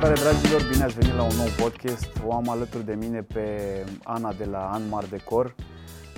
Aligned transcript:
Salutare 0.00 0.30
dragilor, 0.30 0.68
bine 0.70 0.84
ați 0.84 0.98
venit 0.98 1.14
la 1.14 1.22
un 1.22 1.36
nou 1.36 1.46
podcast. 1.58 2.22
O 2.26 2.32
am 2.32 2.48
alături 2.48 2.84
de 2.84 2.94
mine 2.94 3.22
pe 3.22 3.60
Ana 4.04 4.32
de 4.32 4.44
la 4.44 4.70
Anmar 4.72 5.04
Decor, 5.04 5.54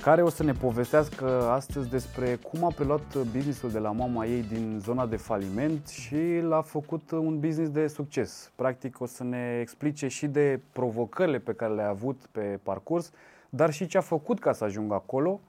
care 0.03 0.23
o 0.23 0.29
să 0.29 0.43
ne 0.43 0.53
povestească 0.53 1.51
astăzi 1.51 1.89
despre 1.89 2.39
cum 2.51 2.65
a 2.65 2.73
preluat 2.75 3.17
businessul 3.33 3.71
de 3.71 3.79
la 3.79 3.91
mama 3.91 4.27
ei 4.27 4.43
din 4.43 4.79
zona 4.81 5.07
de 5.07 5.17
faliment 5.17 5.89
și 5.89 6.41
l-a 6.41 6.61
făcut 6.61 7.11
un 7.11 7.41
business 7.41 7.71
de 7.71 7.87
succes. 7.87 8.53
Practic 8.55 9.01
o 9.01 9.07
să 9.07 9.25
ne 9.25 9.59
explice 9.61 10.09
și 10.09 10.27
de 10.27 10.61
provocările 10.73 11.39
pe 11.39 11.53
care 11.53 11.75
le-a 11.75 11.89
avut 11.89 12.21
pe 12.33 12.59
parcurs, 12.63 13.11
dar 13.49 13.73
și 13.73 13.87
ce 13.87 13.99
a 13.99 14.01
făcut 14.01 14.39
ca 14.41 14.53
să 14.53 14.65
ajungă 14.65 14.95
acolo– 14.95 15.41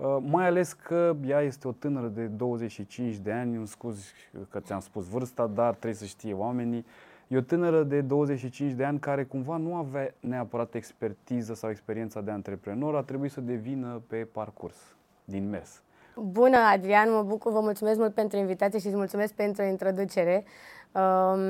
Uh, 0.00 0.16
mai 0.20 0.46
ales 0.46 0.72
că 0.72 1.16
ea 1.26 1.40
este 1.40 1.68
o 1.68 1.72
tânără 1.72 2.06
de 2.06 2.24
25 2.24 3.14
de 3.14 3.32
ani, 3.32 3.56
îmi 3.56 3.66
scuz 3.66 4.04
că 4.48 4.60
ți-am 4.60 4.80
spus 4.80 5.08
vârsta, 5.08 5.46
dar 5.46 5.70
trebuie 5.70 5.94
să 5.94 6.04
știe 6.04 6.32
oamenii. 6.32 6.86
E 7.30 7.36
o 7.36 7.40
tânără 7.40 7.82
de 7.82 8.00
25 8.00 8.72
de 8.72 8.84
ani 8.84 8.98
care 8.98 9.24
cumva 9.24 9.56
nu 9.56 9.74
avea 9.74 10.14
neapărat 10.20 10.74
expertiză 10.74 11.54
sau 11.54 11.70
experiența 11.70 12.20
de 12.20 12.30
antreprenor, 12.30 12.96
a 12.96 13.02
trebuit 13.02 13.30
să 13.30 13.40
devină 13.40 14.02
pe 14.06 14.16
parcurs, 14.16 14.76
din 15.24 15.48
mers. 15.48 15.82
Bună, 16.16 16.56
Adrian, 16.56 17.12
mă 17.12 17.22
bucur, 17.22 17.52
vă 17.52 17.60
mulțumesc 17.60 17.98
mult 17.98 18.14
pentru 18.14 18.38
invitație 18.38 18.78
și 18.78 18.86
îți 18.86 18.96
mulțumesc 18.96 19.32
pentru 19.32 19.62
introducere. 19.62 20.44
Um, 20.92 21.40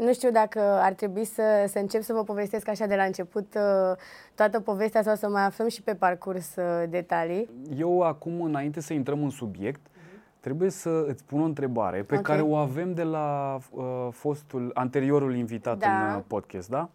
nu 0.00 0.12
știu 0.12 0.30
dacă 0.30 0.60
ar 0.60 0.92
trebui 0.92 1.24
să, 1.24 1.64
să 1.66 1.78
încep 1.78 2.02
să 2.02 2.12
vă 2.12 2.24
povestesc 2.24 2.68
așa 2.68 2.86
de 2.86 2.94
la 2.96 3.02
început 3.02 3.54
uh, 3.54 3.96
toată 4.34 4.60
povestea 4.60 5.02
sau 5.02 5.14
să 5.14 5.28
mai 5.28 5.44
aflăm 5.44 5.68
și 5.68 5.82
pe 5.82 5.94
parcurs 5.94 6.56
uh, 6.56 6.88
detalii. 6.88 7.50
Eu 7.76 8.00
acum, 8.00 8.42
înainte 8.42 8.80
să 8.80 8.92
intrăm 8.92 9.22
în 9.22 9.30
subiect, 9.30 9.80
uh-huh. 9.80 9.89
Trebuie 10.40 10.70
să 10.70 11.04
îți 11.08 11.24
pun 11.24 11.40
o 11.40 11.44
întrebare 11.44 12.02
pe 12.02 12.14
okay. 12.16 12.22
care 12.22 12.40
o 12.40 12.56
avem 12.56 12.94
de 12.94 13.02
la 13.02 13.58
uh, 13.70 14.08
fostul, 14.10 14.70
anteriorul 14.74 15.36
invitat 15.36 15.78
da. 15.78 16.12
în 16.12 16.16
uh, 16.16 16.22
podcast, 16.26 16.68
da? 16.68 16.88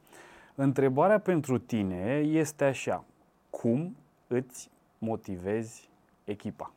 Întrebarea 0.56 1.20
pentru 1.20 1.58
tine 1.58 2.24
este 2.26 2.64
așa. 2.64 3.04
Cum 3.50 3.96
îți 4.28 4.70
motivezi 4.98 5.90
echipa? 6.24 6.72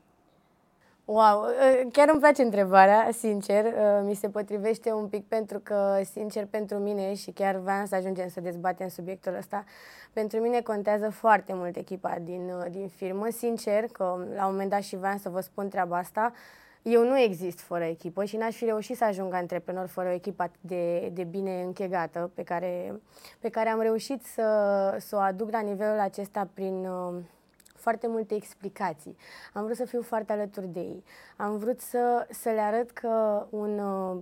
Wow, 1.11 1.43
ă, 1.43 1.89
chiar 1.93 2.09
îmi 2.09 2.21
place 2.21 2.43
întrebarea, 2.43 3.09
sincer, 3.13 3.65
ă, 3.65 4.03
mi 4.05 4.15
se 4.15 4.29
potrivește 4.29 4.93
un 4.93 5.07
pic 5.07 5.27
pentru 5.29 5.59
că, 5.59 6.01
sincer, 6.13 6.47
pentru 6.47 6.77
mine 6.77 7.15
și 7.15 7.31
chiar 7.31 7.57
vreau 7.57 7.87
să 7.87 7.95
ajungem 7.95 8.29
să 8.29 8.41
dezbatem 8.41 8.89
subiectul 8.89 9.35
ăsta, 9.35 9.65
pentru 10.13 10.39
mine 10.39 10.61
contează 10.61 11.11
foarte 11.11 11.53
mult 11.55 11.77
echipa 11.77 12.17
din, 12.23 12.51
ă, 12.51 12.67
din 12.71 12.89
firmă, 12.89 13.27
sincer, 13.31 13.85
că 13.93 14.05
la 14.35 14.47
un 14.47 14.53
moment 14.53 14.71
dat 14.71 14.83
și 14.83 14.97
vreau 14.97 15.17
să 15.17 15.29
vă 15.29 15.41
spun 15.41 15.69
treaba 15.69 15.97
asta, 15.97 16.33
eu 16.83 17.05
nu 17.05 17.19
exist 17.19 17.61
fără 17.61 17.85
echipă 17.85 18.25
și 18.25 18.37
n-aș 18.37 18.57
fi 18.57 18.65
reușit 18.65 18.97
să 18.97 19.05
ajung 19.05 19.35
antreprenor 19.35 19.87
fără 19.87 20.09
o 20.09 20.13
echipă 20.13 20.51
de, 20.61 21.11
de 21.13 21.25
bine 21.25 21.63
închegată 21.63 22.31
pe 22.35 22.43
care, 22.43 23.01
pe 23.39 23.49
care 23.49 23.69
am 23.69 23.81
reușit 23.81 24.25
să, 24.25 24.97
să 24.99 25.17
o 25.17 25.19
aduc 25.19 25.51
la 25.51 25.61
nivelul 25.61 25.99
acesta 25.99 26.49
prin 26.55 26.89
foarte 27.89 28.07
multe 28.07 28.35
explicații. 28.35 29.17
Am 29.53 29.65
vrut 29.65 29.77
să 29.77 29.85
fiu 29.85 30.03
foarte 30.03 30.33
alături 30.33 30.67
de 30.67 30.81
ei. 30.81 31.05
Am 31.37 31.57
vrut 31.57 31.81
să, 31.81 32.27
să 32.31 32.49
le 32.49 32.61
arăt 32.61 32.91
că 32.91 33.47
un 33.51 33.79
uh, 33.79 34.17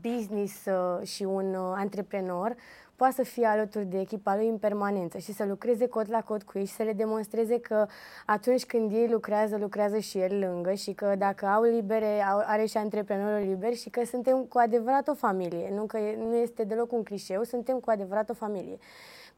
business 0.00 0.64
uh, 0.64 1.06
și 1.06 1.22
un 1.22 1.54
uh, 1.54 1.72
antreprenor 1.74 2.56
poate 2.96 3.14
să 3.14 3.22
fie 3.22 3.46
alături 3.46 3.84
de 3.84 4.00
echipa 4.00 4.36
lui 4.36 4.48
în 4.48 4.58
permanență 4.58 5.18
și 5.18 5.32
să 5.32 5.44
lucreze 5.44 5.86
cot 5.86 6.08
la 6.08 6.22
cot 6.22 6.42
cu 6.42 6.58
ei 6.58 6.64
și 6.64 6.72
să 6.72 6.82
le 6.82 6.92
demonstreze 6.92 7.60
că 7.60 7.86
atunci 8.26 8.64
când 8.64 8.92
ei 8.92 9.08
lucrează, 9.08 9.56
lucrează 9.56 9.98
și 9.98 10.18
el 10.18 10.38
lângă 10.38 10.72
și 10.72 10.92
că 10.92 11.14
dacă 11.18 11.46
au 11.46 11.62
libere, 11.62 12.22
au, 12.22 12.42
are 12.44 12.64
și 12.64 12.76
antreprenorul 12.76 13.48
liber 13.48 13.74
și 13.74 13.90
că 13.90 14.04
suntem 14.04 14.44
cu 14.44 14.58
adevărat 14.58 15.08
o 15.08 15.14
familie. 15.14 15.70
Nu 15.74 15.86
că 15.86 15.98
nu 16.18 16.36
este 16.36 16.64
deloc 16.64 16.92
un 16.92 17.02
clișeu, 17.02 17.42
suntem 17.42 17.78
cu 17.78 17.90
adevărat 17.90 18.30
o 18.30 18.34
familie. 18.34 18.78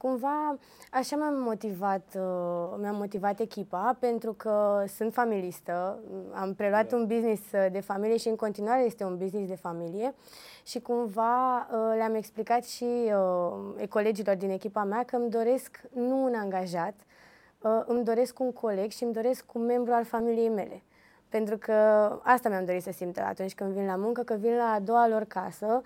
Cumva 0.03 0.59
așa 0.91 1.17
m-am 1.17 1.35
motivat, 1.35 2.03
uh, 2.17 2.75
mi-am 2.79 2.97
motivat 2.97 3.41
echipa 3.41 3.97
pentru 3.99 4.33
că 4.33 4.85
sunt 4.97 5.13
familistă, 5.13 5.99
am 6.33 6.55
preluat 6.55 6.89
da. 6.89 6.97
un 6.97 7.07
business 7.07 7.43
de 7.51 7.81
familie 7.81 8.17
și 8.17 8.29
în 8.29 8.37
continuare 8.37 8.85
este 8.85 9.05
un 9.05 9.17
business 9.17 9.49
de 9.49 9.57
familie 9.57 10.15
și 10.65 10.81
cumva 10.81 11.57
uh, 11.57 11.93
le-am 11.97 12.15
explicat 12.15 12.65
și 12.65 12.85
uh, 12.85 13.89
colegilor 13.89 14.37
din 14.37 14.51
echipa 14.51 14.85
mea 14.85 15.03
că 15.05 15.17
îmi 15.17 15.31
doresc 15.31 15.81
nu 15.93 16.25
un 16.25 16.35
angajat, 16.35 16.95
îmi 17.87 18.05
doresc 18.05 18.41
un 18.41 18.53
coleg 18.53 18.91
și 18.91 19.03
îmi 19.05 19.13
doresc 19.13 19.55
un 19.55 19.65
membru 19.65 19.93
al 19.93 20.05
familiei 20.05 20.49
mele. 20.49 20.83
Pentru 21.29 21.57
că 21.57 21.73
asta 22.23 22.49
mi-am 22.49 22.65
dorit 22.65 22.83
să 22.83 22.93
simt 22.93 23.19
atunci 23.19 23.55
când 23.55 23.73
vin 23.73 23.87
la 23.87 23.97
muncă, 23.97 24.23
că 24.23 24.35
vin 24.35 24.57
la 24.57 24.73
a 24.73 24.81
doua 24.81 25.09
lor 25.09 25.25
casă, 25.25 25.83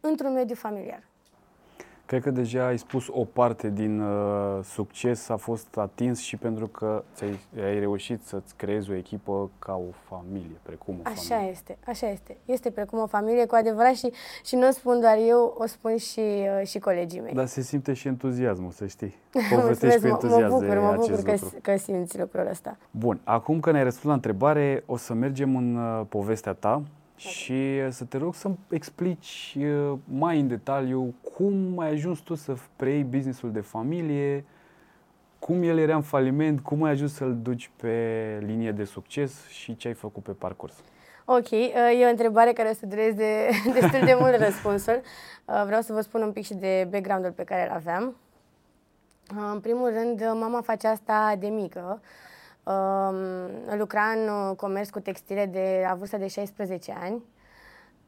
într-un 0.00 0.32
mediu 0.32 0.54
familiar. 0.54 1.09
Cred 2.10 2.22
că 2.22 2.30
deja 2.30 2.66
ai 2.66 2.78
spus 2.78 3.04
o 3.10 3.24
parte 3.24 3.68
din 3.68 4.00
uh, 4.00 4.64
succes 4.64 5.28
a 5.28 5.36
fost 5.36 5.76
atins 5.76 6.18
și 6.18 6.36
pentru 6.36 6.66
că 6.66 7.04
ți-ai, 7.14 7.38
ai 7.64 7.78
reușit 7.78 8.22
să-ți 8.22 8.54
creezi 8.56 8.90
o 8.90 8.94
echipă 8.94 9.50
ca 9.58 9.74
o 9.74 9.92
familie, 10.08 10.56
precum 10.62 10.94
o 10.94 11.00
așa 11.08 11.34
familie. 11.34 11.50
este, 11.50 11.78
așa 11.86 12.08
este. 12.08 12.36
Este 12.44 12.70
precum 12.70 12.98
o 12.98 13.06
familie 13.06 13.46
cu 13.46 13.54
adevărat 13.54 13.94
și, 13.94 14.12
și 14.44 14.56
nu 14.56 14.68
o 14.68 14.70
spun 14.70 15.00
doar 15.00 15.16
eu, 15.28 15.54
o 15.58 15.66
spun 15.66 15.96
și, 15.96 16.20
uh, 16.20 16.66
și 16.66 16.78
colegii 16.78 17.20
mei. 17.20 17.32
Dar 17.32 17.46
se 17.46 17.60
simte 17.60 17.92
și 17.92 18.08
entuziasmul, 18.08 18.70
să 18.70 18.86
știi. 18.86 19.14
Povestești 19.54 20.00
cu 20.00 20.06
entuziasm 20.06 20.52
mă 20.52 20.58
bucur, 20.58 20.78
mă 20.78 20.94
bucur 20.96 21.22
că, 21.22 21.34
că 21.62 21.76
simți 21.76 22.18
lucrul 22.18 22.46
ăsta. 22.50 22.76
Bun, 22.90 23.20
acum 23.24 23.60
că 23.60 23.70
ne-ai 23.70 23.84
răspuns 23.84 24.06
la 24.06 24.12
întrebare, 24.12 24.82
o 24.86 24.96
să 24.96 25.14
mergem 25.14 25.56
în 25.56 25.76
uh, 25.76 26.06
povestea 26.08 26.52
ta 26.52 26.82
și 27.28 27.52
uh, 27.52 27.86
să 27.90 28.04
te 28.04 28.18
rog 28.18 28.34
să-mi 28.34 28.58
explici 28.68 29.56
uh, 29.58 29.98
mai 30.04 30.40
în 30.40 30.48
detaliu 30.48 31.14
cum 31.34 31.78
ai 31.78 31.90
ajuns 31.90 32.18
tu 32.18 32.34
să 32.34 32.54
preiei 32.76 33.04
businessul 33.04 33.52
de 33.52 33.60
familie, 33.60 34.44
cum 35.38 35.62
el 35.62 35.78
era 35.78 35.94
în 35.94 36.02
faliment, 36.02 36.60
cum 36.60 36.82
ai 36.82 36.90
ajuns 36.90 37.14
să-l 37.14 37.38
duci 37.42 37.70
pe 37.76 38.38
linie 38.46 38.72
de 38.72 38.84
succes 38.84 39.46
și 39.46 39.76
ce 39.76 39.88
ai 39.88 39.94
făcut 39.94 40.22
pe 40.22 40.32
parcurs. 40.32 40.74
Ok, 41.24 41.50
uh, 41.50 42.00
e 42.00 42.06
o 42.06 42.10
întrebare 42.10 42.52
care 42.52 42.68
o 42.68 42.72
să 42.72 42.86
dureze 42.86 43.48
destul 43.80 44.00
de 44.04 44.16
mult 44.20 44.36
răspunsul. 44.36 45.00
Vreau 45.64 45.80
să 45.80 45.92
vă 45.92 46.00
spun 46.00 46.22
un 46.22 46.32
pic 46.32 46.44
și 46.44 46.54
de 46.54 46.88
background-ul 46.90 47.32
pe 47.32 47.44
care 47.44 47.68
îl 47.68 47.74
aveam. 47.74 48.16
În 49.52 49.60
primul 49.60 49.88
rând, 49.88 50.20
mama 50.20 50.60
face 50.60 50.86
asta 50.86 51.36
de 51.38 51.48
mică. 51.48 52.00
Uh, 52.62 53.76
lucra 53.78 54.02
în 54.02 54.28
uh, 54.28 54.56
comerț 54.56 54.88
cu 54.88 55.00
textile 55.00 55.46
de 55.46 55.84
la 55.88 55.94
vârsta 55.94 56.16
de 56.16 56.26
16 56.26 56.94
ani. 57.02 57.22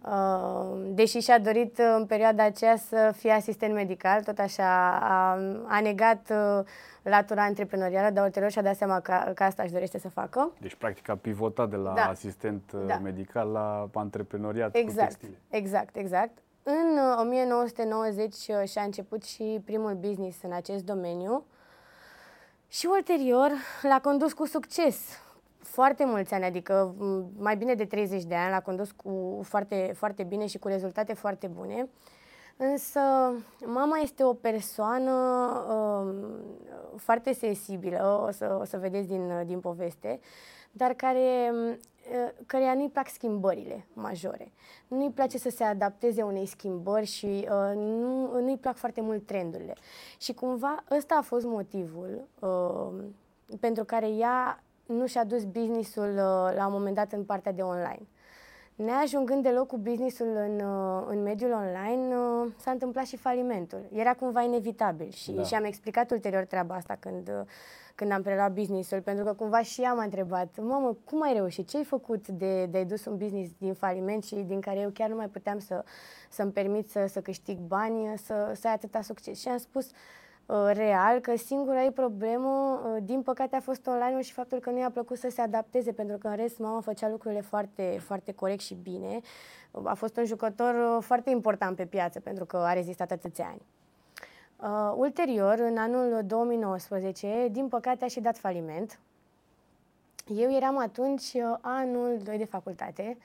Uh, 0.07 0.95
deși 0.95 1.19
și-a 1.19 1.39
dorit 1.39 1.79
uh, 1.79 1.95
în 1.97 2.07
perioada 2.07 2.45
aceea 2.45 2.77
să 2.77 3.13
fie 3.17 3.31
asistent 3.31 3.75
medical, 3.75 4.23
tot 4.23 4.39
așa 4.39 4.99
a, 4.99 5.39
a 5.67 5.81
negat 5.81 6.31
uh, 6.31 6.65
latura 7.03 7.43
antreprenorială, 7.43 8.11
dar 8.11 8.25
ulterior 8.25 8.51
și-a 8.51 8.63
dat 8.63 8.77
seama 8.77 9.01
că, 9.01 9.33
că 9.35 9.43
asta 9.43 9.63
își 9.63 9.73
dorește 9.73 9.99
să 9.99 10.09
facă. 10.09 10.53
Deci, 10.61 10.75
practic, 10.75 11.09
a 11.09 11.17
pivotat 11.17 11.71
de 11.71 11.77
la 11.77 11.93
da. 11.93 12.03
asistent 12.03 12.73
uh, 12.75 12.81
da. 12.87 12.97
medical 12.97 13.49
la 13.49 13.89
antreprenoriat 13.95 14.75
exact, 14.75 14.97
cu 14.97 15.05
textile. 15.05 15.39
Exact, 15.51 15.97
exact. 15.97 16.39
În 16.63 16.99
1990 17.21 18.35
și-a 18.67 18.83
început 18.83 19.23
și 19.23 19.61
primul 19.65 19.95
business 19.95 20.43
în 20.43 20.53
acest 20.53 20.85
domeniu. 20.85 21.45
Și 22.73 22.87
ulterior 22.87 23.51
l-a 23.83 24.01
condus 24.01 24.33
cu 24.33 24.47
succes. 24.47 24.97
Foarte 25.59 26.05
mulți 26.05 26.35
ani, 26.35 26.45
adică 26.45 26.95
mai 27.39 27.57
bine 27.57 27.75
de 27.75 27.85
30 27.85 28.25
de 28.25 28.35
ani, 28.35 28.51
l-a 28.51 28.61
condus 28.61 28.91
cu 28.91 29.41
foarte, 29.45 29.93
foarte 29.97 30.23
bine 30.23 30.47
și 30.47 30.59
cu 30.59 30.69
rezultate 30.69 31.13
foarte 31.13 31.47
bune. 31.47 31.89
Însă 32.57 33.01
mama 33.65 33.99
este 33.99 34.25
o 34.25 34.33
persoană 34.33 35.13
uh, 35.69 36.15
foarte 36.97 37.33
sensibilă, 37.33 38.25
o 38.29 38.31
să, 38.31 38.59
o 38.61 38.65
să 38.65 38.79
vedeți 38.79 39.09
din, 39.09 39.43
din 39.47 39.61
poveste, 39.61 40.21
dar 40.71 40.93
care 40.93 41.53
Uh, 41.53 41.79
căreia 42.47 42.75
nu-i 42.75 42.89
plac 42.89 43.09
schimbările 43.09 43.87
majore. 43.93 44.53
Nu-i 44.89 45.11
place 45.11 45.39
să 45.39 45.51
se 45.51 45.65
adapteze 45.65 46.23
unei 46.23 46.47
schimbări 46.47 47.07
și 47.07 47.27
uh, 47.27 47.77
nu, 47.77 48.41
nu-i 48.41 48.57
plac 48.57 48.77
foarte 48.77 49.01
mult 49.01 49.27
trendurile. 49.27 49.75
Și 50.19 50.35
cumva 50.35 50.85
ăsta 50.91 51.15
a 51.15 51.23
fost 51.23 51.45
motivul 51.45 52.29
uh, 52.41 53.05
pentru 53.61 53.85
care 53.85 54.09
ea 54.09 54.63
nu 54.87 55.07
și-a 55.07 55.25
dus 55.25 55.45
businessul 55.45 56.09
uh, 56.09 56.57
la 56.57 56.67
un 56.67 56.73
moment 56.73 56.95
dat 56.95 57.13
în 57.13 57.25
partea 57.25 57.53
de 57.53 57.63
online. 57.63 58.07
Neajungând 58.75 59.43
deloc 59.43 59.67
cu 59.67 59.79
businessul 59.79 60.27
în, 60.27 60.61
uh, 60.61 61.05
în 61.09 61.23
mediul 61.23 61.53
online, 61.53 62.17
uh, 62.17 62.53
s-a 62.57 62.71
întâmplat 62.71 63.05
și 63.05 63.17
falimentul. 63.17 63.81
Era 63.93 64.15
cumva 64.15 64.43
inevitabil 64.43 65.11
și, 65.11 65.33
da. 65.33 65.43
și 65.43 65.55
am 65.55 65.65
explicat 65.65 66.11
ulterior 66.11 66.45
treaba 66.45 66.75
asta 66.75 66.97
când 67.01 67.31
când 67.95 68.11
am 68.11 68.23
preluat 68.23 68.53
businessul, 68.53 69.01
pentru 69.01 69.25
că 69.25 69.33
cumva 69.33 69.63
și 69.63 69.81
ea 69.81 69.93
m-a 69.93 70.03
întrebat, 70.03 70.61
mamă, 70.61 70.97
cum 71.05 71.23
ai 71.23 71.33
reușit? 71.33 71.69
Ce 71.69 71.77
ai 71.77 71.85
făcut 71.85 72.29
de, 72.29 72.67
de 72.67 72.79
ai 72.79 72.85
dus 72.85 73.05
un 73.05 73.17
business 73.17 73.53
din 73.59 73.75
faliment 73.75 74.25
și 74.25 74.35
din 74.35 74.61
care 74.61 74.79
eu 74.79 74.91
chiar 74.91 75.09
nu 75.09 75.17
mai 75.17 75.29
puteam 75.29 75.59
să, 75.59 75.85
să-mi 76.31 76.53
permit 76.53 76.91
să, 76.91 77.07
să 77.09 77.21
câștig 77.21 77.59
bani, 77.59 78.19
să, 78.19 78.53
să 78.55 78.69
ai 78.69 78.73
atâta 78.73 79.03
succes? 79.03 79.41
Și 79.41 79.49
am 79.49 79.59
spus, 79.59 79.91
uh, 80.47 80.71
real 80.73 81.21
că 81.21 81.37
singura 81.37 81.83
ei 81.83 81.91
problemă, 81.91 82.81
uh, 82.85 83.03
din 83.03 83.23
păcate, 83.23 83.57
a 83.57 83.61
fost 83.61 83.87
online 83.87 84.21
și 84.21 84.33
faptul 84.33 84.59
că 84.59 84.71
nu 84.71 84.79
i-a 84.79 84.91
plăcut 84.91 85.19
să 85.19 85.29
se 85.31 85.41
adapteze, 85.41 85.93
pentru 85.93 86.19
că 86.19 86.29
în 86.29 86.37
rest 86.37 86.59
mama 86.59 86.81
făcea 86.81 87.09
lucrurile 87.09 87.41
foarte, 87.41 87.99
foarte 88.01 88.33
corect 88.33 88.61
și 88.61 88.75
bine. 88.75 89.21
A 89.83 89.95
fost 89.95 90.17
un 90.17 90.25
jucător 90.25 91.01
foarte 91.01 91.31
important 91.31 91.77
pe 91.77 91.87
piață, 91.87 92.21
pentru 92.21 92.45
că 92.45 92.57
a 92.57 92.73
rezistat 92.73 93.11
atâția 93.11 93.47
ani. 93.51 93.63
Uh, 94.63 94.93
ulterior, 94.97 95.59
în 95.59 95.77
anul 95.77 96.23
2019, 96.27 97.49
din 97.51 97.69
păcate 97.69 98.05
a 98.05 98.09
și 98.09 98.21
dat 98.21 98.39
faliment. 98.39 98.99
Eu 100.27 100.53
eram 100.55 100.79
atunci 100.79 101.33
anul 101.61 102.21
2 102.25 102.39
de 102.39 102.45
facultate, 102.45 103.17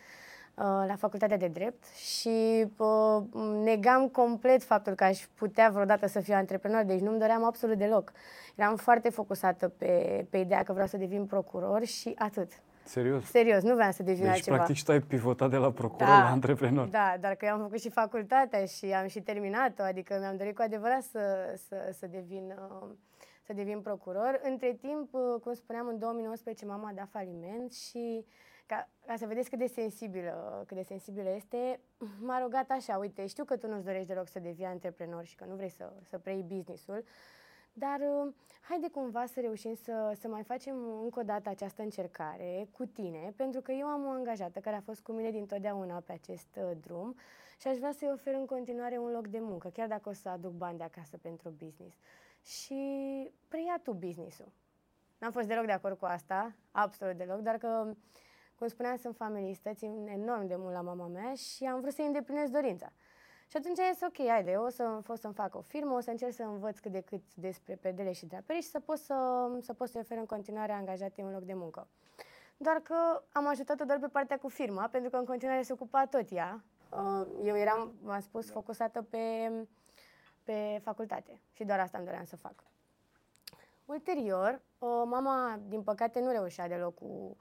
la 0.87 0.95
facultatea 0.97 1.37
de 1.37 1.47
drept 1.47 1.85
și 1.85 2.65
uh, 2.77 3.23
negam 3.63 4.07
complet 4.07 4.63
faptul 4.63 4.93
că 4.93 5.03
aș 5.03 5.25
putea 5.35 5.69
vreodată 5.69 6.07
să 6.07 6.19
fiu 6.19 6.33
antreprenor, 6.33 6.83
deci 6.83 6.99
nu-mi 6.99 7.19
doream 7.19 7.43
absolut 7.43 7.77
deloc. 7.77 8.11
Eram 8.55 8.75
foarte 8.75 9.09
focusată 9.09 9.73
pe, 9.77 10.25
pe 10.29 10.37
ideea 10.37 10.63
că 10.63 10.71
vreau 10.71 10.87
să 10.87 10.97
devin 10.97 11.25
procuror 11.25 11.85
și 11.85 12.13
atât. 12.17 12.51
Serios? 12.87 13.25
Serios, 13.25 13.63
nu 13.63 13.73
vreau 13.73 13.91
să 13.91 14.03
devin 14.03 14.23
deci, 14.23 14.31
altceva. 14.31 14.55
practic, 14.55 14.83
tu 14.83 14.91
ai 14.91 14.99
pivotat 14.99 15.49
de 15.49 15.57
la 15.57 15.71
procuror 15.71 16.07
da, 16.07 16.23
la 16.23 16.29
antreprenor. 16.29 16.87
Da, 16.87 17.15
dar 17.19 17.35
că 17.35 17.45
eu 17.45 17.53
am 17.53 17.61
făcut 17.61 17.79
și 17.79 17.89
facultatea 17.89 18.65
și 18.65 18.85
am 18.85 19.07
și 19.07 19.21
terminat-o, 19.21 19.83
adică 19.83 20.17
mi-am 20.19 20.37
dorit 20.37 20.55
cu 20.55 20.61
adevărat 20.61 21.01
să, 21.01 21.53
să, 21.67 21.89
să, 21.99 22.07
devin, 22.07 22.55
uh, 22.81 22.87
să 23.45 23.53
devin 23.53 23.81
procuror. 23.81 24.39
Între 24.43 24.77
timp, 24.81 25.13
uh, 25.13 25.41
cum 25.41 25.53
spuneam, 25.53 25.87
în 25.87 25.99
2019 25.99 26.65
mama 26.65 26.89
a 26.89 26.93
dat 26.93 27.07
faliment 27.11 27.73
și 27.73 28.25
ca, 28.65 28.89
ca 29.05 29.15
să 29.17 29.25
vedeți 29.25 29.49
cât 29.49 29.59
de 29.59 29.67
sensibilă, 29.67 30.63
cât 30.67 30.77
de 30.77 30.83
sensibilă 30.83 31.29
este, 31.35 31.79
m-a 32.25 32.39
rugat 32.39 32.69
așa, 32.69 32.97
uite, 32.97 33.27
știu 33.27 33.43
că 33.43 33.57
tu 33.57 33.67
nu-ți 33.67 33.85
dorești 33.85 34.07
deloc 34.07 34.27
să 34.27 34.39
devii 34.39 34.65
antreprenor 34.65 35.25
și 35.25 35.35
că 35.35 35.45
nu 35.49 35.55
vrei 35.55 35.69
să, 35.69 35.93
să 36.09 36.17
preiei 36.17 36.43
business-ul, 36.43 37.03
dar 37.77 37.99
uh, 37.99 38.33
haide 38.61 38.89
cumva 38.89 39.25
să 39.25 39.39
reușim 39.39 39.73
să, 39.73 40.15
să 40.19 40.27
mai 40.27 40.43
facem 40.43 40.75
încă 41.03 41.19
o 41.19 41.23
dată 41.23 41.49
această 41.49 41.81
încercare 41.81 42.67
cu 42.71 42.85
tine, 42.85 43.33
pentru 43.35 43.61
că 43.61 43.71
eu 43.71 43.85
am 43.85 44.05
o 44.05 44.09
angajată 44.09 44.59
care 44.59 44.75
a 44.75 44.81
fost 44.81 45.01
cu 45.01 45.11
mine 45.11 45.31
dintotdeauna 45.31 45.99
pe 46.05 46.11
acest 46.11 46.47
uh, 46.55 46.77
drum 46.81 47.15
și 47.59 47.67
aș 47.67 47.77
vrea 47.77 47.91
să-i 47.91 48.11
ofer 48.13 48.33
în 48.33 48.45
continuare 48.45 48.97
un 48.97 49.11
loc 49.11 49.27
de 49.27 49.39
muncă, 49.39 49.69
chiar 49.69 49.87
dacă 49.87 50.09
o 50.09 50.13
să 50.13 50.29
aduc 50.29 50.51
bani 50.51 50.77
de 50.77 50.83
acasă 50.83 51.17
pentru 51.17 51.49
business. 51.49 51.97
Și 52.43 53.31
preia 53.47 53.79
tu 53.83 53.93
business-ul. 53.93 54.51
N-am 55.17 55.31
fost 55.31 55.47
deloc 55.47 55.65
de 55.65 55.71
acord 55.71 55.97
cu 55.97 56.05
asta, 56.05 56.55
absolut 56.71 57.17
deloc, 57.17 57.39
dar 57.39 57.57
că 57.57 57.93
cum 58.55 58.67
spuneam, 58.67 58.95
sunt 58.95 59.15
familistă, 59.15 59.73
țin 59.73 60.07
enorm 60.07 60.47
de 60.47 60.55
mult 60.55 60.73
la 60.73 60.81
mama 60.81 61.07
mea 61.07 61.33
și 61.33 61.63
am 61.63 61.79
vrut 61.79 61.93
să-i 61.93 62.05
îndeplinesc 62.05 62.51
dorința. 62.51 62.91
Și 63.47 63.57
atunci 63.57 63.79
a 63.79 63.91
zis, 63.91 64.01
ok, 64.01 64.27
haide, 64.27 64.51
eu 64.51 64.63
o 64.63 64.69
să, 64.69 65.01
o 65.07 65.15
să-mi 65.15 65.33
fac 65.33 65.55
o 65.55 65.61
firmă, 65.61 65.95
o 65.95 65.99
să 65.99 66.09
încerc 66.09 66.33
să 66.33 66.43
învăț 66.43 66.79
cât 66.79 66.91
de 66.91 67.01
cât 67.01 67.21
despre 67.33 67.75
pedele 67.75 68.11
și 68.11 68.25
draperi 68.25 68.61
și 68.61 68.69
să 68.69 68.79
pot, 68.79 68.97
să, 68.97 69.49
să 69.61 69.73
pot 69.73 69.89
să 69.89 69.97
ofer 69.99 70.17
în 70.17 70.25
continuare 70.25 70.71
angajate 70.71 71.21
un 71.21 71.31
loc 71.31 71.41
de 71.41 71.53
muncă. 71.53 71.87
Doar 72.57 72.75
că 72.75 73.23
am 73.31 73.47
ajutat-o 73.47 73.85
doar 73.85 73.99
pe 73.99 74.07
partea 74.07 74.37
cu 74.37 74.49
firma, 74.49 74.87
pentru 74.87 75.09
că 75.09 75.17
în 75.17 75.25
continuare 75.25 75.61
se 75.61 75.73
ocupa 75.73 76.05
tot 76.05 76.31
ea. 76.31 76.63
Uh, 76.91 77.27
eu 77.43 77.57
eram, 77.57 77.93
v-am 78.01 78.19
spus, 78.19 78.49
focusată 78.49 79.01
pe, 79.01 79.51
pe 80.43 80.79
facultate 80.83 81.41
și 81.53 81.63
doar 81.63 81.79
asta 81.79 81.97
îmi 81.97 82.07
doream 82.07 82.25
să 82.25 82.35
fac. 82.35 82.63
Ulterior, 83.85 84.61
uh, 84.79 84.89
mama, 85.05 85.59
din 85.67 85.81
păcate, 85.81 86.19
nu 86.19 86.31
reușea 86.31 86.67
deloc 86.67 86.93
cu 86.93 87.37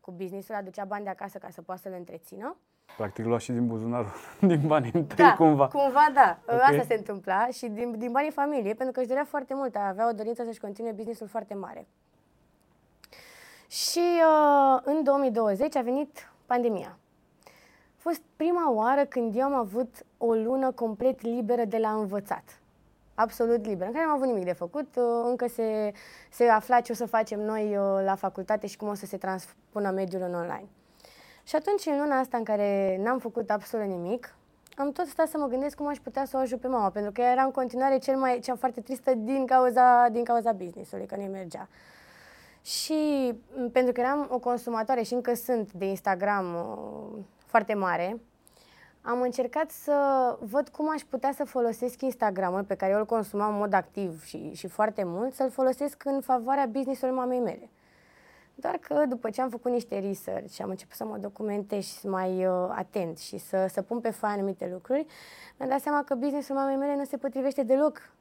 cu 0.00 0.10
business-ul, 0.10 0.54
aducea 0.54 0.84
bani 0.84 1.04
de 1.04 1.10
acasă 1.10 1.38
ca 1.38 1.50
să 1.50 1.62
poată 1.62 1.80
să-l 1.80 1.92
întrețină. 1.92 2.56
Practic 2.96 3.24
lua 3.24 3.38
și 3.38 3.52
din 3.52 3.66
buzunarul, 3.66 4.12
din 4.50 4.62
banii 4.66 4.90
întâi 4.94 5.24
da, 5.24 5.34
cumva. 5.34 5.68
cumva 5.68 6.10
da. 6.14 6.38
Okay. 6.42 6.58
Asta 6.58 6.82
se 6.86 6.94
întâmpla 6.94 7.46
și 7.46 7.66
din, 7.66 7.98
din 7.98 8.12
banii 8.12 8.30
familiei, 8.30 8.74
pentru 8.74 8.92
că 8.92 9.00
își 9.00 9.08
dorea 9.08 9.24
foarte 9.24 9.54
mult, 9.54 9.76
avea 9.76 10.08
o 10.08 10.12
dorință 10.12 10.44
să-și 10.44 10.60
continue 10.60 10.92
businessul 10.92 11.26
foarte 11.26 11.54
mare. 11.54 11.86
Și 13.68 14.00
uh, 14.00 14.80
în 14.84 15.02
2020 15.02 15.76
a 15.76 15.80
venit 15.80 16.30
pandemia. 16.46 16.98
A 17.46 17.96
fost 17.96 18.22
prima 18.36 18.72
oară 18.72 19.04
când 19.04 19.36
eu 19.36 19.44
am 19.44 19.54
avut 19.54 19.94
o 20.18 20.32
lună 20.32 20.70
complet 20.72 21.20
liberă 21.22 21.64
de 21.64 21.78
la 21.78 21.90
învățat 21.90 22.60
absolut 23.20 23.66
liber, 23.66 23.86
în 23.86 23.92
care 23.92 24.04
nu 24.04 24.10
am 24.10 24.16
avut 24.16 24.26
nimic 24.26 24.44
de 24.44 24.52
făcut, 24.52 24.96
uh, 24.96 25.04
încă 25.28 25.46
se, 25.48 25.92
se 26.30 26.44
afla 26.44 26.80
ce 26.80 26.92
o 26.92 26.94
să 26.94 27.06
facem 27.06 27.40
noi 27.40 27.76
uh, 27.76 28.04
la 28.04 28.14
facultate 28.14 28.66
și 28.66 28.76
cum 28.76 28.88
o 28.88 28.94
să 28.94 29.06
se 29.06 29.16
transpună 29.16 29.90
mediul 29.90 30.22
în 30.22 30.34
online. 30.34 30.68
Și 31.50 31.56
atunci, 31.56 31.86
în 31.86 31.98
luna 31.98 32.18
asta 32.18 32.36
în 32.36 32.44
care 32.44 32.98
n-am 33.02 33.18
făcut 33.18 33.50
absolut 33.50 33.86
nimic, 33.86 34.34
am 34.76 34.92
tot 34.92 35.06
stat 35.06 35.28
să 35.28 35.38
mă 35.38 35.46
gândesc 35.46 35.76
cum 35.76 35.86
aș 35.86 35.98
putea 35.98 36.24
să 36.24 36.36
o 36.36 36.40
ajut 36.40 36.60
pe 36.60 36.66
mama, 36.66 36.90
pentru 36.90 37.12
că 37.12 37.20
era 37.20 37.42
în 37.42 37.50
continuare 37.50 37.98
cel 37.98 38.16
mai, 38.16 38.38
cea 38.38 38.54
foarte 38.54 38.80
tristă 38.80 39.14
din 39.14 39.46
cauza, 39.46 40.08
din 40.08 40.24
cauza 40.24 40.52
business-ului, 40.52 41.06
că 41.06 41.16
nu 41.16 41.22
mergea. 41.22 41.68
Și 42.62 43.32
pentru 43.72 43.92
că 43.92 44.00
eram 44.00 44.28
o 44.30 44.38
consumatoare 44.38 45.02
și 45.02 45.14
încă 45.14 45.34
sunt 45.34 45.72
de 45.72 45.84
Instagram 45.84 46.54
uh, 46.54 47.18
foarte 47.46 47.74
mare, 47.74 48.20
am 49.02 49.20
încercat 49.20 49.70
să 49.70 49.94
văd 50.40 50.68
cum 50.68 50.90
aș 50.90 51.00
putea 51.00 51.32
să 51.32 51.44
folosesc 51.44 52.02
Instagramul, 52.02 52.64
pe 52.64 52.74
care 52.74 52.92
eu 52.92 52.98
îl 52.98 53.06
consumam 53.06 53.52
în 53.52 53.58
mod 53.58 53.72
activ 53.72 54.24
și, 54.24 54.52
și 54.54 54.68
foarte 54.68 55.02
mult, 55.04 55.34
să-l 55.34 55.50
folosesc 55.50 56.04
în 56.04 56.20
favoarea 56.20 56.66
business-ului 56.66 57.14
mamei 57.14 57.40
mele. 57.40 57.70
Doar 58.60 58.76
că 58.76 59.04
după 59.08 59.30
ce 59.30 59.40
am 59.40 59.48
făcut 59.48 59.70
niște 59.70 59.98
research 59.98 60.52
și 60.52 60.62
am 60.62 60.70
început 60.70 60.94
să 60.94 61.04
mă 61.04 61.16
documentez 61.16 61.84
și 61.84 61.92
să 61.92 62.08
mai 62.08 62.46
uh, 62.46 62.52
atent 62.68 63.18
și 63.18 63.38
să, 63.38 63.66
să 63.72 63.82
pun 63.82 64.00
pe 64.00 64.10
foaie 64.10 64.34
anumite 64.34 64.70
lucruri, 64.72 65.06
mi-am 65.58 65.70
dat 65.70 65.80
seama 65.80 66.04
că 66.04 66.14
businessul 66.14 66.54
mamei 66.54 66.76
mele 66.76 66.96
nu 66.96 67.04
se 67.04 67.16
potrivește 67.16 67.62
deloc 67.62 68.12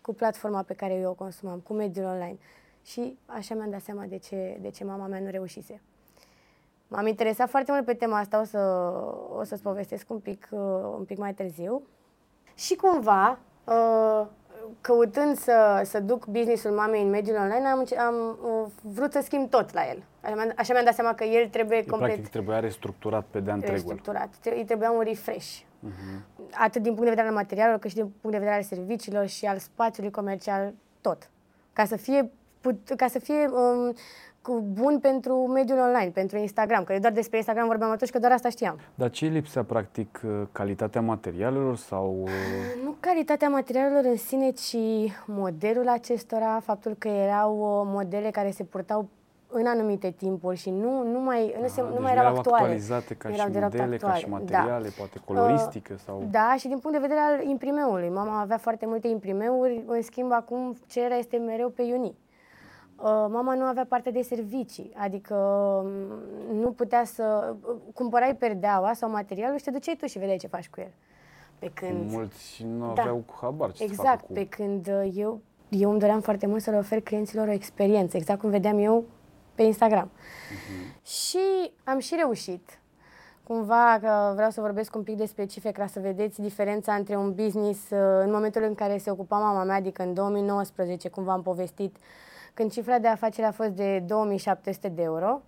cu 0.00 0.14
platforma 0.14 0.62
pe 0.62 0.74
care 0.74 0.94
eu 0.94 1.10
o 1.10 1.14
consumam, 1.14 1.58
cu 1.58 1.72
mediul 1.72 2.04
online. 2.04 2.38
Și 2.84 3.18
așa 3.26 3.54
mi-am 3.54 3.70
dat 3.70 3.82
seama 3.82 4.04
de 4.04 4.16
ce, 4.16 4.58
de 4.60 4.70
ce 4.70 4.84
mama 4.84 5.06
mea 5.06 5.20
nu 5.20 5.30
reușise. 5.30 5.80
M-am 6.88 7.06
interesat 7.06 7.48
foarte 7.48 7.72
mult 7.72 7.84
pe 7.84 7.94
tema 7.94 8.18
asta, 8.18 8.40
o, 8.40 8.44
să, 8.44 8.58
o 9.38 9.44
să-ți 9.44 9.62
povestesc 9.62 10.10
un 10.10 10.18
pic, 10.18 10.48
uh, 10.50 10.60
un 10.98 11.04
pic 11.04 11.18
mai 11.18 11.34
târziu. 11.34 11.82
Și 12.54 12.76
cumva, 12.76 13.38
uh, 13.64 14.26
căutând 14.80 15.38
să, 15.38 15.82
să 15.84 16.00
duc 16.00 16.26
businessul 16.26 16.70
mamei 16.70 17.02
în 17.02 17.10
mediul 17.10 17.36
online, 17.36 17.66
am, 17.66 17.86
am 18.06 18.38
uh, 18.42 18.70
vrut 18.82 19.12
să 19.12 19.20
schimb 19.22 19.50
tot 19.50 19.72
la 19.72 19.80
el. 19.88 20.02
Așa 20.56 20.72
mi-am 20.72 20.84
dat 20.84 20.94
seama 20.94 21.14
că 21.14 21.24
el 21.24 21.48
trebuie 21.48 21.78
e 21.78 21.82
complet... 21.82 22.10
Practic 22.10 22.32
trebuia 22.32 22.60
restructurat 22.60 23.24
pe 23.30 23.40
de 23.40 23.50
întregul. 23.50 23.74
Restructurat. 23.74 24.28
Îi 24.44 24.64
trebuia 24.64 24.90
un 24.90 25.00
refresh. 25.00 25.58
Uh-huh. 25.58 26.20
Atât 26.52 26.82
din 26.82 26.92
punct 26.92 27.04
de 27.04 27.08
vedere 27.08 27.28
al 27.28 27.34
materialelor, 27.34 27.78
cât 27.78 27.90
și 27.90 27.96
din 27.96 28.04
punct 28.20 28.36
de 28.36 28.38
vedere 28.38 28.56
al 28.56 28.62
serviciilor 28.62 29.26
și 29.26 29.46
al 29.46 29.58
spațiului 29.58 30.10
comercial, 30.10 30.72
tot. 31.00 31.30
Ca 31.72 31.84
să 31.84 31.96
fie, 31.96 32.30
put, 32.60 32.92
ca 32.96 33.06
să 33.06 33.18
fie 33.18 33.46
um, 33.46 33.92
cu 34.37 34.37
bun 34.52 34.98
pentru 34.98 35.34
mediul 35.34 35.78
online, 35.78 36.10
pentru 36.10 36.38
Instagram, 36.38 36.84
că 36.84 36.92
eu 36.92 36.98
doar 36.98 37.12
despre 37.12 37.36
Instagram 37.36 37.66
vorbeam 37.66 37.90
atunci, 37.90 38.10
că 38.10 38.18
doar 38.18 38.32
asta 38.32 38.48
știam. 38.48 38.78
Dar 38.94 39.10
ce 39.10 39.26
lipsea, 39.26 39.62
practic, 39.62 40.20
uh, 40.24 40.46
calitatea 40.52 41.00
materialelor 41.00 41.76
sau... 41.76 42.18
Uh? 42.22 42.30
Nu 42.84 42.96
calitatea 43.00 43.48
materialelor 43.48 44.04
în 44.04 44.16
sine, 44.16 44.50
ci 44.50 44.76
modelul 45.26 45.88
acestora, 45.88 46.60
faptul 46.64 46.94
că 46.98 47.08
erau 47.08 47.52
uh, 47.58 47.90
modele 47.94 48.30
care 48.30 48.50
se 48.50 48.64
purtau 48.64 49.08
în 49.50 49.66
anumite 49.66 50.10
timpuri 50.10 50.56
și 50.56 50.70
nu, 50.70 51.02
nu 51.12 51.20
mai, 51.20 51.56
nu, 51.60 51.68
se, 51.68 51.80
nu 51.80 51.88
deci 51.90 52.00
mai 52.00 52.12
erau, 52.12 52.24
erau 52.24 52.36
actuale. 52.36 52.62
actualizate 52.62 53.14
ca 53.14 53.28
erau 53.28 53.46
și 53.46 53.52
modele, 53.52 53.64
actuale. 53.64 53.96
ca 53.96 54.14
și 54.14 54.28
materiale, 54.28 54.88
da. 54.88 54.94
poate 54.96 55.20
coloristică 55.24 55.92
uh, 55.92 55.98
sau... 56.04 56.26
Da, 56.30 56.54
și 56.58 56.68
din 56.68 56.78
punct 56.78 56.96
de 56.96 57.06
vedere 57.06 57.20
al 57.20 57.48
imprimeului. 57.48 58.08
Mama 58.08 58.40
avea 58.40 58.58
foarte 58.58 58.86
multe 58.86 59.08
imprimeuri, 59.08 59.82
în 59.86 60.02
schimb 60.02 60.32
acum 60.32 60.76
cererea 60.86 61.16
este 61.16 61.36
mereu 61.36 61.68
pe 61.68 61.82
Uni. 61.82 62.14
Uh, 62.98 63.04
mama 63.28 63.54
nu 63.54 63.64
avea 63.64 63.86
parte 63.88 64.10
de 64.10 64.22
servicii, 64.22 64.92
adică 64.96 65.34
um, 65.34 65.90
nu 66.60 66.72
putea 66.72 67.04
să 67.04 67.54
uh, 67.62 67.74
cumpărai 67.94 68.36
perdeaua 68.36 68.92
sau 68.92 69.10
materialul 69.10 69.58
și 69.58 69.64
te 69.64 69.70
duceai 69.70 69.96
tu 70.00 70.06
și 70.06 70.18
vedeai 70.18 70.36
ce 70.36 70.46
faci 70.46 70.68
cu 70.68 70.80
el. 70.80 70.92
Pe 71.58 71.70
când... 71.74 72.10
Mulți 72.10 72.64
nu 72.64 72.92
da, 72.94 73.02
aveau 73.02 73.24
habar 73.40 73.72
ce 73.72 73.82
Exact, 73.82 74.00
să 74.00 74.06
facă 74.10 74.24
cu... 74.26 74.32
pe 74.32 74.46
când 74.46 74.88
uh, 74.88 75.12
eu, 75.14 75.40
eu 75.68 75.90
îmi 75.90 75.98
doream 75.98 76.20
foarte 76.20 76.46
mult 76.46 76.62
să 76.62 76.70
le 76.70 76.76
ofer 76.76 77.00
clienților 77.00 77.48
o 77.48 77.52
experiență, 77.52 78.16
exact 78.16 78.40
cum 78.40 78.50
vedeam 78.50 78.78
eu 78.78 79.04
pe 79.54 79.62
Instagram. 79.62 80.10
Uh-huh. 80.10 81.02
Și 81.04 81.72
am 81.84 81.98
și 81.98 82.14
reușit. 82.16 82.80
Cumva 83.42 83.98
că 84.00 84.32
vreau 84.34 84.50
să 84.50 84.60
vorbesc 84.60 84.94
un 84.94 85.02
pic 85.02 85.16
despre 85.16 85.44
cifre 85.44 85.70
ca 85.70 85.86
să 85.86 86.00
vedeți 86.00 86.40
diferența 86.40 86.94
între 86.94 87.16
un 87.16 87.34
business 87.34 87.80
în 88.22 88.30
momentul 88.30 88.62
în 88.62 88.74
care 88.74 88.98
se 88.98 89.10
ocupa 89.10 89.38
mama 89.38 89.64
mea, 89.64 89.76
adică 89.76 90.02
în 90.02 90.14
2019, 90.14 91.08
cum 91.08 91.24
v-am 91.24 91.42
povestit, 91.42 91.96
uh, 91.96 92.02
când 92.58 92.72
cifra 92.72 92.98
de 92.98 93.08
afacere 93.08 93.46
a 93.46 93.52
fost 93.52 93.70
de 93.70 93.98
2700 94.06 94.88
de 94.88 95.02
euro. 95.02 95.40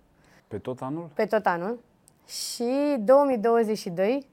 Pe 0.47 0.57
tot 0.57 0.81
anul? 0.81 1.09
Pe 1.13 1.25
tot 1.25 1.45
anul. 1.45 1.79
Și 2.27 2.95
2022 2.99 4.27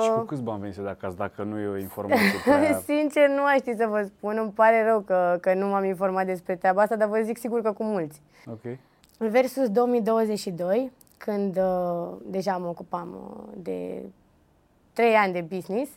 și 0.00 0.10
cu 0.10 0.20
câți 0.20 0.42
bani 0.42 0.60
veniți 0.60 0.80
de 0.80 0.88
acasă, 0.88 1.14
dacă 1.18 1.42
nu 1.42 1.58
e 1.58 1.66
o 1.66 1.76
informație 1.76 2.38
prea... 2.44 2.78
Sincer, 2.92 3.28
nu 3.28 3.42
mai 3.42 3.56
știu 3.58 3.74
să 3.76 3.86
vă 3.86 4.02
spun. 4.02 4.38
Îmi 4.38 4.50
pare 4.50 4.84
rău 4.84 5.00
că, 5.00 5.38
că 5.40 5.54
nu 5.54 5.66
m-am 5.66 5.84
informat 5.84 6.26
despre 6.26 6.56
treaba 6.56 6.82
asta, 6.82 6.96
dar 6.96 7.08
vă 7.08 7.20
zic 7.22 7.38
sigur 7.38 7.62
că 7.62 7.72
cu 7.72 7.82
mulți. 7.82 8.22
Ok. 8.46 8.78
Versus 9.18 9.68
2022, 9.68 10.92
când 11.16 11.56
uh, 11.56 12.08
deja 12.26 12.56
mă 12.56 12.68
ocupam 12.68 13.08
uh, 13.12 13.52
de 13.56 14.02
3 14.92 15.14
ani 15.14 15.32
de 15.32 15.40
business, 15.40 15.90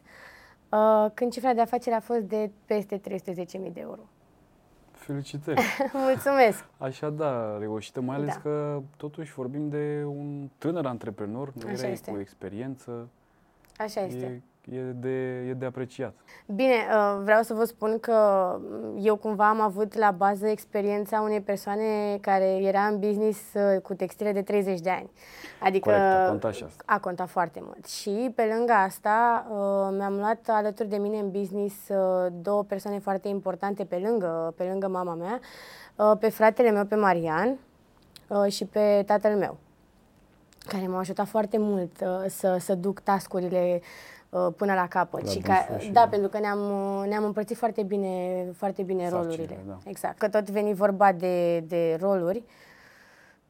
uh, 0.69 1.05
când 1.13 1.31
cifra 1.31 1.53
de 1.53 1.61
afacere 1.61 1.95
a 1.95 1.99
fost 1.99 2.21
de 2.21 2.51
peste 2.65 3.01
310.000 3.09 3.73
de 3.73 3.79
euro. 3.79 4.01
Felicitări! 5.05 5.61
Mulțumesc! 6.07 6.65
Așadar, 6.77 7.59
reușită, 7.59 8.01
mai 8.01 8.15
ales 8.15 8.33
Da. 8.33 8.39
că 8.41 8.81
totuși 8.97 9.33
vorbim 9.33 9.69
de 9.69 10.03
un 10.05 10.49
tânăr 10.57 10.85
antreprenor, 10.85 11.51
nu 11.53 11.61
Așa 11.67 11.77
erai 11.77 11.91
este. 11.91 12.11
cu 12.11 12.19
experiență, 12.19 13.07
Așa 13.77 14.01
este. 14.01 14.25
e, 14.25 14.41
e, 14.71 14.79
de, 14.79 15.45
e 15.49 15.53
de 15.53 15.65
apreciat. 15.65 16.13
Bine, 16.45 16.73
uh, 16.73 17.19
vreau 17.23 17.41
să 17.41 17.53
vă 17.53 17.63
spun 17.63 17.99
că 17.99 18.15
mm, 18.59 18.99
eu 19.01 19.15
cumva 19.15 19.49
am 19.49 19.61
avut 19.61 19.97
la 19.97 20.11
bază 20.11 20.47
experiența 20.47 21.21
unei 21.21 21.41
persoane 21.41 22.17
care 22.21 22.45
era 22.45 22.81
în 22.81 22.99
business 22.99 23.39
uh, 23.53 23.81
cu 23.81 23.93
textile 23.93 24.31
de 24.31 24.41
30 24.41 24.79
de 24.79 24.89
ani. 24.89 25.11
Adică 25.61 25.89
Corect, 25.89 26.03
a 26.03 26.27
contat 26.27 26.53
și 26.53 26.63
asta. 26.63 26.83
a 26.85 26.99
contat 26.99 27.29
foarte 27.29 27.59
mult. 27.63 27.85
Și 27.85 28.31
pe 28.35 28.53
lângă 28.55 28.71
asta 28.71 29.45
uh, 29.49 29.95
mi-am 29.97 30.15
luat 30.15 30.39
alături 30.47 30.89
de 30.89 30.97
mine 30.97 31.17
în 31.17 31.31
business 31.31 31.75
uh, 31.89 32.31
două 32.41 32.63
persoane 32.63 32.99
foarte 32.99 33.27
importante 33.27 33.83
pe 33.83 34.01
lângă, 34.07 34.53
pe 34.57 34.63
lângă 34.63 34.87
mama 34.87 35.13
mea, 35.13 35.39
uh, 35.95 36.17
pe 36.19 36.29
fratele 36.29 36.71
meu, 36.71 36.85
pe 36.85 36.95
Marian 36.95 37.57
uh, 38.27 38.51
și 38.51 38.65
pe 38.65 39.03
tatăl 39.05 39.35
meu 39.35 39.57
care 40.67 40.87
m-au 40.87 40.99
ajutat 40.99 41.27
foarte 41.27 41.57
mult 41.57 42.01
uh, 42.01 42.07
să, 42.27 42.57
să 42.59 42.75
duc 42.75 42.99
tascurile 42.99 43.81
uh, 43.81 44.14
până 44.39 44.73
la 44.73 44.87
capăt. 44.87 45.23
La 45.23 45.29
și 45.31 45.39
dânsul 45.39 45.65
ca, 45.69 45.77
și- 45.77 45.91
da, 45.91 46.07
pentru 46.07 46.29
că 46.29 46.39
ne-am, 46.39 46.59
uh, 46.99 47.07
ne-am 47.07 47.23
împărțit 47.23 47.57
foarte 47.57 47.83
bine, 47.83 48.45
foarte 48.57 48.83
bine 48.83 49.09
Sarcinile, 49.09 49.35
rolurile. 49.35 49.59
da. 49.67 49.77
Exact. 49.89 50.17
Că 50.17 50.29
tot 50.29 50.49
veni 50.49 50.73
vorba 50.73 51.11
de, 51.11 51.59
de 51.59 51.97
roluri. 52.01 52.43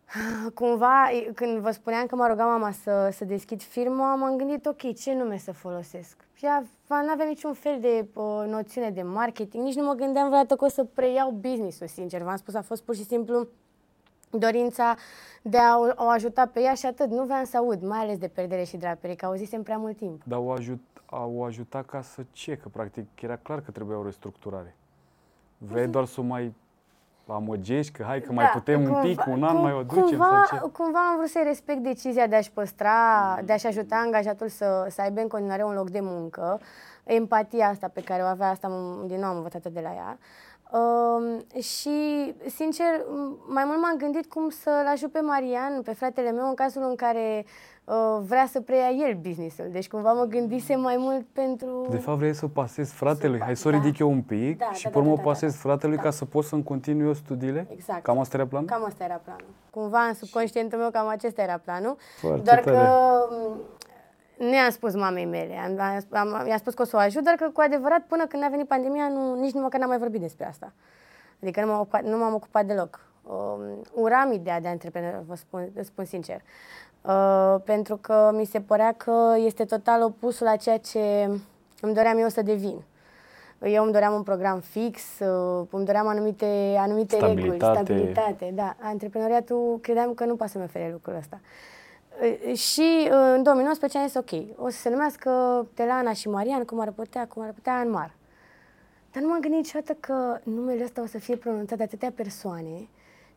Cumva, 0.53 1.11
e- 1.11 1.31
când 1.35 1.57
vă 1.59 1.71
spuneam 1.71 2.05
că 2.05 2.15
m-a 2.15 2.27
rugat 2.27 2.45
mama 2.47 2.71
să, 2.83 3.09
să 3.11 3.25
deschid 3.25 3.61
firma, 3.61 4.15
m-am 4.15 4.37
gândit, 4.37 4.65
ok, 4.65 4.93
ce 4.95 5.13
nume 5.13 5.37
să 5.37 5.51
folosesc? 5.53 6.15
Și 6.33 6.45
ea 6.45 6.63
nu 6.87 7.11
avea 7.11 7.25
niciun 7.25 7.53
fel 7.53 7.77
de 7.81 8.07
uh, 8.13 8.43
noțiune 8.47 8.89
de 8.89 9.01
marketing, 9.01 9.63
nici 9.63 9.75
nu 9.75 9.83
mă 9.85 9.93
gândeam 9.93 10.27
vreodată 10.27 10.55
că 10.55 10.65
o 10.65 10.67
să 10.67 10.83
preiau 10.83 11.29
business-ul, 11.29 11.87
sincer. 11.87 12.21
V-am 12.21 12.35
spus, 12.35 12.53
a 12.53 12.61
fost 12.61 12.83
pur 12.83 12.95
și 12.95 13.03
simplu 13.05 13.47
dorința 14.39 14.95
de 15.41 15.57
a 15.57 15.77
o, 15.77 16.03
o 16.05 16.07
ajuta 16.07 16.45
pe 16.53 16.59
ea 16.61 16.73
și 16.73 16.85
atât. 16.85 17.09
Nu 17.09 17.23
vreau 17.23 17.43
să 17.43 17.57
aud, 17.57 17.81
mai 17.81 17.99
ales 17.99 18.17
de 18.17 18.27
perdere 18.27 18.63
și 18.63 18.77
draperie, 18.77 19.15
că 19.15 19.25
auzisem 19.25 19.63
prea 19.63 19.77
mult 19.77 19.97
timp. 19.97 20.21
Dar 20.25 20.39
o, 20.39 20.51
ajut, 20.51 20.81
au 21.05 21.43
ajutat 21.43 21.85
ca 21.85 22.01
să 22.01 22.21
ce? 22.31 22.57
Că 22.57 22.67
practic 22.71 23.21
era 23.21 23.35
clar 23.35 23.61
că 23.61 23.71
trebuia 23.71 23.97
o 23.97 24.03
restructurare. 24.03 24.75
Vrei 25.57 25.87
doar 25.87 26.05
să 26.05 26.19
o 26.19 26.23
mai 26.23 26.53
amăgești, 27.27 27.91
că 27.91 28.03
hai 28.03 28.21
că 28.21 28.31
mai 28.31 28.45
putem 28.53 28.83
un 28.93 29.01
pic, 29.01 29.25
un 29.27 29.43
an 29.43 29.61
mai 29.61 29.73
o 29.73 29.83
ducem 29.83 30.03
cumva, 30.03 30.43
sau 30.49 30.59
ce? 30.67 30.71
Cumva 30.71 30.99
am 31.09 31.17
vrut 31.17 31.29
să-i 31.29 31.43
respect 31.43 31.79
decizia 31.79 32.27
de 32.27 32.35
a-și 32.35 32.51
păstra, 32.51 33.39
de 33.45 33.53
a-și 33.53 33.67
ajuta 33.67 33.95
angajatul 33.95 34.47
să, 34.47 34.85
să 34.89 35.01
aibă 35.01 35.19
în 35.21 35.27
continuare 35.27 35.63
un 35.63 35.73
loc 35.73 35.89
de 35.89 35.99
muncă, 36.01 36.59
empatia 37.03 37.67
asta 37.67 37.87
pe 37.87 38.01
care 38.01 38.21
o 38.21 38.25
avea, 38.25 38.49
asta 38.49 38.67
m- 38.67 39.07
din 39.07 39.19
nou 39.19 39.29
am 39.29 39.35
învățat 39.35 39.67
de 39.67 39.79
la 39.79 39.93
ea. 39.93 40.17
Um, 40.79 41.45
și, 41.61 42.33
sincer, 42.55 42.85
m- 42.99 43.47
mai 43.47 43.63
mult 43.65 43.81
m-am 43.81 43.95
gândit 43.97 44.25
cum 44.29 44.49
să-l 44.49 44.87
ajut 44.93 45.11
pe 45.11 45.19
Marian, 45.19 45.81
pe 45.81 45.93
fratele 45.93 46.31
meu, 46.31 46.47
în 46.47 46.53
cazul 46.53 46.81
în 46.89 46.95
care 46.95 47.45
uh, 47.83 47.95
vrea 48.27 48.45
să 48.51 48.61
preia 48.61 48.89
el 48.89 49.17
business-ul. 49.21 49.67
Deci 49.71 49.87
cumva 49.87 50.13
mă 50.13 50.23
gândisem 50.23 50.81
mai 50.81 50.95
mult 50.97 51.25
pentru... 51.33 51.85
De 51.89 51.97
fapt 51.97 52.17
vrei 52.17 52.33
să 52.33 52.47
pasezi 52.47 52.93
fratelui, 52.93 53.39
hai 53.41 53.55
să 53.55 53.67
o 53.67 53.71
Da. 53.71 53.77
ridic 53.77 53.97
eu 53.99 54.09
un 54.11 54.21
pic 54.21 54.57
Da, 54.57 54.71
și 54.71 54.83
da, 54.83 54.89
pe 54.89 54.97
urmă 54.97 55.07
da, 55.09 55.13
o 55.13 55.15
da, 55.17 55.21
da, 55.23 55.29
pasezi 55.29 55.57
fratelui 55.57 55.95
Da. 55.95 56.01
ca 56.01 56.09
să 56.09 56.25
pot 56.25 56.43
să-mi 56.43 56.63
continui 56.63 57.05
eu 57.07 57.13
studiile? 57.13 57.67
Exact. 57.71 58.03
Cam 58.03 58.19
asta 58.19 58.37
era 58.37 58.47
planul? 58.47 58.67
Cam 58.69 58.83
asta 58.85 59.03
era 59.03 59.21
planul. 59.23 59.45
Cumva 59.69 59.99
în 59.99 60.13
subconștientul 60.13 60.77
meu 60.79 60.89
cam 60.89 61.07
acesta 61.07 61.41
era 61.41 61.57
planul. 61.63 61.95
Foarte 62.19 62.41
doar 62.41 62.59
tare. 62.59 62.75
că 62.77 63.25
m, 64.37 64.43
nu 64.43 64.53
i-am 64.53 64.69
spus 64.69 64.95
mamei 64.95 65.25
mele. 65.25 65.55
Am, 65.55 65.79
am, 66.09 66.33
am, 66.33 66.47
i-am 66.47 66.57
spus 66.57 66.73
că 66.73 66.81
o 66.81 66.85
să 66.85 66.95
o 66.95 66.99
ajut, 66.99 67.23
dar 67.23 67.33
că 67.33 67.49
cu 67.53 67.61
adevărat 67.61 68.01
până 68.01 68.25
când 68.25 68.43
a 68.43 68.47
venit 68.47 68.67
pandemia 68.67 69.07
nu, 69.07 69.39
nici 69.39 69.53
nu 69.53 69.61
măcar 69.61 69.79
n-am 69.79 69.89
mai 69.89 69.97
vorbit 69.97 70.21
despre 70.21 70.47
asta. 70.47 70.73
Adică 71.41 71.61
nu 71.61 71.67
m-am 71.67 71.79
ocupat, 71.79 72.03
nu 72.03 72.17
m-am 72.17 72.33
ocupat 72.33 72.65
deloc. 72.65 72.99
Um, 73.23 73.81
uram 73.93 74.31
ideea 74.31 74.59
de 74.59 74.67
antreprenor, 74.67 75.23
vă 75.27 75.35
spun, 75.35 75.69
vă 75.75 75.83
spun 75.83 76.05
sincer. 76.05 76.41
Uh, 77.01 77.55
pentru 77.63 77.97
că 77.97 78.31
mi 78.33 78.45
se 78.45 78.61
părea 78.61 78.93
că 78.97 79.35
este 79.37 79.65
total 79.65 80.01
opusul 80.03 80.45
la 80.45 80.55
ceea 80.55 80.77
ce 80.77 81.29
îmi 81.81 81.93
doream 81.93 82.17
eu 82.17 82.27
să 82.27 82.41
devin. 82.41 82.81
Eu 83.61 83.83
îmi 83.83 83.91
doream 83.91 84.13
un 84.13 84.23
program 84.23 84.59
fix, 84.59 85.01
uh, 85.19 85.67
îmi 85.71 85.85
doream 85.85 86.07
anumite, 86.07 86.75
anumite 86.77 87.17
reguli, 87.17 87.41
Stabilitate. 87.41 87.83
stabilitate. 87.83 88.51
Da, 88.53 88.75
antreprenoriatul 88.79 89.79
credeam 89.81 90.13
că 90.13 90.25
nu 90.25 90.35
poate 90.35 90.51
să-mi 90.51 90.63
ofere 90.63 90.89
lucrul 90.91 91.15
ăsta. 91.15 91.39
Uh, 91.41 91.74
Și 92.55 92.81
uh, 93.03 93.33
în 93.35 93.43
2019 93.43 93.97
am 93.97 94.07
zis, 94.07 94.15
ok, 94.15 94.63
o 94.65 94.69
să 94.69 94.77
se 94.77 94.89
numească 94.89 95.31
Telana 95.73 96.13
și 96.13 96.29
Marian, 96.29 96.63
cum 96.63 96.79
ar 96.79 96.91
putea, 96.91 97.27
cum 97.27 97.41
ar 97.41 97.51
putea 97.51 97.73
Anmar. 97.73 98.13
Dar 99.11 99.23
nu 99.23 99.29
m-am 99.29 99.39
gândit 99.39 99.59
niciodată 99.59 99.97
că 99.99 100.39
numele 100.43 100.83
ăsta 100.83 101.01
o 101.01 101.05
să 101.05 101.17
fie 101.17 101.35
pronunțat 101.35 101.77
de 101.77 101.83
atâtea 101.83 102.11
persoane 102.15 102.87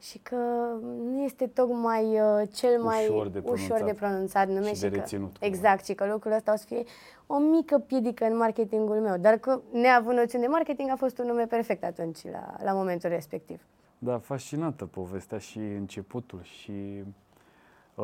și 0.01 0.19
că 0.19 0.37
nu 0.83 1.23
este 1.23 1.47
tocmai 1.47 2.05
uh, 2.05 2.49
cel 2.55 2.83
mai 2.83 3.09
Ușor 3.09 3.29
de 3.29 3.39
ușor 3.45 3.55
pronunțat 3.55 3.87
de 3.87 3.93
pronunțat 3.93 4.49
nume 4.49 4.75
și 4.75 4.81
de 4.81 4.89
că, 4.91 4.97
reținut, 4.97 5.39
cumva. 5.39 5.47
Exact, 5.47 5.85
și 5.85 5.95
că 5.95 6.07
lucrul 6.13 6.33
ăsta 6.33 6.53
o 6.53 6.57
să 6.57 6.65
fie 6.67 6.83
o 7.27 7.39
mică 7.39 7.79
piedică 7.79 8.25
în 8.25 8.37
marketingul 8.37 8.97
meu. 8.97 9.17
Dar 9.17 9.37
că, 9.37 9.61
neavând 9.73 10.19
noțiune 10.19 10.45
de 10.45 10.51
marketing, 10.51 10.91
a 10.91 10.97
fost 10.97 11.19
un 11.19 11.27
nume 11.27 11.47
perfect 11.47 11.85
atunci, 11.85 12.19
la, 12.25 12.55
la 12.63 12.73
momentul 12.73 13.09
respectiv. 13.09 13.61
Da, 13.99 14.19
fascinantă 14.19 14.85
povestea 14.85 15.39
și 15.39 15.59
începutul 15.59 16.41
și 16.43 17.03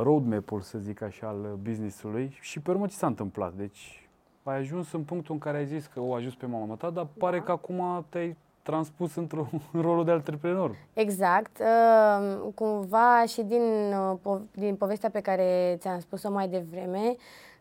roadmap-ul, 0.02 0.60
să 0.60 0.78
zic 0.78 1.02
așa, 1.02 1.26
al 1.26 1.58
business-ului 1.62 2.36
și 2.40 2.60
pe 2.60 2.70
urmă 2.70 2.86
ce 2.86 2.94
s-a 2.94 3.06
întâmplat. 3.06 3.52
Deci 3.52 4.08
ai 4.42 4.56
ajuns 4.56 4.92
în 4.92 5.02
punctul 5.02 5.34
în 5.34 5.40
care 5.40 5.56
ai 5.56 5.66
zis 5.66 5.86
că 5.86 6.00
o 6.00 6.14
ajuns 6.14 6.34
pe 6.34 6.46
mama 6.46 6.74
ta, 6.74 6.90
dar 6.90 7.06
pare 7.18 7.40
că 7.40 7.50
acum 7.50 8.06
te-ai 8.08 8.36
transpus 8.62 9.14
într-un 9.14 9.48
în 9.72 9.80
rolul 9.80 10.04
de 10.04 10.10
antreprenor. 10.10 10.76
Exact. 10.92 11.58
Uh, 11.58 12.52
cumva 12.54 13.24
și 13.26 13.42
din, 13.42 13.62
uh, 13.92 14.18
po- 14.20 14.50
din 14.52 14.76
povestea 14.76 15.10
pe 15.10 15.20
care 15.20 15.76
ți-am 15.78 15.98
spus-o 15.98 16.30
mai 16.30 16.48
devreme, 16.48 17.14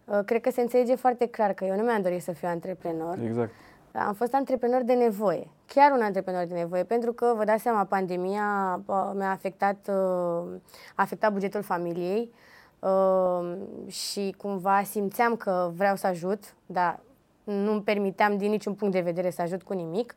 uh, 0.06 0.20
cred 0.26 0.42
că 0.42 0.52
se 0.52 0.62
înțelege 0.62 0.96
foarte 0.96 1.28
clar 1.28 1.54
că 1.54 1.66
eu 1.66 1.76
nu 1.76 1.84
mi-am 1.84 2.02
dorit 2.02 2.22
să 2.22 2.32
fiu 2.32 2.48
antreprenor. 2.48 3.18
Exact. 3.26 3.52
Am 3.92 4.14
fost 4.14 4.34
antreprenor 4.34 4.82
de 4.82 4.94
nevoie, 4.94 5.48
chiar 5.74 5.92
un 5.92 6.02
antreprenor 6.02 6.46
de 6.46 6.54
nevoie, 6.54 6.84
pentru 6.84 7.14
că, 7.14 7.34
vă 7.38 7.44
dați 7.44 7.62
seama, 7.62 7.84
pandemia 7.84 8.80
uh, 8.86 9.12
mi-a 9.14 9.32
afectat, 9.32 9.88
uh, 9.88 10.60
a 10.96 11.02
afectat 11.02 11.34
bugetul 11.34 11.62
familiei 11.62 12.34
uh, 12.80 13.58
și 13.88 14.36
cumva 14.38 14.84
simțeam 14.84 15.36
că 15.36 15.72
vreau 15.76 15.96
să 15.96 16.08
ajut, 16.08 16.54
dar 16.66 17.00
nu-mi 17.44 17.82
permiteam 17.82 18.38
din 18.38 18.50
niciun 18.50 18.74
punct 18.74 18.94
de 18.94 19.00
vedere 19.00 19.30
să 19.30 19.42
ajut 19.42 19.64
cu 19.64 19.74
nimic. 19.74 20.16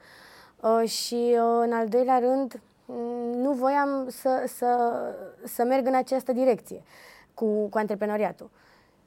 Uh, 0.60 0.88
Și, 0.88 1.14
uh, 1.14 1.62
în 1.62 1.72
al 1.72 1.88
doilea 1.88 2.18
rând, 2.18 2.60
m, 2.86 2.92
nu 3.36 3.52
voiam 3.52 4.06
să, 4.08 4.44
să, 4.46 4.90
să 5.44 5.64
merg 5.64 5.86
în 5.86 5.94
această 5.94 6.32
direcție 6.32 6.82
cu, 7.34 7.68
cu 7.68 7.78
antreprenoriatul. 7.78 8.50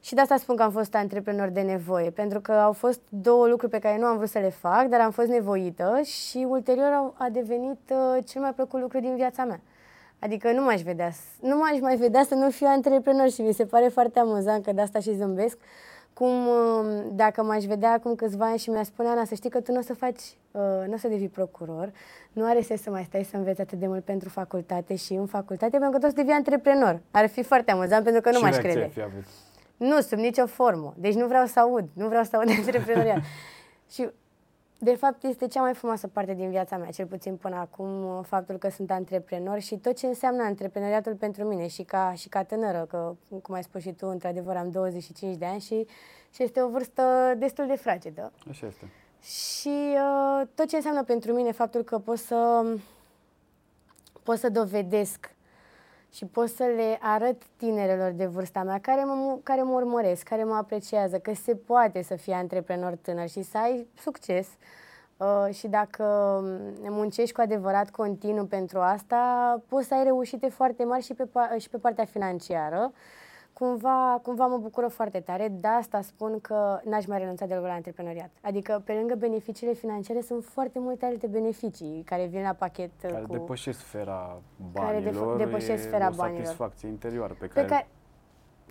Și 0.00 0.14
de 0.14 0.20
asta 0.20 0.36
spun 0.36 0.56
că 0.56 0.62
am 0.62 0.70
fost 0.70 0.94
antreprenor 0.94 1.48
de 1.48 1.60
nevoie, 1.60 2.10
pentru 2.10 2.40
că 2.40 2.52
au 2.52 2.72
fost 2.72 3.00
două 3.08 3.46
lucruri 3.46 3.70
pe 3.72 3.78
care 3.78 3.98
nu 3.98 4.06
am 4.06 4.16
vrut 4.16 4.28
să 4.28 4.38
le 4.38 4.48
fac, 4.48 4.86
dar 4.86 5.00
am 5.00 5.10
fost 5.10 5.28
nevoită 5.28 6.00
și 6.04 6.46
ulterior 6.48 6.92
au- 6.92 7.14
a 7.18 7.28
devenit 7.32 7.78
uh, 7.90 8.24
cel 8.26 8.40
mai 8.40 8.52
plăcut 8.54 8.80
lucru 8.80 9.00
din 9.00 9.14
viața 9.16 9.44
mea. 9.44 9.60
Adică 10.18 10.52
nu 10.52 10.62
m-aș 10.62 10.80
vedea, 10.80 11.10
s- 11.10 11.18
nu 11.40 11.56
m-aș 11.56 11.80
mai 11.80 11.96
vedea 11.96 12.24
să 12.28 12.34
nu 12.34 12.50
fiu 12.50 12.66
antreprenor 12.70 13.30
și 13.30 13.40
mi 13.42 13.52
se 13.52 13.64
pare 13.64 13.88
foarte 13.88 14.18
amuzant 14.18 14.64
că 14.64 14.72
de 14.72 14.80
asta 14.80 14.98
și 14.98 15.14
zâmbesc. 15.16 15.58
Cum 16.12 16.46
uh, 16.48 17.02
dacă 17.12 17.42
m-aș 17.42 17.64
vedea 17.64 17.92
acum 17.92 18.14
câțiva 18.14 18.44
ani 18.46 18.58
și 18.58 18.70
mi-a 18.70 18.82
spune 18.82 19.08
Ana 19.08 19.24
să 19.24 19.34
știi 19.34 19.50
că 19.50 19.60
tu 19.60 19.72
nu 19.72 19.78
o 19.78 19.82
să 19.82 19.94
faci, 19.94 20.20
uh, 20.50 20.60
nu 20.86 20.92
o 20.94 20.96
să 20.96 21.08
devii 21.08 21.28
procuror, 21.28 21.92
nu 22.32 22.44
are 22.44 22.60
sens 22.60 22.82
să 22.82 22.90
mai 22.90 23.04
stai 23.08 23.24
să 23.24 23.36
înveți 23.36 23.60
atât 23.60 23.78
de 23.78 23.86
mult 23.86 24.04
pentru 24.04 24.28
facultate 24.28 24.94
și 24.94 25.12
în 25.12 25.26
facultate, 25.26 25.70
pentru 25.78 25.90
că 25.90 25.98
tu 25.98 26.06
o 26.06 26.08
să 26.08 26.14
devii 26.14 26.32
antreprenor. 26.32 27.00
Ar 27.10 27.26
fi 27.28 27.42
foarte 27.42 27.70
amuzant 27.70 28.04
pentru 28.04 28.20
că 28.22 28.30
nu 28.30 28.36
Ce 28.38 28.42
m-aș 28.44 28.50
reacție 28.52 28.70
crede. 28.70 28.84
ai 28.84 28.90
fi 28.90 29.00
avut? 29.02 29.24
Nu, 29.80 30.00
sub 30.00 30.18
nicio 30.18 30.46
formă. 30.46 30.94
Deci 30.96 31.14
nu 31.14 31.26
vreau 31.26 31.46
să 31.46 31.60
aud, 31.60 31.88
nu 31.92 32.08
vreau 32.08 32.24
să 32.24 32.36
aud 32.36 32.46
de 32.46 32.52
antreprenoriat. 32.52 33.18
și 33.92 34.08
de 34.78 34.94
fapt 34.94 35.24
este 35.24 35.46
cea 35.46 35.60
mai 35.60 35.74
frumoasă 35.74 36.06
parte 36.06 36.34
din 36.34 36.50
viața 36.50 36.76
mea, 36.76 36.90
cel 36.90 37.06
puțin 37.06 37.36
până 37.36 37.56
acum, 37.56 38.22
faptul 38.22 38.56
că 38.56 38.68
sunt 38.70 38.90
antreprenor 38.90 39.60
și 39.60 39.76
tot 39.76 39.96
ce 39.96 40.06
înseamnă 40.06 40.42
antreprenoriatul 40.42 41.14
pentru 41.14 41.44
mine 41.44 41.66
și 41.66 41.82
ca, 41.82 42.12
și 42.16 42.28
ca 42.28 42.42
tânără, 42.42 42.86
că 42.88 43.14
cum 43.42 43.54
ai 43.54 43.62
spus 43.62 43.80
și 43.80 43.92
tu, 43.92 44.06
într-adevăr 44.06 44.56
am 44.56 44.70
25 44.70 45.36
de 45.36 45.44
ani 45.44 45.60
și, 45.60 45.86
și 46.30 46.42
este 46.42 46.62
o 46.62 46.68
vârstă 46.68 47.34
destul 47.36 47.66
de 47.66 47.76
fragedă. 47.76 48.32
Așa 48.50 48.66
este. 48.66 48.84
Și 49.22 49.94
uh, 49.94 50.46
tot 50.54 50.68
ce 50.68 50.76
înseamnă 50.76 51.04
pentru 51.04 51.32
mine 51.32 51.52
faptul 51.52 51.82
că 51.82 51.98
pot 51.98 52.18
să, 52.18 52.66
pot 54.22 54.38
să 54.38 54.48
dovedesc 54.48 55.34
și 56.12 56.26
pot 56.26 56.48
să 56.48 56.64
le 56.64 56.98
arăt 57.00 57.42
tinerelor 57.56 58.10
de 58.10 58.26
vârsta 58.26 58.62
mea 58.62 58.78
care 58.80 59.04
mă, 59.04 59.38
care 59.42 59.62
mă 59.62 59.72
urmăresc, 59.72 60.22
care 60.22 60.44
mă 60.44 60.54
apreciază, 60.54 61.18
că 61.18 61.34
se 61.34 61.54
poate 61.54 62.02
să 62.02 62.16
fii 62.16 62.32
antreprenor 62.32 62.96
tânăr 63.02 63.28
și 63.28 63.42
să 63.42 63.58
ai 63.58 63.86
succes. 63.98 64.48
Uh, 65.16 65.54
și 65.54 65.68
dacă 65.68 66.04
muncești 66.80 67.34
cu 67.34 67.40
adevărat 67.40 67.90
continuu 67.90 68.44
pentru 68.44 68.78
asta, 68.78 69.62
poți 69.68 69.86
să 69.86 69.94
ai 69.94 70.04
reușite 70.04 70.48
foarte 70.48 70.84
mari 70.84 71.04
și 71.04 71.14
pe, 71.14 71.24
pa- 71.24 71.56
și 71.58 71.68
pe 71.68 71.78
partea 71.78 72.04
financiară. 72.04 72.92
Cumva, 73.60 74.20
cumva 74.22 74.46
mă 74.46 74.56
bucură 74.56 74.88
foarte 74.88 75.20
tare. 75.20 75.48
De 75.60 75.68
asta 75.68 76.00
spun 76.00 76.38
că 76.40 76.80
n-aș 76.84 77.06
mai 77.06 77.18
renunța 77.18 77.46
deloc 77.46 77.64
la 77.64 77.72
antreprenoriat. 77.72 78.30
Adică, 78.42 78.82
pe 78.84 78.92
lângă 78.92 79.14
beneficiile 79.14 79.72
financiare, 79.72 80.20
sunt 80.20 80.44
foarte 80.44 80.78
multe 80.78 81.04
alte 81.06 81.26
beneficii 81.26 82.02
care 82.04 82.26
vin 82.26 82.42
la 82.42 82.52
pachet 82.52 82.90
care 83.00 83.24
cu... 83.28 83.32
depășesc 83.32 83.78
sfera 83.78 84.40
Care 84.74 85.00
def- 85.00 85.04
banilor, 85.04 85.36
depășesc 85.36 85.84
e 85.84 85.86
sfera 85.86 86.08
o 86.12 86.14
banilor. 86.14 86.44
satisfacție 86.44 86.88
interioară 86.88 87.36
pe 87.38 87.46
Pe 87.46 87.52
care, 87.54 87.66
care... 87.66 87.88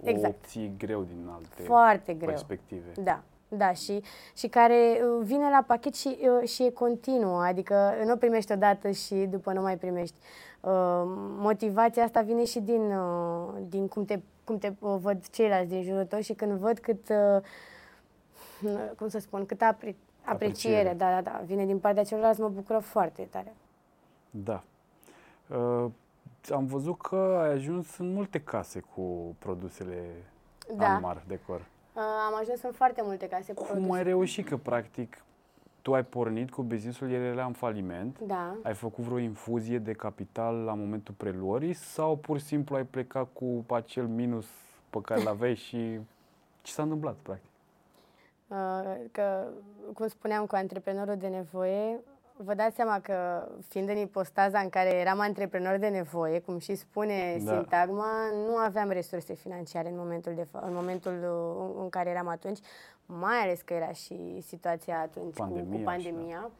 o 0.05 0.09
exact. 0.09 0.33
obții 0.33 0.73
greu 0.77 1.01
din 1.03 1.29
alte 1.33 1.63
Foarte 1.63 2.13
greu. 2.13 2.29
perspective. 2.29 2.91
Da, 3.03 3.21
da, 3.47 3.71
și, 3.71 4.01
și 4.35 4.47
care 4.47 4.73
uh, 4.73 5.23
vine 5.25 5.49
la 5.49 5.63
pachet 5.67 5.95
și, 5.95 6.17
uh, 6.41 6.47
și 6.49 6.63
e 6.63 6.69
continuă, 6.71 7.41
adică 7.43 7.93
nu 8.05 8.11
o 8.11 8.15
primești 8.15 8.51
odată 8.51 8.89
și 8.89 9.15
după 9.15 9.53
nu 9.53 9.61
mai 9.61 9.77
primești. 9.77 10.15
Uh, 10.61 10.71
Motivația 11.37 12.03
asta 12.03 12.21
vine 12.21 12.43
și 12.45 12.59
din, 12.59 12.91
uh, 12.91 13.53
din 13.67 13.87
cum 13.87 14.05
te, 14.05 14.19
cum 14.49 14.57
te 14.57 14.71
uh, 14.79 14.95
văd 14.99 15.27
ceilalți 15.27 15.69
din 15.69 15.83
jurul 15.83 16.05
tău 16.05 16.19
și 16.19 16.33
când 16.33 16.51
văd 16.51 16.79
cât, 16.79 17.09
uh, 17.09 17.41
cum 18.97 19.07
să 19.07 19.19
spun, 19.19 19.45
cât 19.45 19.61
apre, 19.61 19.95
apreciere, 20.23 20.75
Apreciere. 20.75 20.93
da, 20.97 21.09
da, 21.09 21.21
da, 21.21 21.41
vine 21.45 21.65
din 21.65 21.79
partea 21.79 22.03
celorlalți, 22.03 22.39
mă 22.41 22.49
bucură 22.49 22.79
foarte 22.79 23.27
tare. 23.31 23.53
Da. 24.29 24.63
Uh, 25.47 25.85
am 26.51 26.65
văzut 26.65 27.01
că 27.01 27.39
ai 27.41 27.49
ajuns 27.51 27.97
în 27.97 28.13
multe 28.13 28.41
case 28.41 28.79
cu 28.79 29.35
produsele 29.39 30.03
Da. 30.77 30.85
Anmar 30.93 31.23
Decor. 31.27 31.59
Uh, 31.59 32.01
am 32.27 32.35
ajuns 32.41 32.61
în 32.61 32.71
foarte 32.71 33.01
multe 33.03 33.27
case 33.27 33.53
cu 33.53 33.63
Cum 33.63 33.71
produse. 33.71 33.97
ai 33.97 34.03
reușit 34.03 34.47
că, 34.47 34.57
practic, 34.57 35.23
tu 35.89 35.95
ai 35.95 36.03
pornit 36.03 36.51
cu 36.51 36.61
businessul, 36.61 37.11
el 37.11 37.21
era 37.21 37.45
în 37.45 37.53
faliment, 37.53 38.19
Da. 38.19 38.55
ai 38.63 38.73
făcut 38.73 39.03
vreo 39.03 39.17
infuzie 39.17 39.77
de 39.77 39.91
capital 39.93 40.55
la 40.63 40.73
momentul 40.73 41.13
preluării 41.17 41.73
sau 41.73 42.15
pur 42.15 42.37
și 42.39 42.45
simplu 42.45 42.75
ai 42.75 42.83
plecat 42.83 43.27
cu 43.33 43.65
acel 43.69 44.07
minus 44.07 44.45
pe 44.89 44.99
care 45.01 45.23
l-aveai 45.23 45.55
și 45.55 45.99
ce 46.61 46.71
s-a 46.71 46.81
întâmplat, 46.83 47.15
practic? 47.21 47.49
Uh, 48.47 48.57
că, 49.11 49.47
cum 49.93 50.07
spuneam, 50.07 50.45
cu 50.45 50.55
antreprenorul 50.55 51.15
de 51.17 51.27
nevoie, 51.27 51.99
vă 52.37 52.53
dați 52.53 52.75
seama 52.75 52.99
că, 52.99 53.47
fiind 53.67 53.89
în 53.89 53.97
ipostaza 53.97 54.59
în 54.59 54.69
care 54.69 54.89
eram 54.93 55.19
antreprenor 55.19 55.77
de 55.77 55.87
nevoie, 55.87 56.39
cum 56.39 56.57
și 56.57 56.75
spune 56.75 57.41
Da. 57.43 57.51
sintagma, 57.51 58.11
nu 58.47 58.55
aveam 58.55 58.89
resurse 58.89 59.33
financiare 59.33 59.89
în 59.89 59.97
momentul, 59.97 60.33
de, 60.35 60.43
fa- 60.43 60.63
în 60.65 60.73
momentul 60.73 61.13
uh, 61.13 61.81
în 61.83 61.89
care 61.89 62.09
eram 62.09 62.27
atunci, 62.27 62.59
mai 63.11 63.37
ales 63.37 63.61
că 63.61 63.73
era 63.73 63.91
și 63.91 64.41
situația 64.41 64.99
atunci 64.99 65.35
cu, 65.35 65.41
Pandemia 65.41 65.71
cu 65.71 65.77
și 65.77 65.83
pandemia. 65.83 66.51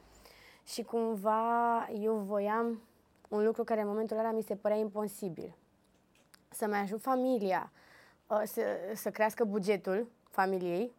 Și 0.66 0.84
cumva 0.84 1.88
eu 2.02 2.16
voiam 2.16 2.82
un 3.30 3.46
lucru 3.46 3.64
care 3.64 3.82
în 3.82 3.88
momentul 3.88 4.18
ăla 4.18 4.32
mi 4.32 4.42
se 4.42 4.56
părea 4.56 4.78
imposibil. 4.78 5.56
Să-mi 6.50 6.76
ajut 6.76 7.02
familia 7.02 7.72
uh, 8.28 8.42
să, 8.44 8.62
să 8.94 9.10
crească 9.10 9.44
bugetul 9.44 10.08
familiei, 10.30 10.92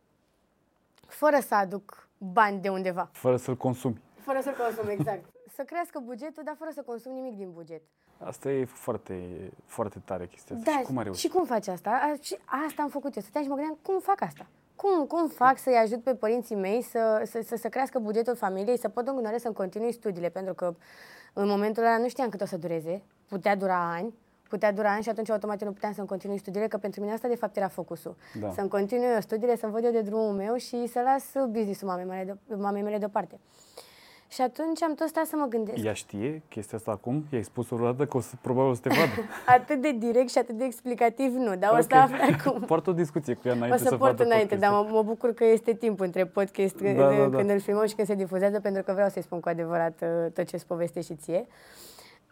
fără 1.06 1.38
să 1.40 1.54
aduc 1.54 2.08
bani 2.18 2.60
de 2.60 2.68
undeva. 2.68 3.08
Fără 3.12 3.36
să-l 3.36 3.56
consumi. 3.56 4.00
Fără 4.14 4.40
să 4.40 4.50
consum, 4.50 4.88
exact. 4.88 5.24
Să 5.56 5.62
crească 5.66 5.98
bugetul, 6.04 6.42
dar 6.42 6.54
fără 6.58 6.70
să 6.70 6.82
consum 6.82 7.12
nimic 7.12 7.36
din 7.36 7.52
buget. 7.52 7.82
Asta 8.18 8.50
e 8.50 8.64
foarte, 8.64 9.50
foarte 9.64 9.98
tare 10.04 10.26
chestia 10.26 10.56
asta. 10.56 10.70
Da, 10.70 10.78
și 10.78 10.84
cum 10.84 10.96
ai 10.96 11.04
reușit? 11.04 11.22
și 11.22 11.36
cum 11.36 11.44
faci 11.44 11.66
asta? 11.68 11.90
A, 11.90 12.16
și 12.20 12.36
asta 12.66 12.82
am 12.82 12.88
făcut 12.88 13.14
eu. 13.14 13.22
Stăteam 13.22 13.42
și 13.44 13.50
mă 13.50 13.56
gândeam, 13.56 13.78
cum 13.82 14.00
fac 14.00 14.20
asta? 14.20 14.46
Cum, 14.80 15.06
cum 15.06 15.28
fac 15.28 15.58
să-i 15.58 15.74
ajut 15.74 16.02
pe 16.02 16.14
părinții 16.14 16.56
mei 16.56 16.82
să, 16.82 17.22
să, 17.24 17.40
să, 17.46 17.56
să 17.56 17.68
crească 17.68 17.98
bugetul 17.98 18.36
familiei, 18.36 18.78
să 18.78 18.88
pot 18.88 19.02
în 19.06 19.12
continuare 19.12 19.38
să-mi 19.38 19.54
continui 19.54 19.92
studiile, 19.92 20.28
pentru 20.28 20.54
că 20.54 20.74
în 21.32 21.48
momentul 21.48 21.82
ăla 21.82 21.98
nu 21.98 22.08
știam 22.08 22.28
cât 22.28 22.40
o 22.40 22.44
să 22.44 22.56
dureze, 22.56 23.02
putea 23.28 23.56
dura 23.56 23.92
ani, 23.92 24.14
putea 24.48 24.72
dura 24.72 24.92
ani 24.92 25.02
și 25.02 25.08
atunci 25.08 25.30
automat 25.30 25.60
eu 25.60 25.66
nu 25.68 25.74
puteam 25.74 25.92
să-mi 25.92 26.06
continui 26.06 26.38
studiile, 26.38 26.66
că 26.66 26.76
pentru 26.76 27.00
mine 27.00 27.12
asta 27.12 27.28
de 27.28 27.34
fapt 27.34 27.56
era 27.56 27.68
focusul. 27.68 28.16
Da. 28.40 28.50
Să-mi 28.50 28.68
continui 28.68 29.06
eu 29.14 29.20
studiile, 29.20 29.56
să-mi 29.56 29.72
văd 29.72 29.84
eu 29.84 29.90
de 29.90 30.00
drumul 30.00 30.32
meu 30.32 30.56
și 30.56 30.86
să 30.86 31.00
las 31.04 31.44
business-ul 31.48 31.88
mamei 31.88 32.04
mele, 32.04 32.38
de, 32.46 32.54
mamei 32.54 32.82
mele 32.82 32.98
deoparte. 32.98 33.38
Și 34.32 34.40
atunci 34.40 34.82
am 34.82 34.94
tot 34.94 35.08
stat 35.08 35.26
să 35.26 35.36
mă 35.36 35.46
gândesc. 35.46 35.84
Ea 35.84 35.92
știe 35.92 36.42
chestia 36.48 36.78
asta 36.78 36.90
acum? 36.90 37.24
I-ai 37.32 37.42
spus 37.42 37.70
o 37.70 37.76
dată 37.76 38.06
că 38.06 38.16
o 38.16 38.20
să, 38.20 38.34
probabil 38.40 38.70
o 38.70 38.74
să 38.74 38.80
te 38.80 38.88
vadă. 38.88 39.28
Atât 39.58 39.80
de 39.80 39.92
direct 39.92 40.30
și 40.30 40.38
atât 40.38 40.54
de 40.58 40.64
explicativ 40.64 41.34
nu, 41.34 41.56
dar 41.56 41.70
o 41.78 41.80
să 41.80 41.86
Ok. 41.90 41.92
afle 41.92 42.22
acum. 42.38 42.60
Port 42.60 42.86
o 42.86 42.92
discuție 42.92 43.34
cu 43.34 43.40
ea 43.48 43.52
O 43.52 43.56
înainte 43.56 43.76
să 43.78 43.84
să 43.84 43.96
port 43.96 44.10
vadă 44.10 44.24
înainte, 44.24 44.54
dar 44.56 44.70
podcastul. 44.70 44.94
mă, 44.96 45.02
mă 45.02 45.08
bucur 45.08 45.32
că 45.34 45.44
este 45.44 45.72
timp 45.74 46.00
între 46.00 46.26
podcast 46.26 46.76
Da, 46.80 46.92
da, 46.92 47.08
da, 47.16 47.26
da. 47.26 47.36
când 47.36 47.50
îl 47.50 47.60
filmăm 47.60 47.86
și 47.86 47.94
când 47.94 48.06
se 48.06 48.14
difuzează, 48.14 48.60
pentru 48.60 48.82
că 48.82 48.92
vreau 48.92 49.08
să-i 49.08 49.22
spun 49.22 49.40
cu 49.40 49.48
adevărat 49.48 50.02
uh, 50.02 50.32
tot 50.32 50.44
ce-ți 50.46 50.66
povestești 50.66 51.12
și 51.12 51.18
ție. 51.18 51.46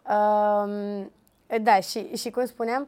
Um, 0.09 1.11
da, 1.61 1.79
și, 1.79 2.15
și 2.15 2.29
cum 2.29 2.45
spuneam, 2.45 2.87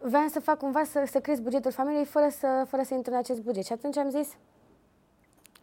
vreau 0.00 0.26
să 0.30 0.40
fac 0.40 0.58
cumva 0.58 0.82
să, 0.84 1.02
să 1.06 1.18
cresc 1.20 1.40
bugetul 1.40 1.70
familiei 1.70 2.04
fără 2.04 2.26
să, 2.38 2.64
fără 2.68 2.82
să 2.82 2.94
intru 2.94 3.12
în 3.12 3.18
acest 3.18 3.40
buget. 3.40 3.64
Și 3.64 3.72
atunci 3.72 3.96
am 3.96 4.10
zis, 4.10 4.36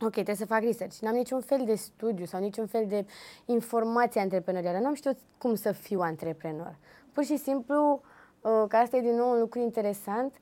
Ok, 0.02 0.12
trebuie 0.12 0.36
să 0.36 0.46
fac 0.46 0.62
research. 0.62 0.98
N-am 1.00 1.16
niciun 1.16 1.42
fel 1.42 1.62
de 1.66 1.76
studiu 1.76 2.26
sau 2.26 2.40
niciun 2.40 2.68
fel 2.68 2.86
de 2.88 3.06
informație 3.46 4.22
antreprenorială. 4.22 4.78
Nu 4.78 4.86
am 4.86 4.94
știut 4.94 5.18
cum 5.38 5.56
să 5.56 5.72
fiu 5.72 6.00
antreprenor. 6.00 6.76
Pur 7.12 7.24
și 7.24 7.38
simplu, 7.38 8.02
uh, 8.42 8.64
că 8.68 8.76
asta 8.76 8.98
e 8.98 9.02
din 9.02 9.16
nou 9.16 9.32
un 9.32 9.40
lucru 9.40 9.60
interesant, 9.60 10.34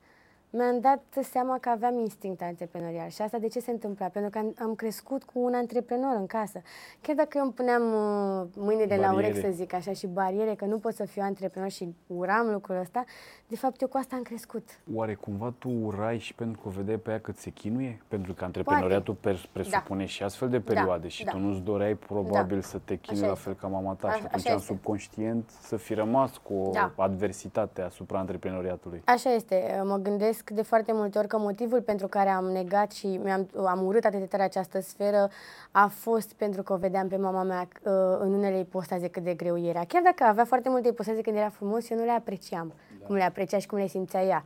mi-am 0.50 0.80
dat 0.80 1.02
seama 1.22 1.58
că 1.58 1.68
aveam 1.68 1.98
instinct 1.98 2.42
antreprenorial. 2.42 3.08
Și 3.08 3.22
asta 3.22 3.38
de 3.38 3.48
ce 3.48 3.60
se 3.60 3.70
întâmpla? 3.70 4.06
Pentru 4.06 4.30
că 4.30 4.38
am, 4.38 4.54
am 4.68 4.74
crescut 4.74 5.24
cu 5.24 5.38
un 5.40 5.54
antreprenor 5.54 6.16
în 6.16 6.26
casă. 6.26 6.60
Chiar 7.00 7.16
dacă 7.16 7.28
eu 7.38 7.42
îmi 7.44 7.52
puneam 7.52 7.82
uh, 7.82 8.46
mâinile 8.56 8.96
la 8.96 9.06
Bariere. 9.10 9.26
urechi, 9.32 9.46
să 9.46 9.52
zic 9.52 9.72
așa, 9.72 9.92
și 9.92 10.06
bariere, 10.06 10.54
că 10.54 10.64
nu 10.64 10.78
pot 10.78 10.94
să 10.94 11.04
fiu 11.04 11.22
antreprenor 11.24 11.70
și 11.70 11.94
uram 12.06 12.46
lucrul 12.52 12.76
ăsta, 12.80 13.04
de 13.46 13.56
fapt 13.56 13.80
eu 13.80 13.88
cu 13.88 13.96
asta 13.96 14.16
am 14.16 14.22
crescut. 14.22 14.68
Oare 14.94 15.14
cumva 15.14 15.54
tu 15.58 15.68
urai 15.82 16.18
și 16.18 16.34
pentru 16.34 16.60
că 16.62 16.68
o 16.68 16.70
vedeai 16.70 16.96
pe 16.98 17.10
ea 17.10 17.20
cât 17.20 17.36
se 17.36 17.50
chinuie? 17.50 18.02
Pentru 18.08 18.32
că 18.34 18.44
antreprenoriatul 18.44 19.14
per- 19.14 19.48
presupune 19.52 20.04
și 20.04 20.22
astfel 20.22 20.48
de 20.48 20.60
perioade 20.60 21.08
și 21.08 21.24
da. 21.24 21.30
tu 21.30 21.38
nu-ți 21.38 21.60
doreai 21.60 21.94
probabil 21.94 22.60
Da. 22.60 22.66
să 22.66 22.78
te 22.84 22.96
chinui 22.96 23.18
Așa 23.20 23.26
la 23.26 23.32
este. 23.36 23.44
fel 23.44 23.54
ca 23.60 23.66
mama 23.66 23.92
ta 23.94 24.08
A- 24.08 24.10
și 24.10 24.16
atunci 24.24 24.34
așa 24.34 24.50
în 24.50 24.56
este. 24.56 24.72
subconștient 24.72 25.50
să 25.60 25.76
fi 25.76 25.94
rămas 25.94 26.36
cu 26.36 26.54
o 26.54 26.70
Da. 26.70 26.92
adversitate 26.96 27.82
asupra 27.82 28.18
antreprenoriatului. 28.18 29.02
Așa 29.04 29.30
este. 29.32 29.80
Mă 29.84 29.96
gândesc 29.96 30.37
de 30.44 30.62
foarte 30.62 30.92
multe 30.92 31.18
ori 31.18 31.26
că 31.26 31.38
motivul 31.38 31.82
pentru 31.82 32.06
care 32.06 32.28
am 32.28 32.44
negat 32.44 32.92
și 32.92 33.06
mi-am, 33.06 33.48
am 33.66 33.86
urât 33.86 34.04
atât 34.04 34.18
de 34.18 34.26
tare 34.26 34.42
această 34.42 34.80
sferă 34.80 35.30
a 35.70 35.86
fost 35.86 36.32
pentru 36.32 36.62
că 36.62 36.72
o 36.72 36.76
vedeam 36.76 37.08
pe 37.08 37.16
mama 37.16 37.42
mea 37.42 37.68
uh, 37.82 37.92
în 38.18 38.32
unele 38.32 38.58
ipostaze 38.58 39.08
cât 39.08 39.22
de 39.22 39.34
greu 39.34 39.58
era. 39.58 39.84
Chiar 39.84 40.02
dacă 40.02 40.24
avea 40.24 40.44
foarte 40.44 40.68
multe 40.68 40.88
ipostaze 40.88 41.20
când 41.20 41.36
era 41.36 41.48
frumos, 41.48 41.90
eu 41.90 41.98
nu 41.98 42.04
le 42.04 42.10
apreciam 42.10 42.72
da. 43.00 43.06
cum 43.06 43.14
le 43.14 43.22
aprecia 43.22 43.58
și 43.58 43.66
cum 43.66 43.78
le 43.78 43.86
simțea 43.86 44.24
ea. 44.24 44.42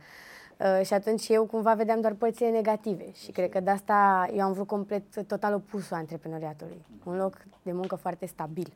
Uh, 0.57 0.85
și 0.85 0.93
atunci 0.93 1.29
eu 1.29 1.45
cumva 1.45 1.73
vedeam 1.73 2.01
doar 2.01 2.13
părțile 2.13 2.49
negative 2.49 3.11
și 3.11 3.31
cred 3.31 3.49
că 3.49 3.59
de 3.59 3.69
asta 3.69 4.29
eu 4.33 4.41
am 4.41 4.53
vrut 4.53 4.67
complet, 4.67 5.03
total 5.27 5.53
opusul 5.53 5.97
antreprenoriatului. 5.97 6.85
Un 7.03 7.17
loc 7.17 7.37
de 7.61 7.71
muncă 7.71 7.95
foarte 7.95 8.25
stabil 8.25 8.73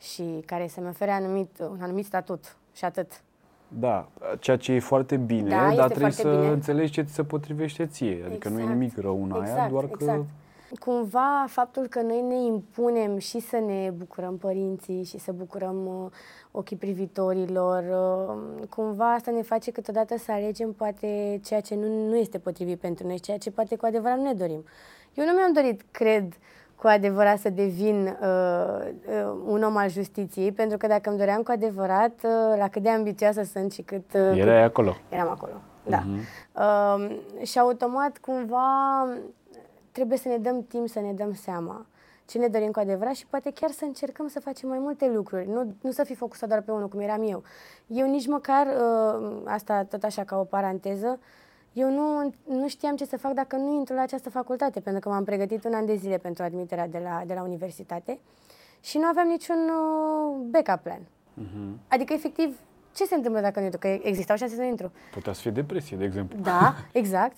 și 0.00 0.42
care 0.46 0.66
să-mi 0.66 0.88
ofere 0.88 1.10
anumit, 1.10 1.58
un 1.58 1.78
anumit 1.80 2.04
statut 2.04 2.56
și 2.72 2.84
atât. 2.84 3.20
Da, 3.68 4.08
ceea 4.38 4.56
ce 4.56 4.72
e 4.72 4.80
foarte 4.80 5.16
bine, 5.16 5.48
Da, 5.48 5.56
dar 5.56 5.68
este 5.70 5.82
trebuie 5.84 6.10
foarte 6.10 6.22
să 6.34 6.40
bine. 6.40 6.52
înțelegi 6.52 6.92
ce 6.92 7.02
ți 7.02 7.12
se 7.14 7.24
potrivește 7.24 7.86
ție. 7.86 8.22
Adică 8.26 8.48
nu 8.48 8.58
e 8.58 8.60
Exact. 8.62 8.78
nimic 8.78 8.98
rău 8.98 9.22
în 9.24 9.32
aia, 9.32 9.42
Exact, 9.42 9.70
doar 9.70 9.84
că 9.84 9.90
exact. 10.00 10.24
Cumva 10.80 11.44
faptul 11.48 11.86
că 11.86 12.00
noi 12.02 12.20
ne 12.28 12.34
impunem 12.46 13.18
și 13.18 13.40
să 13.40 13.56
ne 13.66 13.92
bucurăm 13.96 14.36
părinții 14.36 15.04
și 15.04 15.18
să 15.18 15.32
bucurăm 15.32 15.86
uh, 15.86 16.10
ochii 16.50 16.76
privitorilor, 16.76 17.82
uh, 17.82 18.66
cumva 18.68 19.12
asta 19.12 19.30
ne 19.30 19.42
face 19.42 19.70
câteodată 19.70 20.18
să 20.18 20.32
alegem 20.32 20.72
poate 20.72 21.40
ceea 21.44 21.60
ce 21.60 21.74
nu, 21.74 22.08
nu 22.08 22.16
este 22.16 22.38
potrivit 22.38 22.78
pentru 22.80 23.06
noi, 23.06 23.18
ceea 23.20 23.38
ce 23.38 23.50
poate 23.50 23.76
cu 23.76 23.86
adevărat 23.86 24.16
nu 24.16 24.22
ne 24.22 24.32
dorim. 24.32 24.64
Eu 25.14 25.24
nu 25.24 25.32
mi-am 25.32 25.52
dorit, 25.52 25.82
cred, 25.90 26.34
cu 26.76 26.86
adevărat 26.86 27.38
să 27.38 27.50
devin 27.50 28.16
uh, 28.20 28.88
uh, 29.08 29.40
un 29.46 29.62
om 29.62 29.76
al 29.76 29.88
justiției, 29.88 30.52
pentru 30.52 30.76
că 30.76 30.86
dacă 30.86 31.08
îmi 31.08 31.18
doream 31.18 31.42
cu 31.42 31.50
adevărat, 31.50 32.12
uh, 32.22 32.58
la 32.58 32.68
cât 32.68 32.82
de 32.82 32.88
ambițioasă 32.88 33.42
sunt 33.42 33.72
și 33.72 33.82
cât... 33.82 34.04
Uh, 34.14 34.28
cât 34.28 34.36
erai 34.36 34.62
acolo. 34.62 34.96
Eram 35.08 35.28
acolo, 35.28 35.52
da. 35.84 36.02
Uh, 36.52 37.16
și 37.42 37.58
automat, 37.58 38.18
cumva, 38.18 39.08
trebuie 39.92 40.18
să 40.18 40.28
ne 40.28 40.36
dăm 40.36 40.64
timp 40.68 40.88
să 40.88 41.00
ne 41.00 41.12
dăm 41.12 41.34
seama 41.34 41.86
ce 42.26 42.38
ne 42.38 42.46
dorim 42.46 42.70
cu 42.70 42.78
adevărat 42.78 43.14
și 43.14 43.26
poate 43.26 43.50
chiar 43.50 43.70
să 43.70 43.84
încercăm 43.84 44.28
să 44.28 44.40
facem 44.40 44.68
mai 44.68 44.78
multe 44.78 45.10
lucruri, 45.14 45.48
nu, 45.48 45.74
nu 45.80 45.90
să 45.90 46.04
fi 46.04 46.14
focusat 46.14 46.48
doar 46.48 46.60
pe 46.60 46.70
unul, 46.70 46.88
cum 46.88 47.00
eram 47.00 47.22
eu. 47.28 47.42
Eu 47.86 48.10
nici 48.10 48.26
măcar, 48.26 48.66
uh, 48.66 49.36
asta 49.44 49.84
tot 49.84 50.02
așa 50.02 50.24
ca 50.24 50.38
o 50.38 50.44
paranteză, 50.44 51.18
eu 51.78 51.90
nu, 51.90 52.32
nu 52.48 52.68
știam 52.68 52.96
ce 52.96 53.04
să 53.04 53.16
fac 53.16 53.32
dacă 53.32 53.56
nu 53.56 53.74
intru 53.74 53.94
la 53.94 54.00
această 54.00 54.30
facultate, 54.30 54.80
pentru 54.80 55.00
că 55.00 55.08
m-am 55.08 55.24
pregătit 55.24 55.64
un 55.64 55.74
an 55.74 55.86
de 55.86 55.94
zile 55.94 56.18
pentru 56.18 56.42
admiterea 56.42 56.88
de 56.88 56.98
la, 56.98 57.22
de 57.26 57.34
la 57.34 57.42
universitate 57.42 58.18
și 58.80 58.98
nu 58.98 59.06
aveam 59.06 59.26
niciun 59.26 59.56
uh, 59.56 60.46
backup 60.50 60.82
plan. 60.82 61.00
Mhm. 61.34 61.78
Adică, 61.88 62.12
efectiv, 62.12 62.58
ce 62.94 63.04
se 63.04 63.14
întâmplă 63.14 63.40
dacă 63.40 63.58
nu 63.58 63.64
intru? 63.64 63.80
Că 63.80 63.98
existau 64.02 64.36
șanse 64.36 64.54
să 64.54 64.60
nu 64.60 64.66
intru. 64.66 64.92
Putea 65.12 65.32
să 65.32 65.40
fie 65.40 65.50
depresie, 65.50 65.96
de 65.96 66.04
exemplu. 66.04 66.38
Da, 66.42 66.74
exact. 66.92 67.36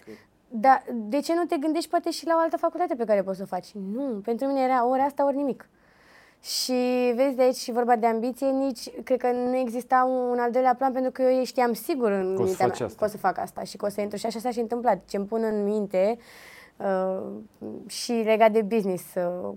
Dar 0.48 0.84
de 0.94 1.20
ce 1.20 1.34
nu 1.34 1.44
te 1.44 1.56
gândești 1.56 1.90
poate 1.90 2.10
și 2.10 2.26
la 2.26 2.34
o 2.34 2.38
altă 2.38 2.56
facultate 2.56 2.94
pe 2.94 3.04
care 3.04 3.22
poți 3.22 3.36
să 3.36 3.42
o 3.42 3.46
faci? 3.46 3.72
Nu, 3.72 4.20
pentru 4.24 4.46
mine 4.46 4.60
era 4.60 4.86
ori 4.86 5.00
asta, 5.00 5.26
ori 5.26 5.36
nimic. 5.36 5.68
Și 6.42 7.12
vezi 7.16 7.34
de 7.36 7.42
aici 7.42 7.56
și 7.56 7.72
vorba 7.72 7.96
de 7.96 8.06
ambiție, 8.06 8.46
nici 8.50 8.90
cred 9.04 9.18
că 9.18 9.30
nu 9.32 9.56
exista 9.56 10.04
un 10.30 10.38
al 10.38 10.50
doilea 10.50 10.74
plan 10.74 10.92
pentru 10.92 11.10
că 11.10 11.22
eu 11.22 11.44
știam 11.44 11.72
sigur 11.72 12.10
în 12.10 12.34
Că 12.34 12.42
o 12.42 12.44
să 12.44 12.48
mintea 12.48 12.66
faci 12.66 12.78
mea 12.78 12.86
asta. 12.88 12.98
că 12.98 13.04
o 13.04 13.08
să 13.08 13.16
fac 13.16 13.38
asta 13.38 13.62
și 13.62 13.76
că 13.76 13.86
o 13.86 13.88
să 13.88 14.00
intru 14.00 14.16
și 14.18 14.26
așa 14.26 14.38
s-a 14.38 14.50
și 14.50 14.60
întâmplat. 14.60 14.98
Ce-mi 15.06 15.24
pun 15.24 15.42
în 15.42 15.64
minte 15.64 16.18
uh, 16.76 17.22
și 17.86 18.12
legat 18.12 18.52
de 18.52 18.62
business, 18.62 19.04
uh, 19.14 19.54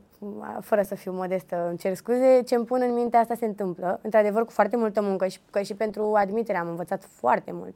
fără 0.60 0.82
să 0.82 0.96
fiu 0.96 1.12
modestă, 1.12 1.66
îmi 1.70 1.78
cer 1.78 1.94
scuze, 1.96 2.42
ce-mi 2.46 2.66
pun 2.66 2.82
în 2.88 2.94
minte 2.94 3.18
asta 3.18 3.36
se 3.36 3.46
întâmplă. 3.46 4.00
Într-adevăr, 4.04 4.46
cu 4.46 4.52
foarte 4.52 4.78
multă 4.78 5.02
muncă 5.02 5.28
și 5.28 5.40
că 5.50 5.62
și 5.62 5.74
pentru 5.74 6.14
admitere 6.16 6.58
am 6.58 6.68
învățat 6.68 7.04
foarte 7.04 7.52
mult. 7.54 7.76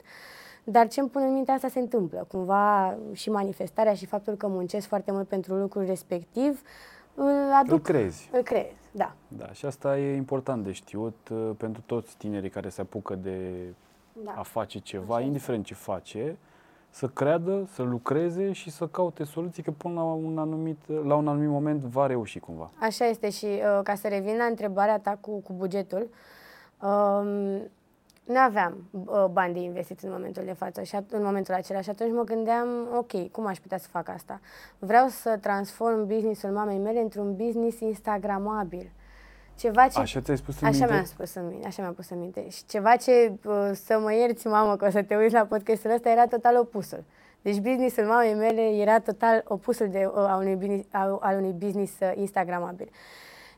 Dar 0.64 0.88
ce 0.88 1.00
îmi 1.00 1.10
pun 1.10 1.22
în 1.22 1.34
minte 1.34 1.52
asta 1.52 1.68
se 1.68 1.80
întâmplă. 1.80 2.26
Cumva 2.32 2.98
și 3.12 3.30
manifestarea 3.30 3.94
și 3.94 4.06
faptul 4.06 4.34
că 4.34 4.48
muncesc 4.48 4.88
foarte 4.88 5.12
mult 5.12 5.28
pentru 5.28 5.54
lucrul 5.56 5.86
respectiv 5.86 6.62
îl 7.14 7.52
aduc, 7.62 7.72
Îl 7.72 7.80
crezi. 7.80 8.30
îl 8.32 8.42
creez, 8.42 8.66
da. 8.96 9.14
Da, 9.28 9.52
și 9.52 9.66
asta 9.66 10.00
e 10.00 10.16
important 10.16 10.64
de 10.64 10.72
știut 10.72 11.30
uh, 11.32 11.50
pentru 11.58 11.82
toți 11.86 12.18
tinerii 12.18 12.50
care 12.50 12.70
se 12.70 12.82
apucă 12.82 13.16
de 13.16 13.40
da. 14.24 14.34
a 14.38 14.42
face 14.42 14.80
ceva, 14.80 15.22
indiferent 15.22 15.66
ce 15.66 15.74
face, 15.74 16.38
să 16.90 17.08
creadă, 17.08 17.66
să 17.74 17.84
lucreze 17.84 18.52
și 18.52 18.70
să 18.70 18.88
caute 18.88 19.24
soluții, 19.24 19.64
că 19.64 19.72
până 19.72 19.94
la 19.94 20.04
un 20.04 20.38
anumit, 20.38 20.78
la 20.88 21.16
un 21.16 21.28
anumit 21.28 21.50
moment 21.50 21.82
va 21.82 22.06
reuși 22.06 22.40
cumva. 22.40 22.72
Așa 22.80 23.06
este 23.06 23.30
și 23.30 23.46
uh, 23.46 23.80
ca 23.84 23.96
să 23.96 24.08
revin 24.08 24.38
la 24.38 24.44
întrebarea 24.44 25.00
ta 25.00 25.18
cu, 25.22 25.40
cu 25.40 25.54
bugetul, 25.54 26.10
um, 26.82 27.62
nu 28.26 28.38
aveam 28.40 28.90
uh, 28.92 29.26
bani 29.32 29.54
de 29.54 29.60
investit 29.60 30.00
în 30.02 30.12
momentul 30.12 30.44
de 30.46 30.54
față 30.54 30.82
și 30.82 30.96
at- 30.96 31.10
în 31.10 31.24
momentul 31.24 31.54
acela 31.54 31.82
și 31.82 31.90
atunci 31.90 32.12
mă 32.14 32.24
gândeam, 32.24 32.68
ok, 32.98 33.32
cum 33.32 33.46
aș 33.46 33.58
putea 33.60 33.78
să 33.78 33.88
fac 33.92 34.10
asta? 34.10 34.40
Vreau 34.80 35.08
să 35.08 35.38
transform 35.42 36.06
businessul 36.08 36.50
mamei 36.50 36.78
mele 36.78 37.00
într-un 37.00 37.36
business 37.36 37.80
instagramabil. 37.80 38.92
Ceva 39.58 39.88
ce 39.88 40.00
Așa 40.00 40.20
ți-ai 40.22 40.38
spus 40.38 40.62
în 40.62 40.68
Așa 40.68 40.78
minte? 40.78 40.94
mi-am 40.94 41.06
spus 41.06 41.34
în 41.34 41.48
mine, 41.48 41.66
așa 41.66 41.82
mi-am 41.82 41.94
pus 41.94 42.10
în 42.10 42.20
minte. 42.20 42.50
Și 42.50 42.66
ceva 42.66 42.96
ce, 42.96 43.34
uh, 43.46 43.70
să 43.74 44.00
mă 44.00 44.14
ierți, 44.14 44.48
mamă, 44.48 44.76
că 44.76 44.86
o 44.86 44.90
să 44.90 45.04
te 45.04 45.16
uiți 45.16 45.34
la 45.34 45.46
podcastul 45.46 45.92
ăsta, 45.92 46.10
era 46.10 46.26
total 46.28 46.58
opusul. 46.58 47.04
Deci 47.42 47.58
businessul 47.60 48.04
mamei 48.04 48.34
mele 48.34 48.62
era 48.62 49.00
total 49.00 49.44
opusul 49.48 49.88
de, 49.90 50.06
uh, 50.06 50.18
a 50.18 50.36
unui, 50.38 50.56
business, 50.56 50.88
a, 50.92 51.18
al 51.22 51.38
unui 51.38 51.52
business 51.52 51.94
uh, 52.00 52.12
instagramabil. 52.16 52.90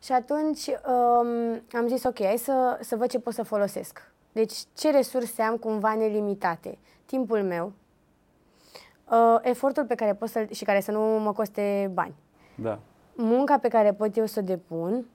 Și 0.04 0.12
atunci 0.12 0.68
um, 0.68 1.62
am 1.80 1.88
zis, 1.88 2.04
ok, 2.04 2.24
hai 2.24 2.38
să, 2.38 2.78
să 2.82 2.96
văd 2.96 3.10
ce 3.10 3.20
pot 3.20 3.34
să 3.34 3.44
folosesc. 3.44 4.12
Deci 4.38 4.54
ce 4.74 4.92
resurse 4.92 5.42
am 5.42 5.58
cumva 5.58 5.96
nelimitate? 5.96 6.78
Timpul 7.06 7.44
meu, 7.44 7.72
uh, 9.10 9.38
efortul 9.42 9.86
pe 9.86 9.96
care 9.96 10.14
pot 10.14 10.30
să 10.30 10.46
și 10.52 10.64
care 10.64 10.80
să 10.80 10.92
nu 10.92 11.00
mă 11.00 11.34
coste 11.34 11.92
bani 11.94 12.16
Da. 12.56 12.80
munca 13.14 13.58
pe 13.58 13.68
care 13.68 13.94
pot 13.94 14.18
eu 14.18 14.26
să 14.26 14.40
o 14.40 14.44
depun 14.44 15.06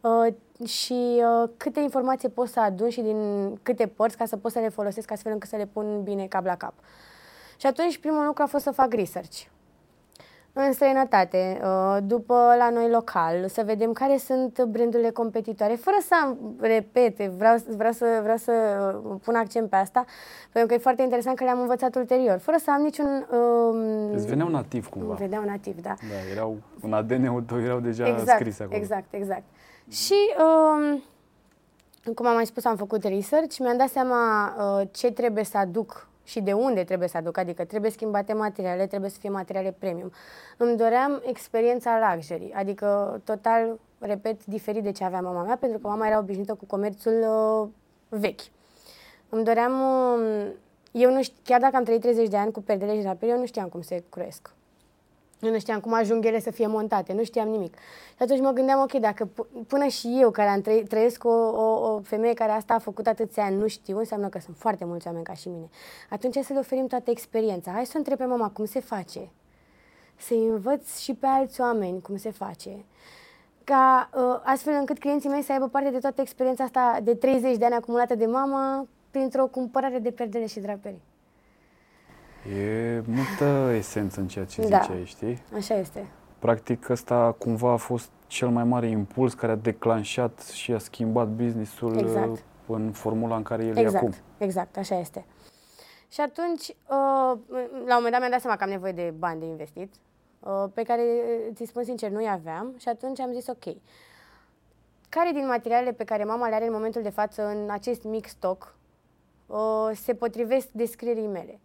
uh, 0.00 0.34
și 0.66 1.22
uh, 1.42 1.50
câte 1.56 1.80
informații 1.80 2.28
pot 2.28 2.48
să 2.48 2.60
adun 2.60 2.88
și 2.88 3.00
din 3.00 3.52
câte 3.62 3.86
părți 3.86 4.16
ca 4.16 4.24
să 4.24 4.36
pot 4.36 4.52
să 4.52 4.58
le 4.58 4.68
folosesc 4.68 5.10
astfel 5.10 5.32
încât 5.32 5.48
să 5.48 5.56
le 5.56 5.66
pun 5.66 6.02
bine 6.02 6.26
cap 6.26 6.44
la 6.44 6.56
cap. 6.56 6.74
Și 7.56 7.66
atunci 7.66 7.98
primul 7.98 8.24
lucru 8.24 8.42
a 8.42 8.46
fost 8.46 8.64
să 8.64 8.70
fac 8.70 8.92
research. 8.92 9.42
În 10.52 10.72
străinătate, 10.72 11.60
uh, 11.62 11.96
după 12.02 12.34
la 12.58 12.70
noi 12.70 12.90
local, 12.90 13.48
să 13.48 13.62
vedem 13.66 13.92
care 13.92 14.16
sunt 14.16 14.62
brandurile 14.62 15.10
competitoare, 15.10 15.74
fără 15.74 15.96
să 16.00 16.14
am 16.22 16.38
repete, 16.60 17.32
vreau, 17.36 17.56
vreau, 17.76 17.92
să, 17.92 18.18
vreau 18.22 18.36
să 18.36 18.52
uh, 19.04 19.14
pun 19.22 19.34
accent 19.34 19.70
pe 19.70 19.76
asta, 19.76 20.04
pentru 20.52 20.68
că 20.68 20.74
e 20.74 20.82
foarte 20.82 21.02
interesant 21.02 21.36
că 21.36 21.44
le-am 21.44 21.60
învățat 21.60 21.94
ulterior, 21.94 22.38
fără 22.38 22.56
să 22.56 22.70
am 22.70 22.82
niciun... 22.82 23.26
Um, 23.30 24.12
Îți 24.14 24.26
veneau 24.26 24.48
nativ 24.48 24.88
îmi 24.92 25.02
cumva. 25.02 25.14
vedeau 25.18 25.44
nativ, 25.44 25.80
da. 25.82 25.94
Da, 26.08 26.32
erau, 26.32 26.56
în 26.80 26.92
ADN-ul 26.92 27.42
tău 27.42 27.60
erau 27.60 27.80
deja 27.80 28.06
exact, 28.08 28.38
scrise 28.38 28.62
acolo. 28.62 28.78
Exact, 28.78 29.14
exact. 29.14 29.42
Și, 29.88 30.16
um, 30.38 31.02
cum 32.14 32.26
am 32.26 32.34
mai 32.34 32.46
spus, 32.46 32.64
am 32.64 32.76
făcut 32.76 33.04
research, 33.04 33.58
mi-am 33.58 33.76
dat 33.76 33.88
seama 33.88 34.52
uh, 34.58 34.86
ce 34.90 35.12
trebuie 35.12 35.44
să 35.44 35.58
aduc 35.58 36.08
și 36.30 36.40
de 36.40 36.52
unde 36.52 36.84
trebuie 36.84 37.08
să 37.08 37.16
aduc, 37.16 37.36
adică 37.36 37.64
trebuie 37.64 37.90
schimbate 37.90 38.32
materiale, 38.32 38.86
trebuie 38.86 39.10
să 39.10 39.16
fie 39.20 39.28
materiale 39.28 39.74
premium. 39.78 40.12
Îmi 40.56 40.76
doream 40.76 41.22
experiența 41.26 42.12
luxury, 42.14 42.52
adică 42.54 43.20
total, 43.24 43.78
repet, 43.98 44.44
diferit 44.44 44.82
de 44.82 44.92
ce 44.92 45.04
avea 45.04 45.20
mama 45.20 45.42
mea, 45.42 45.56
pentru 45.56 45.78
că 45.78 45.86
mama 45.88 46.06
era 46.06 46.18
obișnuită 46.18 46.54
cu 46.54 46.64
comerțul 46.64 47.12
uh, 47.12 47.68
vechi. 48.20 48.40
Îmi 49.28 49.44
doream, 49.44 49.72
uh, 49.80 50.46
eu 50.92 51.12
nu 51.12 51.22
știu, 51.22 51.36
chiar 51.44 51.60
dacă 51.60 51.76
am 51.76 51.84
trăit 51.84 52.00
30 52.00 52.28
de 52.28 52.36
ani 52.36 52.52
cu 52.52 52.62
perdele 52.62 52.96
și 52.96 53.02
rapele, 53.02 53.32
eu 53.32 53.38
nu 53.38 53.46
știam 53.46 53.68
cum 53.68 53.80
se 53.82 54.04
croiesc. 54.08 54.50
Eu 55.40 55.50
nu 55.50 55.58
știam 55.58 55.80
cum 55.80 55.92
ajung 55.92 56.24
ele 56.24 56.40
să 56.40 56.50
fie 56.50 56.66
montate, 56.66 57.12
nu 57.12 57.24
știam 57.24 57.48
nimic. 57.48 57.74
Și 58.16 58.22
atunci 58.22 58.40
mă 58.40 58.50
gândeam, 58.50 58.80
ok, 58.80 58.92
dacă 58.92 59.28
p- 59.28 59.66
până 59.66 59.86
și 59.86 60.18
eu, 60.20 60.30
care 60.30 60.48
am 60.48 60.60
trăi, 60.60 60.84
trăiesc 60.88 61.24
o, 61.24 61.28
o, 61.28 61.94
o 61.94 62.00
femeie 62.00 62.34
care 62.34 62.50
asta 62.52 62.74
a 62.74 62.78
făcut 62.78 63.06
atâția 63.06 63.44
ani, 63.44 63.56
nu 63.56 63.66
știu, 63.66 63.98
înseamnă 63.98 64.28
că 64.28 64.38
sunt 64.38 64.56
foarte 64.56 64.84
mulți 64.84 65.06
oameni 65.06 65.24
ca 65.24 65.32
și 65.34 65.48
mine. 65.48 65.68
Atunci 66.10 66.34
hai 66.34 66.42
să 66.42 66.52
le 66.52 66.58
oferim 66.58 66.86
toată 66.86 67.10
experiența. 67.10 67.70
Hai 67.70 67.86
să 67.86 67.92
o 67.94 67.98
întreb 67.98 68.18
pe 68.18 68.24
mama 68.24 68.50
cum 68.50 68.64
se 68.64 68.80
face. 68.80 69.30
Să-i 70.16 70.46
învăț 70.46 70.98
și 70.98 71.14
pe 71.14 71.26
alți 71.26 71.60
oameni 71.60 72.02
cum 72.02 72.16
se 72.16 72.30
face. 72.30 72.84
Ca 73.64 74.10
uh, 74.14 74.40
astfel 74.44 74.74
încât 74.74 74.98
clienții 74.98 75.28
mei 75.28 75.42
să 75.42 75.52
aibă 75.52 75.68
parte 75.68 75.90
de 75.90 75.98
toată 75.98 76.20
experiența 76.20 76.64
asta 76.64 76.98
de 77.02 77.14
30 77.14 77.56
de 77.56 77.64
ani 77.64 77.74
acumulată 77.74 78.14
de 78.14 78.26
mama 78.26 78.86
printr-o 79.10 79.46
cumpărare 79.46 79.98
de 79.98 80.10
perdele 80.10 80.46
și 80.46 80.60
draperii. 80.60 81.02
E 82.48 83.02
multă 83.06 83.70
esență 83.74 84.20
în 84.20 84.28
ceea 84.28 84.44
ce 84.44 84.68
Da. 84.68 84.80
ziceai, 84.80 85.04
știi? 85.04 85.42
Așa 85.54 85.74
este. 85.74 86.06
Practic 86.38 86.88
ăsta 86.88 87.34
cumva 87.38 87.72
a 87.72 87.76
fost 87.76 88.10
cel 88.26 88.48
mai 88.48 88.64
mare 88.64 88.86
impuls 88.88 89.34
care 89.34 89.52
a 89.52 89.56
declanșat 89.56 90.40
și 90.40 90.72
a 90.72 90.78
schimbat 90.78 91.28
businessul 91.28 91.98
Exact. 91.98 92.28
uh, 92.30 92.38
în 92.66 92.92
formula 92.92 93.36
în 93.36 93.42
care 93.42 93.64
el 93.64 93.76
e 93.76 93.80
Exact, 93.80 93.96
acum. 94.04 94.14
exact, 94.38 94.76
așa 94.76 94.98
este. 94.98 95.24
Și 96.08 96.20
atunci, 96.20 96.68
uh, 96.68 96.74
la 97.86 97.96
un 97.96 98.02
moment 98.02 98.10
dat 98.10 98.18
mi-am 98.18 98.30
dat 98.30 98.40
seama 98.40 98.56
că 98.56 98.64
am 98.64 98.70
nevoie 98.70 98.92
de 98.92 99.14
bani 99.18 99.40
de 99.40 99.46
investit, 99.46 99.94
uh, 100.40 100.64
pe 100.74 100.82
care, 100.82 101.02
ți 101.54 101.64
spun 101.64 101.84
sincer, 101.84 102.10
nu-i 102.10 102.28
aveam 102.28 102.74
și 102.78 102.88
atunci 102.88 103.20
am 103.20 103.32
zis 103.32 103.46
ok. 103.46 103.74
Care 105.08 105.30
din 105.32 105.46
materialele 105.46 105.92
pe 105.92 106.04
care 106.04 106.24
mama 106.24 106.48
le 106.48 106.54
are 106.54 106.66
în 106.66 106.72
momentul 106.72 107.02
de 107.02 107.10
față 107.10 107.46
în 107.46 107.70
acest 107.70 108.02
mic 108.04 108.26
stoc 108.26 108.74
uh, 109.46 109.90
se 109.94 110.14
potrivesc 110.14 110.66
descrierii 110.72 111.26
mele? 111.26 111.60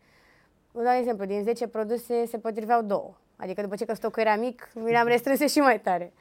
Vă 0.75 0.83
dau 0.83 0.91
un 0.91 0.97
exemplu, 0.99 1.25
din 1.25 1.43
10 1.43 1.67
produse 1.67 2.25
se 2.25 2.37
potriveau 2.37 2.81
două. 2.81 3.13
Adică 3.35 3.61
după 3.61 3.75
ce 3.75 3.85
că 3.85 3.93
stocul 3.93 4.21
era 4.21 4.35
mic, 4.35 4.69
mi 4.73 4.91
le-am 4.91 5.07
restrâns 5.07 5.51
și 5.51 5.59
mai 5.59 5.81
tare. 5.81 6.13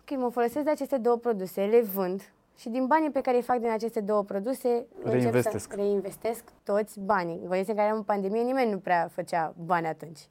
Ok, 0.00 0.18
mă 0.18 0.28
folosesc 0.28 0.64
de 0.64 0.70
aceste 0.70 0.96
două 0.96 1.16
produse, 1.16 1.64
le 1.64 1.80
vând 1.80 2.32
și 2.56 2.68
din 2.68 2.86
banii 2.86 3.10
pe 3.10 3.20
care 3.20 3.36
îi 3.36 3.42
fac 3.42 3.58
din 3.58 3.70
aceste 3.70 4.00
două 4.00 4.24
produse 4.24 4.68
încep 5.02 5.12
Reinvestesc. 5.12 5.70
Să 5.70 5.76
reinvestesc 5.76 6.44
toți 6.64 7.00
banii. 7.00 7.38
În 7.42 7.48
condiții 7.48 7.70
în 7.70 7.76
care 7.76 7.86
eram 7.86 7.98
în 7.98 8.04
pandemie, 8.04 8.42
nimeni 8.42 8.70
nu 8.70 8.78
prea 8.78 9.08
făcea 9.12 9.54
bani 9.64 9.86
atunci. 9.86 10.28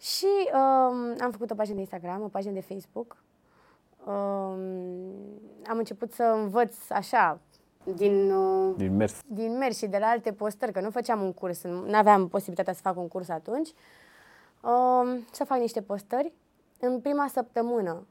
Și 0.00 0.26
um, 0.52 1.16
am 1.20 1.30
făcut 1.30 1.50
o 1.50 1.54
pagină 1.54 1.74
de 1.74 1.80
Instagram, 1.80 2.22
o 2.22 2.28
pagină 2.28 2.52
de 2.52 2.60
Facebook. 2.60 3.16
Um, 4.04 4.14
am 5.66 5.78
început 5.78 6.12
să 6.12 6.22
învăț 6.22 6.76
așa, 6.90 7.40
din, 7.84 8.30
uh, 8.32 8.74
Din 8.76 8.96
mers. 8.96 9.20
din 9.26 9.56
mers 9.58 9.76
și 9.76 9.86
de 9.86 9.98
la 9.98 10.06
alte 10.06 10.32
postări, 10.32 10.72
că 10.72 10.80
nu 10.80 10.90
făceam 10.90 11.22
un 11.22 11.32
curs, 11.32 11.62
nu 11.62 11.84
aveam 11.96 12.28
posibilitatea 12.28 12.72
să 12.72 12.80
fac 12.82 12.96
un 12.96 13.08
curs 13.08 13.28
atunci, 13.28 13.68
um, 14.62 15.24
să 15.32 15.44
fac 15.44 15.58
niște 15.58 15.82
postări. 15.82 16.32
În 16.80 17.00
prima 17.00 17.26
săptămână 17.28 18.06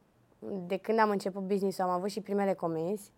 de 0.67 0.77
când 0.77 0.99
am 0.99 1.10
început 1.10 1.41
business-ul, 1.41 1.84
am 1.84 1.89
avut 1.89 2.10
și 2.10 2.21
primele 2.21 2.53
comenzi 2.53 3.12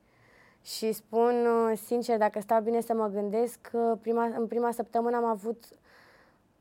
și 0.61 0.91
spun 0.91 1.45
uh, 1.45 1.77
sincer, 1.85 2.17
dacă 2.17 2.39
stau 2.39 2.61
bine 2.61 2.81
să 2.81 2.93
mă 2.93 3.07
gândesc, 3.07 3.59
că 3.61 3.97
prima, 4.01 4.23
în 4.37 4.47
prima 4.47 4.71
săptămână 4.71 5.15
am 5.17 5.25
avut 5.25 5.63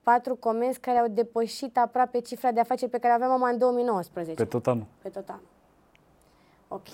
patru 0.03 0.35
comenzi 0.37 0.81
care 0.81 0.99
au 0.99 1.09
depășit 1.09 1.79
aproape 1.79 2.19
cifra 2.21 2.53
de 2.53 2.61
afaceri 2.61 2.91
pe 2.91 2.99
care 2.99 3.13
o 3.13 3.15
aveam 3.15 3.31
mama 3.31 3.49
în 3.49 3.59
2019 3.59 4.35
Pe 4.35 4.45
tot 4.49 4.67
anul. 4.67 4.85
pe 5.03 5.09
tot 5.09 5.29
anul. 5.29 5.43
Ok. 6.69 6.87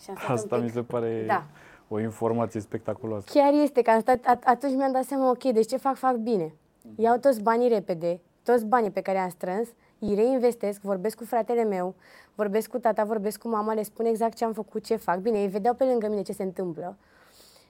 Și 0.00 0.10
am 0.10 0.16
stat 0.16 0.28
Asta 0.30 0.54
un 0.56 0.60
pic... 0.62 0.70
mi 0.70 0.76
se 0.76 0.82
pare 0.82 1.24
Da. 1.26 1.44
O 1.88 2.00
informație 2.00 2.60
spectaculoasă. 2.60 3.26
Chiar 3.32 3.52
este, 3.52 3.82
că 3.82 3.90
am 3.90 4.00
stat, 4.00 4.18
at- 4.18 4.44
atunci 4.44 4.74
mi-am 4.74 4.92
dat 4.92 5.04
seama, 5.04 5.30
ok, 5.30 5.42
deci 5.42 5.66
ce 5.66 5.76
fac, 5.76 5.96
fac 5.96 6.14
bine. 6.14 6.54
Iau 6.96 7.16
toți 7.16 7.42
banii 7.42 7.68
repede, 7.68 8.20
toți 8.42 8.66
banii 8.66 8.90
pe 8.90 9.00
care 9.00 9.18
am 9.18 9.28
strâns, 9.28 9.68
îi 9.98 10.14
reinvestesc, 10.14 10.80
vorbesc 10.80 11.16
cu 11.16 11.24
fratele 11.24 11.64
meu, 11.64 11.94
vorbesc 12.34 12.70
cu 12.70 12.78
tata, 12.78 13.04
vorbesc 13.04 13.40
cu 13.40 13.48
mama, 13.48 13.74
le 13.74 13.82
spun 13.82 14.04
exact 14.04 14.36
ce 14.36 14.44
am 14.44 14.52
făcut, 14.52 14.84
ce 14.84 14.96
fac. 14.96 15.18
Bine, 15.18 15.40
ei 15.40 15.48
vedeau 15.48 15.74
pe 15.74 15.84
lângă 15.84 16.08
mine 16.08 16.22
ce 16.22 16.32
se 16.32 16.42
întâmplă. 16.42 16.96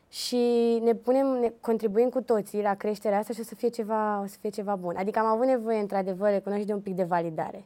Și 0.08 0.36
ne 0.82 0.94
punem, 0.94 1.26
ne 1.26 1.52
contribuim 1.60 2.08
cu 2.08 2.20
toții 2.20 2.62
la 2.62 2.74
creșterea 2.74 3.18
asta 3.18 3.32
și 3.32 3.40
o 3.40 3.42
să 3.42 3.54
fie 3.54 3.68
ceva, 3.68 4.20
o 4.22 4.26
să 4.26 4.36
fie 4.40 4.50
ceva 4.50 4.74
bun. 4.74 4.96
Adică 4.96 5.18
am 5.18 5.26
avut 5.26 5.46
nevoie, 5.46 5.78
într-adevăr, 5.78 6.30
recunosc 6.30 6.62
de 6.64 6.72
un 6.72 6.80
pic 6.80 6.94
de 6.94 7.02
validare. 7.04 7.64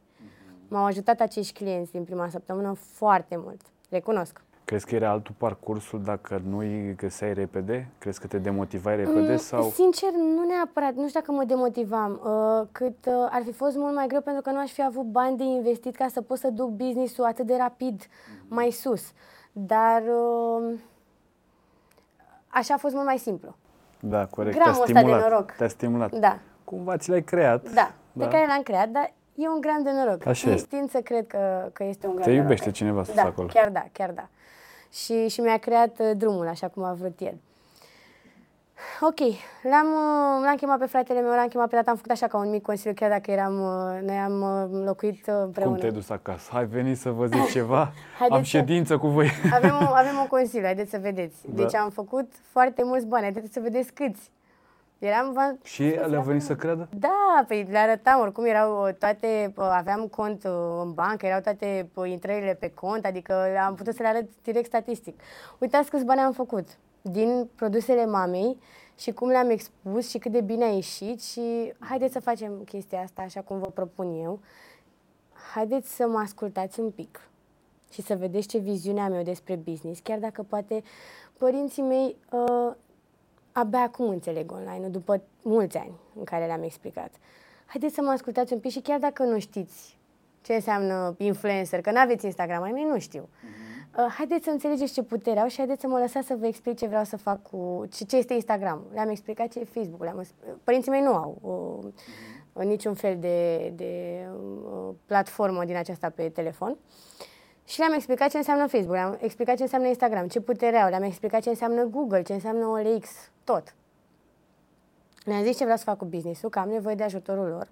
M-au 0.68 0.84
ajutat 0.84 1.20
acești 1.20 1.52
clienți 1.52 1.92
din 1.92 2.04
prima 2.04 2.28
săptămână 2.28 2.72
foarte 2.72 3.36
mult. 3.36 3.60
Recunosc. 3.88 4.42
Crezi 4.68 4.86
că 4.86 4.94
era 4.94 5.10
altul 5.10 5.34
parcursul 5.38 6.02
dacă 6.02 6.42
nu 6.48 6.58
îi 6.58 6.94
găseai 6.94 7.32
repede? 7.34 7.88
Crezi 7.98 8.20
că 8.20 8.26
te 8.26 8.38
demotivai 8.38 8.96
repede? 8.96 9.30
Mm, 9.30 9.36
sau? 9.36 9.62
Sincer, 9.62 10.10
nu 10.12 10.44
neapărat. 10.46 10.94
Nu 10.94 11.08
știu 11.08 11.20
dacă 11.20 11.32
mă 11.32 11.44
demotivam. 11.44 12.20
Uh, 12.24 12.66
cât 12.72 13.06
uh, 13.06 13.12
ar 13.30 13.42
fi 13.44 13.52
fost 13.52 13.76
mult 13.76 13.94
mai 13.94 14.06
greu 14.06 14.20
pentru 14.20 14.42
că 14.42 14.50
nu 14.50 14.58
aș 14.58 14.70
fi 14.70 14.82
avut 14.84 15.04
bani 15.04 15.36
de 15.36 15.42
investit 15.44 15.96
ca 15.96 16.06
să 16.08 16.20
pot 16.20 16.38
să 16.38 16.50
duc 16.50 16.68
business-ul 16.70 17.24
atât 17.24 17.46
de 17.46 17.56
rapid 17.58 18.02
mai 18.48 18.70
sus. 18.70 19.12
Dar 19.52 20.02
uh, 20.02 20.78
așa 22.48 22.74
a 22.74 22.76
fost 22.76 22.94
mult 22.94 23.06
mai 23.06 23.18
simplu. 23.18 23.56
Da, 24.00 24.26
corect. 24.26 24.56
Gramul 24.56 24.74
te-a 24.74 24.82
ăsta 24.82 24.92
de 24.92 24.98
stimulat. 24.98 25.30
noroc. 25.30 25.52
Te-a 25.52 25.68
stimulat. 25.68 26.12
Da, 26.14 26.38
Cumva 26.64 26.96
ți 26.96 27.10
l-ai 27.10 27.22
creat. 27.22 27.72
da. 27.72 27.92
Pe 28.18 28.28
care 28.28 28.46
l-am 28.46 28.62
creat, 28.62 28.88
dar 28.88 29.12
e 29.34 29.48
un 29.48 29.60
gram 29.60 29.82
de 29.82 29.90
noroc. 29.92 30.26
Așa 30.26 30.50
este. 30.50 30.76
Tind 30.76 30.90
să 30.90 31.00
cred 31.00 31.26
că, 31.26 31.68
că 31.72 31.84
este 31.84 32.06
un 32.06 32.12
gram 32.12 32.24
Te 32.24 32.30
de 32.30 32.36
iubește 32.36 32.64
noroc. 32.64 32.76
cineva 32.76 33.04
sus 33.04 33.14
da, 33.14 33.22
acolo. 33.22 33.48
chiar 33.52 33.68
da, 33.70 33.84
chiar 33.92 34.10
da. 34.10 34.28
Și, 34.92 35.28
și 35.28 35.40
mi-a 35.40 35.56
creat 35.58 35.98
uh, 35.98 36.10
drumul 36.16 36.46
așa 36.48 36.68
cum 36.68 36.82
a 36.82 36.92
vrut 36.92 37.20
el. 37.20 37.34
Ok, 39.00 39.18
l-am, 39.62 39.86
uh, 39.86 40.44
l-am 40.44 40.54
chemat 40.56 40.78
pe 40.78 40.86
fratele 40.86 41.20
meu, 41.20 41.30
l-am 41.30 41.48
chemat 41.48 41.68
pe 41.68 41.76
tata, 41.76 41.90
am 41.90 41.96
făcut 41.96 42.10
așa 42.10 42.26
ca 42.26 42.36
un 42.38 42.50
mic 42.50 42.62
consiliu, 42.62 42.94
chiar 42.94 43.10
dacă 43.10 43.30
eram, 43.30 43.60
uh, 43.60 44.00
noi 44.06 44.16
am 44.16 44.40
uh, 44.42 44.84
locuit 44.84 45.26
uh, 45.26 45.34
împreună. 45.44 45.70
Cum 45.70 45.80
te-ai 45.80 45.92
dus 45.92 46.10
acasă? 46.10 46.50
Hai, 46.52 46.66
veni 46.66 46.94
să 46.94 47.10
vă 47.10 47.26
zic 47.26 47.46
ceva. 47.50 47.80
Am 47.80 47.92
Haideți 48.18 48.50
să- 48.50 48.56
ședință 48.56 48.98
cu 48.98 49.06
voi. 49.06 49.30
Avem, 49.52 49.74
un- 49.80 49.86
avem 50.02 50.16
un 50.20 50.26
consiliu, 50.26 50.64
haideți 50.64 50.90
să 50.90 50.98
vedeți. 50.98 51.36
Da. 51.48 51.62
Deci 51.62 51.74
am 51.74 51.90
făcut 51.90 52.32
foarte 52.42 52.82
mulți 52.84 53.06
bani, 53.06 53.22
haideți 53.22 53.52
să 53.52 53.60
vedeți 53.60 53.92
câți. 53.92 54.30
Eram, 54.98 55.32
v-am 55.32 55.58
Și 55.62 55.82
le-a 55.82 56.20
venit 56.20 56.42
să 56.42 56.56
creadă? 56.56 56.88
Da, 56.98 57.44
păi 57.48 57.66
le 57.70 57.78
arătam, 57.78 58.20
oricum 58.20 58.44
erau 58.44 58.86
uh, 58.86 58.94
toate, 58.94 59.52
uh, 59.56 59.68
aveam 59.70 60.06
cont 60.06 60.44
uh, 60.44 60.80
în 60.82 60.92
bancă, 60.92 61.26
erau 61.26 61.40
toate 61.40 61.88
uh, 61.94 62.10
intrările 62.10 62.54
pe 62.54 62.70
cont, 62.70 63.04
adică 63.04 63.44
am 63.66 63.74
putut 63.74 63.94
să 63.94 64.02
le 64.02 64.08
arăt 64.08 64.28
direct 64.42 64.66
statistic. 64.66 65.20
Uitați 65.58 65.90
câți 65.90 66.04
bani 66.04 66.20
am 66.20 66.32
făcut 66.32 66.68
din 67.02 67.48
produsele 67.54 68.06
mamei 68.06 68.58
și 68.96 69.12
cum 69.12 69.28
le-am 69.28 69.50
expus 69.50 70.08
și 70.08 70.18
cât 70.18 70.32
de 70.32 70.40
bine 70.40 70.64
a 70.64 70.68
ieșit 70.68 71.22
și 71.22 71.72
haideți 71.78 72.12
să 72.12 72.20
facem 72.20 72.62
chestia 72.64 73.00
asta 73.00 73.22
așa 73.22 73.40
cum 73.40 73.58
vă 73.58 73.66
propun 73.66 74.22
eu. 74.22 74.40
Haideți 75.54 75.94
să 75.94 76.06
mă 76.06 76.18
ascultați 76.18 76.80
un 76.80 76.90
pic 76.90 77.20
și 77.92 78.02
să 78.02 78.14
vedeți 78.14 78.48
ce 78.48 78.58
viziune 78.58 79.00
am 79.00 79.12
eu 79.12 79.22
despre 79.22 79.54
business, 79.54 80.00
chiar 80.00 80.18
dacă 80.18 80.42
poate 80.42 80.82
părinții 81.38 81.82
mei 81.82 82.16
uh, 82.30 82.72
abia 83.52 83.80
acum 83.80 84.08
înțeleg 84.08 84.52
online 84.52 84.88
după 84.88 85.22
mulți 85.42 85.76
ani 85.76 85.92
în 86.16 86.24
care 86.24 86.46
le-am 86.46 86.62
explicat. 86.62 87.10
Haideți 87.66 87.94
să 87.94 88.02
mă 88.02 88.10
ascultați 88.10 88.52
un 88.52 88.58
pic 88.58 88.70
și 88.70 88.80
chiar 88.80 88.98
dacă 88.98 89.22
nu 89.22 89.38
știți 89.38 89.98
ce 90.40 90.54
înseamnă 90.54 91.14
influencer, 91.18 91.80
că 91.80 91.90
nu 91.90 91.98
aveți 91.98 92.24
Instagram, 92.24 92.62
ai 92.62 92.70
mei 92.70 92.84
nu 92.84 92.98
știu. 92.98 93.28
Uh, 93.98 94.06
haideți 94.16 94.44
să 94.44 94.50
înțelegeți 94.50 94.92
ce 94.92 95.02
putere 95.02 95.40
au 95.40 95.48
și 95.48 95.56
haideți 95.56 95.80
să 95.80 95.88
mă 95.88 95.98
lăsați 95.98 96.26
să 96.26 96.36
vă 96.38 96.46
explic 96.46 96.76
ce 96.76 96.86
vreau 96.86 97.04
să 97.04 97.16
fac 97.16 97.42
cu... 97.42 97.86
ce, 97.90 98.04
ce 98.04 98.16
este 98.16 98.34
Instagram. 98.34 98.82
Le-am 98.92 99.08
explicat 99.08 99.48
ce 99.48 99.60
e 99.60 99.64
Facebook. 99.64 100.02
Le-am, 100.02 100.22
părinții 100.64 100.90
mei 100.90 101.00
nu 101.00 101.14
au 101.14 101.38
uh, 102.52 102.64
niciun 102.64 102.94
fel 102.94 103.16
de, 103.18 103.68
de 103.74 104.22
uh, 104.32 104.94
platformă 105.06 105.64
din 105.64 105.76
aceasta 105.76 106.10
pe 106.10 106.28
telefon. 106.28 106.76
Și 107.64 107.78
le-am 107.78 107.92
explicat 107.92 108.30
ce 108.30 108.36
înseamnă 108.36 108.66
Facebook, 108.66 108.94
le-am 108.94 109.18
explicat 109.20 109.56
ce 109.56 109.62
înseamnă 109.62 109.88
Instagram, 109.88 110.28
ce 110.28 110.40
putere 110.40 110.76
au, 110.76 110.88
le-am 110.88 111.02
explicat 111.02 111.42
ce 111.42 111.48
înseamnă 111.48 111.84
Google, 111.84 112.22
ce 112.22 112.32
înseamnă 112.32 112.66
OLX, 112.66 113.30
tot. 113.52 113.74
Le-am 115.24 115.42
zis 115.42 115.56
ce 115.56 115.62
vreau 115.62 115.78
să 115.78 115.84
fac 115.84 115.96
cu 115.96 116.04
business-ul, 116.04 116.48
că 116.50 116.58
am 116.58 116.68
nevoie 116.68 116.94
de 116.94 117.02
ajutorul 117.02 117.48
lor 117.48 117.68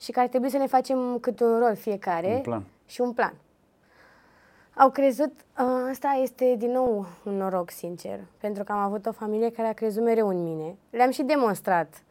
și 0.00 0.12
că 0.12 0.20
ar 0.20 0.26
trebui 0.26 0.50
să 0.50 0.56
ne 0.56 0.66
facem 0.66 1.18
cât 1.18 1.40
un 1.40 1.58
rol 1.58 1.74
fiecare 1.74 2.34
Un 2.34 2.40
plan. 2.40 2.64
și 2.86 3.00
un 3.00 3.12
plan. 3.12 3.34
Au 4.76 4.90
crezut, 4.90 5.32
uh, 5.58 5.88
asta 5.90 6.18
este 6.22 6.54
din 6.58 6.70
nou 6.70 7.06
un 7.24 7.36
noroc, 7.36 7.70
sincer, 7.70 8.20
pentru 8.40 8.64
că 8.64 8.72
am 8.72 8.78
avut 8.78 9.06
o 9.06 9.12
familie 9.12 9.50
care 9.50 9.68
a 9.68 9.72
crezut 9.72 10.02
mereu 10.02 10.28
în 10.28 10.42
mine. 10.42 10.76
Le-am 10.90 11.10
și 11.10 11.22
demonstrat 11.22 12.02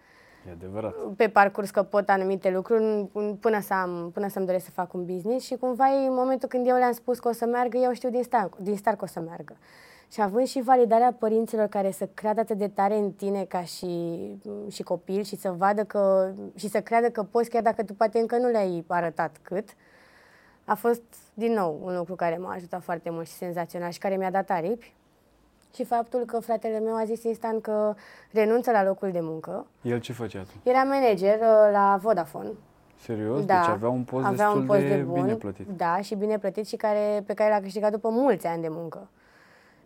E 0.48 0.52
adevărat. 0.52 0.94
pe 1.16 1.30
parcurs 1.30 1.70
că 1.70 1.84
pot 1.84 2.10
anumite 2.10 2.50
lucruri 2.52 2.84
în- 2.84 3.10
în- 3.14 3.36
până, 3.36 3.60
să 3.62 3.74
am, 3.74 4.12
până 4.14 4.28
să-mi 4.28 4.46
doresc 4.46 4.66
să 4.66 4.72
fac 4.72 4.94
un 4.94 5.06
business 5.06 5.46
și 5.46 5.56
cumva 5.56 5.86
în 5.86 6.14
momentul 6.14 6.50
când 6.50 6.68
eu 6.68 6.76
le-am 6.76 6.92
spus 6.92 7.20
că 7.20 7.28
o 7.28 7.32
să 7.32 7.46
meargă, 7.46 7.78
eu 7.78 7.94
știu 7.94 8.10
din 8.10 8.24
start, 8.24 8.58
din 8.58 8.78
start 8.78 8.98
că 8.98 9.04
o 9.04 9.08
să 9.08 9.20
meargă. 9.20 9.56
Și 10.14 10.22
având 10.22 10.48
și 10.48 10.62
validarea 10.62 11.16
părinților 11.20 11.68
care 11.68 11.92
să 11.92 12.10
creadă 12.14 12.40
atât 12.40 12.58
de 12.58 12.68
tare 12.68 12.96
în 12.98 13.12
tine 13.12 13.44
ca 13.44 13.64
și, 13.64 14.20
și 14.72 14.84
copil 14.84 15.24
și 15.24 15.36
să 15.36 15.52
vadă 15.58 15.84
că 15.84 16.32
și 16.56 16.70
să 16.70 16.82
creadă 16.82 17.10
că 17.10 17.24
poți 17.24 17.50
chiar 17.50 17.62
dacă 17.62 17.84
tu 17.84 17.94
poate 17.94 18.20
încă 18.20 18.38
nu 18.38 18.48
le-ai 18.48 18.84
arătat 18.88 19.36
cât, 19.42 19.70
a 20.66 20.76
fost 20.76 21.02
din 21.34 21.54
nou 21.54 21.80
un 21.84 21.96
lucru 21.96 22.16
care 22.16 22.38
m-a 22.38 22.54
ajutat 22.54 22.84
foarte 22.84 23.10
mult 23.10 23.28
și 23.28 23.34
senzațional 23.34 23.90
și 23.90 24.00
care 24.00 24.16
mi-a 24.16 24.32
dat 24.32 24.50
aripi. 24.50 24.94
Și 25.76 25.84
faptul 25.84 26.20
că 26.26 26.40
fratele 26.40 26.80
meu 26.80 26.96
a 26.96 27.04
zis 27.06 27.24
instant 27.24 27.62
că 27.62 27.96
renunță 28.32 28.72
la 28.72 28.84
locul 28.84 29.12
de 29.12 29.22
muncă. 29.22 29.66
El 29.82 30.00
ce 30.00 30.14
făcea 30.14 30.42
tu? 30.42 30.70
Era 30.70 30.84
manager 30.84 31.40
uh, 31.40 31.70
la 31.72 31.98
Vodafone. 32.02 32.52
Serios? 33.00 33.46
Da, 33.46 33.60
Deci 33.60 33.70
avea 33.70 33.90
un 33.90 34.04
post 34.04 34.26
avea 34.26 34.46
destul 34.46 34.62
un 34.62 34.66
post 34.66 34.80
de, 34.80 34.96
de 34.96 35.02
bun, 35.02 35.22
bine 35.22 35.36
plătit. 35.36 35.68
Da, 35.68 36.02
și 36.02 36.16
bine 36.16 36.38
plătit 36.38 36.68
și 36.68 36.76
care, 36.76 37.24
pe 37.26 37.34
care 37.34 37.50
l-a 37.50 37.60
câștigat 37.60 37.92
după 37.92 38.10
mulți 38.10 38.48
ani 38.48 38.62
de 38.62 38.70
muncă. 38.70 39.08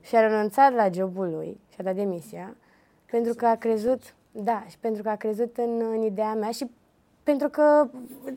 Și 0.08 0.16
a 0.16 0.20
renunțat 0.20 0.74
la 0.74 0.90
jobul 0.90 1.30
lui 1.30 1.60
și 1.70 1.76
a 1.80 1.84
dat 1.84 1.96
demisia 1.96 2.56
pentru 3.12 3.34
că 3.34 3.46
a 3.46 3.56
crezut, 3.56 4.02
da, 4.32 4.64
și 4.70 4.78
pentru 4.80 5.04
că 5.04 5.10
a 5.10 5.16
crezut 5.16 5.58
în, 5.58 5.82
în 5.92 6.02
ideea 6.02 6.34
mea 6.34 6.52
și 6.52 6.70
pentru 7.24 7.50
că, 7.50 7.88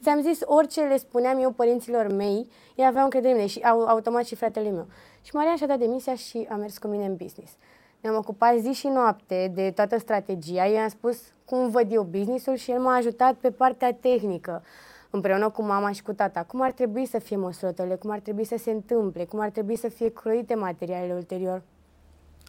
ți-am 0.03 0.21
zis, 0.21 0.41
orice 0.45 0.81
le 0.81 0.97
spuneam 0.97 1.39
eu 1.39 1.51
părinților 1.51 2.13
mei, 2.13 2.49
ei 2.75 2.87
aveau 2.87 3.05
încredere 3.05 3.33
în 3.33 3.37
mine 3.37 3.49
și 3.49 3.61
au, 3.61 3.85
automat 3.85 4.25
și 4.25 4.35
fratele 4.35 4.71
meu. 4.71 4.87
Și 5.23 5.35
Maria 5.35 5.57
și-a 5.57 5.67
dat 5.67 5.79
demisia 5.79 6.15
și 6.15 6.47
a 6.51 6.55
mers 6.55 6.79
cu 6.79 6.87
mine 6.87 7.05
în 7.05 7.17
business. 7.17 7.53
Ne-am 8.01 8.17
ocupat 8.17 8.59
zi 8.59 8.73
și 8.73 8.87
noapte 8.87 9.53
de 9.55 9.71
toată 9.71 9.99
strategia. 9.99 10.67
Eu 10.67 10.75
i-am 10.75 10.89
spus 10.89 11.23
cum 11.45 11.69
văd 11.69 11.93
eu 11.93 12.03
businessul 12.03 12.55
și 12.55 12.71
el 12.71 12.81
m-a 12.81 12.95
ajutat 12.95 13.35
pe 13.35 13.51
partea 13.51 13.95
tehnică, 13.95 14.63
împreună 15.11 15.49
cu 15.51 15.62
mama 15.62 15.92
și 15.92 16.03
cu 16.03 16.12
tata. 16.12 16.42
Cum 16.42 16.61
ar 16.61 16.73
trebui 16.73 17.07
să 17.07 17.18
fie 17.18 17.37
măsurătorile, 17.37 17.94
cum 17.94 18.11
ar 18.11 18.18
trebui 18.18 18.44
să 18.44 18.57
se 18.59 18.70
întâmple, 18.70 19.25
cum 19.25 19.40
ar 19.40 19.51
trebui 19.51 19.77
să 19.77 19.88
fie 19.88 20.12
croite 20.12 20.55
materialele 20.55 21.12
ulterior. 21.14 21.62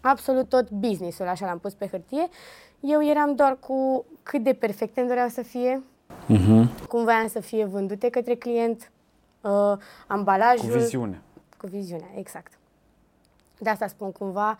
Absolut 0.01 0.49
tot 0.49 0.69
businessul, 0.69 1.27
așa 1.27 1.45
l-am 1.45 1.59
pus 1.59 1.73
pe 1.73 1.87
hârtie. 1.87 2.27
Eu 2.79 3.05
eram 3.05 3.35
doar 3.35 3.57
cu 3.59 4.05
cât 4.23 4.43
de 4.43 4.53
perfecte 4.53 4.99
îmi 4.99 5.09
doreau 5.09 5.27
să 5.27 5.41
fie, 5.41 5.83
Uh-huh. 6.11 6.87
cum 6.87 7.03
voiam 7.03 7.27
să 7.27 7.39
fie 7.39 7.65
vândute 7.65 8.09
către 8.09 8.35
client, 8.35 8.91
uh, 9.41 9.73
ambalajul. 10.07 10.69
Cu 10.71 10.77
viziune. 10.77 11.21
Cu 11.57 11.67
viziunea, 11.67 12.07
exact. 12.15 12.51
De 13.59 13.69
asta 13.69 13.87
spun 13.87 14.11
cumva, 14.11 14.57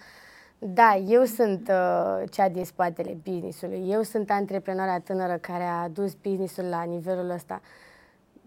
da, 0.60 0.96
eu 1.08 1.24
sunt 1.24 1.70
uh, 1.70 2.24
cea 2.32 2.50
din 2.50 2.66
spatele 2.66 3.18
business-ului. 3.24 3.90
Eu 3.90 4.02
sunt 4.02 4.30
antreprenora 4.30 5.00
tânără 5.00 5.38
care 5.38 5.64
a 5.64 5.88
dus 5.90 6.14
business-ul 6.14 6.64
la 6.64 6.84
nivelul 6.84 7.30
ăsta, 7.30 7.62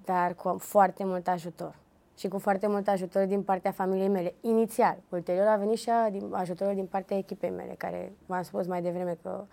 dar 0.04 0.34
cu 0.34 0.56
foarte 0.58 1.04
mult 1.04 1.28
ajutor. 1.28 1.74
Și 2.18 2.28
cu 2.28 2.38
foarte 2.38 2.66
mult 2.66 2.88
ajutor 2.88 3.24
din 3.24 3.42
partea 3.42 3.70
familiei 3.70 4.08
mele. 4.08 4.34
Inițial. 4.40 4.96
Ulterior 5.08 5.46
a 5.46 5.56
venit 5.56 5.78
și 5.78 5.90
a, 5.90 6.10
din, 6.10 6.28
ajutorul 6.30 6.74
din 6.74 6.86
partea 6.86 7.16
echipei 7.16 7.50
mele, 7.50 7.74
care 7.78 8.12
v-am 8.26 8.42
spus 8.42 8.66
mai 8.66 8.82
devreme 8.82 9.18
că 9.22 9.44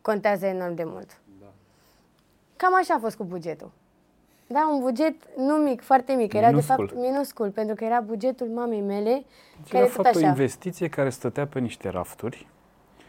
contează 0.00 0.46
enorm 0.46 0.74
de 0.74 0.84
mult. 0.84 1.20
Cam 2.56 2.74
așa 2.74 2.94
a 2.94 2.98
fost 2.98 3.16
cu 3.16 3.24
bugetul. 3.24 3.70
Da, 4.46 4.68
un 4.72 4.80
buget 4.80 5.14
nu 5.36 5.54
mic, 5.54 5.82
foarte 5.82 6.12
mic. 6.12 6.32
Era 6.32 6.46
Minuscul. 6.48 6.86
de 6.86 6.92
fapt 6.92 7.02
minuscul, 7.06 7.50
pentru 7.50 7.74
că 7.74 7.84
era 7.84 8.00
bugetul 8.00 8.46
mamei 8.46 8.80
mele, 8.80 9.24
Deci 9.60 9.70
care 9.70 9.84
era 9.84 9.92
tot 9.94 10.04
fapt 10.04 10.14
o 10.14 10.18
așa. 10.18 10.26
investiție 10.28 10.88
care 10.88 11.10
stătea 11.10 11.46
pe 11.46 11.58
niște 11.58 11.88
rafturi 11.88 12.48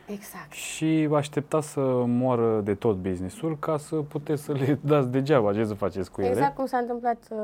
Exact. 0.06 0.52
și 0.52 1.10
aștepta 1.14 1.62
să 1.62 2.04
moară 2.08 2.62
de 2.64 2.74
tot 2.76 2.96
businessul 2.96 3.58
ca 3.60 3.78
să 3.78 3.96
puteți 3.96 4.44
să 4.44 4.52
le 4.52 4.80
dați 4.92 5.10
degeaba 5.10 5.54
ce 5.54 5.64
să 5.66 5.74
faceți 5.74 6.12
cu 6.12 6.22
ele. 6.22 6.30
Exact 6.30 6.56
cum 6.56 6.66
s-a 6.66 6.78
întâmplat 6.78 7.18
uh, 7.30 7.38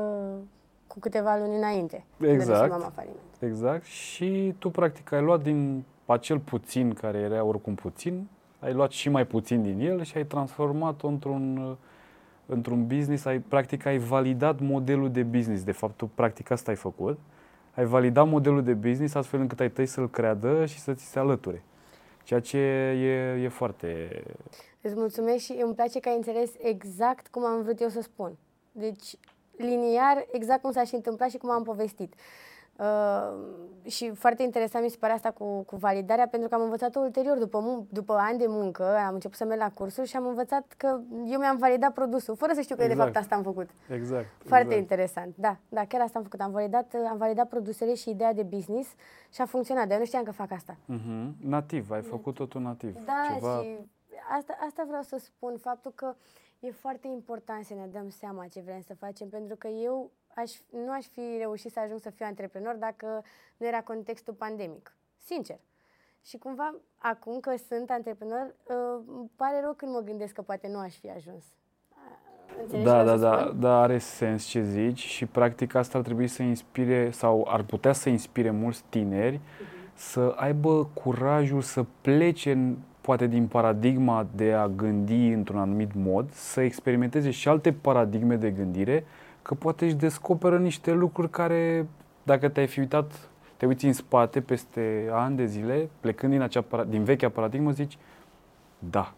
cu 0.86 0.98
câteva 0.98 1.36
luni 1.36 1.56
înainte. 1.56 2.04
de 2.16 2.30
Exact. 2.30 2.58
dăduse 2.58 2.78
mama 2.78 2.92
faliment. 2.94 3.18
Exact. 3.38 3.84
Și 3.84 4.54
tu, 4.58 4.70
practic, 4.70 5.12
ai 5.12 5.22
luat 5.22 5.42
din 5.42 5.84
acel 6.06 6.38
puțin, 6.38 6.92
care 6.92 7.18
era 7.18 7.44
oricum 7.44 7.74
puțin, 7.74 8.28
ai 8.58 8.72
luat 8.72 8.90
și 8.90 9.08
mai 9.08 9.26
puțin 9.26 9.62
din 9.62 9.80
el 9.80 10.02
și 10.02 10.16
ai 10.16 10.24
transformat-o 10.24 11.06
într-un, 11.06 11.56
uh, 11.56 11.76
într-un 12.46 12.86
business, 12.86 13.24
ai, 13.24 13.38
practic 13.38 13.86
ai 13.86 13.98
validat 13.98 14.60
modelul 14.60 15.10
de 15.10 15.22
business. 15.22 15.62
De 15.62 15.72
fapt, 15.72 15.96
tu 15.96 16.06
practic 16.14 16.50
asta 16.50 16.70
ai 16.70 16.76
făcut. 16.76 17.18
Ai 17.74 17.84
validat 17.84 18.28
modelul 18.28 18.62
de 18.62 18.72
business 18.74 19.14
astfel 19.14 19.40
încât 19.40 19.60
ai 19.60 19.70
tăi 19.70 19.86
să-l 19.86 20.10
creadă 20.10 20.66
și 20.66 20.78
să 20.78 20.94
ți 20.94 21.04
se 21.04 21.18
alăture. 21.18 21.62
Ceea 22.30 22.42
ce 22.42 22.58
e, 22.58 23.42
e 23.42 23.48
foarte... 23.48 24.22
Îți 24.80 24.94
mulțumesc 24.94 25.44
și 25.44 25.52
îmi 25.52 25.74
place 25.74 26.00
că 26.00 26.08
ai 26.08 26.16
înțeles 26.16 26.50
exact 26.58 27.28
cum 27.28 27.44
am 27.44 27.62
vrut 27.62 27.80
eu 27.80 27.88
să 27.88 28.00
spun. 28.00 28.36
Deci, 28.72 29.14
liniar, 29.56 30.26
exact 30.32 30.62
cum 30.62 30.72
s-a 30.72 30.84
și 30.84 30.94
întâmplat 30.94 31.30
și 31.30 31.36
cum 31.36 31.50
am 31.50 31.62
povestit. 31.62 32.14
Uh, 32.78 33.60
și 33.86 34.10
foarte 34.14 34.42
interesant 34.42 34.84
mi 34.84 34.90
se 34.90 34.96
pare 35.00 35.12
asta 35.12 35.30
cu, 35.30 35.62
cu 35.62 35.76
validarea, 35.76 36.28
pentru 36.28 36.48
că 36.48 36.54
am 36.54 36.62
învățat-o 36.62 37.00
ulterior, 37.00 37.38
după, 37.38 37.86
după 37.88 38.12
ani 38.12 38.38
de 38.38 38.44
muncă, 38.48 38.96
am 38.96 39.14
început 39.14 39.36
să 39.36 39.44
merg 39.44 39.60
la 39.60 39.70
cursuri 39.70 40.08
și 40.08 40.16
am 40.16 40.26
învățat 40.26 40.74
că 40.76 41.00
eu 41.26 41.38
mi-am 41.38 41.56
validat 41.56 41.92
produsul, 41.92 42.36
fără 42.36 42.52
să 42.54 42.60
știu 42.60 42.76
că 42.76 42.82
exact. 42.82 42.98
de 42.98 43.04
fapt 43.04 43.16
asta 43.16 43.34
am 43.34 43.42
făcut. 43.42 43.68
Exact. 43.88 44.26
Foarte 44.38 44.64
exact. 44.64 44.80
interesant, 44.80 45.34
da, 45.36 45.56
da, 45.68 45.84
chiar 45.84 46.00
asta 46.00 46.18
am 46.18 46.24
făcut. 46.24 46.40
Am 46.40 46.50
validat, 46.50 46.94
am 47.10 47.16
validat 47.16 47.48
produsele 47.48 47.94
și 47.94 48.10
ideea 48.10 48.32
de 48.32 48.42
business 48.42 48.94
și 49.32 49.40
a 49.40 49.46
funcționat, 49.46 49.84
dar 49.84 49.92
eu 49.92 49.98
nu 49.98 50.04
știam 50.04 50.22
că 50.22 50.32
fac 50.32 50.52
asta. 50.52 50.76
Uh-huh. 50.76 51.30
Nativ, 51.40 51.90
ai 51.90 52.02
făcut 52.02 52.34
totul 52.34 52.60
nativ. 52.60 53.04
Da, 53.04 53.34
Ceva... 53.34 53.62
și 53.62 53.78
asta, 54.36 54.56
asta 54.66 54.84
vreau 54.86 55.02
să 55.02 55.18
spun, 55.18 55.56
faptul 55.60 55.92
că 55.94 56.14
e 56.60 56.70
foarte 56.70 57.08
important 57.08 57.64
să 57.64 57.74
ne 57.74 57.86
dăm 57.92 58.08
seama 58.08 58.46
ce 58.46 58.60
vrem 58.60 58.80
să 58.80 58.94
facem, 58.94 59.28
pentru 59.28 59.56
că 59.56 59.68
eu 59.68 60.10
aș, 60.34 60.52
nu 60.70 60.92
aș 60.92 61.06
fi 61.06 61.20
reușit 61.38 61.72
să 61.72 61.80
ajung 61.80 62.00
să 62.00 62.10
fiu 62.10 62.26
antreprenor 62.28 62.74
dacă 62.74 63.22
nu 63.56 63.66
era 63.66 63.82
contextul 63.82 64.34
pandemic. 64.34 64.96
Sincer. 65.24 65.58
Și 66.24 66.38
cumva, 66.38 66.74
acum 66.96 67.40
că 67.40 67.54
sunt 67.68 67.90
antreprenor, 67.90 68.54
uh, 68.64 69.02
îmi 69.06 69.30
pare 69.36 69.60
rău 69.60 69.72
când 69.72 69.92
mă 69.92 70.00
gândesc 70.00 70.32
că 70.32 70.42
poate 70.42 70.68
nu 70.68 70.78
aș 70.78 70.94
fi 70.94 71.10
ajuns. 71.10 71.44
Înțelegi 72.62 72.84
da, 72.84 73.04
da, 73.04 73.16
da, 73.16 73.52
da, 73.58 73.80
are 73.80 73.98
sens 73.98 74.44
ce 74.44 74.62
zici 74.62 74.98
și 74.98 75.26
practic 75.26 75.74
asta 75.74 75.98
ar 75.98 76.04
trebui 76.04 76.26
să 76.26 76.42
inspire 76.42 77.10
sau 77.10 77.46
ar 77.50 77.62
putea 77.62 77.92
să 77.92 78.08
inspire 78.08 78.50
mulți 78.50 78.84
tineri 78.88 79.36
uh-huh. 79.36 79.94
să 79.94 80.34
aibă 80.36 80.84
curajul 80.94 81.60
să 81.60 81.84
plece 82.00 82.76
poate 83.00 83.26
din 83.26 83.46
paradigma 83.46 84.26
de 84.34 84.52
a 84.52 84.68
gândi 84.68 85.28
într-un 85.28 85.58
anumit 85.58 85.90
mod, 85.94 86.30
să 86.32 86.60
experimenteze 86.60 87.30
și 87.30 87.48
alte 87.48 87.72
paradigme 87.72 88.36
de 88.36 88.50
gândire 88.50 89.04
că 89.50 89.56
poate 89.56 89.84
își 89.84 89.94
descoperă 89.94 90.58
niște 90.58 90.92
lucruri 90.92 91.30
care, 91.30 91.86
dacă 92.22 92.48
te-ai 92.48 92.66
fi 92.66 92.78
uitat, 92.78 93.30
te 93.56 93.66
uiți 93.66 93.86
în 93.86 93.92
spate 93.92 94.40
peste 94.40 95.08
ani 95.12 95.36
de 95.36 95.44
zile, 95.44 95.88
plecând 96.00 96.32
din, 96.32 96.40
acea, 96.40 96.64
din 96.88 97.04
vechea 97.04 97.28
paradigmă, 97.28 97.70
zici, 97.70 97.98
da, 98.78 99.12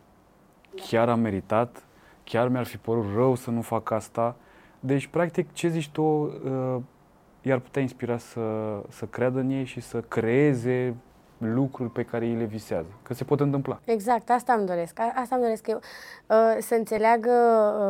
chiar 0.75 1.09
am 1.09 1.21
meritat, 1.21 1.85
chiar 2.25 2.49
mi-ar 2.49 2.65
fi 2.65 2.77
părut 2.77 3.05
rău 3.15 3.35
să 3.35 3.51
nu 3.51 3.61
fac 3.61 3.91
asta. 3.91 4.37
Deci, 4.81 5.07
practic, 5.07 5.53
ce 5.53 5.69
zici 5.69 5.91
tu, 5.91 6.03
uh, 6.03 6.77
i-ar 7.43 7.59
putea 7.59 7.83
inspira 7.83 8.17
să, 8.17 8.41
să 8.89 9.07
creadă 9.07 9.39
în 9.39 9.51
ei 9.51 9.65
și 9.65 9.81
să 9.81 10.01
creeze 10.01 10.95
lucruri 11.47 11.91
pe 11.91 12.05
care 12.05 12.27
ei 12.27 12.35
le 12.35 12.45
visează, 12.45 12.89
că 13.03 13.15
se 13.15 13.25
pot 13.25 13.41
întâmpla. 13.41 13.81
Exact, 13.85 14.31
asta 14.31 14.53
îmi 14.53 14.67
doresc. 14.67 14.99
Asta 14.99 15.35
îmi 15.35 15.45
doresc 15.45 15.67
eu, 15.67 15.77
uh, 15.77 16.57
să 16.61 16.75
înțeleagă 16.75 17.31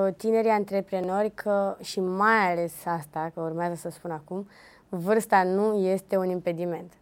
uh, 0.07 0.15
tinerii 0.15 0.51
antreprenori 0.51 1.31
că, 1.35 1.77
și 1.81 2.01
mai 2.01 2.51
ales 2.51 2.73
asta, 2.85 3.31
că 3.35 3.41
urmează 3.41 3.75
să 3.75 3.91
spun 3.91 4.11
acum, 4.11 4.49
vârsta 4.89 5.43
nu 5.43 5.75
este 5.75 6.17
un 6.17 6.29
impediment. 6.29 6.93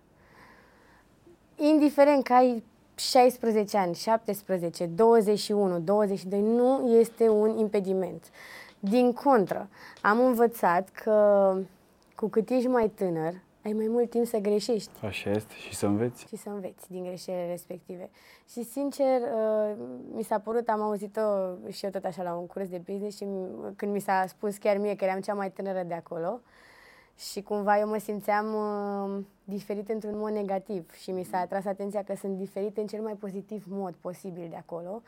Indiferent 1.56 2.24
că 2.24 2.32
ai 2.32 2.64
16 2.94 3.76
ani, 3.76 3.94
17, 3.94 4.86
21, 4.86 5.78
22, 5.78 6.40
nu 6.40 6.96
este 6.98 7.28
un 7.28 7.58
impediment. 7.58 8.24
Din 8.78 9.12
contră, 9.12 9.68
am 10.02 10.20
învățat 10.20 10.88
că 10.88 11.56
cu 12.14 12.28
cât 12.28 12.50
ești 12.50 12.66
mai 12.66 12.88
tânăr, 12.88 13.32
ai 13.64 13.72
mai 13.72 13.86
mult 13.86 14.10
timp 14.10 14.26
să 14.26 14.38
greșești. 14.38 14.90
Așa 15.04 15.30
este 15.30 15.54
și 15.54 15.74
să 15.74 15.86
înveți. 15.86 16.26
Și 16.26 16.36
să 16.36 16.48
înveți 16.48 16.90
din 16.90 17.04
greșelile 17.04 17.46
respective. 17.46 18.10
Și 18.48 18.62
sincer, 18.62 19.20
uh, 19.20 19.76
mi 20.12 20.22
s-a 20.22 20.38
părut, 20.38 20.68
am 20.68 20.80
auzit-o 20.80 21.20
și 21.70 21.84
eu 21.84 21.90
tot 21.90 22.04
așa 22.04 22.22
la 22.22 22.34
un 22.34 22.46
curs 22.46 22.68
de 22.68 22.82
business 22.84 23.16
și 23.16 23.26
când 23.76 23.92
mi 23.92 24.00
s-a 24.00 24.24
spus 24.28 24.56
chiar 24.56 24.76
mie 24.76 24.96
că 24.96 25.04
eram 25.04 25.20
cea 25.20 25.34
mai 25.34 25.50
tânără 25.50 25.82
de 25.82 25.94
acolo 25.94 26.40
și 27.16 27.42
cumva 27.42 27.78
eu 27.78 27.88
mă 27.88 27.98
simțeam 27.98 28.54
uh, 28.54 29.24
diferit 29.44 29.88
într-un 29.88 30.18
mod 30.18 30.32
negativ 30.32 30.92
și 30.92 31.10
mi 31.10 31.24
s-a 31.24 31.38
atras 31.38 31.64
atenția 31.64 32.02
că 32.02 32.14
sunt 32.16 32.36
diferite 32.36 32.80
în 32.80 32.86
cel 32.86 33.02
mai 33.02 33.14
pozitiv 33.14 33.64
mod 33.68 33.94
posibil 34.00 34.46
de 34.50 34.56
acolo 34.56 35.02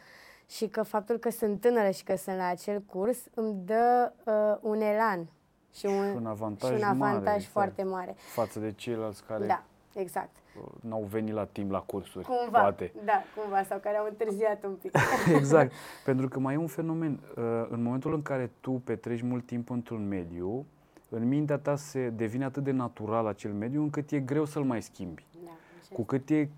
și 0.48 0.66
că 0.68 0.82
faptul 0.82 1.16
că 1.16 1.30
sunt 1.30 1.60
tânără 1.60 1.90
și 1.90 2.04
că 2.04 2.16
sunt 2.16 2.36
la 2.36 2.46
acel 2.46 2.80
curs 2.80 3.18
îmi 3.34 3.54
dă 3.64 4.12
uh, 4.24 4.70
un 4.70 4.80
elan 4.80 5.26
și 5.74 5.86
un, 5.86 6.10
și 6.10 6.16
un 6.16 6.26
avantaj, 6.26 6.70
și 6.70 6.76
un 6.76 6.82
avantaj 6.82 7.24
mare, 7.24 7.38
foarte 7.38 7.80
exact, 7.80 7.96
mare. 7.96 8.14
Față 8.16 8.58
de 8.58 8.72
ceilalți 8.72 9.24
care 9.24 9.46
da, 9.46 9.62
exact. 9.94 10.36
n-au 10.80 11.02
venit 11.02 11.34
la 11.34 11.44
timp 11.44 11.70
la 11.70 11.80
cursuri, 11.80 12.24
cumva, 12.24 12.60
poate. 12.60 12.92
Da, 13.04 13.22
cumva, 13.36 13.62
sau 13.62 13.78
care 13.78 13.96
au 13.96 14.06
întârziat 14.08 14.64
un 14.64 14.74
pic. 14.74 14.92
exact, 15.38 15.72
pentru 16.04 16.28
că 16.28 16.38
mai 16.38 16.54
e 16.54 16.56
un 16.56 16.66
fenomen. 16.66 17.20
Uh, 17.36 17.66
în 17.68 17.82
momentul 17.82 18.14
în 18.14 18.22
care 18.22 18.50
tu 18.60 18.70
petreci 18.70 19.22
mult 19.22 19.46
timp 19.46 19.70
într-un 19.70 20.08
mediu, 20.08 20.66
în 21.08 21.28
mintea 21.28 21.58
ta 21.58 21.76
se 21.76 22.10
devine 22.10 22.44
atât 22.44 22.62
de 22.62 22.70
natural 22.70 23.26
acel 23.26 23.52
mediu 23.52 23.82
încât 23.82 24.10
e 24.10 24.20
greu 24.20 24.44
să-l 24.44 24.64
mai 24.64 24.82
schimbi. 24.82 25.26
Da, 25.44 25.50
Cu 25.92 26.02
cât 26.02 26.30
e, 26.30 26.48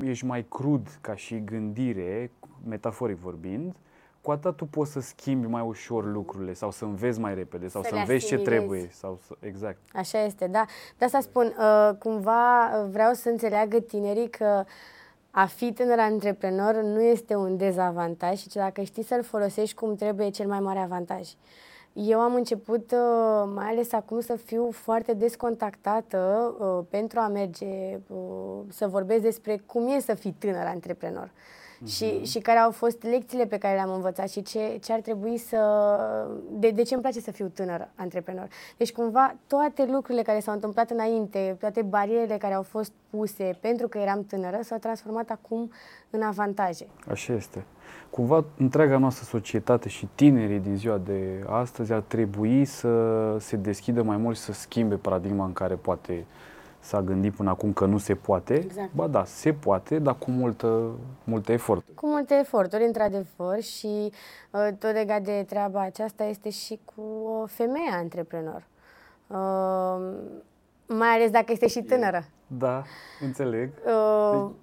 ești 0.00 0.24
mai 0.24 0.44
crud 0.48 0.98
ca 1.00 1.14
și 1.14 1.44
gândire, 1.44 2.30
metaforic 2.66 3.16
vorbind, 3.16 3.76
cu 4.24 4.30
atât 4.30 4.56
tu 4.56 4.64
poți 4.64 4.92
să 4.92 5.00
schimbi 5.00 5.46
mai 5.46 5.62
ușor 5.62 6.04
lucrurile 6.04 6.52
sau 6.52 6.70
să 6.70 6.84
înveți 6.84 7.20
mai 7.20 7.34
repede 7.34 7.68
sau 7.68 7.82
să, 7.82 7.88
să 7.92 7.94
înveți 7.94 8.26
ce 8.26 8.38
trebuie. 8.38 8.88
Sau 8.92 9.18
să, 9.26 9.34
exact. 9.40 9.78
Așa 9.92 10.24
este, 10.24 10.46
da. 10.46 10.64
De 10.98 11.04
asta 11.04 11.20
spun, 11.20 11.54
uh, 11.58 11.96
cumva 11.98 12.64
uh, 12.64 12.88
vreau 12.90 13.12
să 13.12 13.28
înțeleagă 13.28 13.80
tinerii 13.80 14.30
că 14.30 14.64
a 15.30 15.46
fi 15.46 15.72
tânăr 15.72 15.98
antreprenor 15.98 16.74
nu 16.74 17.02
este 17.02 17.34
un 17.34 17.56
dezavantaj, 17.56 18.40
ci 18.40 18.54
dacă 18.54 18.82
știi 18.82 19.04
să-l 19.04 19.22
folosești 19.22 19.74
cum 19.74 19.94
trebuie, 19.94 20.26
e 20.26 20.30
cel 20.30 20.46
mai 20.46 20.60
mare 20.60 20.78
avantaj. 20.78 21.28
Eu 21.92 22.20
am 22.20 22.34
început, 22.34 22.92
uh, 22.92 23.50
mai 23.54 23.66
ales 23.66 23.92
acum, 23.92 24.20
să 24.20 24.36
fiu 24.36 24.70
foarte 24.70 25.14
descontactată 25.14 26.54
uh, 26.58 26.84
pentru 26.90 27.18
a 27.18 27.28
merge, 27.28 27.98
uh, 28.06 28.60
să 28.68 28.86
vorbesc 28.86 29.22
despre 29.22 29.62
cum 29.66 29.86
e 29.88 30.00
să 30.00 30.14
fii 30.14 30.34
tânăr 30.38 30.66
antreprenor 30.66 31.26
și, 31.26 31.63
mhm. 31.84 32.24
și 32.24 32.38
care 32.38 32.58
au 32.58 32.70
fost 32.70 33.02
lecțiile 33.02 33.46
pe 33.46 33.58
care 33.58 33.74
le-am 33.74 33.92
învățat 33.92 34.30
și 34.30 34.42
ce, 34.42 34.78
ce 34.82 34.92
ar 34.92 35.00
trebui 35.00 35.38
să... 35.38 35.58
De, 36.50 36.70
de 36.70 36.82
ce 36.82 36.94
îmi 36.94 37.02
place 37.02 37.20
să 37.20 37.30
fiu 37.30 37.50
tânăr 37.54 37.88
antreprenor. 37.94 38.48
Deci 38.76 38.92
cumva 38.92 39.34
toate 39.46 39.86
lucrurile 39.90 40.22
care 40.22 40.40
s-au 40.40 40.54
întâmplat 40.54 40.90
înainte, 40.90 41.56
toate 41.60 41.82
barierele 41.82 42.36
care 42.36 42.54
au 42.54 42.62
fost 42.62 42.92
puse 43.10 43.58
pentru 43.60 43.88
că 43.88 43.98
eram 43.98 44.24
tânără 44.24 44.58
s-au 44.62 44.78
transformat 44.78 45.30
acum 45.30 45.70
în 46.10 46.22
avantaje. 46.22 46.86
Așa 47.10 47.32
este. 47.32 47.64
Cumva 48.10 48.44
întreaga 48.56 48.98
noastră 48.98 49.24
societate 49.24 49.88
și 49.88 50.08
tinerii 50.14 50.58
din 50.58 50.76
ziua 50.76 50.98
de 50.98 51.44
astăzi 51.48 51.92
ar 51.92 52.00
trebui 52.00 52.64
să 52.64 53.36
se 53.38 53.56
deschidă 53.56 54.02
mai 54.02 54.16
mult 54.16 54.36
și 54.36 54.42
să 54.42 54.52
schimbe 54.52 54.94
paradigma 54.94 55.44
în 55.44 55.52
care 55.52 55.74
poate 55.74 56.26
s-a 56.84 57.02
gândit 57.02 57.34
până 57.34 57.50
acum 57.50 57.72
că 57.72 57.86
nu 57.86 57.98
se 57.98 58.14
poate. 58.14 58.54
Exact. 58.54 58.92
Ba 58.92 59.06
da, 59.06 59.24
se 59.24 59.52
poate, 59.52 59.98
dar 59.98 60.16
cu 60.18 60.30
multă, 60.30 60.90
multă 61.24 61.52
efort. 61.52 61.84
Cu 61.94 62.06
multe 62.06 62.34
eforturi, 62.34 62.84
într-adevăr, 62.84 63.60
și 63.60 64.12
uh, 64.50 64.68
tot 64.78 64.92
legat 64.92 65.22
de 65.22 65.44
treaba 65.48 65.80
aceasta 65.80 66.24
este 66.24 66.50
și 66.50 66.80
cu 66.84 67.02
o 67.40 67.46
femeie 67.46 67.90
antreprenor. 67.92 68.66
Uh, 69.26 69.36
mai 70.86 71.08
ales 71.08 71.30
dacă 71.30 71.52
este 71.52 71.66
și 71.66 71.82
tânără. 71.82 72.24
Da, 72.46 72.82
înțeleg. 73.20 73.70
Uh, 73.86 74.40
deci, 74.40 74.56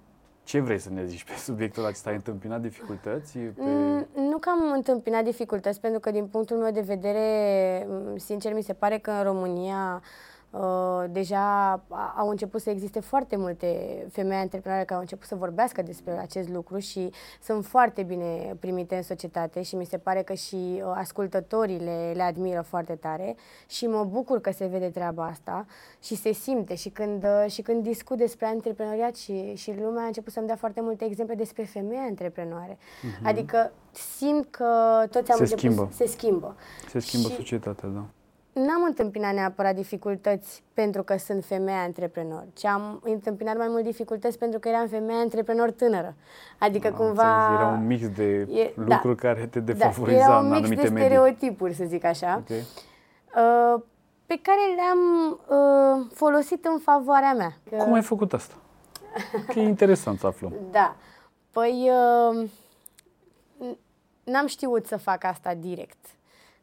ce 0.44 0.60
vrei 0.60 0.78
să 0.78 0.90
ne 0.90 1.04
zici 1.04 1.24
pe 1.24 1.32
subiectul 1.36 1.84
acesta? 1.84 2.10
Ai 2.10 2.16
întâmpinat 2.16 2.60
dificultăți? 2.60 3.38
Pe... 3.38 3.52
Mm, 3.56 4.06
nu 4.14 4.38
că 4.38 4.48
am 4.48 4.72
întâmpinat 4.74 5.24
dificultăți, 5.24 5.80
pentru 5.80 6.00
că 6.00 6.10
din 6.10 6.26
punctul 6.26 6.56
meu 6.56 6.70
de 6.70 6.80
vedere, 6.80 7.86
sincer, 8.16 8.54
mi 8.54 8.62
se 8.62 8.72
pare 8.72 8.98
că 8.98 9.10
în 9.10 9.22
România 9.22 10.02
uh, 10.02 10.31
Uh, 10.52 11.04
deja 11.10 11.70
au 12.16 12.28
început 12.28 12.60
să 12.60 12.70
existe 12.70 13.00
foarte 13.00 13.36
multe 13.36 13.66
femei 14.10 14.36
antreprenori 14.36 14.84
care 14.84 14.94
au 14.94 15.00
început 15.00 15.26
să 15.26 15.34
vorbească 15.34 15.82
despre 15.82 16.18
acest 16.18 16.48
lucru 16.48 16.78
și 16.78 17.10
sunt 17.42 17.64
foarte 17.66 18.02
bine 18.02 18.56
primite 18.60 18.96
în 18.96 19.02
societate 19.02 19.62
și 19.62 19.76
mi 19.76 19.84
se 19.84 19.98
pare 19.98 20.22
că 20.22 20.32
și 20.32 20.54
uh, 20.54 20.92
ascultătorii 20.94 21.78
le, 21.78 22.12
le 22.14 22.22
admiră 22.22 22.60
foarte 22.60 22.94
tare 22.94 23.36
și 23.68 23.86
mă 23.86 24.04
bucur 24.04 24.40
că 24.40 24.50
se 24.50 24.66
vede 24.66 24.88
treaba 24.88 25.24
asta 25.24 25.66
și 26.02 26.14
se 26.14 26.32
simte 26.32 26.74
și 26.74 26.88
când, 26.88 27.24
uh, 27.24 27.50
și 27.50 27.62
când 27.62 27.82
discut 27.82 28.16
despre 28.16 28.46
antreprenoriat 28.46 29.16
și, 29.16 29.54
și 29.54 29.74
lumea 29.80 30.02
a 30.02 30.06
început 30.06 30.32
să-mi 30.32 30.46
dea 30.46 30.56
foarte 30.56 30.80
multe 30.80 31.04
exemple 31.04 31.34
despre 31.34 31.62
femei 31.62 32.06
antreprenoare. 32.08 32.74
Uh-huh. 32.76 33.22
Adică 33.22 33.72
simt 33.90 34.46
că 34.50 34.66
toți 35.10 35.30
am 35.30 35.36
se 35.36 35.42
început 35.42 35.58
schimbă. 35.58 35.88
se 35.92 36.06
schimbă. 36.06 36.56
Se 36.88 36.98
schimbă 36.98 37.28
și, 37.28 37.34
societatea, 37.34 37.88
da 37.88 38.04
N-am 38.52 38.82
întâmpinat 38.86 39.34
neapărat 39.34 39.74
dificultăți 39.74 40.62
pentru 40.74 41.02
că 41.02 41.16
sunt 41.16 41.44
femeie 41.44 41.78
antreprenor, 41.78 42.44
ci 42.52 42.64
am 42.64 43.00
întâmpinat 43.04 43.56
mai 43.56 43.66
mult 43.68 43.84
dificultăți 43.84 44.38
pentru 44.38 44.58
că 44.58 44.68
eram 44.68 44.86
femeie 44.86 45.20
antreprenor 45.20 45.70
tânără. 45.70 46.14
Adică 46.58 46.86
am 46.86 46.94
cumva... 46.94 47.50
Înțeles. 47.50 47.60
Era 47.60 47.68
un 47.68 47.86
mix 47.86 48.08
de 48.08 48.24
e, 48.40 48.72
da. 48.76 48.94
lucruri 48.94 49.20
da, 49.20 49.28
care 49.28 49.46
te 49.46 49.60
defavoriza 49.60 50.18
da, 50.18 50.24
era 50.24 50.38
un 50.38 50.48
mix 50.48 50.58
anumite 50.58 50.88
de 50.88 50.88
stereotipuri, 50.88 51.74
să 51.74 51.84
zic 51.84 52.04
așa, 52.04 52.42
okay. 52.44 52.58
uh, 52.58 53.82
pe 54.26 54.40
care 54.42 54.60
le-am 54.76 55.30
uh, 55.48 56.06
folosit 56.14 56.64
în 56.64 56.78
favoarea 56.78 57.32
mea. 57.32 57.82
Cum 57.84 57.92
ai 57.92 58.02
făcut 58.02 58.32
asta? 58.32 58.54
Că 59.46 59.58
e 59.58 59.62
interesant 59.62 60.18
să 60.18 60.26
aflăm. 60.26 60.52
Da. 60.70 60.96
Păi, 61.50 61.90
uh, 61.90 62.50
n-am 64.24 64.46
știut 64.46 64.86
să 64.86 64.96
fac 64.96 65.24
asta 65.24 65.54
direct 65.54 66.06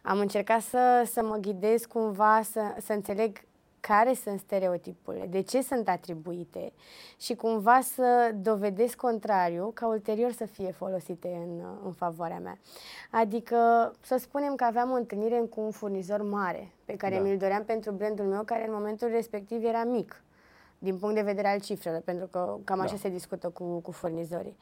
am 0.02 0.20
încercat 0.20 0.62
să, 0.62 1.04
să 1.12 1.24
mă 1.24 1.36
ghidez 1.36 1.86
cumva, 1.86 2.42
să, 2.44 2.62
să 2.82 2.94
înțeleg 2.94 3.38
care 3.80 4.13
sunt 4.13 4.40
stereotipurile, 4.40 5.26
de 5.26 5.42
ce 5.42 5.62
sunt 5.62 5.90
atribuite 5.90 6.73
și 7.19 7.36
cumva 7.36 7.80
să 7.82 8.32
dovedesc 8.36 8.96
contrariu 8.96 9.71
ca 9.73 9.88
ulterior 9.88 10.32
să 10.32 10.46
fie 10.46 10.71
folosite 10.71 11.28
în, 11.28 11.62
în 11.86 11.92
favoarea 11.92 12.40
mea. 12.40 12.58
Adică 13.12 13.92
să 14.02 14.17
spunem 14.17 14.56
că 14.56 14.63
aveam 14.63 14.92
o 14.92 14.96
întâlnire 14.96 15.40
cu 15.50 15.62
un 15.62 15.71
furnizor 15.71 16.21
mare 16.21 16.71
pe 16.86 16.96
care 16.96 17.15
da. 17.15 17.21
mi-l 17.21 17.38
doream 17.38 17.63
pentru 17.63 17.92
brandul 17.92 18.26
meu 18.26 18.44
care 18.44 18.67
în 18.67 18.73
momentul 18.73 19.08
respectiv 19.08 19.63
era 19.63 19.84
mic 19.84 20.23
din 20.80 20.98
punct 20.98 21.15
de 21.15 21.21
vedere 21.21 21.48
al 21.48 21.60
cifrelor, 21.60 22.02
pentru 22.02 22.28
că 22.28 22.58
cam 22.63 22.80
așa 22.80 22.92
da. 22.92 22.98
se 22.98 23.10
discută 23.10 23.50
cu, 23.50 23.80
cu 23.80 23.92
furnizorii. 23.92 24.58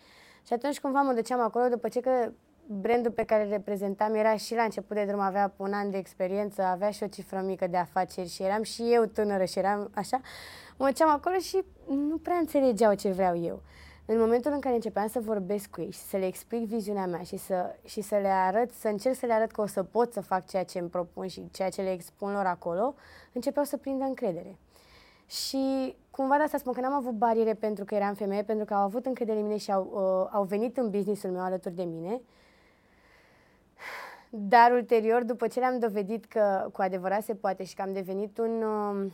Și 0.45 0.53
atunci 0.53 0.79
cumva 0.79 1.01
mă 1.01 1.13
duceam 1.13 1.39
acolo 1.39 1.67
după 1.67 1.87
ce 1.87 1.99
că 1.99 2.31
brandul 2.67 3.11
pe 3.11 3.23
care 3.23 3.43
îl 3.43 3.49
reprezentam 3.49 4.13
era 4.13 4.37
și 4.37 4.55
la 4.55 4.63
început 4.63 4.95
de 4.95 5.05
drum, 5.05 5.19
avea 5.19 5.53
un 5.57 5.73
an 5.73 5.91
de 5.91 5.97
experiență, 5.97 6.61
avea 6.61 6.91
și 6.91 7.03
o 7.03 7.07
cifră 7.07 7.41
mică 7.45 7.67
de 7.67 7.77
afaceri 7.77 8.29
și 8.29 8.43
eram 8.43 8.63
și 8.63 8.93
eu 8.93 9.05
tânără 9.05 9.45
și 9.45 9.59
eram 9.59 9.91
așa. 9.93 10.21
Mă 10.77 10.85
duceam 10.85 11.09
acolo 11.09 11.37
și 11.37 11.63
nu 11.87 12.17
prea 12.17 12.35
înțelegeau 12.35 12.93
ce 12.93 13.09
vreau 13.09 13.37
eu. 13.37 13.61
În 14.05 14.19
momentul 14.19 14.51
în 14.51 14.59
care 14.59 14.75
începeam 14.75 15.07
să 15.07 15.19
vorbesc 15.19 15.69
cu 15.69 15.81
ei 15.81 15.91
și 15.91 15.99
să 15.99 16.17
le 16.17 16.25
explic 16.25 16.67
viziunea 16.67 17.05
mea 17.05 17.21
și 17.21 17.37
să, 17.37 17.75
și 17.85 18.01
să 18.01 18.15
le 18.15 18.27
arăt, 18.27 18.71
să 18.71 18.87
încerc 18.87 19.15
să 19.15 19.25
le 19.25 19.33
arăt 19.33 19.51
că 19.51 19.61
o 19.61 19.65
să 19.65 19.83
pot 19.83 20.13
să 20.13 20.21
fac 20.21 20.47
ceea 20.47 20.63
ce 20.63 20.79
îmi 20.79 20.89
propun 20.89 21.27
și 21.27 21.51
ceea 21.51 21.69
ce 21.69 21.81
le 21.81 21.91
expun 21.91 22.31
lor 22.31 22.45
acolo, 22.45 22.95
începeau 23.33 23.65
să 23.65 23.77
prindă 23.77 24.03
încredere. 24.03 24.57
Și 25.25 25.95
cumva 26.11 26.37
de 26.37 26.43
asta 26.43 26.57
spun 26.57 26.73
că 26.73 26.81
n-am 26.81 26.93
avut 26.93 27.11
bariere 27.11 27.53
pentru 27.53 27.85
că 27.85 27.95
eram 27.95 28.13
femeie, 28.13 28.43
pentru 28.43 28.65
că 28.65 28.73
au 28.73 28.83
avut 28.83 29.05
încredere 29.05 29.39
în 29.39 29.45
mine 29.45 29.57
și 29.57 29.71
au, 29.71 29.89
uh, 29.93 30.29
au 30.33 30.43
venit 30.43 30.77
în 30.77 30.89
businessul 30.89 31.29
meu 31.29 31.41
alături 31.41 31.75
de 31.75 31.83
mine. 31.83 32.21
Dar 34.39 34.71
ulterior, 34.71 35.23
după 35.23 35.47
ce 35.47 35.59
le-am 35.59 35.79
dovedit 35.79 36.25
că 36.25 36.69
cu 36.71 36.81
adevărat 36.81 37.23
se 37.23 37.33
poate 37.33 37.63
și 37.63 37.75
că 37.75 37.81
am 37.81 37.93
devenit 37.93 38.37
un, 38.37 38.63
uh, 38.63 39.11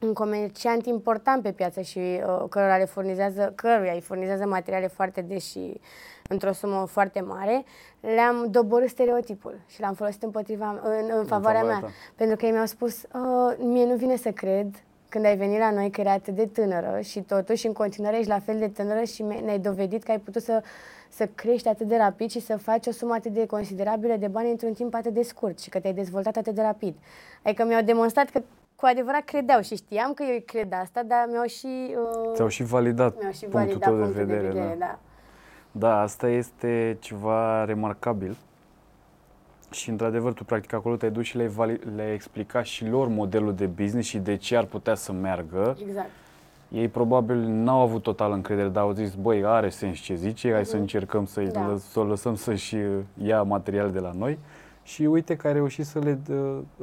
un 0.00 0.12
comerciant 0.12 0.86
important 0.86 1.42
pe 1.42 1.52
piață 1.52 1.80
și 1.80 1.98
uh, 1.98 2.44
căruia, 2.50 2.76
le 2.76 2.84
furnizează, 2.84 3.52
căruia 3.54 3.92
îi 3.92 4.00
furnizează 4.00 4.46
materiale 4.46 4.86
foarte 4.86 5.20
des 5.20 5.44
și 5.44 5.80
într-o 6.28 6.52
sumă 6.52 6.86
foarte 6.86 7.20
mare, 7.20 7.64
le-am 8.00 8.46
doborât 8.50 8.88
stereotipul 8.88 9.60
și 9.66 9.80
l-am 9.80 9.94
folosit 9.94 10.22
împotriva, 10.22 10.80
în, 10.82 11.10
în 11.18 11.24
favoarea 11.24 11.64
mea. 11.64 11.78
Ta. 11.80 11.88
Pentru 12.14 12.36
că 12.36 12.46
ei 12.46 12.52
mi-au 12.52 12.66
spus, 12.66 13.02
uh, 13.02 13.56
mie 13.58 13.84
nu 13.84 13.96
vine 13.96 14.16
să 14.16 14.30
cred 14.30 14.66
când 15.08 15.24
ai 15.24 15.36
venit 15.36 15.58
la 15.58 15.70
noi 15.70 15.90
că 15.90 16.00
erai 16.00 16.14
atât 16.14 16.34
de 16.34 16.46
tânără 16.46 17.00
și 17.00 17.20
totuși 17.20 17.66
în 17.66 17.72
continuare 17.72 18.16
ești 18.16 18.30
la 18.30 18.38
fel 18.38 18.58
de 18.58 18.68
tânără 18.68 19.02
și 19.02 19.22
ne-ai 19.22 19.58
dovedit 19.58 20.02
că 20.02 20.10
ai 20.10 20.18
putut 20.18 20.42
să, 20.42 20.62
să 21.16 21.28
crești 21.34 21.68
atât 21.68 21.86
de 21.86 21.96
rapid 21.96 22.30
și 22.30 22.40
să 22.40 22.56
faci 22.56 22.86
o 22.86 22.90
sumă 22.90 23.14
atât 23.14 23.32
de 23.32 23.46
considerabilă 23.46 24.16
de 24.16 24.26
bani 24.26 24.50
într-un 24.50 24.72
timp 24.72 24.94
atât 24.94 25.12
de 25.12 25.22
scurt 25.22 25.60
și 25.60 25.68
că 25.68 25.80
te-ai 25.80 25.92
dezvoltat 25.94 26.36
atât 26.36 26.54
de 26.54 26.62
rapid. 26.62 26.94
Adică 27.42 27.64
mi-au 27.64 27.82
demonstrat 27.82 28.30
că 28.30 28.42
cu 28.76 28.86
adevărat 28.86 29.24
credeau 29.24 29.60
și 29.60 29.76
știam 29.76 30.12
că 30.14 30.22
eu 30.22 30.42
cred 30.46 30.72
asta, 30.72 31.02
dar 31.02 31.26
mi-au 31.30 31.46
și... 31.46 31.94
Uh, 32.24 32.32
Ți-au 32.34 32.48
și 32.48 32.62
validat 32.62 33.18
mi-au 33.20 33.32
și 33.32 33.44
punctul 33.44 33.60
validat 33.60 33.88
tău 33.88 33.96
de 33.96 34.12
vedere. 34.12 34.40
De 34.40 34.46
vedere 34.46 34.76
da. 34.78 34.86
da. 34.86 34.98
da, 35.70 36.00
asta 36.00 36.28
este 36.28 36.96
ceva 37.00 37.64
remarcabil 37.64 38.36
și 39.70 39.90
într-adevăr, 39.90 40.32
tu 40.32 40.44
practic 40.44 40.72
acolo 40.72 40.96
te-ai 40.96 41.10
dus 41.10 41.24
și 41.24 41.36
le-ai, 41.36 41.80
le 41.94 42.12
explicat 42.12 42.64
și 42.64 42.86
lor 42.86 43.08
modelul 43.08 43.54
de 43.54 43.66
business 43.66 44.08
și 44.08 44.18
de 44.18 44.36
ce 44.36 44.56
ar 44.56 44.64
putea 44.64 44.94
să 44.94 45.12
meargă. 45.12 45.76
Exact. 45.86 46.10
Ei 46.68 46.88
probabil 46.88 47.36
n-au 47.36 47.80
avut 47.80 48.02
total 48.02 48.32
încredere, 48.32 48.68
dar 48.68 48.82
au 48.82 48.92
zis, 48.92 49.14
băi, 49.14 49.44
are 49.44 49.68
sens 49.68 49.98
ce 49.98 50.14
zice, 50.14 50.52
hai 50.52 50.60
uh-huh. 50.60 50.64
să 50.64 50.72
mhm. 50.72 50.80
încercăm 50.80 51.26
să-i 51.26 51.46
da. 51.46 51.66
lăs, 51.66 51.82
să 51.82 52.00
o 52.00 52.04
lăsăm 52.04 52.34
să-și 52.34 52.76
ia 53.22 53.42
material 53.42 53.90
de 53.90 53.98
la 53.98 54.10
noi. 54.14 54.38
Și 54.82 55.02
uite 55.02 55.36
că 55.36 55.48
a 55.48 55.52
reușit 55.52 55.86
să 55.86 55.98
le, 55.98 56.18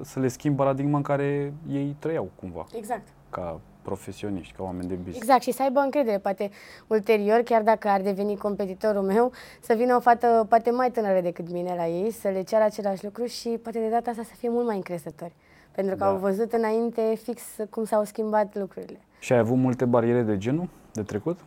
să 0.02 0.20
le 0.20 0.28
schimb 0.28 0.56
paradigma 0.56 0.98
în 0.98 1.04
care 1.04 1.54
ei 1.70 1.96
trăiau 2.00 2.30
cumva. 2.40 2.66
Exact. 2.76 3.08
Ca 3.30 3.60
profesioniști, 3.82 4.54
ca 4.54 4.64
oameni 4.64 4.88
de 4.88 4.94
business. 4.94 5.22
Exact, 5.22 5.42
și 5.42 5.52
să 5.52 5.62
aibă 5.64 5.80
încredere, 5.80 6.18
poate 6.18 6.50
ulterior, 6.88 7.42
chiar 7.42 7.62
dacă 7.62 7.88
ar 7.88 8.02
deveni 8.02 8.38
competitorul 8.38 9.02
meu, 9.02 9.32
să 9.62 9.74
vină 9.74 9.96
o 9.96 10.00
fată 10.00 10.46
poate 10.50 10.72
mai 10.72 10.92
tânără 10.92 11.22
decât 11.22 11.52
mine 11.52 11.74
la 11.76 11.88
ei, 11.88 12.12
să 12.12 12.28
le 12.28 12.44
ceară 12.44 12.64
același 12.64 13.04
lucru 13.04 13.26
și 13.26 13.50
poate 13.50 13.80
de 13.80 13.90
data 13.90 14.10
asta 14.10 14.24
să 14.24 14.34
fie 14.38 14.50
mult 14.50 14.66
mai 14.66 14.76
încrezători. 14.76 15.34
Pentru 15.72 15.96
că 15.96 16.04
da. 16.04 16.10
au 16.10 16.18
văzut 16.18 16.54
înainte 16.54 17.20
fix 17.24 17.42
cum 17.70 17.84
s-au 17.84 18.04
schimbat 18.04 18.58
lucrurile. 18.58 19.00
Și 19.24 19.34
ai 19.34 19.40
avut 19.40 19.58
multe 19.58 19.86
bariere 19.86 20.22
de 20.22 20.38
genul 20.38 20.70
de 20.94 21.04
trecut? 21.04 21.40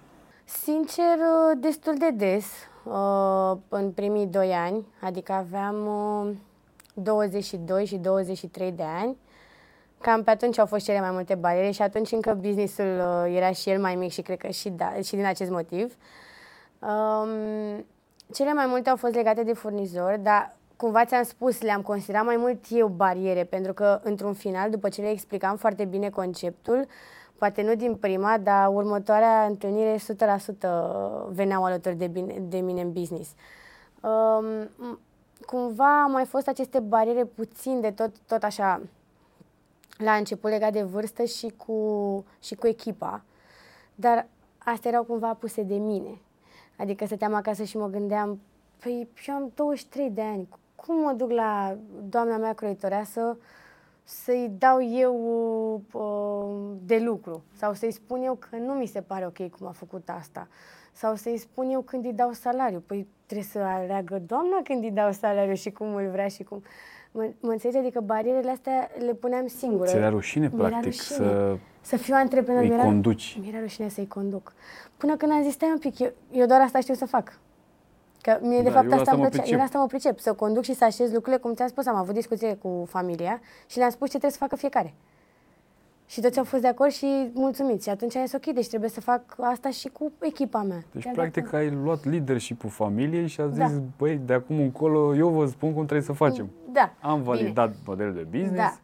Sincer, 0.45 1.05
destul 1.57 1.95
de 1.99 2.11
des, 2.11 2.47
uh, 2.85 3.57
în 3.69 3.93
primii 3.93 4.27
doi 4.27 4.53
ani, 4.53 4.87
adică 5.01 5.33
aveam 5.33 5.77
22 6.95 7.83
uh, 7.83 7.89
și 7.89 7.97
23 7.97 8.73
de 8.73 8.83
ani 8.83 9.17
Cam 10.01 10.23
pe 10.23 10.31
atunci 10.31 10.59
au 10.59 10.67
fost 10.67 10.85
cele 10.85 11.01
mai 11.01 11.11
multe 11.11 11.35
bariere 11.35 11.71
și 11.71 11.83
atunci 11.83 12.13
încă 12.13 12.35
businessul 12.41 12.85
uh, 12.85 13.35
era 13.37 13.53
și 13.53 13.71
el 13.71 13.81
mai 13.81 13.95
mic 13.95 14.11
și 14.11 14.23
cred 14.23 14.39
că 14.39 14.49
și, 14.49 14.69
da, 14.69 14.93
și 15.05 15.15
din 15.15 15.27
acest 15.27 15.51
motiv. 15.51 15.97
Um, 16.79 17.87
cele 18.33 18.53
mai 18.53 18.67
multe 18.67 18.91
au 18.91 18.97
fost 18.97 19.15
legate 19.15 19.43
de 19.43 19.53
furnizori, 19.53 20.19
dar 20.19 20.57
cumva 20.77 21.05
ți-am 21.05 21.23
spus, 21.23 21.61
le-am 21.61 21.83
considerat 21.83 22.25
mai 22.25 22.37
mult 22.37 22.65
eu 22.71 22.89
bariere, 22.89 23.45
pentru 23.45 23.73
că 23.73 24.01
într-un 24.03 24.33
final, 24.33 24.71
după 24.71 24.89
ce 24.89 25.01
le 25.01 25.11
explicam 25.11 25.57
foarte 25.57 25.85
bine 25.85 26.11
conceptul, 26.11 26.87
poate 27.39 27.63
nu 27.63 27.75
din 27.75 27.95
prima, 27.95 28.39
dar 28.39 28.69
următoarea 28.69 29.45
întâlnire 29.45 29.97
100% 29.97 30.01
veneau 31.29 31.65
alături 31.65 31.95
de, 31.95 32.07
bine, 32.07 32.39
de 32.49 32.59
mine 32.59 32.81
în 32.81 32.93
business. 32.93 33.35
Um, 34.01 34.71
cumva 35.47 36.03
au 36.03 36.11
mai 36.11 36.25
fost 36.25 36.49
aceste 36.49 36.81
bariere 36.81 37.25
puțin 37.25 37.81
de 37.81 37.91
tot, 37.91 38.11
tot 38.27 38.43
așa 38.43 38.81
la 39.97 40.13
început 40.13 40.51
legat 40.51 40.73
de 40.73 40.83
vârstă 40.83 41.25
și 41.25 41.53
cu, 41.57 42.25
și 42.41 42.55
cu 42.55 42.67
echipa, 42.67 43.23
dar 43.95 44.27
astea 44.59 44.91
erau 44.91 45.05
cumva 45.05 45.35
puse 45.35 45.63
de 45.63 45.75
mine. 45.75 46.21
Adică 46.77 47.07
stăteam 47.07 47.35
acasă 47.35 47.63
și 47.65 47.77
mă 47.77 47.87
gândeam, 47.87 48.41
păi 48.83 49.09
eu 49.27 49.35
am 49.35 49.53
23 49.55 50.11
de 50.11 50.23
ani, 50.23 50.49
cum 50.75 51.01
mă 51.01 51.13
duc 51.13 51.31
la 51.31 51.77
doamna 52.09 52.37
mea 52.37 52.53
croitoreasă 52.53 53.39
să-i 54.09 54.53
dau 54.59 54.83
eu 54.83 55.15
uh, 55.93 56.77
de 56.85 56.99
lucru 56.99 57.45
sau 57.53 57.75
să-i 57.75 57.91
spun 57.91 58.23
eu 58.23 58.35
că 58.35 58.57
nu 58.57 58.73
mi 58.73 58.87
se 58.87 59.01
pare 59.01 59.27
ok 59.27 59.49
cum 59.49 59.67
a 59.67 59.71
făcut 59.71 60.09
asta 60.09 60.49
sau 60.93 61.15
să-i 61.15 61.37
spun 61.37 61.71
eu 61.71 61.81
când 61.81 62.05
îi 62.05 62.13
dau 62.13 62.33
salariu. 62.33 62.83
Păi 62.87 63.07
trebuie 63.27 63.47
să 63.47 63.59
aleagă 63.59 64.23
doamna 64.27 64.61
când 64.65 64.83
îi 64.83 64.91
dau 64.91 65.13
salariu 65.13 65.55
și 65.55 65.71
cum 65.71 65.95
îl 65.95 66.09
vrea 66.11 66.29
și 66.29 66.43
cum... 66.43 66.63
Mă, 67.11 67.31
mă 67.41 67.51
înțelegi? 67.51 67.79
Adică 67.79 68.01
barierele 68.01 68.51
astea 68.51 68.91
le 68.99 69.15
puneam 69.15 69.47
singură. 69.47 69.89
Ți 69.89 69.97
era 69.97 70.09
rușine, 70.09 70.49
mi 70.53 70.59
practic, 70.59 70.85
rușine. 70.85 71.17
să... 71.17 71.57
Să 71.81 71.97
fiu 71.97 72.15
antreprenor. 72.15 72.63
Îi 72.63 72.77
conduci. 72.77 73.39
Mi 73.41 73.49
era 73.49 73.61
rușine 73.61 73.89
să-i 73.89 74.07
conduc. 74.07 74.53
Până 74.97 75.17
când 75.17 75.33
am 75.33 75.43
zis, 75.43 75.53
stai 75.53 75.69
un 75.71 75.79
pic, 75.79 75.99
eu, 75.99 76.13
eu 76.33 76.47
doar 76.47 76.61
asta 76.61 76.81
știu 76.81 76.95
să 76.95 77.07
fac. 77.07 77.39
Că 78.27 78.39
mie, 78.41 78.57
da, 78.57 78.63
de 78.63 78.71
fapt, 78.71 78.93
asta 78.93 79.13
îmi 79.13 79.29
plăcea. 79.29 79.55
Eu 79.55 79.61
asta 79.61 79.79
mă 79.79 79.87
pricep, 79.87 80.19
să 80.19 80.33
conduc 80.33 80.63
și 80.63 80.75
să 80.75 80.85
așez 80.85 81.13
lucrurile, 81.13 81.37
cum 81.37 81.55
ți-am 81.55 81.69
spus, 81.69 81.87
am 81.87 81.97
avut 81.97 82.15
discuție 82.15 82.55
cu 82.55 82.85
familia 82.89 83.41
și 83.67 83.79
le-am 83.79 83.91
spus 83.91 84.05
ce 84.11 84.19
trebuie 84.19 84.31
să 84.31 84.39
facă 84.39 84.57
fiecare. 84.57 84.95
Și 86.07 86.21
toți 86.21 86.39
au 86.39 86.45
fost 86.45 86.63
de 86.63 86.69
acord 86.69 86.91
și 86.91 87.31
mulțumiți. 87.33 87.85
Și 87.85 87.91
atunci 87.91 88.17
ai 88.17 88.25
zis, 88.25 88.33
ok, 88.33 88.55
deci 88.55 88.69
trebuie 88.69 88.91
să 88.91 89.01
fac 89.01 89.23
asta 89.41 89.71
și 89.71 89.89
cu 89.89 90.13
echipa 90.21 90.63
mea. 90.63 90.85
Deci, 90.93 91.03
Chiar 91.03 91.15
practic, 91.15 91.45
dacă... 91.45 91.57
ai 91.57 91.71
luat 91.71 92.05
leadership-ul 92.05 92.71
familiei 92.71 93.27
și 93.27 93.41
a 93.41 93.49
zis, 93.49 93.59
da. 93.59 93.83
băi, 93.99 94.21
de 94.25 94.33
acum 94.33 94.59
încolo 94.61 95.17
eu 95.17 95.29
vă 95.29 95.47
spun 95.47 95.73
cum 95.73 95.85
trebuie 95.85 96.07
să 96.07 96.13
facem. 96.13 96.51
Da. 96.73 96.93
Am 97.01 97.23
validat 97.23 97.69
Bine. 97.69 97.83
modelul 97.87 98.15
de 98.15 98.27
business. 98.31 98.57
Da. 98.57 98.79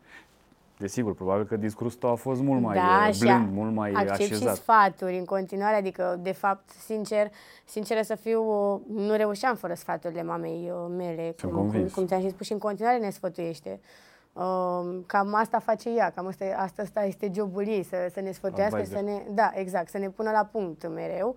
Desigur, 0.82 1.14
probabil 1.14 1.46
că 1.46 1.56
discursul 1.56 1.98
tău 1.98 2.10
a 2.10 2.14
fost 2.14 2.40
mult 2.40 2.62
mai 2.62 2.74
da, 2.76 3.08
uh, 3.08 3.16
blând, 3.18 3.52
mult 3.52 3.72
mai 3.74 3.90
accept 3.92 4.10
așezat. 4.10 4.54
și 4.56 4.62
sfaturi 4.62 5.18
în 5.18 5.24
continuare, 5.24 5.76
adică, 5.76 6.18
de 6.22 6.32
fapt, 6.32 6.70
sincer, 6.70 7.30
sincer 7.64 8.02
să 8.02 8.14
fiu, 8.14 8.42
nu 8.86 9.14
reușeam 9.16 9.54
fără 9.54 9.74
sfaturile 9.74 10.22
mamei 10.22 10.72
uh, 10.72 10.94
mele. 10.96 11.34
Sunt 11.38 11.52
cum, 11.52 11.70
cum, 11.70 11.88
cum 11.94 12.06
ți-am 12.06 12.20
și 12.20 12.30
spus 12.30 12.46
și 12.46 12.52
în 12.52 12.58
continuare 12.58 12.98
ne 12.98 13.10
sfătuiește. 13.10 13.80
Um, 14.32 15.02
cam 15.06 15.34
asta 15.34 15.58
face 15.58 15.90
ea, 15.90 16.10
cam 16.10 16.26
asta, 16.26 16.44
asta, 16.56 16.82
asta 16.82 17.04
este 17.04 17.30
jobul 17.34 17.66
ei, 17.66 17.82
să, 17.82 17.96
să 18.12 18.20
ne 18.20 18.32
sfătuiască, 18.32 18.84
să 18.84 19.00
ne, 19.04 19.22
da, 19.30 19.50
exact, 19.54 19.88
să 19.88 19.98
ne 19.98 20.08
pună 20.08 20.30
la 20.30 20.48
punct 20.52 20.88
mereu 20.88 21.36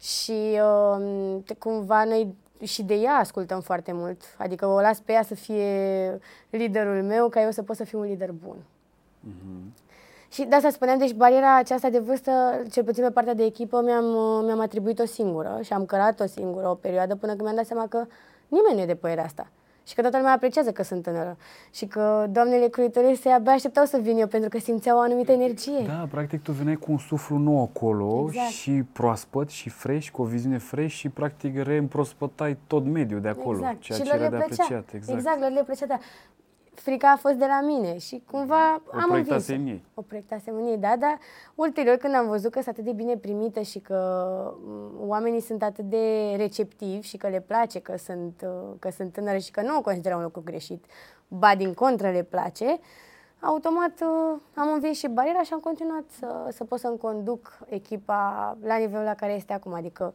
și 0.00 0.60
um, 0.96 1.44
cumva 1.58 2.04
noi 2.04 2.34
și 2.62 2.82
de 2.82 2.94
ea 2.94 3.12
ascultăm 3.12 3.60
foarte 3.60 3.92
mult, 3.92 4.22
adică 4.38 4.66
o 4.66 4.80
las 4.80 5.00
pe 5.00 5.12
ea 5.12 5.22
să 5.22 5.34
fie 5.34 6.18
liderul 6.50 7.02
meu, 7.02 7.28
ca 7.28 7.42
eu 7.42 7.50
să 7.50 7.62
pot 7.62 7.76
să 7.76 7.84
fiu 7.84 7.98
un 7.98 8.04
lider 8.04 8.30
bun. 8.30 8.56
Mm-hmm. 9.28 9.80
Și 10.32 10.44
de 10.44 10.54
asta 10.54 10.70
spuneam, 10.70 10.98
deci 10.98 11.12
bariera 11.12 11.56
aceasta 11.56 11.90
de 11.90 11.98
vârstă, 11.98 12.30
cel 12.70 12.84
puțin 12.84 13.04
pe 13.04 13.10
partea 13.10 13.34
de 13.34 13.44
echipă, 13.44 13.82
mi-am, 13.82 14.04
mi-am 14.44 14.60
atribuit-o 14.60 15.04
singură 15.04 15.58
și 15.62 15.72
am 15.72 15.84
cărat-o 15.84 16.26
singură 16.26 16.68
o 16.68 16.74
perioadă 16.74 17.14
până 17.14 17.32
când 17.32 17.42
mi-am 17.42 17.56
dat 17.56 17.66
seama 17.66 17.86
că 17.86 18.06
nimeni 18.48 18.74
nu 18.74 18.80
e 18.80 18.86
de 18.86 18.94
părerea 18.94 19.24
asta. 19.24 19.46
Și 19.86 19.94
că 19.94 20.00
toată 20.00 20.16
lumea 20.16 20.32
apreciază 20.32 20.72
că 20.72 20.82
sunt 20.82 21.02
tânără. 21.02 21.36
Și 21.70 21.86
că 21.86 22.26
doamnele 22.30 22.70
se 23.20 23.28
abia 23.28 23.52
așteptau 23.52 23.84
să 23.84 23.98
vin 24.02 24.18
eu 24.18 24.26
pentru 24.26 24.48
că 24.48 24.58
simțeau 24.58 24.98
o 24.98 25.00
anumită 25.00 25.32
energie. 25.32 25.84
Da, 25.86 26.06
practic 26.10 26.42
tu 26.42 26.52
veneai 26.52 26.76
cu 26.76 26.92
un 26.92 26.98
suflu 26.98 27.36
nou 27.36 27.62
acolo 27.62 28.24
exact. 28.26 28.48
și 28.48 28.82
proaspăt 28.92 29.48
și 29.48 29.68
fresh, 29.68 30.08
cu 30.08 30.22
o 30.22 30.24
viziune 30.24 30.58
fresh 30.58 30.94
și 30.94 31.08
practic 31.08 31.62
reîmprospătai 31.62 32.58
tot 32.66 32.84
mediul 32.84 33.20
de 33.20 33.28
acolo. 33.28 33.58
Exact. 33.58 33.80
Ceea 33.80 33.98
și 33.98 34.04
ce 34.04 34.14
era 34.14 34.28
de 34.28 34.36
apreciat. 34.36 34.92
Exact, 34.92 35.18
exact 35.18 35.40
lor 35.40 35.50
le 35.50 35.62
plăcea, 35.62 35.86
da. 35.86 35.98
Frica 36.74 37.10
a 37.10 37.16
fost 37.16 37.34
de 37.34 37.44
la 37.46 37.60
mine 37.60 37.98
și 37.98 38.22
cumva 38.30 38.74
O 38.74 38.96
am 38.98 39.06
proiectase 39.08 39.52
învins. 39.54 39.68
în 39.68 39.74
ei. 39.74 39.84
O 39.94 40.02
proiectasem 40.02 40.54
în 40.56 40.66
ei, 40.66 40.76
da, 40.76 40.96
dar 40.98 41.18
ulterior 41.54 41.96
când 41.96 42.14
am 42.14 42.26
văzut 42.26 42.50
că 42.50 42.62
sunt 42.62 42.74
atât 42.74 42.84
de 42.84 42.92
bine 42.92 43.16
primită 43.16 43.60
și 43.60 43.78
că 43.78 43.98
m, 44.64 45.08
oamenii 45.08 45.40
sunt 45.40 45.62
atât 45.62 45.84
de 45.84 46.34
receptivi 46.36 47.06
și 47.06 47.16
că 47.16 47.28
le 47.28 47.40
place 47.40 47.80
că 47.80 47.96
sunt, 47.96 48.44
uh, 48.44 48.74
că 48.78 48.90
sunt 48.90 49.12
tânără 49.12 49.38
și 49.38 49.50
că 49.50 49.60
nu 49.62 49.76
o 49.76 49.80
consideră 49.80 50.16
un 50.16 50.22
lucru 50.22 50.42
greșit, 50.44 50.84
ba 51.28 51.54
din 51.54 51.74
contră 51.74 52.10
le 52.10 52.22
place, 52.22 52.78
automat 53.40 54.00
uh, 54.00 54.38
am 54.54 54.72
învins 54.72 54.98
și 54.98 55.08
bariera 55.08 55.42
și 55.42 55.52
am 55.52 55.60
continuat 55.60 56.04
să, 56.18 56.48
să 56.50 56.64
pot 56.64 56.78
să-mi 56.78 56.98
conduc 56.98 57.58
echipa 57.66 58.56
la 58.62 58.76
nivelul 58.76 59.04
la 59.04 59.14
care 59.14 59.32
este 59.32 59.52
acum, 59.52 59.72
adică, 59.72 60.14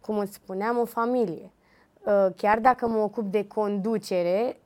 cum 0.00 0.18
îți 0.18 0.32
spuneam, 0.34 0.78
o 0.78 0.84
familie. 0.84 1.50
Uh, 2.06 2.26
Chiar 2.36 2.58
dacă 2.58 2.86
mă 2.86 2.98
ocup 2.98 3.24
de 3.24 3.46
conducere 3.46 4.44
uh, 4.46 4.62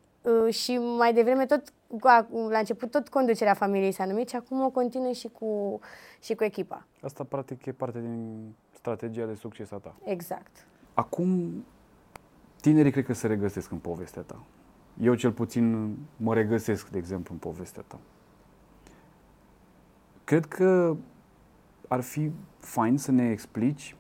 și 0.51 0.77
mai 0.99 1.15
devreme 1.15 1.47
tot, 1.47 1.63
cu- 2.01 2.49
la 2.51 2.59
început 2.59 2.91
tot 2.91 3.09
conducerea 3.09 3.55
familiei 3.55 3.93
s-a 3.93 4.05
numit 4.05 4.29
și 4.29 4.37
acum 4.37 4.61
o 4.61 4.71
continui 4.71 5.13
și 5.13 5.29
cu, 5.29 5.79
și 6.21 6.35
cu 6.35 6.45
echipa. 6.45 6.87
Asta, 7.03 7.25
practic, 7.25 7.67
e 7.67 7.73
parte 7.73 8.01
din 8.01 8.39
strategia 8.73 9.25
de 9.27 9.35
succes 9.35 9.71
a 9.71 9.77
ta. 9.77 9.95
Exact. 10.05 10.67
Acum, 10.95 11.65
tinerii 12.61 12.91
cred 12.93 13.05
că 13.05 13.13
se 13.13 13.27
regăsesc 13.27 13.71
în 13.71 13.79
povestea 13.79 14.23
ta. 14.23 14.43
Eu 15.01 15.15
cel 15.15 15.33
puțin 15.33 15.97
mă 16.17 16.35
regăsesc, 16.35 16.89
de 16.89 16.99
exemplu, 16.99 17.33
în 17.35 17.39
povestea 17.41 17.83
ta. 17.87 17.99
Cred 20.25 20.45
că 20.47 20.97
ar 21.89 22.01
fi 22.01 22.31
fain 22.59 22.99
să 22.99 23.11
ne 23.13 23.31
explici 23.31 23.97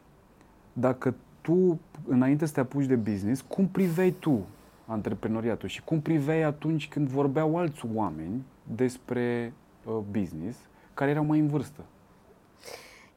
dacă 0.72 1.14
tu, 1.41 1.81
înainte 2.07 2.47
să 2.47 2.53
te 2.53 2.61
apuci 2.61 2.85
de 2.87 2.97
business, 2.97 3.41
cum 3.49 3.68
priveai 3.68 4.11
tu 4.11 4.47
antreprenoriatul 4.89 5.68
și 5.68 5.82
cum 5.82 6.01
priveai 6.01 6.43
atunci 6.43 6.89
când 6.89 7.09
vorbeau 7.09 7.57
alți 7.57 7.84
oameni 7.95 8.45
despre 8.76 9.53
uh, 9.84 9.99
business 10.11 10.59
care 10.95 11.11
erau 11.11 11.24
mai 11.24 11.39
în 11.39 11.47
vârstă. 11.47 11.84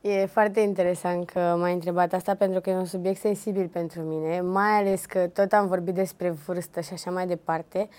E 0.01 0.25
foarte 0.25 0.59
interesant 0.59 1.29
că 1.29 1.55
m-ai 1.59 1.73
întrebat 1.73 2.13
asta 2.13 2.35
pentru 2.35 2.61
că 2.61 2.69
e 2.69 2.75
un 2.75 2.85
subiect 2.85 3.19
sensibil 3.19 3.67
pentru 3.67 4.01
mine, 4.01 4.41
mai 4.41 4.71
ales 4.71 5.05
că 5.05 5.27
tot 5.27 5.51
am 5.51 5.67
vorbit 5.67 5.93
despre 5.93 6.29
vârstă 6.29 6.81
și 6.81 6.93
așa 6.93 7.11
mai 7.11 7.27
departe. 7.27 7.89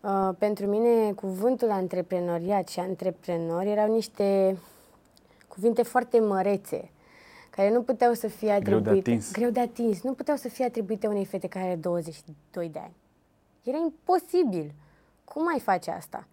Uh, 0.00 0.30
pentru 0.38 0.66
mine 0.66 1.12
cuvântul 1.12 1.70
antreprenoriat 1.70 2.68
și 2.68 2.80
antreprenori 2.80 3.70
erau 3.70 3.92
niște 3.92 4.56
cuvinte 5.48 5.82
foarte 5.82 6.20
mărețe 6.20 6.90
care 7.50 7.70
nu 7.70 7.82
puteau 7.82 8.12
să 8.12 8.28
fie 8.28 8.58
Greu 8.62 8.78
atribuite... 8.78 9.10
de 9.10 9.10
atins. 9.10 9.32
Greu 9.32 9.50
de 9.50 9.60
atins. 9.60 10.02
Nu 10.02 10.12
puteau 10.12 10.36
să 10.36 10.48
fie 10.48 10.64
atribuite 10.64 11.06
unei 11.06 11.24
fete 11.24 11.46
care 11.46 11.64
are 11.64 11.76
22 11.76 12.68
de 12.68 12.78
ani. 12.78 12.94
Era 13.64 13.76
imposibil. 13.76 14.72
Cum 15.24 15.48
ai 15.48 15.60
face 15.60 15.90
asta? 15.90 16.26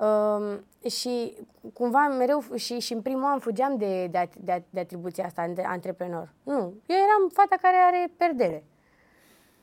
Um, 0.00 0.64
și 0.90 1.36
cumva 1.72 2.08
mereu 2.08 2.42
și, 2.54 2.78
și 2.78 2.92
în 2.92 3.02
primul 3.02 3.24
an 3.24 3.38
fugeam 3.38 3.76
de, 3.76 4.06
de, 4.06 4.18
at- 4.26 4.38
de, 4.40 4.52
at- 4.60 4.70
de 4.70 4.80
atribuția 4.80 5.24
asta 5.24 5.46
de 5.48 5.62
antreprenor. 5.62 6.32
Nu, 6.42 6.54
eu 6.86 6.96
eram 6.96 7.28
fata 7.32 7.56
care 7.60 7.76
are 7.76 8.12
perdere. 8.16 8.64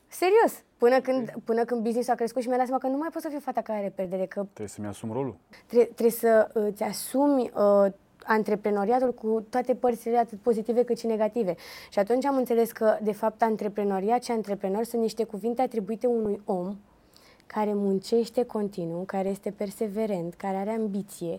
Serios. 0.06 0.62
Până 0.78 1.00
când, 1.00 1.32
până 1.44 1.64
când 1.64 1.82
business 1.82 2.08
a 2.08 2.14
crescut 2.14 2.42
și 2.42 2.48
mi-a 2.48 2.56
dat 2.56 2.66
seama 2.66 2.80
că 2.80 2.86
nu 2.88 2.96
mai 2.96 3.08
pot 3.12 3.22
să 3.22 3.28
fiu 3.28 3.38
fata 3.40 3.60
care 3.60 3.78
are 3.78 3.92
perdere, 3.94 4.26
că 4.26 4.40
Trebuie 4.40 4.68
să-mi 4.68 4.86
asum 4.86 5.12
rolul. 5.12 5.36
Tre- 5.66 5.84
trebuie 5.84 6.10
să 6.10 6.50
uh, 6.54 6.62
îți 6.66 6.82
asumi 6.82 7.50
uh, 7.54 7.92
antreprenoriatul 8.24 9.14
cu 9.14 9.46
toate 9.50 9.74
părțile, 9.74 10.16
atât 10.18 10.38
pozitive 10.38 10.84
cât 10.84 10.98
și 10.98 11.06
negative. 11.06 11.54
Și 11.90 11.98
atunci 11.98 12.24
am 12.24 12.36
înțeles 12.36 12.72
că, 12.72 12.98
de 13.02 13.12
fapt, 13.12 13.42
antreprenoriat 13.42 14.24
și 14.24 14.30
antreprenor 14.30 14.84
sunt 14.84 15.02
niște 15.02 15.24
cuvinte 15.24 15.62
atribuite 15.62 16.06
unui 16.06 16.42
om 16.44 16.76
care 17.52 17.74
muncește 17.74 18.44
continuu, 18.44 19.02
care 19.04 19.28
este 19.28 19.50
perseverent, 19.50 20.34
care 20.34 20.56
are 20.56 20.70
ambiție, 20.70 21.38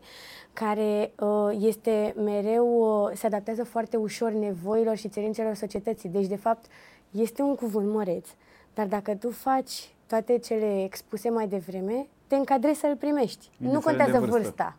care 0.54 1.12
uh, 1.20 1.58
este 1.60 2.14
mereu, 2.18 2.68
uh, 3.06 3.12
se 3.16 3.26
adaptează 3.26 3.64
foarte 3.64 3.98
ușor 3.98 4.32
nevoilor 4.32 4.96
și 4.96 5.10
cerințelor 5.10 5.54
societății. 5.54 6.10
Deci, 6.10 6.28
de 6.28 6.36
fapt, 6.36 6.66
este 7.12 7.42
un 7.42 7.56
cuvânt 7.56 7.92
măreț. 7.94 8.28
Dar 8.74 8.88
dacă 8.88 9.16
tu 9.16 9.30
faci 9.30 9.94
toate 10.08 10.38
cele 10.38 10.84
expuse 10.84 11.30
mai 11.30 11.48
devreme, 11.48 12.08
te 12.28 12.36
încadrezi 12.36 12.80
să-l 12.80 12.96
primești. 12.96 13.50
nu 13.58 13.68
Indiferent 13.68 13.98
de 13.98 14.04
contează 14.04 14.26
vârstă. 14.26 14.38
vârsta. 14.42 14.78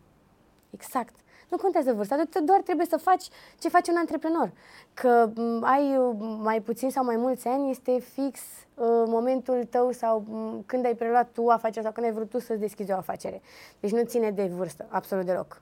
Exact. 0.69 1.15
Nu 1.53 1.59
contează 1.59 1.93
vârsta, 1.93 2.23
tu 2.29 2.43
doar 2.43 2.61
trebuie 2.61 2.85
să 2.85 2.97
faci 2.97 3.25
ce 3.59 3.69
face 3.69 3.91
un 3.91 3.97
antreprenor. 3.97 4.51
Că 4.93 5.29
m, 5.35 5.63
ai 5.63 5.97
uh, 5.97 6.15
mai 6.41 6.61
puțin 6.61 6.89
sau 6.91 7.03
mai 7.03 7.15
mulți 7.15 7.47
ani, 7.47 7.69
este 7.69 7.99
fix 7.99 8.39
uh, 8.39 8.85
momentul 9.07 9.63
tău 9.69 9.91
sau 9.91 10.23
m, 10.27 10.63
când 10.65 10.85
ai 10.85 10.95
preluat 10.95 11.29
tu 11.31 11.47
afacerea 11.47 11.83
sau 11.83 11.91
când 11.91 12.05
ai 12.05 12.11
vrut 12.11 12.29
tu 12.29 12.39
să-ți 12.39 12.59
deschizi 12.59 12.91
o 12.91 12.95
afacere. 12.95 13.41
Deci 13.79 13.91
nu 13.91 14.03
ține 14.03 14.31
de 14.31 14.43
vârstă, 14.43 14.85
absolut 14.89 15.25
deloc. 15.25 15.61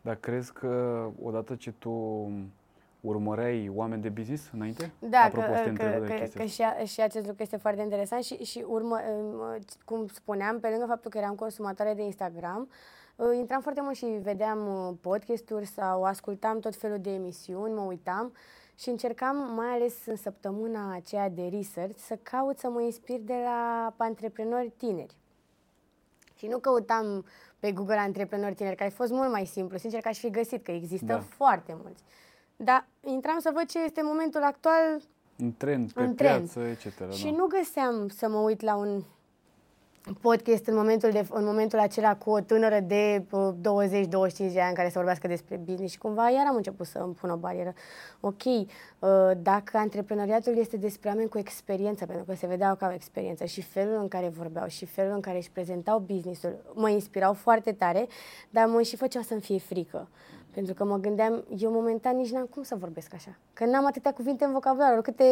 Dar 0.00 0.14
crezi 0.14 0.52
că 0.52 1.04
odată 1.22 1.54
ce 1.54 1.72
tu 1.78 2.30
urmăreai 3.00 3.70
oameni 3.74 4.02
de 4.02 4.08
business 4.08 4.50
înainte? 4.52 4.92
Da, 4.98 5.18
Apropo, 5.18 5.46
să 5.46 5.58
te 5.58 5.62
că, 5.62 5.68
întreb 5.68 5.92
că, 5.92 5.98
de 5.98 6.06
că, 6.06 6.12
chestia 6.12 6.40
că 6.40 6.46
asta. 6.46 6.64
și, 6.64 6.80
a, 6.80 6.84
și 6.84 7.00
acest 7.00 7.26
lucru 7.26 7.42
este 7.42 7.56
foarte 7.56 7.82
interesant 7.82 8.22
și, 8.22 8.34
și 8.44 8.64
urmă, 8.66 9.00
um, 9.18 9.58
cum 9.84 10.06
spuneam, 10.06 10.60
pe 10.60 10.68
lângă 10.68 10.84
faptul 10.88 11.10
că 11.10 11.18
eram 11.18 11.34
consumatoare 11.34 11.94
de 11.94 12.02
Instagram, 12.02 12.68
uh, 12.70 12.74
intram 13.38 13.60
foarte 13.60 13.80
mult 13.80 13.96
și 13.96 14.04
vedeam 14.06 14.86
uh, 14.88 14.94
podcasturi 15.00 15.66
sau 15.66 16.04
ascultam 16.04 16.58
tot 16.58 16.76
felul 16.76 16.98
de 17.00 17.10
emisiuni, 17.10 17.74
mă 17.74 17.80
uitam 17.80 18.32
și 18.78 18.88
încercam, 18.88 19.36
mai 19.54 19.66
ales 19.68 19.94
în 20.06 20.16
săptămâna 20.16 20.94
aceea 20.94 21.28
de 21.28 21.48
research, 21.52 21.98
să 21.98 22.18
caut 22.22 22.58
să 22.58 22.68
mă 22.68 22.80
inspir 22.80 23.20
de 23.20 23.34
la 23.44 23.92
antreprenori 23.96 24.72
tineri. 24.76 25.14
Și 26.36 26.46
nu 26.46 26.58
căutam 26.58 27.24
pe 27.58 27.72
Google 27.72 27.96
antreprenori 27.98 28.54
tineri, 28.54 28.76
care 28.76 28.90
a 28.90 28.94
fost 28.96 29.10
mult 29.12 29.30
mai 29.30 29.46
simplu. 29.46 29.76
Sincer 29.78 30.00
că 30.00 30.08
aș 30.08 30.18
fi 30.18 30.30
găsit 30.30 30.64
că 30.64 30.70
există 30.70 31.06
Da. 31.06 31.18
foarte 31.20 31.76
mulți. 31.82 32.02
Dar 32.56 32.86
intram 33.00 33.38
să 33.38 33.50
văd 33.54 33.64
ce 33.66 33.84
este 33.84 34.02
momentul 34.02 34.42
actual 34.42 35.00
În 35.38 35.52
trend, 35.56 35.92
pe 35.92 36.02
în 36.02 36.14
trend. 36.14 36.50
piață, 36.50 36.60
etc. 36.68 37.12
și 37.12 37.24
da. 37.24 37.36
nu 37.36 37.46
găseam 37.46 38.08
să 38.08 38.28
mă 38.28 38.38
uit 38.38 38.60
la 38.60 38.74
un 38.76 39.02
podcast 40.12 40.66
în 40.66 40.74
momentul, 40.74 41.10
de, 41.10 41.26
în 41.30 41.44
momentul 41.44 41.78
acela 41.78 42.16
cu 42.16 42.30
o 42.30 42.40
tânără 42.40 42.80
de 42.80 43.24
uh, 43.30 43.50
20-25 43.52 44.52
de 44.52 44.60
ani 44.60 44.74
care 44.74 44.88
să 44.88 44.92
vorbească 44.94 45.26
despre 45.26 45.56
business 45.56 45.92
și 45.92 45.98
cumva 45.98 46.30
iar 46.30 46.46
am 46.48 46.56
început 46.56 46.86
să 46.86 46.98
îmi 46.98 47.14
pun 47.14 47.30
o 47.30 47.36
barieră. 47.36 47.74
Ok, 48.20 48.44
uh, 48.44 48.68
dacă 49.42 49.76
antreprenoriatul 49.76 50.58
este 50.58 50.76
despre 50.76 51.08
oameni 51.08 51.28
cu 51.28 51.38
experiență, 51.38 52.06
pentru 52.06 52.24
că 52.24 52.34
se 52.34 52.46
vedeau 52.46 52.74
că 52.74 52.84
au 52.84 52.92
experiență 52.92 53.44
și 53.44 53.62
felul 53.62 53.98
în 54.00 54.08
care 54.08 54.28
vorbeau 54.28 54.66
și 54.66 54.86
felul 54.86 55.14
în 55.14 55.20
care 55.20 55.36
își 55.36 55.50
prezentau 55.50 55.98
businessul 55.98 56.72
mă 56.74 56.88
inspirau 56.88 57.32
foarte 57.32 57.72
tare, 57.72 58.06
dar 58.50 58.66
mă 58.66 58.82
și 58.82 58.96
făceau 58.96 59.22
să-mi 59.22 59.40
fie 59.40 59.58
frică. 59.58 60.08
Pentru 60.54 60.74
că 60.74 60.84
mă 60.84 60.96
gândeam, 60.96 61.44
eu 61.58 61.70
momentan 61.70 62.16
nici 62.16 62.30
n-am 62.30 62.46
cum 62.46 62.62
să 62.62 62.74
vorbesc 62.74 63.14
așa. 63.14 63.38
Că 63.52 63.64
n-am 63.64 63.86
atâtea 63.86 64.12
cuvinte 64.12 64.44
în 64.44 64.52
vocabular, 64.52 64.92
oricâte, 64.92 65.24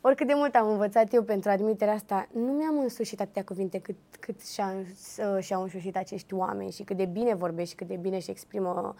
oricât 0.00 0.26
de 0.26 0.32
mult 0.36 0.54
am 0.54 0.70
învățat 0.70 1.12
eu 1.12 1.22
pentru 1.22 1.50
admiterea 1.50 1.94
asta, 1.94 2.28
nu 2.32 2.52
mi-am 2.52 2.78
însușit 2.78 3.20
atâtea 3.20 3.44
cuvinte 3.44 3.78
cât, 3.78 3.96
cât 4.20 4.46
și-a, 4.46 4.74
uh, 4.74 5.42
și-au 5.42 5.62
însușit 5.62 5.96
acești 5.96 6.34
oameni 6.34 6.70
și 6.70 6.82
cât 6.82 6.96
de 6.96 7.04
bine 7.04 7.34
vorbesc 7.34 7.70
și 7.70 7.76
cât 7.76 7.86
de 7.86 7.96
bine 7.96 8.16
își 8.16 8.30
exprimă 8.30 8.94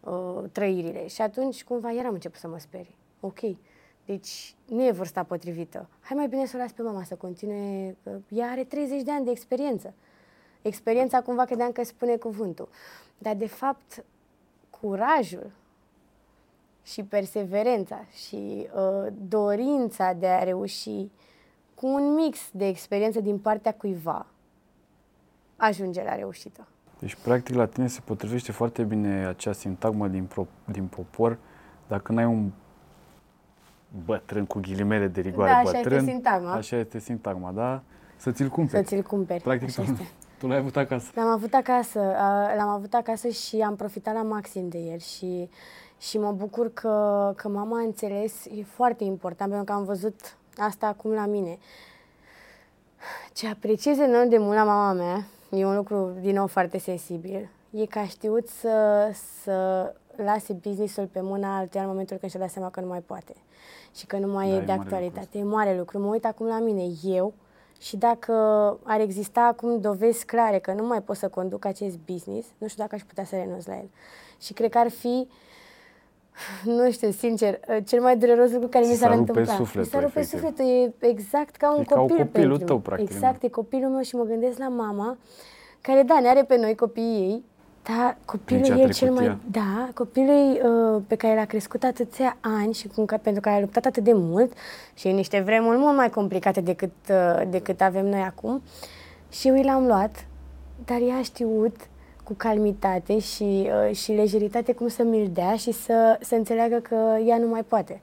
uh, 0.00 0.42
trăirile. 0.52 1.06
Și 1.06 1.22
atunci 1.22 1.64
cumva 1.64 1.90
iar 1.90 2.06
am 2.06 2.12
început 2.12 2.38
să 2.38 2.48
mă 2.48 2.58
sperii. 2.58 2.96
Ok, 3.20 3.40
deci 4.04 4.54
nu 4.66 4.86
e 4.86 4.90
vârsta 4.90 5.22
potrivită. 5.22 5.88
Hai 6.00 6.16
mai 6.16 6.28
bine 6.28 6.46
să 6.46 6.56
o 6.56 6.60
las 6.60 6.72
pe 6.72 6.82
mama 6.82 7.04
să 7.04 7.14
continue, 7.14 7.96
că 8.02 8.18
ea 8.28 8.46
are 8.46 8.64
30 8.64 9.02
de 9.02 9.10
ani 9.10 9.24
de 9.24 9.30
experiență. 9.30 9.94
Experiența 10.62 11.22
cumva 11.22 11.44
credeam 11.44 11.72
că 11.72 11.84
spune 11.84 12.16
cuvântul. 12.16 12.68
Dar 13.18 13.34
de 13.34 13.46
fapt 13.46 14.04
curajul 14.82 15.50
și 16.82 17.02
perseverența 17.02 18.04
și 18.26 18.66
uh, 18.74 19.12
dorința 19.28 20.12
de 20.12 20.26
a 20.26 20.42
reuși 20.42 21.10
cu 21.74 21.86
un 21.86 22.14
mix 22.14 22.38
de 22.52 22.66
experiență 22.66 23.20
din 23.20 23.38
partea 23.38 23.74
cuiva 23.74 24.26
ajunge 25.56 26.02
la 26.02 26.14
reușită. 26.14 26.66
Deci, 26.98 27.14
practic, 27.14 27.54
la 27.54 27.66
tine 27.66 27.86
se 27.86 28.00
potrivește 28.04 28.52
foarte 28.52 28.82
bine 28.82 29.26
acea 29.26 29.52
sintagmă 29.52 30.08
din, 30.08 30.24
pro, 30.24 30.46
din 30.64 30.86
popor. 30.86 31.38
Dacă 31.88 32.12
n-ai 32.12 32.24
un 32.24 32.50
bătrân 34.04 34.44
cu 34.46 34.58
ghilimele 34.60 35.06
de 35.06 35.20
rigoare 35.20 35.50
Da, 35.50 35.56
așa 35.56 35.70
bătrân, 35.72 35.98
este 35.98 36.10
sintagma. 36.10 36.52
așa 36.52 36.76
este 36.76 36.98
sintagma, 36.98 37.50
da? 37.52 37.82
Să 38.16 38.30
ți-l 38.32 38.46
Să 38.46 38.52
cumperi. 38.52 38.84
ți-l 38.84 39.02
cumperi. 39.02 39.42
Practic, 39.42 39.68
Așa 39.68 39.82
tu, 39.82 39.90
este. 39.90 40.08
tu 40.42 40.48
l-ai 40.48 40.58
avut 40.58 40.76
acasă. 40.76 41.10
L-am 41.14 41.28
avut 41.28 41.54
acasă, 41.54 42.00
uh, 42.00 42.56
l-am 42.56 42.68
avut 42.68 42.94
acasă 42.94 43.28
și 43.28 43.56
am 43.56 43.76
profitat 43.76 44.14
la 44.14 44.22
maxim 44.22 44.68
de 44.68 44.78
el 44.78 44.98
și, 44.98 45.48
și 45.98 46.18
mă 46.18 46.32
bucur 46.32 46.72
că, 46.72 47.32
că 47.36 47.48
mama 47.48 47.78
a 47.78 47.82
înțeles, 47.82 48.44
e 48.44 48.62
foarte 48.62 49.04
important 49.04 49.50
pentru 49.50 49.66
că 49.66 49.78
am 49.78 49.84
văzut 49.84 50.36
asta 50.56 50.86
acum 50.86 51.12
la 51.12 51.26
mine. 51.26 51.58
Ce 53.32 53.48
apreciez 53.48 53.98
enorm 53.98 54.28
de 54.28 54.38
mult 54.38 54.56
la 54.56 54.64
mama 54.64 54.92
mea, 54.92 55.26
e 55.50 55.66
un 55.66 55.76
lucru 55.76 56.12
din 56.20 56.34
nou 56.34 56.46
foarte 56.46 56.78
sensibil, 56.78 57.48
e 57.70 57.86
că 57.86 57.98
a 57.98 58.06
știut 58.06 58.48
să, 58.48 59.08
să 59.42 59.94
lase 60.16 60.52
businessul 60.52 61.06
pe 61.06 61.20
mâna 61.20 61.56
altuia 61.56 61.82
în 61.82 61.88
momentul 61.88 62.16
când 62.16 62.30
și-a 62.30 62.40
dat 62.40 62.50
seama 62.50 62.70
că 62.70 62.80
nu 62.80 62.86
mai 62.86 63.00
poate 63.00 63.34
și 63.96 64.06
că 64.06 64.18
nu 64.18 64.32
mai 64.32 64.48
Da, 64.48 64.54
e 64.54 64.56
e 64.56 64.60
de 64.60 64.66
mare 64.66 64.80
actualitate. 64.80 65.38
E 65.38 65.42
mare 65.42 65.76
lucru. 65.78 65.98
Mă 65.98 66.06
uit 66.06 66.24
acum 66.24 66.46
la 66.46 66.58
mine, 66.58 66.82
eu 67.02 67.32
Și 67.82 67.96
dacă 67.96 68.32
ar 68.82 69.00
exista 69.00 69.40
acum 69.40 69.80
dovezi 69.80 70.24
clare 70.24 70.58
că 70.58 70.72
nu 70.72 70.86
mai 70.86 71.02
pot 71.02 71.16
să 71.16 71.28
conduc 71.28 71.64
acest 71.64 71.98
business, 72.06 72.48
nu 72.58 72.66
știu 72.66 72.82
dacă 72.82 72.94
aș 72.94 73.02
putea 73.02 73.24
să 73.24 73.36
renunț 73.36 73.64
la 73.66 73.74
el. 73.74 73.90
Și 74.40 74.52
cred 74.52 74.70
că 74.70 74.78
ar 74.78 74.88
fi, 74.88 75.28
nu 76.64 76.90
știu, 76.90 77.10
sincer, 77.10 77.60
cel 77.84 78.00
mai 78.00 78.16
dureros 78.16 78.52
lucru 78.52 78.68
care 78.68 78.86
mi 78.86 78.94
s-ar 78.94 79.12
întâmpla. 79.12 79.54
Sufletul, 79.54 79.80
mi 79.80 79.86
s-ar 79.86 80.02
rupe 80.02 80.22
sufletul. 80.22 80.64
E 80.64 80.94
exact 80.98 81.56
ca 81.56 81.74
un 81.74 81.80
e 81.80 81.84
copil 81.84 82.16
ca 82.16 82.22
copilul 82.22 82.48
pentru 82.48 82.64
tău, 82.64 82.78
practic. 82.78 83.10
Exact, 83.10 83.42
e 83.42 83.48
copilul 83.48 83.90
meu 83.90 84.02
și 84.02 84.16
mă 84.16 84.24
gândesc 84.24 84.58
la 84.58 84.68
mama, 84.68 85.18
care, 85.80 86.02
da, 86.02 86.20
ne 86.20 86.28
are 86.28 86.44
pe 86.44 86.56
noi 86.56 86.74
copiii 86.74 87.20
ei, 87.20 87.44
da, 87.82 88.16
copilul 88.24 88.78
e 88.78 88.88
cel 88.88 89.12
mai... 89.12 89.24
Ea. 89.24 89.38
Da, 89.50 89.88
copilul 89.94 90.60
uh, 90.96 91.02
pe 91.06 91.16
care 91.16 91.34
l-a 91.34 91.44
crescut 91.44 91.82
atâția 91.82 92.36
ani 92.40 92.74
și 92.74 92.88
cu, 92.88 93.04
pentru 93.22 93.40
care 93.40 93.56
a 93.56 93.60
luptat 93.60 93.84
atât 93.84 94.04
de 94.04 94.12
mult 94.12 94.52
și 94.94 95.06
în 95.06 95.14
niște 95.14 95.40
vremuri 95.40 95.76
mult 95.76 95.96
mai 95.96 96.10
complicate 96.10 96.60
decât, 96.60 96.92
uh, 97.10 97.42
decât 97.48 97.80
avem 97.80 98.06
noi 98.06 98.20
acum. 98.20 98.62
Și 99.30 99.48
eu 99.48 99.62
l-am 99.62 99.86
luat, 99.86 100.26
dar 100.84 101.00
ea 101.00 101.16
a 101.16 101.22
știut 101.22 101.76
cu 102.24 102.34
calmitate 102.36 103.18
și, 103.18 103.70
uh, 103.88 103.96
și 103.96 104.12
lejeritate 104.12 104.72
cum 104.72 104.88
să 104.88 105.02
mi-l 105.02 105.30
dea 105.32 105.56
și 105.56 105.72
să, 105.72 106.18
să 106.20 106.34
înțeleagă 106.34 106.76
că 106.76 107.18
ea 107.26 107.38
nu 107.38 107.46
mai 107.46 107.62
poate. 107.62 108.00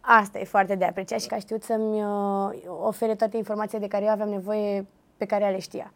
Asta 0.00 0.38
e 0.38 0.44
foarte 0.44 0.74
de 0.74 0.84
apreciat 0.84 1.20
și 1.20 1.28
că 1.28 1.34
a 1.34 1.38
știut 1.38 1.62
să-mi 1.62 2.02
uh, 2.02 2.52
ofere 2.86 3.14
toate 3.14 3.36
informațiile 3.36 3.84
de 3.84 3.88
care 3.90 4.04
eu 4.04 4.10
aveam 4.10 4.28
nevoie, 4.28 4.86
pe 5.16 5.24
care 5.24 5.44
ea 5.44 5.50
le 5.50 5.58
știa. 5.58 5.92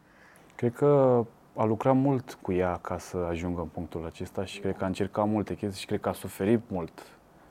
Cred 0.54 0.72
că 0.72 1.24
a 1.58 1.64
lucrat 1.64 1.94
mult 1.94 2.38
cu 2.42 2.52
ea 2.52 2.78
ca 2.82 2.98
să 2.98 3.16
ajungă 3.16 3.60
în 3.60 3.66
punctul 3.66 4.06
acesta 4.06 4.44
și 4.44 4.60
cred 4.60 4.76
că 4.76 4.84
a 4.84 4.86
încercat 4.86 5.28
multe 5.28 5.54
chestii 5.54 5.80
și 5.80 5.86
cred 5.86 6.00
că 6.00 6.08
a 6.08 6.12
suferit 6.12 6.60
mult 6.68 6.92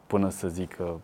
până 0.08 0.30
să 0.30 0.47
zică 0.47 1.01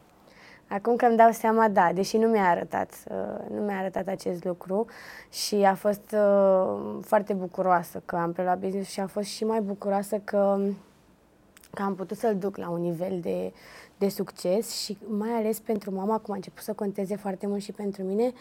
Acum 0.67 0.95
că 0.95 1.05
îmi 1.05 1.17
dau 1.17 1.31
seama, 1.31 1.67
da, 1.67 1.91
deși 1.93 2.17
nu 2.17 2.27
mi-a 2.27 2.49
arătat, 2.49 3.03
uh, 3.09 3.49
nu 3.55 3.61
mi-a 3.61 3.77
arătat 3.77 4.07
acest 4.07 4.43
lucru 4.43 4.85
și 5.29 5.55
a 5.55 5.75
fost 5.75 6.15
uh, 6.15 6.99
foarte 7.01 7.33
bucuroasă 7.33 8.01
că 8.05 8.15
am 8.15 8.31
preluat 8.31 8.59
business 8.59 8.89
și 8.89 8.99
a 8.99 9.07
fost 9.07 9.27
și 9.27 9.43
mai 9.43 9.61
bucuroasă 9.61 10.17
că, 10.17 10.59
că 11.73 11.81
am 11.81 11.95
putut 11.95 12.17
să-l 12.17 12.37
duc 12.37 12.57
la 12.57 12.69
un 12.69 12.81
nivel 12.81 13.19
de, 13.19 13.53
de 14.03 14.09
succes 14.09 14.75
și 14.83 14.97
mai 15.07 15.29
ales 15.29 15.59
pentru 15.59 15.93
mama, 15.95 16.17
cum 16.17 16.33
a 16.33 16.35
început 16.35 16.63
să 16.63 16.73
conteze 16.73 17.15
foarte 17.15 17.47
mult 17.47 17.61
și 17.61 17.71
pentru 17.71 18.03
mine, 18.03 18.31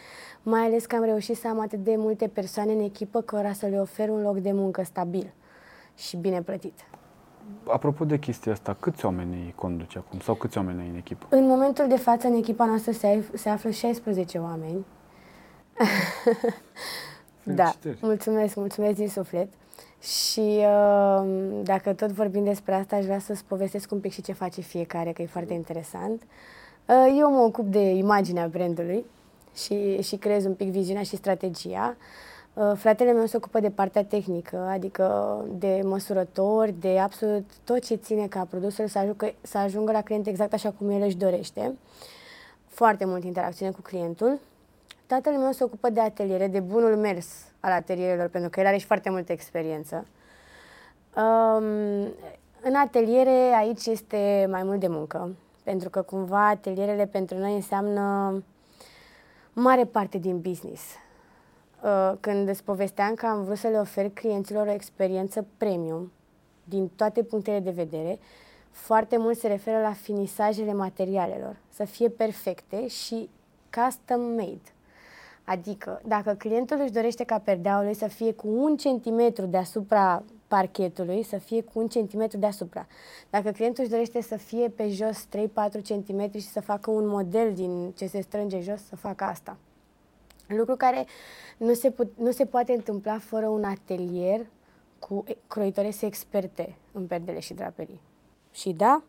mai 0.43 0.61
ales 0.61 0.85
că 0.85 0.95
am 0.95 1.03
reușit 1.03 1.37
să 1.37 1.47
am 1.47 1.59
atât 1.59 1.83
de 1.83 1.95
multe 1.97 2.27
persoane 2.27 2.73
în 2.73 2.79
echipă 2.79 3.21
cărora 3.21 3.53
să 3.53 3.65
le 3.65 3.79
ofer 3.79 4.09
un 4.09 4.21
loc 4.21 4.37
de 4.37 4.51
muncă 4.51 4.83
stabil 4.83 5.33
și 5.95 6.17
bine 6.17 6.41
plătit. 6.41 6.79
Apropo 7.67 8.05
de 8.05 8.19
chestia 8.19 8.51
asta, 8.51 8.77
câți 8.79 9.05
oameni 9.05 9.53
conduce 9.55 9.97
acum 9.97 10.19
sau 10.19 10.35
câți 10.35 10.57
oameni 10.57 10.81
ai 10.81 10.87
în 10.87 10.95
echipă? 10.95 11.25
În 11.29 11.47
momentul 11.47 11.87
de 11.87 11.97
față, 11.97 12.27
în 12.27 12.33
echipa 12.33 12.65
noastră 12.65 12.91
se, 12.91 13.23
se 13.33 13.49
află 13.49 13.69
16 13.69 14.37
oameni. 14.37 14.85
da, 17.43 17.73
mulțumesc, 18.01 18.55
mulțumesc 18.55 18.95
din 18.95 19.09
suflet. 19.09 19.47
Și 20.03 20.39
uh, 20.39 21.25
dacă 21.63 21.93
tot 21.93 22.11
vorbim 22.11 22.43
despre 22.43 22.73
asta, 22.73 22.95
aș 22.95 23.03
vrea 23.03 23.19
să-ți 23.19 23.43
povestesc 23.45 23.91
un 23.91 23.99
pic 23.99 24.11
și 24.11 24.21
ce 24.21 24.33
face 24.33 24.61
fiecare, 24.61 25.11
că 25.11 25.21
e 25.21 25.25
foarte 25.25 25.53
interesant. 25.53 26.21
Uh, 26.85 27.15
eu 27.17 27.31
mă 27.31 27.39
ocup 27.39 27.65
de 27.65 27.79
imaginea 27.79 28.47
brandului 28.47 29.05
și, 29.55 30.01
și 30.01 30.15
creez 30.15 30.45
un 30.45 30.53
pic 30.53 30.67
viziunea 30.67 31.03
și 31.03 31.15
strategia. 31.15 31.95
Uh, 32.53 32.71
fratele 32.75 33.11
meu 33.11 33.25
se 33.25 33.37
ocupă 33.37 33.59
de 33.59 33.69
partea 33.69 34.03
tehnică, 34.03 34.57
adică 34.57 35.37
de 35.57 35.81
măsurători, 35.83 36.75
de 36.79 36.99
absolut 36.99 37.49
tot 37.63 37.85
ce 37.85 37.95
ține 37.95 38.27
ca 38.27 38.47
produsul 38.49 38.87
să 38.87 38.99
ajungă, 38.99 39.33
să 39.41 39.57
ajungă 39.57 39.91
la 39.91 40.01
client 40.01 40.27
exact 40.27 40.53
așa 40.53 40.71
cum 40.77 40.89
el 40.89 41.01
își 41.01 41.17
dorește. 41.17 41.77
Foarte 42.67 43.05
mult 43.05 43.23
interacțiune 43.23 43.71
cu 43.71 43.81
clientul. 43.81 44.39
Tatăl 45.05 45.33
meu 45.33 45.51
se 45.51 45.63
ocupă 45.63 45.89
de 45.89 45.99
ateliere, 45.99 46.47
de 46.47 46.59
bunul 46.59 46.95
mers 46.95 47.27
al 47.63 47.71
atelierelor, 47.71 48.27
pentru 48.27 48.49
că 48.49 48.59
el 48.59 48.65
are 48.65 48.77
și 48.77 48.85
foarte 48.85 49.09
multă 49.09 49.31
experiență. 49.31 50.05
Um, 51.15 51.63
în 52.61 52.75
ateliere 52.75 53.53
aici 53.55 53.85
este 53.85 54.47
mai 54.49 54.63
mult 54.63 54.79
de 54.79 54.87
muncă, 54.87 55.35
pentru 55.63 55.89
că 55.89 56.01
cumva 56.01 56.47
atelierele 56.47 57.05
pentru 57.05 57.37
noi 57.37 57.53
înseamnă 57.53 58.33
mare 59.53 59.85
parte 59.85 60.17
din 60.17 60.39
business. 60.39 60.83
Uh, 61.83 62.13
când 62.19 62.47
îți 62.47 62.63
povesteam 62.63 63.13
că 63.13 63.25
am 63.25 63.43
vrut 63.43 63.57
să 63.57 63.67
le 63.67 63.79
ofer 63.79 64.09
clienților 64.09 64.67
o 64.67 64.71
experiență 64.71 65.45
premium 65.57 66.11
din 66.63 66.89
toate 66.95 67.23
punctele 67.23 67.59
de 67.59 67.71
vedere, 67.71 68.19
foarte 68.71 69.17
mult 69.17 69.37
se 69.37 69.47
referă 69.47 69.81
la 69.81 69.93
finisajele 69.93 70.73
materialelor, 70.73 71.55
să 71.69 71.85
fie 71.85 72.09
perfecte 72.09 72.87
și 72.87 73.29
custom 73.75 74.21
made. 74.21 74.61
Adică, 75.43 76.01
dacă 76.05 76.33
clientul 76.33 76.79
își 76.81 76.91
dorește 76.91 77.23
ca 77.23 77.39
perdeaua 77.39 77.83
lui 77.83 77.93
să 77.93 78.07
fie 78.07 78.33
cu 78.33 78.47
un 78.47 78.77
centimetru 78.77 79.45
deasupra 79.45 80.23
parchetului, 80.47 81.23
să 81.23 81.37
fie 81.37 81.61
cu 81.61 81.79
un 81.79 81.87
centimetru 81.87 82.37
deasupra. 82.37 82.87
Dacă 83.29 83.51
clientul 83.51 83.83
își 83.83 83.91
dorește 83.91 84.21
să 84.21 84.37
fie 84.37 84.69
pe 84.69 84.89
jos 84.89 85.27
3-4 85.79 85.81
centimetri 85.83 86.39
și 86.39 86.47
să 86.47 86.61
facă 86.61 86.91
un 86.91 87.07
model 87.07 87.53
din 87.53 87.91
ce 87.95 88.07
se 88.07 88.21
strânge 88.21 88.59
jos, 88.59 88.83
să 88.83 88.95
facă 88.95 89.23
asta. 89.23 89.57
Lucru 90.47 90.75
care 90.75 91.05
nu 91.57 91.73
se, 91.73 91.91
put, 91.91 92.11
nu 92.17 92.31
se 92.31 92.45
poate 92.45 92.73
întâmpla 92.73 93.19
fără 93.19 93.47
un 93.47 93.63
atelier 93.63 94.45
cu 94.99 95.23
croitorese 95.47 96.05
experte 96.05 96.75
în 96.91 97.07
perdele 97.07 97.39
și 97.39 97.53
draperii. 97.53 98.01
Și 98.51 98.71
da, 98.71 99.03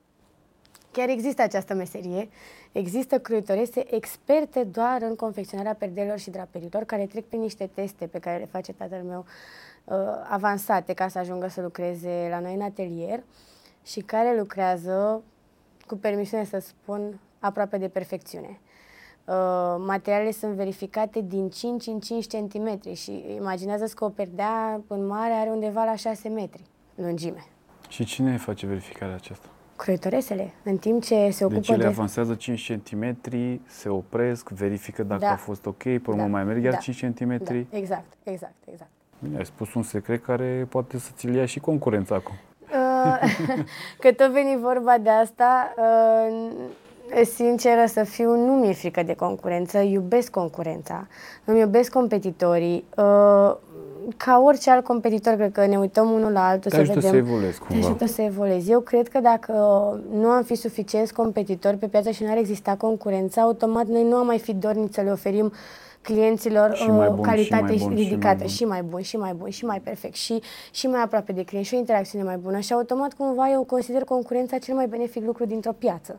chiar 0.91 1.09
există 1.09 1.43
această 1.43 1.75
meserie. 1.75 2.29
Există 2.75 3.19
croitorese 3.19 3.95
experte 3.95 4.65
doar 4.65 5.03
în 5.03 5.17
confecționarea 5.17 5.75
perdelor 5.75 6.19
și 6.19 6.31
draperilor, 6.31 6.85
care 6.85 7.07
trec 7.07 7.25
prin 7.25 7.41
niște 7.41 7.71
teste 7.75 8.07
pe 8.07 8.19
care 8.19 8.39
le 8.39 8.49
face 8.51 8.73
tatăl 8.73 9.03
meu 9.03 9.25
uh, 9.85 9.97
avansate 10.29 10.93
ca 10.93 11.09
să 11.09 11.19
ajungă 11.19 11.49
să 11.49 11.61
lucreze 11.61 12.27
la 12.31 12.41
noi 12.41 12.55
în 12.55 12.61
atelier 12.61 13.23
și 13.85 14.01
care 14.01 14.39
lucrează, 14.39 15.23
cu 15.87 15.97
permisiune 15.97 16.45
să 16.45 16.59
spun, 16.59 17.21
aproape 17.39 17.79
de 17.79 17.89
perfecțiune. 17.89 18.59
Uh, 19.25 19.35
materialele 19.79 20.31
sunt 20.31 20.55
verificate 20.55 21.21
din 21.21 21.51
5 21.51 21.87
în 21.87 22.01
5 22.01 22.27
cm 22.27 22.95
și 22.95 23.25
imaginează-ți 23.37 23.95
că 23.95 24.05
o 24.05 24.09
perdea 24.09 24.81
în 24.87 25.07
mare 25.07 25.33
are 25.33 25.51
undeva 25.51 25.85
la 25.85 25.97
6 25.97 26.29
metri 26.29 26.63
lungime. 26.95 27.47
Și 27.89 28.05
cine 28.05 28.37
face 28.37 28.67
verificarea 28.67 29.15
aceasta? 29.15 29.49
Croitoresele, 29.77 30.53
în 30.63 30.77
timp 30.77 31.03
ce 31.03 31.31
se 31.31 31.45
ocupă 31.45 31.59
deci 31.59 31.69
ele 31.69 31.83
de... 31.83 31.87
avansează 31.89 32.35
5 32.35 32.73
cm, 32.73 33.17
se 33.67 33.89
opresc, 33.89 34.49
verifică 34.49 35.03
dacă 35.03 35.21
Da. 35.21 35.31
a 35.33 35.37
fost 35.37 35.67
ok, 35.67 35.83
pe 35.83 36.03
urmă 36.07 36.21
Da. 36.23 36.27
mai 36.27 36.45
merg 36.45 36.63
iar 36.65 36.73
Da. 36.73 36.79
5 36.79 37.01
cm. 37.05 37.45
Da, 37.45 37.55
exact, 37.77 38.13
exact, 38.23 38.55
exact. 38.71 38.91
Bine, 39.19 39.37
ai 39.39 39.45
spus 39.47 39.75
un 39.75 39.83
secret 39.83 40.25
care 40.25 40.67
poate 40.69 40.99
să 40.99 41.11
ți-l 41.17 41.35
ia 41.35 41.47
și 41.47 41.61
concurența 41.61 42.15
acum. 42.15 42.35
Uh, 42.73 43.21
că 44.01 44.13
tot 44.13 44.31
veni 44.31 44.59
vorba 44.61 44.99
de 44.99 45.11
asta, 45.11 45.75
uh, 45.77 46.53
sinceră 47.35 47.85
să 47.87 48.05
fiu, 48.05 48.37
nu 48.37 48.53
mi-e 48.53 48.73
frică 48.73 49.03
de 49.03 49.15
concurență, 49.15 49.79
iubesc 49.79 50.31
concurența, 50.31 51.07
îmi 51.45 51.59
iubesc 51.61 51.93
competitorii. 51.93 52.85
Uh, 52.97 53.55
ca 54.17 54.43
orice 54.45 54.71
alt 54.71 54.85
competitor, 54.85 55.35
cred 55.35 55.53
că 55.53 55.67
ne 55.67 55.79
uităm 55.79 56.11
unul 56.11 56.33
la 56.33 56.49
altul 56.49 56.71
Te 56.71 56.77
să 56.77 56.83
ajută 56.83 56.95
vedem... 56.95 57.11
să 57.11 57.17
evoluezi 57.17 57.59
Te 57.59 57.65
cumva. 57.67 57.87
ajută 57.87 58.07
să 58.07 58.23
evoluezi. 58.23 58.71
Eu 58.71 58.81
cred 58.81 59.09
că 59.09 59.21
dacă 59.21 59.53
nu 60.13 60.29
am 60.29 60.43
fi 60.43 60.55
suficienți 60.55 61.13
competitori 61.13 61.77
pe 61.77 61.87
piață 61.87 62.11
și 62.11 62.23
nu 62.23 62.31
ar 62.31 62.37
exista 62.37 62.75
concurență, 62.77 63.41
automat 63.41 63.87
noi 63.87 64.05
nu 64.09 64.17
am 64.17 64.27
mai 64.27 64.39
fi 64.39 64.55
dorniți 64.55 64.95
să 64.95 65.01
le 65.01 65.11
oferim 65.11 65.53
clienților 66.03 66.75
Și 66.75 66.87
mai 66.87 67.09
uh, 67.09 67.15
bun, 67.15 67.25
și 67.25 67.31
calitate 67.31 67.63
mai 67.63 67.71
bun, 67.71 67.79
și 67.79 67.87
mai 67.87 67.95
ridicată 67.95 68.37
bun. 68.39 68.47
și 68.47 68.65
mai 68.65 68.83
bun, 68.83 69.01
și 69.03 69.17
mai 69.17 69.33
bun, 69.33 69.51
și 69.51 69.65
mai 69.65 69.81
perfect, 69.81 70.15
și, 70.15 70.43
și 70.71 70.87
mai 70.87 71.03
aproape 71.03 71.33
de 71.33 71.45
client, 71.45 71.67
și 71.67 71.75
o 71.75 71.79
interacțiune 71.79 72.25
mai 72.25 72.37
bună. 72.37 72.59
Și 72.59 72.73
automat, 72.73 73.13
cumva, 73.13 73.51
eu 73.51 73.63
consider 73.63 74.05
concurența 74.05 74.59
cel 74.59 74.75
mai 74.75 74.87
benefic 74.87 75.25
lucru 75.25 75.45
dintr-o 75.45 75.73
piață. 75.73 76.19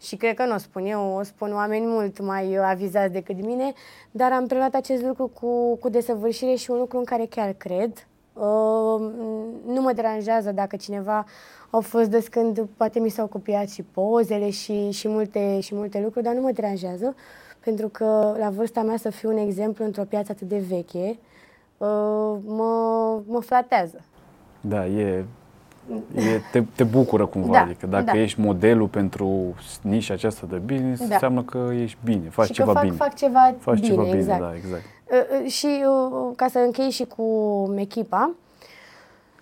Și 0.00 0.16
cred 0.16 0.34
că 0.34 0.44
nu 0.44 0.54
o 0.54 0.58
spun 0.58 0.84
eu, 0.84 1.16
o 1.18 1.22
spun 1.22 1.54
oameni 1.54 1.86
mult 1.86 2.20
mai 2.20 2.56
uh, 2.56 2.64
avizați 2.64 3.12
decât 3.12 3.44
mine, 3.44 3.72
dar 4.10 4.32
am 4.32 4.46
preluat 4.46 4.74
acest 4.74 5.02
lucru 5.02 5.30
cu, 5.40 5.76
cu 5.76 5.88
desăvârșire 5.88 6.54
și 6.54 6.70
un 6.70 6.78
lucru 6.78 6.98
în 6.98 7.04
care 7.04 7.26
chiar 7.26 7.52
cred. 7.52 8.06
Uh, 8.32 9.00
nu 9.66 9.80
mă 9.80 9.92
deranjează 9.94 10.52
dacă 10.52 10.76
cineva 10.76 11.24
au 11.70 11.80
fost 11.80 12.10
des 12.10 12.28
când 12.28 12.68
poate 12.76 12.98
mi 12.98 13.08
s-au 13.08 13.26
copiat 13.26 13.70
și 13.70 13.82
pozele 13.82 14.50
și, 14.50 14.90
și, 14.90 15.08
multe, 15.08 15.60
și 15.60 15.74
multe 15.74 16.00
lucruri, 16.00 16.24
dar 16.24 16.34
nu 16.34 16.40
mă 16.40 16.50
deranjează 16.50 17.14
pentru 17.60 17.88
că 17.88 18.34
la 18.38 18.50
vârsta 18.50 18.82
mea 18.82 18.96
să 18.96 19.10
fiu 19.10 19.30
un 19.30 19.36
exemplu 19.36 19.84
într-o 19.84 20.04
piață 20.04 20.32
atât 20.32 20.48
de 20.48 20.58
veche 20.58 21.18
uh, 21.78 22.36
mă, 22.46 23.20
mă 23.26 23.40
flatează. 23.40 24.04
Da, 24.60 24.86
e, 24.86 25.24
e 26.14 26.40
te, 26.52 26.62
te 26.74 26.84
bucură 26.84 27.26
cumva, 27.26 27.52
Da, 27.52 27.60
adică 27.60 27.86
dacă 27.86 28.04
da. 28.04 28.20
ești 28.20 28.40
modelul 28.40 28.88
pentru 28.88 29.54
nișa 29.82 30.14
aceasta 30.14 30.46
de 30.50 30.56
business, 30.56 31.06
Da. 31.06 31.14
înseamnă 31.14 31.42
că 31.42 31.68
ești 31.72 31.98
bine, 32.04 32.28
faci 32.28 32.46
și 32.46 32.52
ceva 32.52 32.66
că 32.72 32.72
fac, 32.78 32.82
bine. 32.82 32.96
fac 32.96 33.14
ceva 33.14 33.54
faci 33.58 33.74
bine, 33.74 33.86
ceva 33.86 34.02
bine, 34.02 34.16
exact. 34.16 34.40
da, 34.40 34.54
exact. 34.56 34.82
Uh, 35.10 35.42
uh, 35.44 35.50
Și 35.50 35.66
uh, 35.66 36.32
ca 36.36 36.48
să 36.48 36.58
închei 36.58 36.90
și 36.90 37.04
cu 37.04 37.24
echipa, 37.76 38.30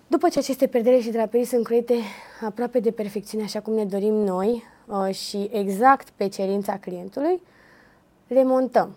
după 0.07 0.29
ce 0.29 0.39
aceste 0.39 0.67
perdere 0.67 0.99
și 0.99 1.09
draperii 1.11 1.45
sunt 1.45 1.63
croite 1.63 1.93
aproape 2.45 2.79
de 2.79 2.91
perfecțiune, 2.91 3.43
așa 3.43 3.59
cum 3.59 3.73
ne 3.73 3.85
dorim 3.85 4.13
noi 4.13 4.63
uh, 4.85 5.13
și 5.13 5.49
exact 5.53 6.09
pe 6.15 6.27
cerința 6.27 6.77
clientului, 6.77 7.41
le 8.27 8.43
montăm. 8.43 8.89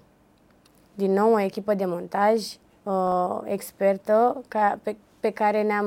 din 0.95 1.13
nou 1.13 1.33
o 1.33 1.41
echipă 1.41 1.75
de 1.75 1.85
montaj 1.87 2.43
uh, 2.83 3.41
expertă 3.45 4.43
ca, 4.49 4.79
pe, 4.83 4.97
pe 5.21 5.31
care 5.31 5.63
ne-am 5.63 5.87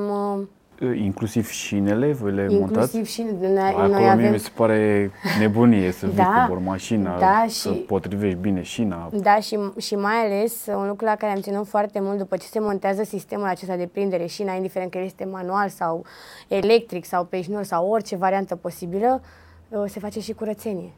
uh, 0.82 1.00
Inclusiv 1.04 1.50
șinele, 1.50 2.14
voi 2.14 2.32
le 2.32 2.42
Inclusiv 2.42 2.60
montați? 2.76 3.12
și 3.12 3.26
noi, 3.42 3.58
Acolo 3.60 3.88
noi 3.88 4.00
mie 4.02 4.10
avem... 4.10 4.32
mi 4.32 4.40
se 4.40 4.50
pare 4.56 5.12
nebunie 5.40 5.92
să 5.92 6.06
vii 6.06 6.16
Da, 6.16 6.48
cu 6.50 6.62
mașina, 6.64 7.20
da, 7.20 7.46
să 7.48 7.72
și- 7.72 7.78
potrivești 7.80 8.38
bine 8.38 8.62
șina. 8.62 9.10
Da, 9.14 9.36
și, 9.40 9.60
și 9.80 9.96
mai 9.96 10.16
ales 10.26 10.66
un 10.76 10.88
lucru 10.88 11.06
la 11.06 11.16
care 11.16 11.32
am 11.34 11.40
ținut 11.42 11.68
foarte 11.68 12.00
mult 12.00 12.18
după 12.18 12.38
ce 12.38 12.46
se 12.48 12.60
montează 12.60 13.04
sistemul 13.04 13.46
acesta 13.48 13.76
de 13.76 13.90
prindere 13.92 14.26
șina, 14.26 14.54
indiferent 14.54 14.92
că 14.92 15.00
este 15.00 15.26
manual 15.26 15.70
sau 15.70 16.06
electric 16.48 17.06
sau 17.06 17.24
pe 17.26 17.42
șnur 17.42 17.64
sau 17.64 17.88
orice 17.90 18.16
variantă 18.16 18.56
posibilă, 18.56 19.22
uh, 19.70 19.84
se 19.88 20.00
face 20.00 20.20
și 20.20 20.34
curățenie. 20.34 20.92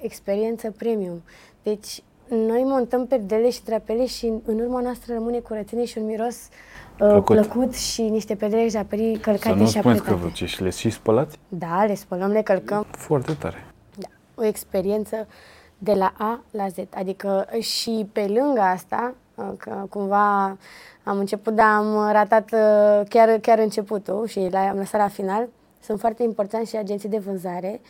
Experiență 0.00 0.70
premium. 0.70 1.22
Deci 1.62 2.02
noi 2.28 2.62
montăm 2.64 3.06
perdele 3.06 3.50
și 3.50 3.64
drapele 3.64 4.06
și 4.06 4.26
în- 4.26 4.40
în 4.44 4.58
urma 4.58 4.80
noastră 4.80 5.14
rămâne 5.14 5.38
curățenie 5.38 5.84
și 5.84 5.98
un 5.98 6.06
miros 6.06 6.36
uh, 6.36 6.50
Plăcut. 7.08 7.36
plăcut. 7.36 7.74
și 7.74 8.02
niște 8.02 8.34
perdele 8.34 8.66
și 8.66 8.72
draperii 8.72 9.14
Să 9.14 9.20
călcate 9.20 9.54
nu 9.54 9.66
și 9.66 9.78
spuneți 9.78 10.02
că 10.02 10.10
apretate. 10.10 10.26
vă 10.26 10.30
ce 10.34 10.46
și 10.46 10.62
le 10.62 10.70
și 10.70 10.90
spălați? 10.90 11.38
Da, 11.48 11.84
le 11.84 11.94
spălăm, 11.94 12.30
le 12.30 12.42
călcăm. 12.42 12.86
Foarte 12.90 13.32
tare. 13.32 13.64
Da, 13.98 14.08
o 14.34 14.44
experiență 14.44 15.26
de 15.78 15.92
la 15.92 16.12
A 16.18 16.40
la 16.50 16.68
Z. 16.68 16.74
Adică 16.94 17.46
și 17.60 18.06
pe 18.12 18.26
lângă 18.26 18.60
asta, 18.60 19.14
uh, 19.34 19.44
că 19.56 19.84
cumva 19.90 20.56
am 21.04 21.18
început, 21.18 21.54
dar 21.54 21.66
am 21.66 22.10
ratat 22.10 22.52
uh, 22.52 23.08
chiar, 23.08 23.38
chiar 23.38 23.58
începutul 23.58 24.26
și 24.26 24.48
la, 24.50 24.68
am 24.68 24.76
lăsat 24.76 25.00
la 25.00 25.08
final, 25.08 25.48
sunt 25.80 26.00
foarte 26.00 26.22
importanți 26.22 26.70
și 26.70 26.76
agenții 26.76 27.08
de 27.08 27.18
vânzare 27.18 27.80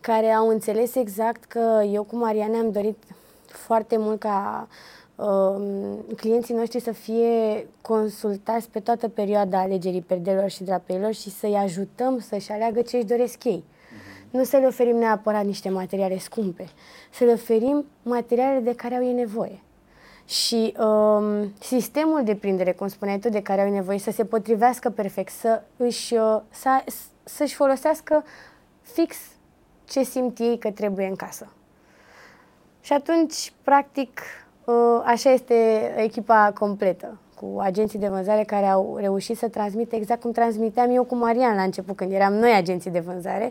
care 0.00 0.26
au 0.26 0.48
înțeles 0.48 0.94
exact 0.94 1.44
că 1.44 1.82
eu 1.92 2.02
cu 2.02 2.16
Mariana 2.16 2.58
am 2.58 2.70
dorit 2.70 2.96
foarte 3.46 3.96
mult 3.98 4.20
ca 4.20 4.66
uh, 4.70 4.74
clienții 6.16 6.54
noștri 6.54 6.80
să 6.80 6.92
fie 6.92 7.66
consultați 7.80 8.70
pe 8.70 8.80
toată 8.80 9.08
perioada 9.08 9.60
alegerii 9.60 10.00
perdelor 10.00 10.50
și 10.50 10.64
drapeilor 10.64 11.12
și 11.12 11.30
să-i 11.30 11.54
ajutăm 11.54 12.18
să-și 12.18 12.50
aleagă 12.50 12.82
ce 12.82 12.96
își 12.96 13.06
doresc 13.06 13.44
ei. 13.44 13.64
Nu 14.30 14.44
să 14.44 14.56
le 14.56 14.66
oferim 14.66 14.96
neapărat 14.96 15.44
niște 15.44 15.68
materiale 15.68 16.18
scumpe, 16.18 16.68
să 17.10 17.24
le 17.24 17.32
oferim 17.32 17.84
materiale 18.02 18.60
de 18.60 18.74
care 18.74 18.94
au 18.94 19.04
ei 19.04 19.12
nevoie. 19.12 19.60
Și 20.24 20.74
um, 20.78 21.52
sistemul 21.60 22.22
de 22.24 22.34
prindere, 22.34 22.72
cum 22.72 22.88
spuneai 22.88 23.18
tu, 23.18 23.28
de 23.28 23.42
care 23.42 23.60
au 23.60 23.66
ei 23.66 23.72
nevoie, 23.72 23.98
să 23.98 24.10
se 24.10 24.24
potrivească 24.24 24.90
perfect, 24.90 25.32
să 25.32 25.62
își, 25.76 26.14
uh, 26.14 26.40
să, 26.50 26.84
să-și 27.22 27.54
folosească 27.54 28.24
fix 28.82 29.16
ce 29.88 30.02
simt 30.02 30.38
ei 30.38 30.58
că 30.58 30.70
trebuie 30.70 31.06
în 31.06 31.16
casă. 31.16 31.52
Și 32.80 32.92
atunci, 32.92 33.52
practic, 33.62 34.20
uh, 34.20 34.41
așa 35.04 35.30
este 35.30 35.54
echipa 35.96 36.52
completă, 36.58 37.18
cu 37.40 37.58
agenții 37.60 37.98
de 37.98 38.08
vânzare 38.08 38.42
care 38.42 38.66
au 38.66 38.96
reușit 39.00 39.36
să 39.36 39.48
transmită 39.48 39.96
exact 39.96 40.20
cum 40.20 40.32
transmiteam 40.32 40.90
eu 40.90 41.04
cu 41.04 41.16
Marian 41.16 41.56
la 41.56 41.62
început, 41.62 41.96
când 41.96 42.12
eram 42.12 42.32
noi 42.32 42.52
agenții 42.52 42.90
de 42.90 43.00
vânzare. 43.00 43.50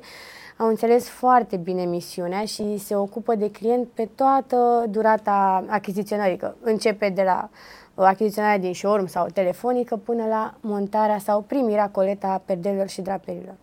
Au 0.58 0.68
înțeles 0.68 1.10
foarte 1.10 1.58
bine 1.58 1.84
misiunea 1.84 2.46
și 2.46 2.78
se 2.78 2.96
ocupă 2.96 3.36
de 3.36 3.52
client 3.52 3.88
pe 3.94 4.10
toată 4.16 4.86
durata 4.90 5.64
achiziționării, 5.68 6.38
că 6.38 6.54
începe 6.62 7.10
de 7.10 7.24
la 7.24 7.50
uh, 7.96 8.06
achiziționarea 8.06 8.58
din 8.58 8.74
showroom 8.74 9.06
sau 9.06 9.28
telefonică 9.34 9.96
până 9.96 10.26
la 10.26 10.54
montarea 10.62 11.18
sau 11.18 11.42
primirea 11.42 11.90
coleta 11.90 12.28
a 12.28 12.42
perdelor 12.46 12.88
și 12.88 13.02
draperilor. 13.02 13.56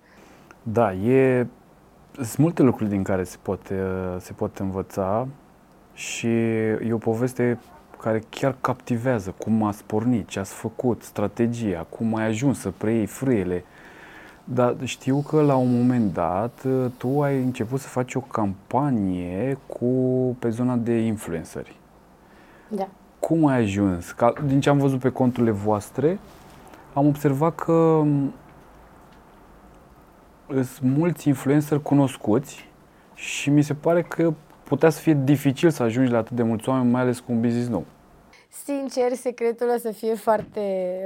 Da, 0.63 0.93
e, 0.93 1.47
sunt 2.13 2.37
multe 2.37 2.63
lucruri 2.63 2.91
din 2.91 3.03
care 3.03 3.25
se 3.25 3.37
poate, 3.43 3.75
uh, 3.75 4.17
se 4.21 4.33
poate 4.33 4.63
învăța 4.63 5.29
și 5.99 6.27
e 6.27 6.93
o 6.93 6.97
poveste 6.99 7.59
care 8.01 8.23
chiar 8.29 8.57
captivează 8.61 9.35
cum 9.39 9.63
ați 9.63 9.85
pornit, 9.85 10.29
ce 10.29 10.39
ați 10.39 10.53
făcut, 10.53 11.03
strategia, 11.03 11.87
cum 11.89 12.15
ai 12.15 12.27
ajuns 12.27 12.59
să 12.61 12.71
preiei 12.71 13.07
frâiele. 13.07 13.65
Dar 14.45 14.77
știu 14.85 15.25
că 15.29 15.41
la 15.41 15.57
un 15.57 15.77
moment 15.77 16.13
dat 16.13 16.63
uh, 16.67 16.87
tu 16.97 17.23
ai 17.23 17.43
început 17.43 17.81
să 17.81 17.89
faci 17.89 18.15
o 18.15 18.21
campanie 18.21 19.59
cu 19.67 19.87
pe 20.39 20.49
zona 20.49 20.77
de 20.77 20.93
influenceri. 20.93 21.77
Da. 22.69 22.89
Cum 23.19 23.47
ai 23.47 23.59
ajuns? 23.59 24.11
Ca, 24.11 24.33
din 24.47 24.61
ce 24.61 24.69
am 24.69 24.79
văzut 24.79 25.01
pe 25.01 25.11
conturile 25.11 25.53
voastre, 25.53 26.19
am 26.95 27.07
observat 27.07 27.55
că 27.55 28.03
m, 28.05 28.33
sunt 30.49 30.97
mulți 30.97 31.29
influenceri 31.29 31.83
cunoscuți 31.83 32.69
și 33.15 33.51
mi 33.51 33.63
se 33.63 33.75
pare 33.75 34.03
că 34.03 34.33
putea 34.69 34.91
să 34.91 35.01
fie 35.01 35.19
dificil 35.25 35.71
să 35.71 35.83
ajungi 35.83 36.13
la 36.13 36.19
atât 36.19 36.37
de 36.37 36.43
mulți 36.43 36.69
oameni, 36.69 36.91
mai 36.91 37.01
ales 37.01 37.21
cu 37.21 37.33
un 37.33 37.41
business 37.41 37.69
nou. 37.69 37.85
Sincer, 38.65 39.13
secretul 39.13 39.73
o 39.75 39.79
să 39.79 39.91
fie 39.91 40.15
foarte, 40.15 40.63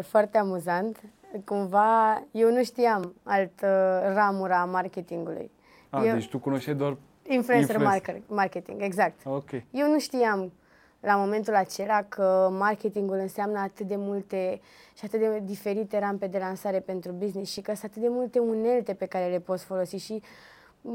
foarte 0.09 0.39
amuzant. 0.39 1.01
Cumva, 1.45 2.23
eu 2.31 2.53
nu 2.53 2.63
știam 2.63 3.15
altă 3.23 4.01
ramură 4.15 4.53
a 4.53 4.65
marketingului. 4.65 5.51
A, 5.91 6.05
eu, 6.05 6.15
deci 6.15 6.29
tu 6.29 6.39
cunoșteai 6.39 6.77
doar... 6.77 6.97
influencer 7.29 7.75
influencer. 7.75 8.15
market- 8.17 8.27
marketing, 8.27 8.83
exact. 8.83 9.21
Ok. 9.25 9.51
Eu 9.71 9.91
nu 9.91 9.99
știam 9.99 10.53
la 11.01 11.17
momentul 11.17 11.55
acela 11.55 12.03
că 12.09 12.49
marketingul 12.59 13.17
înseamnă 13.17 13.59
atât 13.59 13.87
de 13.87 13.97
multe 13.97 14.61
și 14.99 15.05
atât 15.05 15.21
de 15.21 15.43
diferite 15.45 15.99
rampe 15.99 16.27
de 16.27 16.39
lansare 16.39 16.81
pentru 16.81 17.13
business 17.13 17.53
și 17.53 17.61
că 17.61 17.75
sunt 17.75 17.91
atât 17.91 18.03
de 18.03 18.09
multe 18.11 18.39
unelte 18.39 18.95
pe 18.95 19.07
care 19.07 19.31
le 19.31 19.39
poți 19.39 19.65
folosi 19.65 19.97
și 19.97 20.23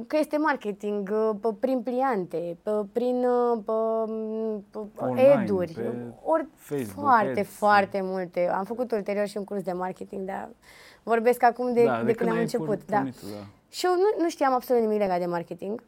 că 0.07 0.17
este 0.17 0.37
marketing 0.37 1.09
uh, 1.11 1.29
pe, 1.41 1.47
prin 1.59 1.81
pliante, 1.81 2.57
pe, 2.63 2.71
prin 2.91 3.25
uh, 3.25 3.57
pe, 3.65 3.71
pe 4.71 5.03
Online, 5.03 5.41
eduri, 5.43 5.71
pe 5.73 5.91
ori 6.23 6.47
Facebook, 6.55 7.03
foarte, 7.05 7.39
ads. 7.39 7.49
foarte 7.49 7.99
multe. 8.03 8.49
Am 8.49 8.63
făcut 8.63 8.91
ulterior 8.91 9.27
și 9.27 9.37
un 9.37 9.43
curs 9.43 9.61
de 9.63 9.71
marketing, 9.71 10.25
dar 10.27 10.49
vorbesc 11.03 11.43
acum 11.43 11.73
de, 11.73 11.83
da, 11.83 12.03
de, 12.03 12.13
când 12.13 12.29
am 12.29 12.35
ai 12.35 12.41
început. 12.41 12.67
pornit- 12.67 12.85
Da. 12.85 12.95
pornit, 12.97 13.15
da. 13.21 13.45
Și 13.69 13.85
eu 13.85 13.91
nu, 13.91 14.23
nu 14.23 14.29
știam 14.29 14.53
absolut 14.53 14.81
nimic 14.81 14.99
legat 14.99 15.19
de 15.19 15.25
marketing. 15.25 15.83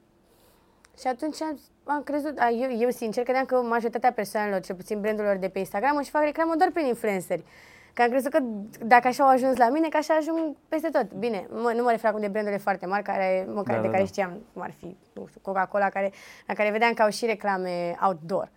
Și 0.99 1.07
atunci 1.07 1.41
am, 1.41 1.59
am 1.83 2.03
crezut, 2.03 2.37
a, 2.37 2.49
eu, 2.49 2.69
eu 2.79 2.89
sincer 2.89 3.23
credeam 3.23 3.45
că 3.45 3.55
majoritatea 3.55 4.11
persoanelor, 4.11 4.59
cel 4.59 4.75
puțin 4.75 5.01
brandurilor 5.01 5.35
de 5.37 5.47
pe 5.47 5.59
Instagram, 5.59 5.95
își 5.97 6.09
fac 6.09 6.23
reclamă 6.23 6.53
doar 6.57 6.71
prin 6.71 6.85
influenceri. 6.85 7.43
Că 7.93 8.01
am 8.01 8.09
crezut 8.09 8.31
că 8.31 8.39
dacă 8.85 9.07
așa 9.07 9.23
au 9.23 9.29
ajuns 9.29 9.57
la 9.57 9.69
mine, 9.69 9.87
că 9.87 9.97
așa 9.97 10.13
ajung 10.13 10.55
peste 10.67 10.89
tot. 10.89 11.13
Bine, 11.13 11.47
mă, 11.49 11.73
nu 11.75 11.83
mă 11.83 11.91
refer 11.91 12.09
acum 12.09 12.21
de 12.21 12.27
brandurile 12.27 12.61
foarte 12.61 12.85
mari, 12.85 13.03
care, 13.03 13.47
măcar 13.53 13.75
Da, 13.75 13.81
de 13.81 13.87
da, 13.87 13.91
care 13.91 14.03
da. 14.03 14.09
știam, 14.09 14.41
cum 14.53 14.61
ar 14.61 14.73
fi, 14.77 14.97
nu 15.13 15.25
știu, 15.27 15.39
Coca-Cola, 15.41 15.89
care, 15.89 16.11
la 16.47 16.53
care 16.53 16.71
vedeam 16.71 16.93
că 16.93 17.01
au 17.01 17.09
și 17.09 17.25
reclame 17.25 17.95
outdoor. 18.05 18.49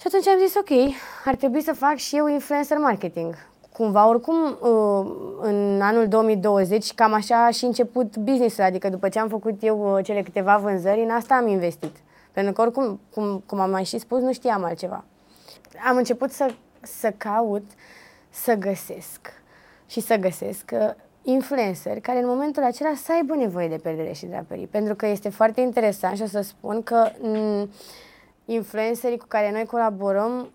Și 0.00 0.06
atunci 0.06 0.26
am 0.26 0.38
zis, 0.38 0.54
ok, 0.54 0.94
ar 1.24 1.34
trebui 1.34 1.62
să 1.62 1.72
fac 1.72 1.94
și 1.94 2.16
eu 2.16 2.26
influencer 2.26 2.78
marketing. 2.78 3.34
Cumva, 3.72 4.08
oricum, 4.08 4.58
uh, 4.60 5.06
în 5.40 5.80
anul 5.82 6.08
2020, 6.08 6.94
cam 6.94 7.12
așa 7.12 7.44
a 7.44 7.50
și 7.50 7.64
început 7.64 8.16
business-ul, 8.16 8.64
adică 8.64 8.88
după 8.88 9.08
ce 9.08 9.18
am 9.18 9.28
făcut 9.28 9.62
eu 9.62 9.96
uh, 9.96 10.04
cele 10.04 10.22
câteva 10.22 10.56
vânzări, 10.56 11.02
în 11.02 11.10
asta 11.10 11.34
am 11.34 11.48
investit. 11.48 11.96
Pentru 12.32 12.52
că, 12.52 12.60
oricum, 12.60 13.00
cum, 13.14 13.42
cum 13.46 13.60
am 13.60 13.70
mai 13.70 13.84
și 13.84 13.98
spus, 13.98 14.20
nu 14.20 14.32
știam 14.32 14.64
altceva. 14.64 15.04
Am 15.88 15.96
început 15.96 16.30
să, 16.30 16.46
să 16.86 17.10
caut, 17.16 17.70
să 18.30 18.54
găsesc 18.54 19.20
și 19.86 20.00
să 20.00 20.16
găsesc 20.16 20.70
uh, 20.72 20.90
influenceri 21.22 22.00
care 22.00 22.18
în 22.18 22.26
momentul 22.26 22.62
acela 22.62 22.94
să 22.94 23.12
aibă 23.12 23.34
nevoie 23.34 23.68
de 23.68 23.76
perdere 23.76 24.12
și 24.12 24.26
draperii. 24.26 24.66
Pentru 24.66 24.94
că 24.94 25.06
este 25.06 25.28
foarte 25.28 25.60
interesant 25.60 26.16
și 26.16 26.22
o 26.22 26.26
să 26.26 26.40
spun 26.40 26.82
că 26.82 27.10
m- 27.10 27.68
influencerii 28.44 29.18
cu 29.18 29.26
care 29.28 29.50
noi 29.50 29.64
colaborăm 29.64 30.52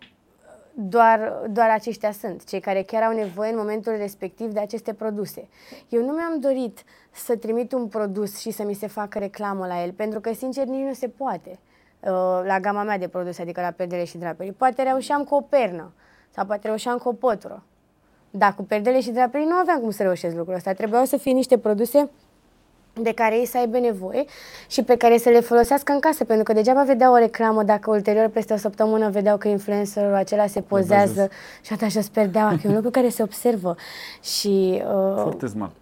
doar, 0.73 1.41
doar 1.49 1.69
aceștia 1.69 2.11
sunt, 2.11 2.43
cei 2.43 2.59
care 2.59 2.81
chiar 2.81 3.03
au 3.03 3.13
nevoie 3.13 3.51
în 3.51 3.57
momentul 3.57 3.95
respectiv 3.97 4.51
de 4.51 4.59
aceste 4.59 4.93
produse. 4.93 5.47
Eu 5.89 6.05
nu 6.05 6.11
mi-am 6.13 6.39
dorit 6.39 6.83
să 7.11 7.35
trimit 7.35 7.71
un 7.71 7.87
produs 7.87 8.39
și 8.39 8.51
să 8.51 8.63
mi 8.63 8.73
se 8.73 8.87
facă 8.87 9.19
reclamă 9.19 9.67
la 9.67 9.83
el, 9.83 9.91
pentru 9.91 10.19
că, 10.19 10.33
sincer, 10.33 10.65
nici 10.65 10.85
nu 10.85 10.93
se 10.93 11.07
poate 11.07 11.49
uh, 11.49 12.09
la 12.43 12.59
gama 12.61 12.83
mea 12.83 12.97
de 12.97 13.07
produse, 13.07 13.41
adică 13.41 13.61
la 13.61 13.71
perdele 13.71 14.03
și 14.03 14.17
draperii. 14.17 14.51
Poate 14.51 14.83
reușeam 14.83 15.23
cu 15.23 15.35
o 15.35 15.41
pernă 15.41 15.93
sau 16.35 16.45
poate 16.45 16.67
reușeam 16.67 16.97
cu 16.97 17.09
o 17.09 17.11
pătură. 17.11 17.63
Dar 18.31 18.55
cu 18.55 18.63
perdele 18.63 19.01
și 19.01 19.11
draperii 19.11 19.47
nu 19.47 19.55
aveam 19.55 19.79
cum 19.79 19.91
să 19.91 20.03
reușesc 20.03 20.35
lucrul 20.35 20.55
ăsta. 20.55 20.73
Trebuiau 20.73 21.05
să 21.05 21.17
fie 21.17 21.31
niște 21.31 21.57
produse 21.57 22.09
de 22.93 23.13
care 23.13 23.37
ei 23.37 23.45
să 23.45 23.57
aibă 23.57 23.79
nevoie 23.79 24.25
și 24.67 24.83
pe 24.83 24.95
care 24.95 25.17
să 25.17 25.29
le 25.29 25.39
folosească 25.39 25.91
în 25.91 25.99
casă, 25.99 26.23
pentru 26.23 26.43
că 26.43 26.53
degeaba 26.53 26.83
vedeau 26.83 27.13
o 27.13 27.17
reclamă 27.17 27.63
dacă 27.63 27.89
ulterior 27.89 28.27
peste 28.27 28.53
o 28.53 28.57
săptămână 28.57 29.09
vedeau 29.09 29.37
că 29.37 29.47
influencerul 29.47 30.13
acela 30.13 30.47
se 30.47 30.61
pozează 30.61 31.29
și 31.61 31.73
atunci 31.73 31.95
își 31.95 32.11
perdeau, 32.11 32.47
că 32.47 32.59
e 32.63 32.67
un 32.67 32.73
lucru 32.73 32.89
care 32.89 33.09
se 33.09 33.23
observă 33.23 33.75
și 34.21 34.81
uh, 34.85 35.21
Foarte 35.21 35.47
smart 35.47 35.75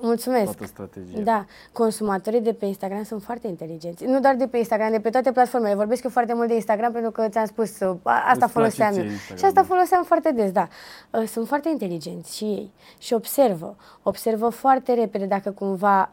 mulțumesc. 0.00 0.44
toată 0.44 0.64
strategia. 0.64 1.20
Da, 1.20 1.44
consumatorii 1.72 2.40
de 2.40 2.52
pe 2.52 2.66
Instagram 2.66 3.02
sunt 3.02 3.22
foarte 3.22 3.46
inteligenți. 3.46 4.04
Nu 4.04 4.20
doar 4.20 4.34
de 4.34 4.46
pe 4.46 4.56
Instagram, 4.58 4.90
de 4.90 5.00
pe 5.00 5.10
toate 5.10 5.32
platformele. 5.32 5.74
Vorbesc 5.74 6.04
eu 6.04 6.10
foarte 6.10 6.34
mult 6.34 6.48
de 6.48 6.54
Instagram 6.54 6.92
pentru 6.92 7.10
că 7.10 7.28
ți-am 7.28 7.46
spus, 7.46 7.80
uh, 7.80 7.96
a- 8.02 8.12
asta 8.26 8.32
place 8.36 8.52
foloseam 8.52 8.92
ție 8.92 9.02
eu. 9.02 9.08
Instagram, 9.08 9.36
Și 9.38 9.44
asta 9.44 9.60
da. 9.60 9.66
foloseam 9.66 10.02
foarte 10.04 10.32
des, 10.32 10.50
da. 10.52 10.68
Uh, 11.10 11.26
Sunt 11.26 11.46
foarte 11.46 11.68
inteligenți 11.68 12.36
și 12.36 12.44
ei 12.44 12.70
și 12.98 13.12
observă. 13.14 13.76
Observă 14.02 14.48
foarte 14.48 14.94
repede 14.94 15.24
dacă 15.24 15.50
cumva 15.50 16.10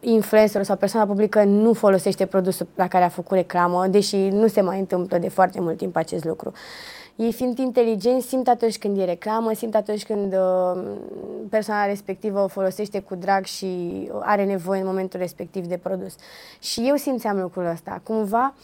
influencerul 0.00 0.64
sau 0.64 0.76
persoana 0.76 1.06
publică 1.06 1.44
nu 1.44 1.72
folosește 1.72 2.26
produsul 2.26 2.66
la 2.74 2.88
care 2.88 3.04
a 3.04 3.08
făcut 3.08 3.36
reclamă, 3.36 3.86
deși 3.86 4.16
nu 4.28 4.46
se 4.46 4.60
mai 4.60 4.78
întâmplă 4.78 5.18
de 5.18 5.28
foarte 5.28 5.60
mult 5.60 5.76
timp 5.76 5.96
acest 5.96 6.24
lucru. 6.24 6.52
Ei 7.20 7.32
fiind 7.32 7.58
inteligenți, 7.58 8.28
simt 8.28 8.48
atunci 8.48 8.78
când 8.78 8.98
e 8.98 9.04
reclamă, 9.04 9.52
simt 9.52 9.74
atunci 9.74 10.04
când 10.04 10.32
uh, 10.32 10.82
persoana 11.50 11.86
respectivă 11.86 12.40
o 12.40 12.48
folosește 12.48 13.00
cu 13.00 13.14
drag 13.14 13.44
și 13.44 13.68
are 14.20 14.44
nevoie 14.44 14.80
în 14.80 14.86
momentul 14.86 15.20
respectiv 15.20 15.66
de 15.66 15.76
produs. 15.76 16.14
Și 16.60 16.88
eu 16.88 16.96
simțeam 16.96 17.40
lucrul 17.40 17.66
ăsta. 17.66 18.00
Cumva, 18.02 18.54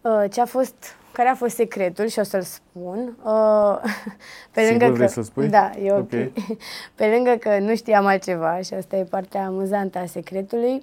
uh, 0.00 0.24
ce 0.30 0.40
a 0.40 0.44
fost 0.44 0.74
care 1.12 1.28
a 1.28 1.34
fost 1.34 1.54
secretul 1.54 2.06
și 2.06 2.18
o 2.18 2.22
să-l 2.22 2.42
spun. 2.42 3.16
Uh, 3.24 3.78
pe 4.54 4.66
lângă 4.68 4.84
Sigur 4.84 4.98
că, 4.98 5.06
să 5.06 5.22
spui? 5.22 5.48
Da, 5.48 5.70
e 5.82 5.92
ok. 5.92 5.98
okay. 5.98 6.32
Pe 6.94 7.06
lângă 7.06 7.30
că 7.30 7.58
nu 7.58 7.74
știam 7.74 8.06
altceva 8.06 8.60
și 8.60 8.74
asta 8.74 8.96
e 8.96 9.02
partea 9.02 9.46
amuzantă 9.46 9.98
a 9.98 10.06
secretului, 10.06 10.82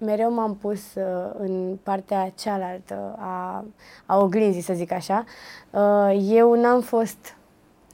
mereu 0.00 0.32
m-am 0.32 0.56
pus 0.56 0.94
uh, 0.94 1.30
în 1.38 1.78
partea 1.82 2.32
cealaltă 2.34 3.14
a, 3.18 3.64
a 4.06 4.18
oglinzii, 4.18 4.60
să 4.60 4.72
zic 4.72 4.92
așa. 4.92 5.24
Uh, 5.70 6.26
eu 6.28 6.60
n-am 6.60 6.80
fost 6.80 7.36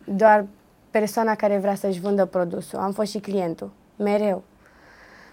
doar 0.04 0.46
persoana 0.90 1.34
care 1.34 1.58
vrea 1.58 1.74
să-și 1.74 2.00
vândă 2.00 2.24
produsul, 2.24 2.78
am 2.78 2.92
fost 2.92 3.10
și 3.10 3.18
clientul, 3.18 3.70
mereu. 3.96 4.42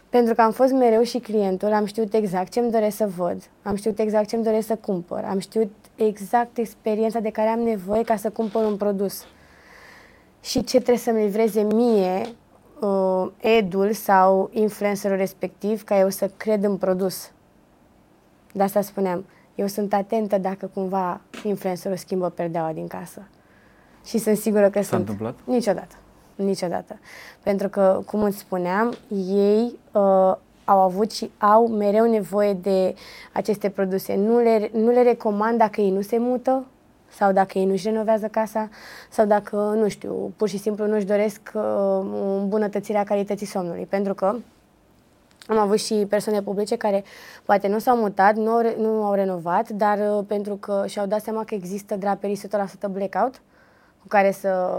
Pentru 0.10 0.34
că 0.34 0.42
am 0.42 0.52
fost 0.52 0.72
mereu 0.72 1.04
și 1.04 1.20
clientul, 1.20 1.74
am 1.74 1.86
știut 1.86 2.14
exact 2.14 2.52
ce 2.52 2.60
îmi 2.60 2.72
doresc 2.72 2.96
să 2.96 3.08
văd, 3.08 3.42
am 3.64 3.76
știut 3.76 4.00
exact 4.00 4.28
ce 4.28 4.36
îmi 4.36 4.44
doresc 4.44 4.68
să 4.68 4.76
cumpăr, 4.76 5.24
am 5.24 5.40
știut 5.40 5.72
exact 5.96 6.58
experiența 6.58 7.20
de 7.20 7.30
care 7.30 7.48
am 7.48 7.60
nevoie 7.60 8.04
ca 8.04 8.16
să 8.16 8.30
cumpăr 8.30 8.66
un 8.66 8.78
produs. 8.78 9.26
Și 10.42 10.64
ce 10.64 10.78
trebuie 10.78 10.98
să-mi 10.98 11.24
livreze 11.24 11.62
mie 11.62 12.36
uh, 12.84 13.32
edul 13.38 13.92
sau 13.92 14.50
influencerul 14.54 15.18
respectiv 15.18 15.84
ca 15.84 16.00
eu 16.00 16.10
să 16.10 16.32
cred 16.38 16.64
în 16.64 16.78
produs. 16.78 17.32
De 18.52 18.64
asta 18.64 18.82
spuneam, 18.82 19.26
eu 19.56 19.68
sunt 19.68 19.94
atentă 19.94 20.38
dacă 20.38 20.70
cumva 20.74 21.22
influencerul 21.44 21.98
schimbă 21.98 22.30
perdeaua 22.30 22.72
din 22.72 22.88
casă. 22.88 23.22
Și 24.06 24.18
sunt 24.18 24.38
sigură 24.38 24.70
că 24.70 24.82
S-a 24.82 24.88
sunt... 24.88 25.00
întâmplat? 25.00 25.36
Niciodată. 25.44 25.96
Niciodată. 26.36 27.00
Pentru 27.44 27.70
că, 27.70 28.02
cum 28.06 28.24
îți 28.24 28.38
spuneam, 28.38 28.94
ei 29.28 29.80
uh, 29.92 30.36
au 30.66 30.80
avut 30.80 31.12
și 31.12 31.32
au 31.38 31.68
mereu 31.68 32.10
nevoie 32.10 32.54
de 32.54 32.96
aceste 33.34 33.70
produse. 33.70 34.16
Nu 34.16 34.40
le, 34.40 34.70
nu 34.74 34.92
le 34.92 35.04
recomand 35.04 35.58
dacă 35.58 35.82
ei 35.82 35.92
nu 35.92 36.02
se 36.02 36.18
mută 36.18 36.66
sau 37.14 37.32
dacă 37.32 37.58
ei 37.58 37.66
nu-și 37.66 37.88
renovează 37.88 38.28
casa 38.28 38.70
sau 39.10 39.26
dacă, 39.26 39.56
nu 39.56 39.88
știu, 39.88 40.34
pur 40.38 40.50
și 40.50 40.58
simplu 40.58 40.88
nu-și 40.88 41.06
doresc 41.06 41.42
uh, 41.54 41.62
îmbunătățirea 42.40 43.04
calității 43.04 43.46
somnului. 43.46 43.86
Pentru 43.86 44.14
că 44.14 44.36
am 45.48 45.58
avut 45.58 45.80
și 45.80 46.06
persoane 46.10 46.42
publice 46.42 46.76
care 46.76 47.04
poate 47.46 47.68
nu 47.68 47.80
s-au 47.80 47.98
mutat, 47.98 48.36
nu 48.36 48.50
au, 48.50 48.62
nu 48.78 49.04
au 49.04 49.14
renovat, 49.14 49.70
dar 49.70 49.98
uh, 50.00 50.24
pentru 50.28 50.56
că 50.56 50.84
și-au 50.88 51.06
dat 51.06 51.22
seama 51.22 51.44
că 51.44 51.56
există 51.56 51.96
draperii 51.96 52.42
100% 52.88 52.92
blackout, 52.92 53.42
cu 54.02 54.08
care 54.08 54.32
să 54.32 54.72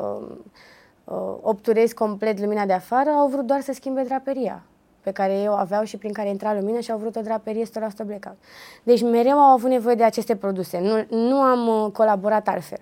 uh, 1.04 1.34
obturezi 1.40 1.94
complet 1.94 2.40
lumina 2.40 2.66
de 2.66 2.72
afară, 2.72 3.10
au 3.10 3.28
vrut 3.28 3.46
doar 3.46 3.60
să 3.60 3.72
schimbe 3.72 4.02
draperia 4.02 4.62
pe 5.04 5.10
care 5.10 5.32
ei 5.38 5.48
o 5.48 5.52
aveau 5.52 5.84
și 5.84 5.96
prin 5.96 6.12
care 6.12 6.28
intra 6.28 6.54
lumină 6.54 6.80
și 6.80 6.90
au 6.90 6.98
vrut 6.98 7.16
o 7.16 7.20
draperie 7.20 7.64
100% 7.64 7.68
blackout. 8.06 8.36
Deci 8.82 9.02
mereu 9.02 9.38
au 9.38 9.54
avut 9.54 9.70
nevoie 9.70 9.94
de 9.94 10.04
aceste 10.04 10.36
produse. 10.36 10.80
Nu, 10.80 11.16
nu 11.28 11.40
am 11.40 11.84
uh, 11.84 11.92
colaborat 11.92 12.48
altfel, 12.48 12.80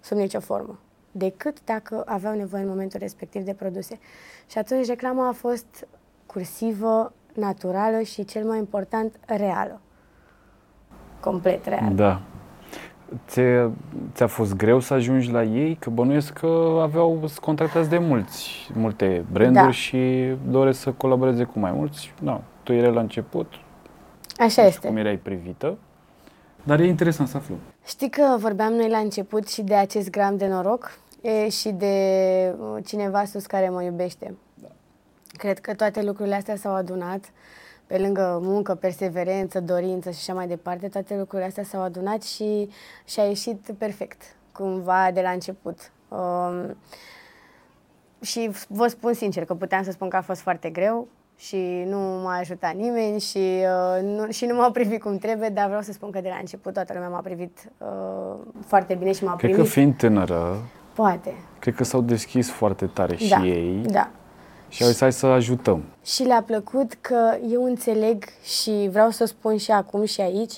sub 0.00 0.16
nicio 0.16 0.40
formă, 0.40 0.78
decât 1.10 1.64
dacă 1.64 2.02
aveau 2.06 2.34
nevoie 2.34 2.62
în 2.62 2.68
momentul 2.68 3.00
respectiv 3.00 3.42
de 3.42 3.52
produse. 3.52 3.98
Și 4.46 4.58
atunci 4.58 4.86
reclama 4.86 5.28
a 5.28 5.32
fost 5.32 5.86
cursivă, 6.26 7.12
naturală 7.34 8.00
și, 8.00 8.24
cel 8.24 8.44
mai 8.44 8.58
important, 8.58 9.14
reală. 9.26 9.80
Complet 11.20 11.66
reală. 11.66 11.94
Da. 11.94 12.20
Ți-a, 13.26 13.70
ți-a 14.14 14.26
fost 14.26 14.56
greu 14.56 14.80
să 14.80 14.94
ajungi 14.94 15.30
la 15.30 15.42
ei? 15.42 15.74
Că 15.74 15.90
bănuiesc 15.90 16.32
că 16.32 16.78
aveau 16.82 17.28
contractați 17.40 17.88
de 17.88 17.98
mulți, 17.98 18.70
multe 18.74 19.24
branduri 19.32 19.64
da. 19.64 19.70
și 19.70 20.32
doresc 20.48 20.80
să 20.80 20.92
colaboreze 20.92 21.44
cu 21.44 21.58
mai 21.58 21.72
mulți. 21.72 22.14
Da, 22.22 22.40
tu 22.62 22.72
erai 22.72 22.92
la 22.92 23.00
început. 23.00 23.52
Așa 24.36 24.62
este. 24.62 24.86
Cum 24.86 24.96
erai 24.96 25.16
privită. 25.16 25.78
Dar 26.62 26.80
e 26.80 26.86
interesant 26.86 27.28
să 27.28 27.36
aflăm. 27.36 27.58
Știi 27.86 28.10
că 28.10 28.36
vorbeam 28.38 28.72
noi 28.72 28.88
la 28.88 28.98
început 28.98 29.48
și 29.48 29.62
de 29.62 29.74
acest 29.74 30.10
gram 30.10 30.36
de 30.36 30.46
noroc 30.46 30.98
e, 31.20 31.48
și 31.48 31.70
de 31.70 31.94
uh, 32.58 32.84
cineva 32.86 33.24
sus 33.24 33.46
care 33.46 33.68
mă 33.68 33.82
iubește. 33.82 34.34
Da. 34.54 34.68
Cred 35.36 35.58
că 35.58 35.74
toate 35.74 36.02
lucrurile 36.02 36.34
astea 36.34 36.56
s-au 36.56 36.74
adunat 36.74 37.24
pe 37.86 37.98
lângă 37.98 38.38
muncă, 38.42 38.74
perseverență, 38.74 39.60
dorință 39.60 40.10
și 40.10 40.16
așa 40.18 40.34
mai 40.34 40.46
departe, 40.46 40.88
toate 40.88 41.16
lucrurile 41.16 41.48
astea 41.48 41.64
s-au 41.64 41.82
adunat 41.82 42.22
și, 42.22 42.68
și 43.04 43.20
a 43.20 43.24
ieșit 43.24 43.70
perfect, 43.78 44.22
cumva 44.52 45.10
de 45.14 45.20
la 45.20 45.30
început. 45.30 45.92
Um, 46.08 46.76
și 48.20 48.50
vă 48.68 48.86
spun 48.86 49.12
sincer 49.12 49.44
că 49.44 49.54
puteam 49.54 49.82
să 49.82 49.90
spun 49.90 50.08
că 50.08 50.16
a 50.16 50.22
fost 50.22 50.40
foarte 50.40 50.70
greu 50.70 51.08
și 51.36 51.84
nu 51.86 51.98
m-a 51.98 52.36
ajutat 52.36 52.74
nimeni 52.74 53.20
și, 53.20 53.38
uh, 53.38 54.02
nu, 54.02 54.30
și 54.30 54.44
nu 54.44 54.54
m-a 54.54 54.70
privit 54.70 55.00
cum 55.00 55.18
trebuie, 55.18 55.48
dar 55.48 55.66
vreau 55.66 55.82
să 55.82 55.92
spun 55.92 56.10
că 56.10 56.20
de 56.20 56.28
la 56.28 56.36
început 56.40 56.72
toată 56.72 56.92
lumea 56.92 57.08
m-a 57.08 57.20
privit 57.20 57.72
uh, 57.78 58.38
foarte 58.66 58.94
bine 58.94 59.12
și 59.12 59.24
m-a 59.24 59.36
Cred 59.36 59.50
primit. 59.50 59.56
Cred 59.56 59.66
că 59.66 59.72
fiind 59.72 59.96
tânără, 59.96 60.56
Poate. 60.94 61.34
Cred 61.58 61.74
că 61.74 61.84
s-au 61.84 62.00
deschis 62.00 62.50
foarte 62.50 62.86
tare 62.86 63.16
da, 63.28 63.38
și 63.38 63.48
ei. 63.48 63.82
Da. 63.86 64.10
Și 64.74 64.82
au 64.82 64.88
zis, 64.88 65.00
hai 65.00 65.12
să 65.12 65.26
ajutăm. 65.26 65.84
Și 66.04 66.22
le-a 66.22 66.42
plăcut 66.42 66.94
că 67.00 67.36
eu 67.50 67.64
înțeleg 67.64 68.24
și 68.42 68.88
vreau 68.90 69.10
să 69.10 69.22
o 69.22 69.26
spun 69.26 69.56
și 69.56 69.70
acum 69.70 70.04
și 70.04 70.20
aici, 70.20 70.52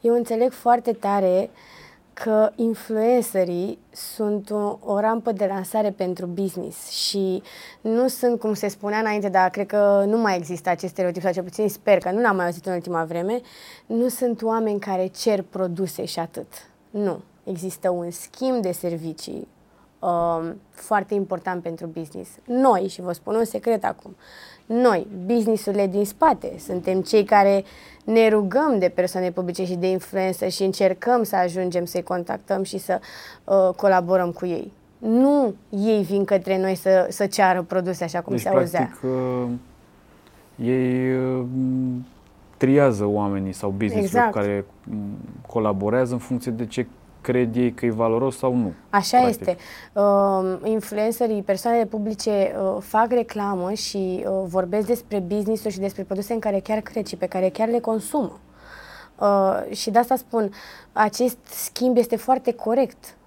eu 0.00 0.14
înțeleg 0.14 0.52
foarte 0.52 0.92
tare 0.92 1.50
că 2.12 2.50
influencerii 2.54 3.78
sunt 3.90 4.50
o, 4.50 4.78
o 4.80 5.00
rampă 5.00 5.32
de 5.32 5.46
lansare 5.46 5.90
pentru 5.90 6.26
business 6.26 6.88
și 6.88 7.42
nu 7.80 8.08
sunt, 8.08 8.40
cum 8.40 8.54
se 8.54 8.68
spunea 8.68 8.98
înainte, 8.98 9.28
dar 9.28 9.50
cred 9.50 9.66
că 9.66 10.04
nu 10.06 10.18
mai 10.18 10.36
există 10.36 10.70
acest 10.70 10.92
stereotip, 10.92 11.22
sau 11.22 11.32
cel 11.32 11.42
puțin 11.42 11.68
sper 11.68 11.98
că 11.98 12.10
nu 12.10 12.20
l-am 12.20 12.36
mai 12.36 12.44
auzit 12.44 12.66
în 12.66 12.72
ultima 12.72 13.04
vreme, 13.04 13.40
nu 13.86 14.08
sunt 14.08 14.42
oameni 14.42 14.80
care 14.80 15.06
cer 15.06 15.42
produse 15.42 16.04
și 16.04 16.18
atât. 16.18 16.52
Nu. 16.90 17.20
Există 17.44 17.90
un 17.90 18.10
schimb 18.10 18.62
de 18.62 18.72
servicii, 18.72 19.48
uh, 20.04 20.52
foarte 20.70 21.14
important 21.14 21.62
pentru 21.62 21.86
business. 21.86 22.30
Noi, 22.44 22.88
și 22.88 23.00
vă 23.00 23.12
spun 23.12 23.34
un 23.34 23.44
secret 23.44 23.84
acum, 23.84 24.16
noi, 24.66 25.06
businessurile 25.24 25.86
din 25.86 26.04
spate, 26.04 26.52
suntem 26.58 27.00
cei 27.00 27.24
care 27.24 27.64
ne 28.04 28.28
rugăm 28.28 28.78
de 28.78 28.88
persoane 28.88 29.30
publice 29.30 29.64
și 29.64 29.74
de 29.74 29.90
influență 29.90 30.46
și 30.46 30.62
încercăm 30.62 31.22
să 31.22 31.36
ajungem 31.36 31.84
să-i 31.84 32.02
contactăm 32.02 32.62
și 32.62 32.78
să 32.78 33.00
uh, 33.44 33.74
colaborăm 33.76 34.30
cu 34.30 34.46
ei. 34.46 34.72
Nu 34.98 35.54
ei 35.70 36.02
vin 36.02 36.24
către 36.24 36.60
noi 36.60 36.74
să, 36.74 37.06
să 37.08 37.26
ceară 37.26 37.62
produse 37.62 38.04
așa 38.04 38.20
cum 38.20 38.32
deci, 38.32 38.42
se 38.42 38.48
auzea. 38.48 38.80
Practic, 38.80 39.10
uh, 39.10 39.48
ei 40.56 41.16
uh, 41.16 41.44
triază 42.56 43.04
oamenii 43.04 43.52
sau 43.52 43.70
business 43.70 44.06
exact. 44.06 44.34
care 44.34 44.64
mm, 44.84 45.16
colaborează 45.46 46.12
în 46.12 46.18
funcție 46.18 46.52
de 46.52 46.66
ce 46.66 46.86
cred 47.24 47.56
ei 47.56 47.72
că 47.72 47.86
e 47.86 47.90
valoros 47.90 48.36
sau 48.36 48.54
nu. 48.54 48.72
Așa 48.90 49.18
practic. 49.18 49.40
este. 49.40 49.56
Uh, 49.92 50.58
influencerii, 50.64 51.42
persoanele 51.42 51.84
publice 51.86 52.30
uh, 52.30 52.76
fac 52.80 53.06
reclamă 53.10 53.72
și 53.72 54.24
uh, 54.26 54.44
vorbesc 54.46 54.86
despre 54.86 55.18
business 55.18 55.66
și 55.66 55.78
despre 55.78 56.02
produse 56.02 56.32
în 56.32 56.38
care 56.38 56.60
chiar 56.60 56.80
cred 56.80 57.06
și 57.06 57.16
pe 57.16 57.26
care 57.26 57.48
chiar 57.48 57.68
le 57.68 57.78
consumă. 57.78 58.38
Uh, 59.18 59.76
și 59.76 59.90
de 59.90 59.98
asta 59.98 60.16
spun, 60.16 60.50
acest 60.92 61.38
schimb 61.44 61.96
este 61.96 62.16
foarte 62.16 62.52
corect 62.52 63.04
uh, 63.04 63.23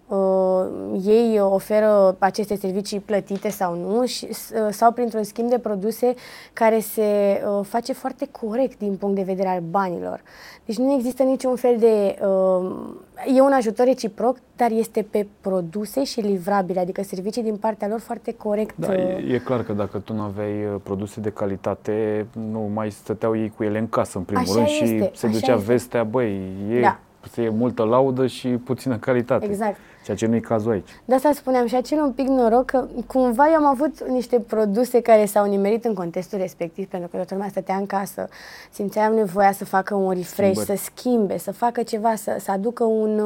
ei 1.03 1.39
oferă 1.39 2.16
aceste 2.20 2.55
servicii 2.55 2.99
plătite 2.99 3.49
sau 3.49 3.76
nu 3.76 4.05
și, 4.05 4.28
uh, 4.28 4.68
sau 4.70 4.91
printr-un 4.91 5.24
schimb 5.24 5.49
de 5.49 5.60
produse 5.60 6.14
care 6.53 6.80
se 6.80 7.01
uh, 7.01 7.66
face 7.66 7.93
foarte 7.93 8.28
corect 8.32 8.78
din 8.78 8.95
punct 8.95 9.16
de 9.16 9.22
vedere 9.22 9.47
al 9.47 9.60
banilor. 9.70 10.22
Deci 10.66 10.78
nu 10.78 10.93
există 10.93 11.24
niciun 11.24 11.55
fel 11.55 11.76
de... 11.80 12.18
Uh, 12.22 13.36
e 13.36 13.41
un 13.41 13.51
ajutor 13.51 13.86
reciproc, 13.86 14.38
dar 14.55 14.72
este 14.72 15.08
pe 15.10 15.28
produse 15.41 16.03
și 16.03 16.20
livrabile, 16.20 16.80
adică 16.80 17.03
servicii 17.03 17.43
din 17.43 17.55
partea 17.55 17.88
lor 17.88 17.99
foarte 17.99 18.34
corect. 18.34 18.76
Da, 18.78 18.93
e, 18.93 19.34
e 19.34 19.38
clar 19.38 19.64
că 19.64 19.74
dacă 19.74 19.97
tu 19.97 20.14
nu 20.14 20.22
aveai 20.22 20.66
uh, 20.66 20.76
produse 20.84 21.20
de 21.20 21.30
calitate, 21.30 22.28
nu 22.51 22.70
mai 22.74 22.91
stăteau 22.91 23.38
ei 23.38 23.53
cu 23.55 23.64
ele 23.64 23.80
în 23.80 23.89
casă, 23.89 24.18
în 24.18 24.24
primul 24.24 24.43
Așa 24.43 24.53
rând, 24.53 24.68
este, 24.68 25.10
și 25.14 25.20
se 25.20 25.28
ducea 25.28 25.53
este. 25.53 25.66
vestea, 25.66 26.03
băi, 26.03 26.51
e, 26.70 26.80
da. 26.80 26.99
Se 27.32 27.41
e 27.41 27.49
multă 27.49 27.84
laudă 27.84 28.28
și 28.28 28.47
puțină 28.47 28.97
calitate. 28.97 29.45
Exact. 29.45 29.78
Ceea 30.03 30.17
ce 30.17 30.25
nu 30.25 30.36
e 30.36 30.39
cazul 30.39 30.71
aici. 30.71 30.89
De 31.05 31.15
asta 31.15 31.32
spuneam 31.34 31.65
și 31.67 31.75
acel 31.75 31.99
un 31.99 32.11
pic 32.11 32.28
noroc 32.28 32.65
că 32.65 32.88
cumva 33.07 33.47
eu 33.49 33.55
am 33.55 33.65
avut 33.65 34.03
niște 34.09 34.39
produse 34.39 35.01
care 35.01 35.25
s-au 35.25 35.45
nimerit 35.45 35.86
în 35.86 35.93
contextul 35.93 36.38
respectiv, 36.38 36.88
pentru 36.88 37.09
că 37.09 37.15
toată 37.15 37.34
lumea 37.34 37.49
stătea 37.49 37.75
în 37.75 37.86
casă, 37.86 38.30
simțeam 38.71 39.13
nevoia 39.13 39.51
să 39.51 39.65
facă 39.65 39.95
un 39.95 40.09
refresh, 40.09 40.51
Schimbări. 40.53 40.80
să 40.80 40.86
schimbe, 40.93 41.38
să 41.38 41.51
facă 41.51 41.84
ceva, 41.84 42.15
să, 42.15 42.36
să 42.39 42.51
aducă 42.51 42.84
un, 42.84 43.19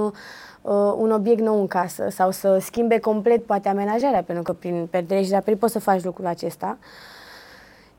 uh, 0.62 0.93
un 0.97 1.12
obiect 1.12 1.41
nou 1.41 1.60
în 1.60 1.68
casă 1.68 2.08
sau 2.10 2.32
să 2.32 2.58
schimbe 2.62 2.99
complet 2.99 3.45
poate 3.45 3.70
amenajarea, 3.70 4.24
pentru 4.24 4.43
că 4.43 4.54
prin 4.54 4.88
perdere 4.89 5.22
și 5.22 5.30
draperii 5.30 5.60
poți 5.60 5.74
să 5.74 5.80
faci 5.80 6.04
lucrul 6.04 6.26
acesta. 6.26 6.78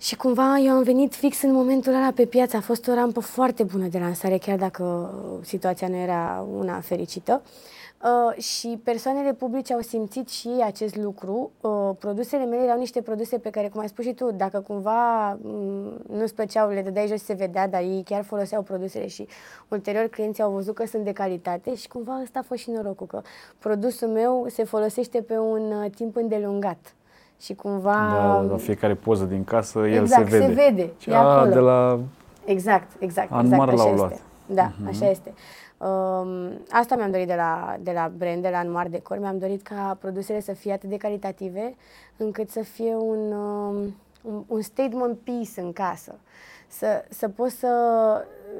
Și 0.02 0.16
cumva 0.16 0.58
eu 0.58 0.72
am 0.72 0.82
venit 0.82 1.14
fix 1.14 1.42
în 1.42 1.52
momentul 1.52 1.94
ăla 1.94 2.12
pe 2.14 2.26
piață. 2.26 2.56
A 2.56 2.60
fost 2.60 2.86
o 2.88 2.94
rampă 2.94 3.20
foarte 3.20 3.62
bună 3.62 3.86
de 3.86 3.98
lansare, 3.98 4.38
chiar 4.38 4.58
dacă 4.58 5.14
situația 5.42 5.88
nu 5.88 5.96
era 5.96 6.46
una 6.56 6.80
fericită. 6.80 7.42
Uh, 8.02 8.42
și 8.42 8.80
persoanele 8.84 9.32
publice 9.32 9.72
au 9.72 9.80
simțit 9.80 10.28
și 10.28 10.48
acest 10.64 10.96
lucru. 10.96 11.50
Uh, 11.60 11.90
produsele 11.98 12.44
mele 12.44 12.62
erau 12.62 12.78
niște 12.78 13.02
produse 13.02 13.38
pe 13.38 13.50
care, 13.50 13.68
cum 13.68 13.80
ai 13.80 13.88
spus 13.88 14.04
și 14.04 14.12
tu, 14.12 14.30
dacă 14.32 14.60
cumva 14.60 15.30
um, 15.42 16.16
nu-ți 16.16 16.34
plăceau, 16.34 16.68
le 16.68 16.82
dădeai 16.82 17.06
jos 17.06 17.18
și 17.18 17.24
se 17.24 17.32
vedea, 17.32 17.68
dar 17.68 17.80
ei 17.80 18.02
chiar 18.04 18.24
foloseau 18.24 18.62
produsele 18.62 19.06
și 19.06 19.26
ulterior 19.68 20.06
clienții 20.06 20.42
au 20.42 20.52
văzut 20.52 20.74
că 20.74 20.86
sunt 20.86 21.04
de 21.04 21.12
calitate 21.12 21.74
și 21.74 21.88
cumva 21.88 22.20
ăsta 22.22 22.38
a 22.38 22.42
fost 22.42 22.60
și 22.60 22.70
norocul, 22.70 23.06
că 23.06 23.22
produsul 23.58 24.08
meu 24.08 24.46
se 24.50 24.64
folosește 24.64 25.22
pe 25.22 25.38
un 25.38 25.72
uh, 25.72 25.90
timp 25.90 26.16
îndelungat 26.16 26.94
și 27.42 27.54
cumva... 27.54 27.92
Da, 27.92 28.40
la 28.50 28.56
fiecare 28.56 28.94
poză 28.94 29.24
din 29.24 29.44
casă 29.44 29.78
el 29.78 30.02
exact, 30.02 30.30
se 30.30 30.38
vede. 30.38 30.54
se 30.54 30.70
vede. 30.70 30.90
Și 30.98 31.10
a, 31.10 31.46
de 31.46 31.58
la 31.58 32.00
Exact, 32.44 32.90
exact. 32.98 33.32
Anmar 33.32 33.68
exact, 33.68 33.76
l-au 33.76 33.86
așa 33.86 33.96
luat. 33.96 34.10
este. 34.12 34.22
Da, 34.46 34.70
uh-huh. 34.70 34.88
așa 34.88 35.10
este. 35.10 35.32
Um, 35.76 36.52
asta 36.70 36.96
mi-am 36.96 37.10
dorit 37.10 37.26
de 37.26 37.34
la, 37.34 37.76
de 37.80 37.92
la 37.92 38.12
brand, 38.16 38.42
de 38.42 38.48
la 38.48 38.58
Anmar 38.58 38.88
Decor. 38.88 39.18
Mi-am 39.18 39.38
dorit 39.38 39.62
ca 39.62 39.96
produsele 40.00 40.40
să 40.40 40.52
fie 40.52 40.72
atât 40.72 40.88
de 40.88 40.96
calitative 40.96 41.74
încât 42.16 42.50
să 42.50 42.60
fie 42.60 42.94
un, 42.94 43.32
um, 43.32 43.94
un, 44.22 44.44
un 44.46 44.60
statement 44.60 45.18
piece 45.18 45.60
în 45.60 45.72
casă. 45.72 46.14
Să, 46.68 47.04
să 47.08 47.28
poți 47.28 47.54
să, 47.54 47.68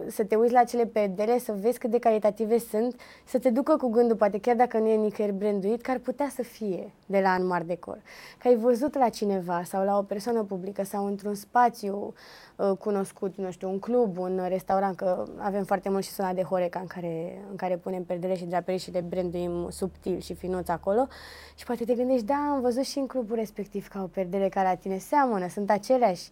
să 0.07 0.25
te 0.25 0.37
uiți 0.37 0.53
la 0.53 0.65
cele 0.65 0.87
pedele, 0.87 1.39
să 1.39 1.53
vezi 1.61 1.79
cât 1.79 1.91
de 1.91 1.99
calitative 1.99 2.59
sunt, 2.59 3.01
să 3.25 3.39
te 3.39 3.51
ducă 3.51 3.77
cu 3.77 3.89
gândul, 3.89 4.17
poate 4.17 4.41
chiar 4.41 4.57
dacă 4.57 4.79
nu 4.79 4.89
e 4.89 4.95
nicăieri 4.95 5.35
branduit, 5.35 5.81
că 5.81 5.91
ar 5.91 5.99
putea 5.99 6.29
să 6.35 6.43
fie 6.43 6.91
de 7.07 7.21
la 7.21 7.29
Anmar 7.29 7.63
Decor. 7.63 7.99
Că 8.39 8.49
ai 8.49 8.57
văzut 8.57 8.99
la 8.99 9.09
cineva 9.09 9.63
sau 9.65 9.85
la 9.85 9.99
o 9.99 10.03
persoană 10.03 10.43
publică 10.43 10.85
sau 10.85 11.07
într-un 11.07 11.35
spațiu 11.35 12.15
uh, 12.57 12.73
cunoscut, 12.79 13.37
nu 13.37 13.51
știu, 13.51 13.69
un 13.69 13.79
club, 13.79 14.19
un 14.19 14.41
restaurant, 14.49 14.97
că 14.97 15.25
avem 15.37 15.65
foarte 15.65 15.89
mult 15.89 16.05
și 16.05 16.13
zona 16.13 16.33
de 16.33 16.43
Horeca 16.43 16.81
în 16.81 16.87
care, 16.87 17.43
în 17.51 17.57
care 17.57 17.77
punem 17.77 18.05
perdele 18.05 18.37
și 18.37 18.45
draperii 18.45 18.81
și 18.81 18.91
le 18.91 19.01
branduim 19.01 19.69
subtil 19.71 20.21
și 20.21 20.35
finuț 20.35 20.69
acolo 20.69 21.07
și 21.55 21.65
poate 21.65 21.85
te 21.85 21.95
gândești, 21.95 22.27
da, 22.27 22.49
am 22.55 22.61
văzut 22.61 22.83
și 22.83 22.99
în 22.99 23.07
clubul 23.07 23.37
respectiv 23.37 23.89
că 23.89 23.99
au 23.99 24.07
perdele 24.07 24.49
ca 24.49 24.63
la 24.63 24.75
tine, 24.75 24.99
seamănă, 24.99 25.49
sunt 25.49 25.71
aceleași 25.71 26.31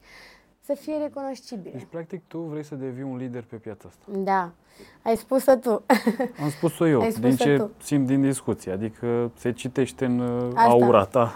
să 0.61 0.75
fie 0.75 0.97
recunoscibile. 0.97 1.71
Deci, 1.71 1.87
practic, 1.91 2.23
tu 2.27 2.39
vrei 2.39 2.63
să 2.63 2.75
devii 2.75 3.03
un 3.03 3.17
lider 3.17 3.43
pe 3.43 3.57
piața 3.57 3.89
asta. 3.89 4.05
Da. 4.19 4.53
Ai 5.03 5.17
spus-o 5.17 5.55
tu. 5.55 5.83
Am 6.43 6.51
spus-o 6.51 6.87
eu, 6.87 7.01
Ai 7.03 7.09
din 7.21 7.33
spus-o 7.33 7.45
ce 7.51 7.57
tu. 7.57 7.71
simt 7.83 8.07
din 8.07 8.21
discuție. 8.21 8.73
Adică 8.73 9.31
se 9.37 9.53
citește 9.53 10.05
în 10.05 10.19
uh, 10.19 10.49
Asta. 10.55 10.71
aura 10.71 11.05
ta. 11.05 11.33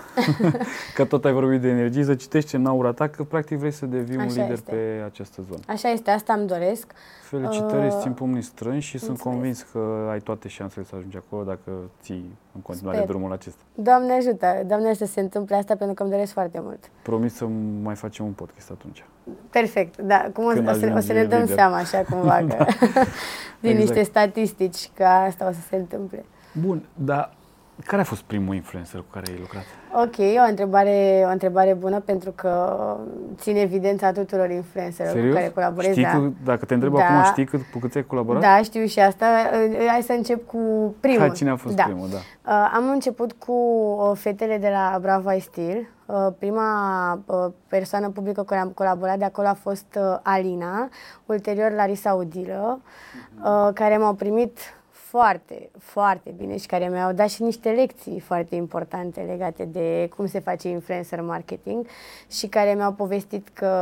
că 0.95 1.05
tot 1.05 1.25
ai 1.25 1.33
vorbit 1.33 1.61
de 1.61 1.69
energie, 1.69 2.05
se 2.05 2.15
citește 2.15 2.57
în 2.57 2.67
aura 2.67 2.93
ta 2.93 3.09
că 3.09 3.23
practic 3.23 3.59
vrei 3.59 3.71
să 3.71 3.87
devii 3.87 4.17
un 4.17 4.21
Așa 4.23 4.31
lider 4.31 4.51
este. 4.51 4.71
pe 4.71 5.03
această 5.05 5.43
zonă. 5.49 5.61
Așa 5.67 5.89
este, 5.89 6.11
asta 6.11 6.33
îmi 6.33 6.47
doresc. 6.47 6.93
Felicitări, 7.23 7.87
îți 7.87 7.97
Uh, 7.97 8.03
țin 8.03 8.13
pumnii 8.13 8.43
strânși 8.43 8.89
și 8.89 8.99
sunt 8.99 9.09
mulțumesc. 9.25 9.37
convins 9.37 9.67
că 9.73 10.09
ai 10.11 10.19
toate 10.21 10.49
șansele 10.49 10.85
să 10.85 10.95
ajungi 10.97 11.17
acolo 11.17 11.43
dacă 11.43 11.71
ții 12.03 12.37
în 12.55 12.61
continuare 12.61 12.97
Sper. 12.99 13.09
drumul 13.11 13.33
acesta. 13.33 13.63
Doamne 13.75 14.13
ajută, 14.13 14.47
Doamne 14.67 14.89
ajută 14.89 15.05
să 15.05 15.13
se 15.13 15.21
întâmple 15.21 15.57
asta 15.57 15.77
pentru 15.77 15.95
că 15.95 16.03
îmi 16.03 16.13
doresc 16.13 16.33
foarte 16.33 16.59
mult. 16.63 16.91
Promis 17.03 17.35
să 17.35 17.45
mai 17.83 17.95
facem 17.95 18.25
un 18.25 18.33
podcast 18.33 18.71
atunci. 18.71 19.05
Perfect, 19.51 19.97
da, 20.01 20.31
cum 20.33 20.45
o, 20.45 20.49
Când 20.49 20.69
o, 20.69 20.73
să, 20.73 20.77
o 20.77 20.81
să 20.81 20.87
ajungi 20.87 21.13
ne 21.13 21.25
dăm 21.25 21.41
lider. 21.41 21.55
seama 21.57 21.77
așa 21.77 22.03
cumva 22.11 22.45
că 22.49 22.65
din 23.61 23.71
Exact. 23.71 23.89
niște 23.89 24.03
statistici 24.11 24.91
că 24.95 25.05
asta 25.05 25.49
o 25.49 25.53
să 25.53 25.61
se 25.69 25.77
întâmple. 25.77 26.25
Bun, 26.53 26.83
dar 26.95 27.35
care 27.85 28.03
a 28.03 28.05
fost 28.05 28.23
primul 28.23 28.55
influencer 28.55 29.01
cu 29.01 29.07
care 29.13 29.31
ai 29.31 29.39
lucrat? 29.39 29.65
Ok, 30.03 30.17
e 30.17 30.39
o 30.47 30.49
întrebare, 30.49 31.23
o 31.27 31.31
întrebare 31.31 31.75
bună 31.75 32.01
pentru 32.01 32.31
că 32.31 32.77
țin 33.37 33.57
evidența 33.57 34.13
tuturor 34.13 34.51
influencerilor 34.51 35.13
cu 35.15 35.21
Serios? 35.21 35.35
care 35.37 35.49
colaborez. 35.55 35.91
Știi 35.91 36.03
da. 36.03 36.11
că, 36.11 36.31
dacă 36.45 36.65
te 36.65 36.75
întreb 36.75 36.95
Da. 36.95 37.05
acum, 37.05 37.23
știi 37.23 37.45
cât, 37.45 37.61
cu 37.73 37.79
câți 37.79 37.97
ai 37.97 38.05
colaborat? 38.05 38.43
Da, 38.43 38.63
știu 38.63 38.85
și 38.85 39.01
asta. 39.01 39.27
Uh, 39.53 39.87
Hai 39.89 40.03
să 40.03 40.13
încep 40.13 40.47
cu 40.47 40.59
primul. 41.01 41.19
Hai, 41.21 41.31
cine 41.31 41.51
a 41.51 41.57
fost 41.57 41.75
da. 41.77 41.83
primul, 41.83 42.09
da. 42.11 42.17
Uh, 42.17 42.71
am 42.75 42.91
început 42.91 43.33
cu 43.33 43.53
uh, 43.53 44.17
fetele 44.19 44.59
de 44.59 44.69
la 44.73 44.99
Bravo 45.01 45.33
I 45.33 45.41
Steel. 45.41 45.89
Uh, 46.07 46.27
prima 46.39 46.69
uh, 47.27 47.47
persoană 47.69 48.09
publică 48.09 48.41
cu 48.41 48.47
care 48.47 48.61
am 48.61 48.69
colaborat 48.69 49.19
de 49.19 49.25
acolo 49.25 49.49
a 49.49 49.55
fost 49.55 49.87
uh, 49.99 50.19
Alina, 50.23 50.89
ulterior 51.27 51.71
Larisa 51.71 52.13
Udilă, 52.15 52.81
uh, 53.45 53.69
care 53.75 53.97
m-au 53.97 54.15
primit 54.15 54.59
foarte, 55.19 55.71
foarte 55.79 56.31
bine 56.37 56.57
și 56.57 56.67
care 56.67 56.89
mi-au 56.89 57.13
dat 57.13 57.29
și 57.29 57.43
niște 57.43 57.71
lecții 57.71 58.21
foarte 58.21 58.55
importante 58.55 59.21
legate 59.21 59.65
de 59.65 60.09
cum 60.17 60.27
se 60.27 60.41
face 60.41 60.69
influencer 60.69 61.21
marketing 61.21 61.87
și 62.31 62.47
care 62.47 62.75
mi-au 62.75 62.93
povestit 62.93 63.49
că 63.53 63.73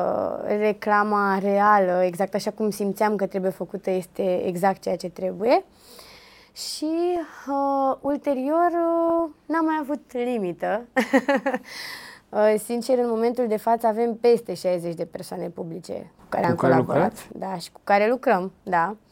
reclama 0.47 1.39
reală, 1.39 2.03
exact 2.05 2.35
așa 2.35 2.51
cum 2.51 2.70
simțeam 2.70 3.16
că 3.16 3.26
trebuie 3.26 3.51
făcută, 3.51 3.91
este 3.91 4.47
exact 4.47 4.80
ceea 4.83 4.97
ce 4.97 5.09
trebuie. 5.09 5.64
Și 6.53 7.18
uh, 7.49 7.97
ulterior 8.01 8.70
uh, 8.70 9.30
n-am 9.47 9.64
mai 9.64 9.78
avut 9.80 10.12
limită. 10.12 10.83
uh, 12.28 12.55
sincer, 12.64 12.99
în 12.99 13.09
momentul 13.09 13.47
de 13.49 13.57
față 13.57 13.87
avem 13.87 14.14
peste 14.14 14.55
60 14.55 14.95
de 14.95 15.05
persoane 15.05 15.49
publice 15.49 15.93
cu 15.93 16.24
care 16.28 16.43
Cu 16.45 16.51
am 16.51 16.57
care 16.57 16.72
colaborat. 16.72 17.03
lucrați? 17.03 17.28
Da, 17.33 17.57
și 17.57 17.72
cu 17.72 17.80
care 17.85 18.09
lucrăm, 18.09 18.53
da. 18.62 18.91
Uh, 18.91 19.11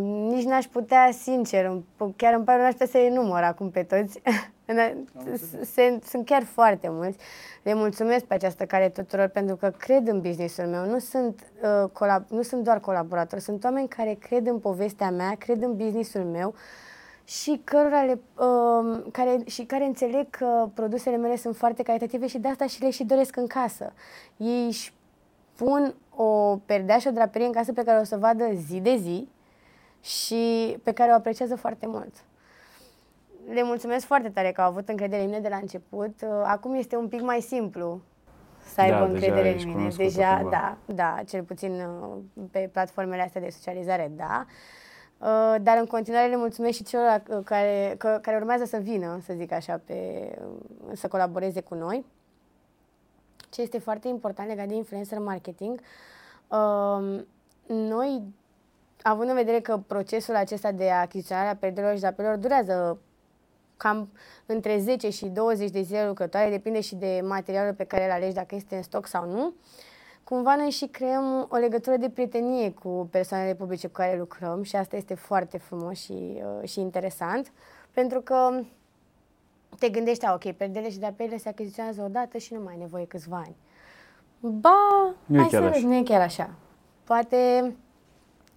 nici 0.00 0.44
n-aș 0.44 0.64
putea, 0.66 1.10
sincer, 1.12 1.64
îmi- 1.64 2.14
chiar 2.16 2.34
îmi 2.34 2.44
pare 2.44 2.56
rău, 2.56 2.66
n-aș 2.66 2.72
putea 2.72 2.86
să 2.86 2.98
enumăr 2.98 3.42
acum 3.42 3.70
pe 3.70 3.82
toți. 3.82 4.20
Se- 5.74 5.98
Sunt 6.04 6.24
chiar 6.26 6.42
foarte 6.42 6.88
mulți. 6.90 7.18
Le 7.62 7.74
mulțumesc 7.74 8.24
pe 8.24 8.34
această 8.34 8.64
cale 8.64 8.88
tuturor 8.88 9.26
pentru 9.28 9.56
că 9.56 9.72
cred 9.78 10.08
în 10.08 10.20
businessul 10.20 10.64
meu. 10.64 10.84
Nu 10.84 10.98
sunt, 10.98 11.40
uh, 11.62 11.90
colab- 11.92 12.28
nu 12.28 12.42
sunt 12.42 12.64
doar 12.64 12.80
colaboratori, 12.80 13.40
sunt 13.40 13.64
oameni 13.64 13.88
care 13.88 14.16
cred 14.20 14.46
în 14.46 14.58
povestea 14.58 15.10
mea, 15.10 15.34
cred 15.38 15.62
în 15.62 15.76
businessul 15.76 16.22
meu 16.24 16.54
și 17.24 17.60
cărora 17.64 18.02
le, 18.02 18.20
uh, 18.38 19.02
care, 19.12 19.38
și 19.46 19.64
care 19.64 19.84
înțeleg 19.84 20.30
că 20.30 20.68
produsele 20.74 21.16
mele 21.16 21.36
sunt 21.36 21.56
foarte 21.56 21.82
calitative 21.82 22.26
și 22.26 22.38
de 22.38 22.48
asta 22.48 22.66
și 22.66 22.82
le 22.82 22.90
și 22.90 23.04
doresc 23.04 23.36
în 23.36 23.46
casă. 23.46 23.92
Ei 24.36 24.66
își 24.66 24.94
pun 25.56 25.94
o 26.16 26.56
perdea 26.66 26.98
și 26.98 27.06
o 27.08 27.10
draperie 27.10 27.46
în 27.46 27.52
casă 27.52 27.72
pe 27.72 27.82
care 27.82 28.00
o 28.00 28.04
să 28.04 28.14
o 28.14 28.18
vadă 28.18 28.44
zi 28.68 28.80
de 28.80 28.96
zi 28.96 29.28
și 30.04 30.76
pe 30.82 30.92
care 30.92 31.10
o 31.10 31.14
apreciază 31.14 31.56
foarte 31.56 31.86
mult. 31.86 32.14
Le 33.52 33.62
mulțumesc 33.62 34.06
foarte 34.06 34.28
tare 34.28 34.52
că 34.52 34.60
au 34.60 34.68
avut 34.68 34.88
încredere 34.88 35.22
în 35.22 35.28
mine 35.28 35.40
de 35.40 35.48
la 35.48 35.56
început. 35.56 36.14
Uh, 36.22 36.28
Acum 36.44 36.74
este 36.74 36.96
un 36.96 37.08
pic 37.08 37.20
mai 37.20 37.40
simplu 37.40 38.00
să 38.74 38.80
aibă 38.80 38.94
Da, 38.98 39.06
deja 39.06 39.12
încredere 39.12 39.48
ești 39.48 39.62
în 39.62 39.68
mine. 39.68 39.78
cunoscută 39.80 40.08
Deja, 40.08 40.36
cumva. 40.36 40.50
da, 40.50 40.94
da, 40.94 41.22
cel 41.26 41.42
puțin 41.42 41.72
uh, 41.80 42.16
pe 42.50 42.68
platformele 42.72 43.22
astea 43.22 43.40
de 43.40 43.48
socializare, 43.50 44.12
da. 44.16 44.46
Uh, 45.18 45.54
Dar 45.62 45.76
în 45.78 45.86
continuare 45.86 46.28
le 46.28 46.36
mulțumesc 46.36 46.76
și 46.76 46.82
celor 46.84 47.22
uh, 47.28 47.38
care, 47.44 47.94
că- 47.98 48.18
care 48.22 48.36
urmează 48.36 48.64
să 48.64 48.76
vină, 48.76 49.18
să 49.22 49.32
zic 49.36 49.52
așa, 49.52 49.80
pe, 49.84 50.30
uh, 50.40 50.92
să 50.92 51.08
colaboreze 51.08 51.60
cu 51.60 51.74
noi. 51.74 52.04
Ce 53.50 53.60
este 53.62 53.78
foarte 53.78 54.08
important 54.08 54.48
legat 54.48 54.66
de 54.66 54.74
influencer 54.74 55.18
marketing, 55.18 55.80
um, 56.48 57.26
noi, 57.66 58.22
având 59.06 59.28
în 59.28 59.34
vedere 59.34 59.60
că 59.60 59.80
procesul 59.86 60.34
acesta 60.34 60.72
de 60.72 60.90
achiziționare 60.90 61.48
a 61.48 61.56
perdelor 61.56 61.94
și 61.94 62.00
drapelor 62.00 62.36
durează 62.36 62.98
cam 63.76 64.08
între 64.46 64.78
10 64.78 65.10
și 65.10 65.26
20 65.26 65.70
de 65.70 65.80
zile 65.80 66.06
lucrătoare, 66.06 66.50
depinde 66.50 66.80
și 66.80 66.94
de 66.94 67.20
materialul 67.24 67.74
pe 67.74 67.84
care 67.84 68.04
îl 68.04 68.10
alegi, 68.10 68.34
dacă 68.34 68.54
este 68.54 68.76
în 68.76 68.82
stoc 68.82 69.06
sau 69.06 69.30
nu. 69.30 69.52
Cumva 70.24 70.56
noi 70.56 70.70
și 70.70 70.86
creăm 70.86 71.46
o 71.50 71.56
legătură 71.56 71.96
de 71.96 72.10
prietenie 72.10 72.72
cu 72.72 73.08
persoanele 73.10 73.54
publice 73.54 73.86
cu 73.86 73.92
care 73.92 74.16
lucrăm 74.18 74.62
și 74.62 74.76
asta 74.76 74.96
este 74.96 75.14
foarte 75.14 75.58
frumos 75.58 75.98
și, 75.98 76.42
uh, 76.60 76.68
și 76.68 76.80
interesant, 76.80 77.52
pentru 77.90 78.20
că 78.20 78.60
te 79.78 79.88
gândești, 79.88 80.24
a, 80.24 80.32
ok, 80.32 80.52
perdele 80.52 80.90
și 80.90 80.98
drapelele 80.98 81.36
se 81.36 81.48
achiziționează 81.48 82.02
odată 82.02 82.38
și 82.38 82.54
nu 82.54 82.60
mai 82.60 82.72
ai 82.72 82.78
nevoie 82.78 83.06
câțiva 83.06 83.36
ani. 83.36 83.56
Ba, 84.40 85.14
Nu 85.24 85.36
e 85.36 85.40
hai 85.40 85.48
chiar 85.48 85.60
să 85.60 85.66
așa. 85.66 85.74
vezi, 85.74 85.86
nu 85.86 85.94
e 85.94 86.02
chiar 86.02 86.20
așa. 86.20 86.50
Poate, 87.04 87.60
uh, 87.64 87.72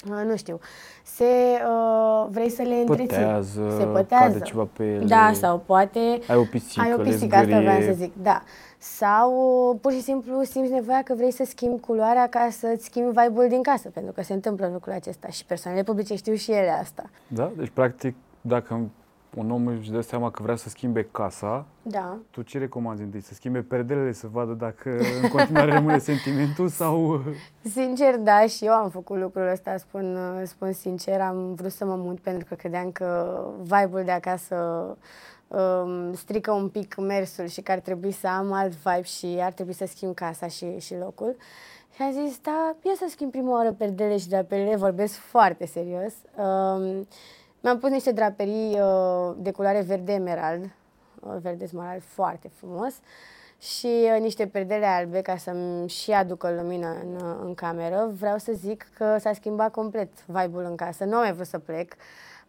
nu 0.06 0.36
știu, 0.36 0.60
se, 1.04 1.24
uh, 1.24 2.28
vrei 2.30 2.50
să 2.50 2.62
le 2.62 2.76
întreții. 2.76 3.08
Pătează, 3.08 3.76
se 3.78 3.84
pătează. 3.84 4.34
cade 4.34 4.40
ceva 4.40 4.68
pe 4.74 4.84
ele. 4.84 5.06
Da, 5.06 5.32
sau 5.34 5.58
poate 5.66 6.20
Ai 6.28 6.36
o 6.36 6.44
pisică, 6.44 6.82
ai 6.82 6.94
o 6.94 6.98
le 6.98 7.04
pisică, 7.04 7.36
asta 7.36 7.60
vreau 7.60 7.76
zgârie. 7.76 7.88
să 7.88 7.94
zic, 7.94 8.14
da. 8.22 8.42
Sau 8.78 9.32
uh, 9.72 9.78
pur 9.82 9.92
și 9.92 10.02
simplu 10.02 10.44
simți 10.44 10.72
nevoia 10.72 11.02
că 11.04 11.14
vrei 11.14 11.32
să 11.32 11.44
schimbi 11.48 11.80
culoarea 11.82 12.28
ca 12.28 12.48
să-ți 12.52 12.86
schimbi 12.86 13.20
vibe-ul 13.22 13.48
din 13.50 13.62
casă, 13.62 13.90
pentru 13.90 14.12
că 14.12 14.24
se 14.24 14.34
întâmplă 14.34 14.70
lucrul 14.74 14.94
acesta 14.94 15.28
și 15.28 15.46
persoanele 15.46 15.84
publice 15.84 16.16
știu 16.16 16.34
și 16.34 16.52
ele 16.52 16.70
asta. 16.82 17.04
Da? 17.28 17.52
Deci, 17.58 17.70
practic, 17.74 18.16
dacă 18.42 18.90
un 19.38 19.52
om 19.52 19.68
își 19.68 19.92
dă 19.92 20.02
seama 20.02 20.32
că 20.32 20.44
vrea 20.44 20.56
să 20.56 20.70
schimbe 20.70 21.08
casa, 21.12 21.66
Da. 21.82 22.18
tu 22.32 22.42
ce 22.42 22.58
recomanzi 22.58 23.02
întâi? 23.02 23.22
Să 23.22 23.34
schimbe 23.34 23.62
perdelele, 23.62 24.12
să 24.12 24.28
vadă 24.32 24.54
dacă 24.54 24.90
în 25.22 25.30
continuare 25.30 25.74
rămâne 25.74 25.98
sentimentul 25.98 26.68
sau... 26.68 27.24
Sincer, 27.62 28.18
da, 28.18 28.48
și 28.48 28.66
eu 28.66 28.74
am 28.74 28.90
făcut 28.90 29.18
lucrul 29.18 29.48
ăsta, 29.52 29.78
spun, 29.78 30.16
uh, 30.16 30.42
spun 30.46 30.72
sincer, 30.72 31.22
am 31.22 31.54
vrut 31.54 31.72
să 31.72 31.86
mă 31.86 31.96
mut 31.96 32.20
pentru 32.20 32.46
că 32.50 32.56
credeam 32.56 32.92
că 32.92 33.40
vibe-ul 33.62 34.04
de 34.06 34.12
acasă 34.12 34.56
um, 35.48 36.14
strică 36.14 36.52
un 36.52 36.70
pic 36.70 36.96
mersul 36.96 37.46
și 37.46 37.62
că 37.62 37.72
ar 37.72 37.80
trebui 37.80 38.12
să 38.12 38.28
am 38.28 38.52
alt 38.52 38.72
vibe 38.74 39.02
și 39.02 39.38
ar 39.42 39.52
trebui 39.52 39.74
să 39.74 39.86
schimb 39.86 40.14
casa 40.14 40.48
și, 40.48 40.80
și 40.80 40.96
locul. 40.96 41.36
Și 41.96 42.02
am 42.02 42.12
zis, 42.12 42.40
da, 42.42 42.76
eu 42.84 42.94
să 42.94 43.06
schimb 43.10 43.32
prima 43.32 43.52
oară 43.52 43.72
perdele 43.72 44.18
și 44.18 44.28
draperile, 44.28 44.76
vorbesc 44.76 45.14
foarte 45.14 45.66
serios. 45.66 46.14
Um, 46.36 47.08
mi-am 47.68 47.80
pus 47.80 47.90
niște 47.90 48.12
draperii 48.12 48.80
uh, 48.80 49.36
de 49.38 49.52
culoare 49.52 49.82
verde 49.82 50.14
emerald, 50.14 50.64
uh, 51.20 51.36
verde 51.42 51.66
smarald 51.66 52.02
foarte 52.06 52.50
frumos 52.54 52.94
și 53.60 53.86
uh, 53.86 54.20
niște 54.20 54.48
perdele 54.48 54.86
albe 54.86 55.22
ca 55.22 55.38
să-mi 55.38 55.90
și 55.90 56.12
aducă 56.12 56.52
lumină 56.62 56.88
în, 57.04 57.16
uh, 57.16 57.38
în 57.44 57.54
cameră. 57.54 58.12
Vreau 58.20 58.38
să 58.38 58.52
zic 58.56 58.88
că 58.98 59.18
s-a 59.20 59.34
schimbat 59.34 59.72
complet 59.72 60.10
vibe-ul 60.26 60.66
în 60.70 60.76
casă, 60.76 61.04
nu 61.04 61.16
am 61.16 61.22
mai 61.22 61.34
vrut 61.34 61.48
să 61.48 61.60
plec. 61.60 61.94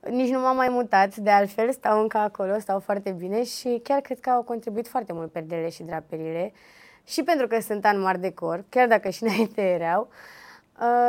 Nici 0.01 0.31
nu 0.31 0.41
m-am 0.41 0.57
mai 0.57 0.69
mutat, 0.69 1.17
de 1.17 1.31
altfel 1.31 1.73
stau 1.73 2.01
încă 2.01 2.19
acolo, 2.19 2.59
stau 2.59 2.81
foarte 2.81 3.11
bine 3.11 3.45
și 3.45 3.81
chiar 3.83 4.01
cred 4.01 4.21
că 4.21 4.31
au 4.31 4.43
contribuit 4.43 4.89
foarte 4.89 5.13
mult 5.13 5.33
perdele 5.33 5.69
și 5.69 5.83
draperile. 5.83 6.53
Și 7.05 7.23
pentru 7.23 7.47
că 7.47 7.61
sunt 7.61 7.85
an 7.85 8.01
mari 8.01 8.21
decor, 8.21 8.65
chiar 8.69 8.89
dacă 8.89 9.09
și 9.09 9.23
înainte 9.23 9.63
erau, 9.63 10.09
uh, 10.11 10.38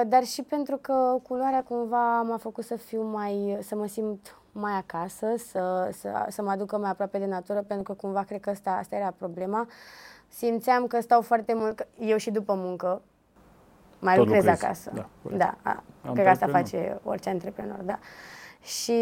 dar 0.07 0.24
și 0.24 0.41
pentru 0.43 0.78
că 0.78 1.17
culoarea 1.28 1.63
cumva 1.63 2.22
m-a 2.22 2.38
făcut 2.38 2.63
să 2.63 2.76
fiu 2.76 3.01
mai, 3.03 3.57
să 3.61 3.76
mă 3.76 3.86
simt 3.88 4.38
mai 4.51 4.72
acasă, 4.78 5.28
să, 5.38 5.89
să, 5.93 6.26
să 6.30 6.41
mă 6.41 6.49
aducă 6.51 6.78
mai 6.78 6.89
aproape 6.89 7.17
de 7.17 7.26
natură, 7.26 7.61
pentru 7.61 7.93
că 7.93 7.99
cumva 8.01 8.24
cred 8.24 8.39
că 8.39 8.49
asta, 8.49 8.72
asta 8.72 8.95
era 8.95 9.13
problema. 9.17 9.67
Simțeam 10.28 10.88
că 10.88 10.99
stau 11.01 11.22
foarte 11.22 11.53
mult, 11.53 11.88
eu 11.99 12.17
și 12.17 12.32
după 12.32 12.53
muncă, 12.53 13.01
mai 13.99 14.15
Tot 14.15 14.24
lucrez 14.26 14.43
lucrezi, 14.43 14.65
acasă. 14.65 14.91
da, 14.93 15.38
da, 15.38 15.55
a, 15.63 15.84
cred 16.11 16.24
că 16.26 16.30
asta 16.30 16.45
Antreprenor. 16.45 16.49
face 16.51 16.99
orice 17.03 17.30
antreprenor, 17.30 17.78
da. 17.84 17.99
Și 18.64 18.93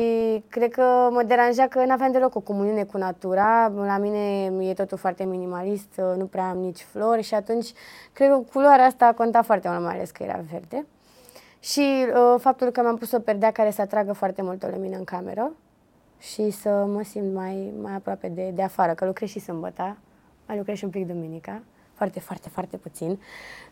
cred 0.49 0.71
că 0.71 1.09
mă 1.11 1.23
deranja 1.23 1.67
că 1.67 1.85
n-aveam 1.85 2.11
deloc 2.11 2.35
o 2.35 2.39
comuniune 2.39 2.83
cu 2.83 2.97
natura. 2.97 3.67
La 3.67 3.97
mine 3.97 4.45
e 4.69 4.73
totul 4.73 4.97
foarte 4.97 5.23
minimalist, 5.23 6.01
nu 6.17 6.25
prea 6.25 6.49
am 6.49 6.57
nici 6.57 6.81
flori 6.81 7.21
și 7.21 7.33
atunci 7.33 7.71
cred 8.13 8.29
că 8.29 8.41
culoarea 8.53 8.85
asta 8.85 9.05
a 9.05 9.13
contat 9.13 9.45
foarte 9.45 9.69
mult, 9.69 9.81
mai 9.81 9.93
ales 9.93 10.11
că 10.11 10.23
era 10.23 10.43
verde. 10.51 10.85
Și 11.59 12.05
uh, 12.07 12.39
faptul 12.39 12.69
că 12.69 12.81
mi-am 12.81 12.97
pus 12.97 13.11
o 13.11 13.19
perdea 13.19 13.51
care 13.51 13.71
să 13.71 13.81
atragă 13.81 14.13
foarte 14.13 14.41
multă 14.41 14.69
lumină 14.73 14.97
în 14.97 15.03
cameră 15.03 15.51
și 16.19 16.49
să 16.49 16.69
mă 16.69 17.01
simt 17.03 17.33
mai, 17.33 17.73
mai 17.81 17.93
aproape 17.93 18.27
de, 18.27 18.51
de 18.55 18.63
afară, 18.63 18.93
că 18.93 19.05
lucrez 19.05 19.29
și 19.29 19.39
sâmbătă, 19.39 19.97
mai 20.47 20.57
lucrez 20.57 20.77
și 20.77 20.83
un 20.83 20.89
pic 20.89 21.07
duminica, 21.07 21.61
foarte, 21.93 22.19
foarte, 22.19 22.49
foarte 22.49 22.77
puțin. 22.77 23.19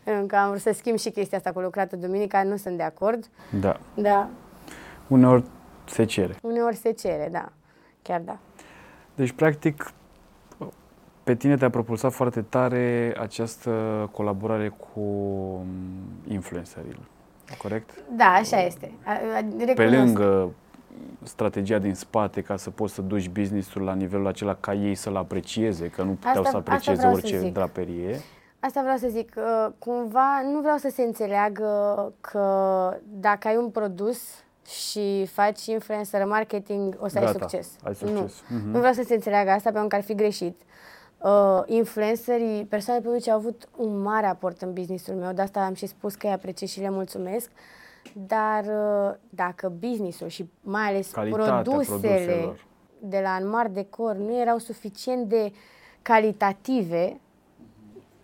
Încă 0.04 0.36
am 0.36 0.48
vrut 0.48 0.60
să 0.60 0.72
schimb 0.72 0.98
și 0.98 1.10
chestia 1.10 1.38
asta 1.38 1.52
cu 1.52 1.60
lucratul 1.60 1.98
duminica, 1.98 2.42
nu 2.42 2.56
sunt 2.56 2.76
de 2.76 2.82
acord, 2.82 3.28
Da. 3.60 3.80
dar 3.94 4.28
Uneori 5.08 5.44
se 5.88 6.04
cere. 6.04 6.34
uneori 6.42 6.76
se 6.76 6.90
cere, 6.90 7.28
da, 7.32 7.48
chiar 8.02 8.20
da. 8.20 8.38
Deci, 9.14 9.32
practic, 9.32 9.92
pe 11.22 11.34
tine 11.34 11.56
te-a 11.56 11.70
propulsat 11.70 12.12
foarte 12.12 12.42
tare 12.42 13.14
această 13.20 13.70
colaborare 14.12 14.68
cu 14.68 15.00
mm, 15.00 16.32
influencerii, 16.32 16.96
corect? 17.58 17.90
Da, 18.16 18.24
așa 18.24 18.60
este. 18.60 18.92
A, 19.04 19.10
a, 19.12 19.44
Pe 19.56 19.64
recunosc. 19.64 19.94
lângă 19.94 20.50
strategia 21.22 21.78
din 21.78 21.94
spate 21.94 22.40
ca 22.40 22.56
să 22.56 22.70
poți 22.70 22.94
să 22.94 23.02
duci 23.02 23.28
business-ul 23.28 23.82
la 23.82 23.94
nivelul 23.94 24.26
acela 24.26 24.54
ca 24.60 24.74
ei 24.74 24.94
să-l 24.94 25.16
aprecieze, 25.16 25.88
că 25.88 26.02
nu 26.02 26.10
puteau 26.10 26.30
Asta- 26.42 26.50
să 26.50 26.56
asta 26.56 26.70
aprecieze 26.70 26.98
vreau 26.98 27.14
să 27.14 27.20
orice 27.22 27.38
zic. 27.38 27.52
draperie. 27.52 28.20
Asta 28.60 28.80
vreau 28.80 28.96
să 28.96 29.08
zic, 29.08 29.34
uh, 29.36 29.72
cumva 29.78 30.40
nu 30.52 30.60
vreau 30.60 30.76
să 30.76 30.88
se 30.88 31.02
înțeleagă 31.02 31.68
că 32.20 32.44
dacă 33.20 33.48
ai 33.48 33.56
un 33.56 33.70
produs 33.70 34.44
și 34.68 35.26
faci 35.32 35.66
influencer 35.66 36.24
marketing, 36.24 36.96
o 37.00 37.08
să 37.08 37.18
ai 37.18 37.24
Gata, 37.24 37.38
succes. 37.38 37.68
ai 37.84 37.94
succes. 37.94 38.14
Nu. 38.48 38.56
Mhm. 38.56 38.70
nu 38.70 38.78
vreau 38.78 38.92
să 38.92 39.02
se 39.06 39.14
înțeleagă 39.14 39.50
asta 39.50 39.70
pentru 39.70 39.88
că 39.88 39.94
ar 39.96 40.02
fi 40.02 40.14
greșit. 40.14 40.60
Uh, 41.18 41.62
influencerii, 41.66 42.64
persoane 42.64 43.00
publice 43.00 43.30
au 43.30 43.36
avut 43.38 43.68
un 43.76 43.98
mare 44.02 44.26
aport 44.26 44.62
în 44.62 44.72
businessul 44.72 45.14
meu, 45.14 45.32
de 45.32 45.42
asta 45.42 45.60
am 45.60 45.74
și 45.74 45.86
spus 45.86 46.14
că 46.14 46.26
îi 46.26 46.32
apreciez 46.32 46.70
și 46.70 46.80
le 46.80 46.90
mulțumesc. 46.90 47.50
Dar 48.26 48.64
uh, 48.64 49.14
dacă 49.30 49.72
businessul 49.78 50.28
și 50.28 50.50
mai 50.60 50.82
ales 50.88 51.10
Calitatea 51.10 51.54
produsele 51.54 51.98
produselor. 52.14 52.66
de 52.98 53.20
la 53.22 53.28
Anmar 53.30 53.68
Decor 53.68 54.14
nu 54.16 54.40
erau 54.40 54.58
suficient 54.58 55.28
de 55.28 55.52
calitative, 56.02 57.20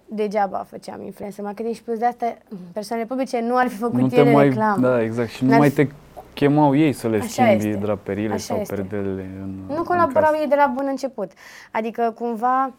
degeaba 0.07 0.67
făceam 0.69 1.03
influencer 1.03 1.45
marketing 1.45 1.75
și 1.75 1.83
plus 1.83 1.99
de 1.99 2.05
asta 2.05 2.37
persoanele 2.73 3.09
publice 3.09 3.41
nu 3.41 3.57
ar 3.57 3.69
fi 3.69 3.77
făcut 3.77 4.01
nu 4.01 4.09
te 4.09 4.17
ele 4.21 4.33
mai, 4.33 4.45
reclamă. 4.49 4.87
da, 4.89 5.03
exact, 5.03 5.29
și 5.29 5.43
nu 5.45 5.51
N-ar 5.51 5.59
mai 5.59 5.71
fi- 5.71 5.75
te 5.75 5.91
chemau 6.35 6.77
ei 6.77 6.93
să 6.93 7.09
le 7.09 7.17
Așa 7.17 7.27
schimbi 7.27 7.67
este. 7.67 7.79
draperiile 7.81 8.35
Așa 8.35 8.43
sau 8.43 8.57
este. 8.61 8.75
perdelele 8.75 9.23
în 9.43 9.61
Nu 9.69 9.77
în 9.77 9.83
colaborau 9.83 10.31
casă. 10.31 10.43
ei 10.43 10.49
de 10.49 10.55
la 10.55 10.73
bun 10.75 10.87
început. 10.89 11.31
Adică 11.71 12.15
cumva 12.19 12.73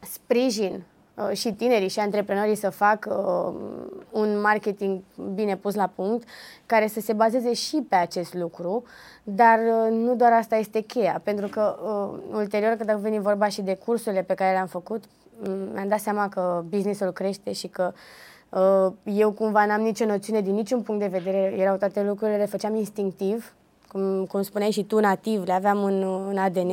sprijin 0.00 0.82
uh, 1.14 1.36
și 1.36 1.52
tinerii 1.52 1.88
și 1.88 1.98
antreprenorii 2.00 2.54
să 2.54 2.70
facă 2.70 3.14
uh, 3.14 3.86
un 4.10 4.40
marketing 4.40 5.00
bine 5.34 5.56
pus 5.56 5.74
la 5.74 5.90
punct, 5.94 6.28
care 6.66 6.86
să 6.86 7.00
se 7.00 7.12
bazeze 7.12 7.52
și 7.52 7.86
pe 7.88 7.94
acest 7.94 8.34
lucru, 8.34 8.84
dar 9.22 9.58
uh, 9.58 9.90
nu 9.90 10.14
doar 10.14 10.32
asta 10.32 10.56
este 10.56 10.80
cheia, 10.80 11.20
pentru 11.22 11.46
că 11.48 11.76
uh, 11.82 12.18
ulterior, 12.36 12.72
când 12.76 12.90
a 12.90 12.94
venit 12.96 13.20
vorba 13.20 13.48
și 13.48 13.62
de 13.62 13.74
cursurile 13.84 14.22
pe 14.22 14.34
care 14.34 14.52
le-am 14.52 14.66
făcut, 14.66 15.04
m- 15.04 15.72
mi-am 15.72 15.88
dat 15.88 15.98
seama 16.00 16.28
că 16.28 16.62
businessul 16.68 17.10
crește 17.12 17.52
și 17.52 17.66
că 17.66 17.92
uh, 17.92 17.98
eu 19.04 19.30
cumva 19.32 19.66
n-am 19.66 19.80
nicio 19.80 20.04
noțiune 20.06 20.40
din 20.40 20.54
niciun 20.54 20.80
punct 20.82 21.00
de 21.00 21.06
vedere, 21.06 21.54
erau 21.58 21.76
toate 21.76 22.02
lucrurile, 22.02 22.36
le 22.36 22.46
făceam 22.46 22.74
instinctiv, 22.74 23.54
cum, 23.88 24.24
cum 24.24 24.42
spuneai 24.42 24.70
și 24.70 24.84
tu, 24.84 24.98
nativ, 25.00 25.42
le 25.46 25.52
aveam 25.52 25.84
în, 25.84 26.02
în 26.28 26.36
ADN 26.38 26.70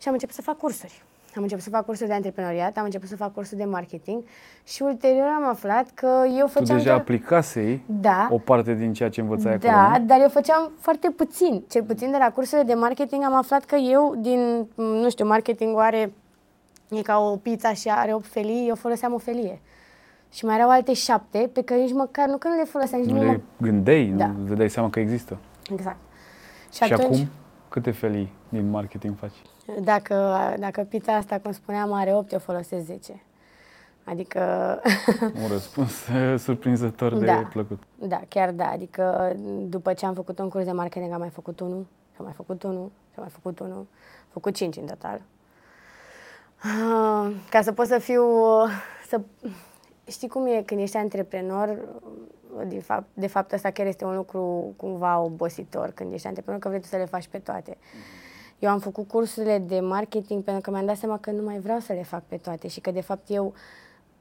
și 0.00 0.06
am 0.08 0.12
început 0.12 0.34
să 0.34 0.42
fac 0.42 0.56
cursuri. 0.58 1.02
Am 1.36 1.42
început 1.42 1.64
să 1.64 1.70
fac 1.70 1.84
cursuri 1.84 2.08
de 2.08 2.14
antreprenoriat, 2.14 2.76
am 2.76 2.84
început 2.84 3.08
să 3.08 3.16
fac 3.16 3.32
cursuri 3.34 3.58
de 3.58 3.64
marketing 3.64 4.22
și 4.66 4.82
ulterior 4.82 5.26
am 5.36 5.48
aflat 5.48 5.90
că 5.94 6.22
eu 6.38 6.44
Tu 6.46 6.50
făceam... 6.52 6.76
deja 6.76 6.88
doar- 6.88 6.98
aplicasei 7.00 7.82
Da. 7.86 8.28
o 8.30 8.38
parte 8.38 8.74
din 8.74 8.92
ceea 8.92 9.08
ce 9.08 9.20
învățai 9.20 9.52
acolo, 9.54 9.72
Da, 9.72 9.98
nu? 9.98 10.04
dar 10.06 10.20
eu 10.20 10.28
făceam 10.28 10.70
foarte 10.78 11.10
puțin. 11.10 11.62
Cel 11.68 11.82
puțin 11.82 12.10
de 12.10 12.16
la 12.16 12.30
cursurile 12.32 12.66
de 12.66 12.74
marketing 12.74 13.22
am 13.24 13.34
aflat 13.34 13.64
că 13.64 13.76
eu, 13.76 14.14
din, 14.18 14.66
nu 14.74 15.10
știu, 15.10 15.26
marketing 15.26 15.78
are, 15.78 16.12
e 16.88 17.02
ca 17.02 17.18
o 17.18 17.36
pizza 17.36 17.72
și 17.72 17.88
are 17.88 18.14
8 18.14 18.26
felii, 18.26 18.68
eu 18.68 18.74
foloseam 18.74 19.14
o 19.14 19.18
felie. 19.18 19.60
Și 20.32 20.44
mai 20.44 20.54
erau 20.56 20.70
alte 20.70 20.92
șapte 20.94 21.50
pe 21.52 21.62
care 21.62 21.80
nici 21.80 21.92
măcar, 21.92 22.28
nu 22.28 22.36
că 22.36 22.48
nu 22.48 22.56
le 22.56 22.64
foloseam, 22.64 23.00
nici 23.00 23.10
Nu 23.10 23.16
nu 23.18 23.24
mă... 23.26 23.30
le 23.32 23.40
gândeai, 23.56 24.04
Da. 24.06 24.26
nu 24.26 24.44
îți 24.46 24.54
dai 24.54 24.70
seama 24.70 24.90
că 24.90 25.00
există. 25.00 25.38
Exact. 25.72 25.96
Și, 26.72 26.82
Și, 26.84 26.92
atunci, 26.92 27.04
acum, 27.18 27.28
câte 27.68 27.90
felii 27.90 28.32
din 28.48 28.70
marketing 28.70 29.16
faci? 29.16 29.32
dacă, 29.82 30.14
dacă 30.58 30.80
pizza 30.88 31.14
asta, 31.14 31.38
cum 31.38 31.52
spuneam, 31.52 31.92
are 31.92 32.14
8, 32.14 32.32
eu 32.32 32.38
folosesc 32.38 32.84
10. 32.84 33.22
Adică 34.04 34.40
Un 35.42 35.48
răspuns 35.48 35.92
surprinzător 36.44 37.14
de 37.18 37.24
Da. 37.24 37.48
plăcut. 37.52 37.82
Da, 37.94 38.20
chiar 38.28 38.50
da. 38.50 38.66
Adică 38.70 39.36
după 39.68 39.92
ce 39.92 40.06
am 40.06 40.14
făcut 40.14 40.38
un 40.38 40.48
curs 40.48 40.64
de 40.64 40.72
marketing, 40.72 41.12
am 41.12 41.18
mai 41.20 41.28
făcut 41.28 41.60
unul, 41.60 41.86
și 42.10 42.16
am 42.18 42.24
mai 42.24 42.34
făcut 42.36 42.62
unul, 42.62 42.90
și 43.10 43.14
am 43.16 43.22
mai 43.22 43.30
făcut 43.32 43.58
unul, 43.58 43.76
am 43.76 43.86
făcut 44.32 44.54
cinci 44.54 44.76
în 44.76 44.84
total. 44.86 45.20
Ah, 46.62 47.30
Ca 47.50 47.62
să 47.62 47.72
pot 47.72 47.86
să 47.86 47.98
fiu, 47.98 48.22
să... 49.08 49.20
Știi 50.10 50.28
cum 50.28 50.46
e 50.46 50.62
când 50.62 50.80
ești 50.80 50.96
antreprenor, 50.96 51.88
de 52.68 52.80
fapt, 52.80 53.06
de 53.14 53.26
fapt 53.26 53.52
asta 53.52 53.70
chiar 53.70 53.86
este 53.86 54.04
un 54.04 54.16
lucru 54.16 54.72
cumva 54.76 55.20
obositor 55.20 55.90
când 55.90 56.12
ești 56.12 56.26
antreprenor, 56.26 56.60
că 56.60 56.68
vrei 56.68 56.80
tu 56.80 56.86
să 56.86 56.96
le 56.96 57.04
faci 57.04 57.28
pe 57.28 57.38
toate. 57.38 57.76
Eu 58.58 58.70
am 58.70 58.78
făcut 58.78 59.08
cursurile 59.08 59.58
de 59.58 59.80
marketing 59.80 60.42
pentru 60.42 60.62
că 60.62 60.70
mi-am 60.70 60.86
dat 60.86 60.96
seama 60.96 61.18
că 61.18 61.30
nu 61.30 61.42
mai 61.42 61.58
vreau 61.58 61.78
să 61.78 61.92
le 61.92 62.02
fac 62.02 62.22
pe 62.26 62.36
toate 62.36 62.68
și 62.68 62.80
că 62.80 62.90
de 62.90 63.00
fapt 63.00 63.30
eu 63.30 63.54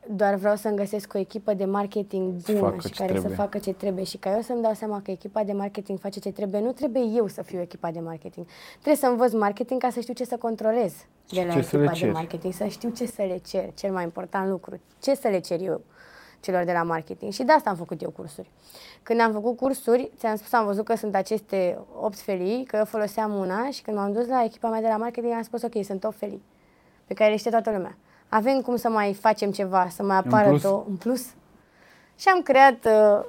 doar 0.07 0.35
vreau 0.35 0.55
să-mi 0.55 0.75
găsesc 0.75 1.13
o 1.13 1.17
echipă 1.17 1.53
de 1.53 1.65
marketing 1.65 2.41
Să 2.41 2.51
bună 2.51 2.65
facă 2.65 2.87
și 2.87 2.93
ce 2.93 2.93
care 2.93 3.11
trebuie. 3.11 3.31
să 3.31 3.41
facă 3.41 3.57
ce 3.57 3.73
trebuie. 3.73 4.03
Și 4.03 4.17
ca 4.17 4.31
eu 4.35 4.41
să-mi 4.41 4.61
dau 4.61 4.73
seama 4.73 5.01
că 5.01 5.11
echipa 5.11 5.43
de 5.43 5.53
marketing 5.53 5.99
face 5.99 6.19
ce 6.19 6.31
trebuie, 6.31 6.61
nu 6.61 6.71
trebuie 6.71 7.03
eu 7.15 7.27
să 7.27 7.41
fiu 7.41 7.59
echipa 7.61 7.91
de 7.91 7.99
marketing. 7.99 8.45
Trebuie 8.71 8.95
să 8.95 9.05
învăț 9.05 9.31
marketing 9.33 9.81
ca 9.81 9.89
să 9.89 9.99
știu 9.99 10.13
ce 10.13 10.25
să 10.25 10.37
controlez 10.37 10.93
de 11.29 11.43
la 11.43 11.53
ce 11.53 11.61
să 11.61 11.77
le 11.77 11.83
echipa 11.83 11.91
de 11.93 11.99
ceri. 11.99 12.11
marketing, 12.11 12.53
să 12.53 12.65
știu 12.65 12.89
ce 12.89 13.05
să 13.05 13.21
le 13.21 13.37
cer, 13.37 13.73
cel 13.73 13.91
mai 13.91 14.03
important 14.03 14.49
lucru, 14.49 14.79
ce 14.99 15.15
să 15.15 15.27
le 15.27 15.39
cer 15.39 15.61
eu 15.61 15.81
celor 16.39 16.63
de 16.63 16.71
la 16.71 16.83
marketing. 16.83 17.31
Și 17.31 17.43
de 17.43 17.51
asta 17.51 17.69
am 17.69 17.75
făcut 17.75 18.01
eu 18.01 18.09
cursuri. 18.09 18.49
Când 19.03 19.19
am 19.19 19.31
făcut 19.31 19.57
cursuri, 19.57 20.11
ți-am 20.17 20.35
spus, 20.35 20.53
am 20.53 20.65
văzut 20.65 20.85
că 20.85 20.95
sunt 20.95 21.15
aceste 21.15 21.77
8 22.01 22.19
felii, 22.19 22.63
că 22.63 22.77
eu 22.77 22.85
foloseam 22.85 23.33
una 23.33 23.69
și 23.71 23.81
când 23.81 23.97
m-am 23.97 24.11
dus 24.11 24.27
la 24.27 24.43
echipa 24.43 24.69
mea 24.69 24.81
de 24.81 24.87
la 24.87 24.97
marketing, 24.97 25.33
am 25.33 25.41
spus, 25.41 25.61
ok, 25.61 25.83
sunt 25.83 26.03
8 26.03 26.15
felii 26.17 26.41
pe 27.05 27.13
care 27.13 27.29
le 27.29 27.35
știe 27.35 27.51
toată 27.51 27.71
lumea. 27.71 27.97
Avem 28.29 28.61
cum 28.61 28.75
să 28.75 28.89
mai 28.89 29.13
facem 29.13 29.51
ceva, 29.51 29.87
să 29.89 30.03
mai 30.03 30.17
apară 30.17 30.47
plus? 30.49 30.61
două 30.61 30.85
în 30.89 30.95
plus. 30.95 31.25
Și 32.15 32.27
am 32.33 32.41
creat 32.41 32.85
uh, 32.85 33.25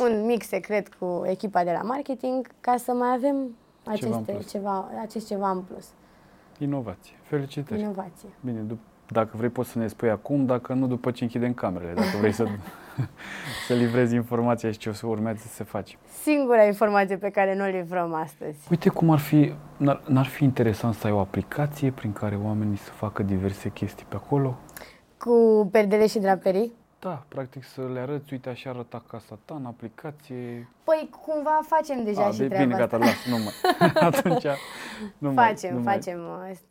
un 0.00 0.24
mic 0.26 0.42
secret 0.42 0.94
cu 0.94 1.22
echipa 1.26 1.64
de 1.64 1.70
la 1.72 1.82
marketing 1.82 2.46
ca 2.60 2.76
să 2.76 2.92
mai 2.92 3.12
avem 3.14 3.36
Ceva 3.94 4.06
în 4.06 4.12
aceste, 4.12 4.32
plus. 4.32 4.50
ceva, 4.50 4.88
acest 5.00 5.26
ceva 5.26 5.50
în 5.50 5.60
plus. 5.60 5.86
Inovație. 6.58 7.12
Felicitări. 7.22 7.80
Inovație. 7.80 8.28
Bine, 8.40 8.60
dup- 8.74 8.88
dacă 9.12 9.30
vrei 9.36 9.48
poți 9.48 9.70
să 9.70 9.78
ne 9.78 9.86
spui 9.86 10.10
acum, 10.10 10.46
dacă 10.46 10.72
nu, 10.72 10.86
după 10.86 11.10
ce 11.10 11.24
închidem 11.24 11.54
camerele, 11.54 11.92
dacă 11.92 12.16
vrei 12.18 12.32
să 12.32 12.46
să 13.66 13.74
livrezi 13.74 14.14
informația 14.14 14.70
și 14.70 14.78
ce 14.78 14.88
o 14.88 14.92
să 14.92 15.06
urmeze 15.06 15.38
să 15.38 15.48
se 15.54 15.64
faci. 15.64 15.98
Singura 16.22 16.64
informație 16.64 17.16
pe 17.16 17.30
care 17.30 17.54
nu 17.54 17.64
o 17.64 17.68
livrăm 17.68 18.14
astăzi. 18.14 18.58
Uite 18.70 18.88
cum 18.88 19.10
ar 19.10 19.18
fi, 19.18 19.54
n-ar, 19.76 20.02
n-ar 20.06 20.26
fi 20.26 20.44
interesant 20.44 20.94
să 20.94 21.06
ai 21.06 21.12
o 21.12 21.18
aplicație 21.18 21.90
prin 21.90 22.12
care 22.12 22.38
oamenii 22.44 22.76
să 22.76 22.90
facă 22.90 23.22
diverse 23.22 23.68
chestii 23.68 24.06
pe 24.08 24.14
acolo? 24.16 24.58
Cu 25.18 25.68
perdele 25.72 26.06
și 26.06 26.18
draperii? 26.18 26.72
Da, 26.98 27.24
practic 27.28 27.64
să 27.64 27.80
le 27.92 28.00
arăți, 28.00 28.32
uite 28.32 28.48
așa 28.48 28.70
arăta 28.70 29.04
casa 29.10 29.38
ta 29.44 29.54
în 29.54 29.66
aplicație. 29.66 30.68
Păi 30.84 31.10
cumva 31.26 31.60
facem 31.62 32.04
deja 32.04 32.24
A, 32.24 32.30
și 32.30 32.38
de 32.38 32.46
treaba 32.46 32.64
bine, 32.64 32.82
asta. 32.82 32.98
gata, 32.98 33.04
las, 33.04 33.26
nu 33.26 33.36
mai. 33.36 33.54
Atunci, 34.08 34.46
nu 35.18 35.32
facem, 35.32 35.74
mai, 35.74 35.82
nu 35.82 35.90
facem, 35.90 36.20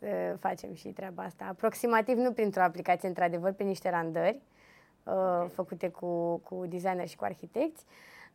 uh, 0.00 0.08
facem 0.40 0.74
și 0.74 0.88
treaba 0.88 1.22
asta. 1.22 1.44
Aproximativ 1.48 2.16
nu 2.16 2.32
printr-o 2.32 2.62
aplicație, 2.62 3.08
într-adevăr, 3.08 3.52
prin 3.52 3.66
niște 3.66 3.90
randări 3.90 4.40
uh, 5.14 5.46
făcute 5.52 5.88
cu, 5.88 6.36
cu 6.36 6.64
designer 6.68 7.08
și 7.08 7.16
cu 7.16 7.24
arhitecți. 7.24 7.84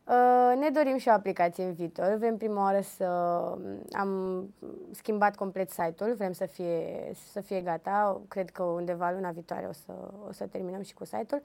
Uh, 0.04 0.56
ne 0.60 0.68
dorim 0.68 0.96
și 0.96 1.08
o 1.08 1.12
aplicație 1.12 1.64
în 1.64 1.72
viitor. 1.72 2.16
Vrem 2.18 2.36
prima 2.36 2.62
oară 2.62 2.80
să 2.80 3.04
am 3.92 4.10
schimbat 4.90 5.36
complet 5.36 5.70
site-ul, 5.70 6.14
vrem 6.14 6.32
să 6.32 6.46
fie, 6.46 7.10
să 7.32 7.40
fie 7.40 7.60
gata. 7.60 8.20
Cred 8.28 8.50
că 8.50 8.62
undeva 8.62 9.10
luna 9.10 9.30
viitoare 9.30 9.66
o 9.68 9.72
să, 9.72 9.92
o 10.28 10.32
să 10.32 10.44
terminăm 10.44 10.82
și 10.82 10.94
cu 10.94 11.04
site-ul. 11.04 11.42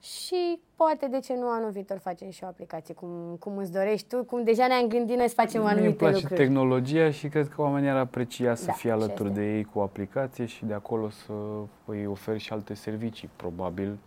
Și 0.00 0.60
poate, 0.76 1.06
de 1.06 1.18
ce 1.18 1.34
nu, 1.34 1.48
anul 1.48 1.70
viitor 1.70 1.98
facem 1.98 2.30
și 2.30 2.44
o 2.44 2.46
aplicație, 2.46 2.94
cum, 2.94 3.36
cum 3.40 3.56
îți 3.56 3.72
dorești 3.72 4.08
tu, 4.08 4.24
cum 4.24 4.44
deja 4.44 4.66
ne-am 4.66 4.86
gândit 4.88 5.16
noi 5.16 5.28
să 5.28 5.34
facem 5.34 5.60
Mie 5.60 5.70
anumite 5.70 5.88
îmi 5.90 5.96
place 5.96 6.20
lucruri. 6.20 6.40
tehnologia 6.40 7.10
și 7.10 7.28
cred 7.28 7.48
că 7.48 7.60
oamenii 7.62 7.88
ar 7.88 7.96
aprecia 7.96 8.54
să 8.54 8.66
Da, 8.66 8.72
fie 8.72 8.90
și 8.90 8.96
alături 8.96 9.28
asta. 9.28 9.40
de 9.40 9.56
ei 9.56 9.64
cu 9.64 9.78
o 9.78 9.82
aplicație 9.82 10.46
și 10.46 10.64
de 10.64 10.74
acolo 10.74 11.08
să 11.10 11.32
îi 11.84 12.06
oferi 12.06 12.38
și 12.38 12.52
alte 12.52 12.74
servicii, 12.74 13.30
probabil 13.36 13.98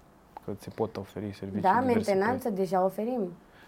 că 0.45 0.51
ți 0.53 0.69
pot 0.69 0.97
oferi 0.97 1.33
servicii 1.33 1.61
Da, 1.61 1.77
diverse 1.81 2.09
pe- 2.11 2.13
mentenanță 2.15 2.49
deja 2.49 2.83
oferim. 2.85 3.21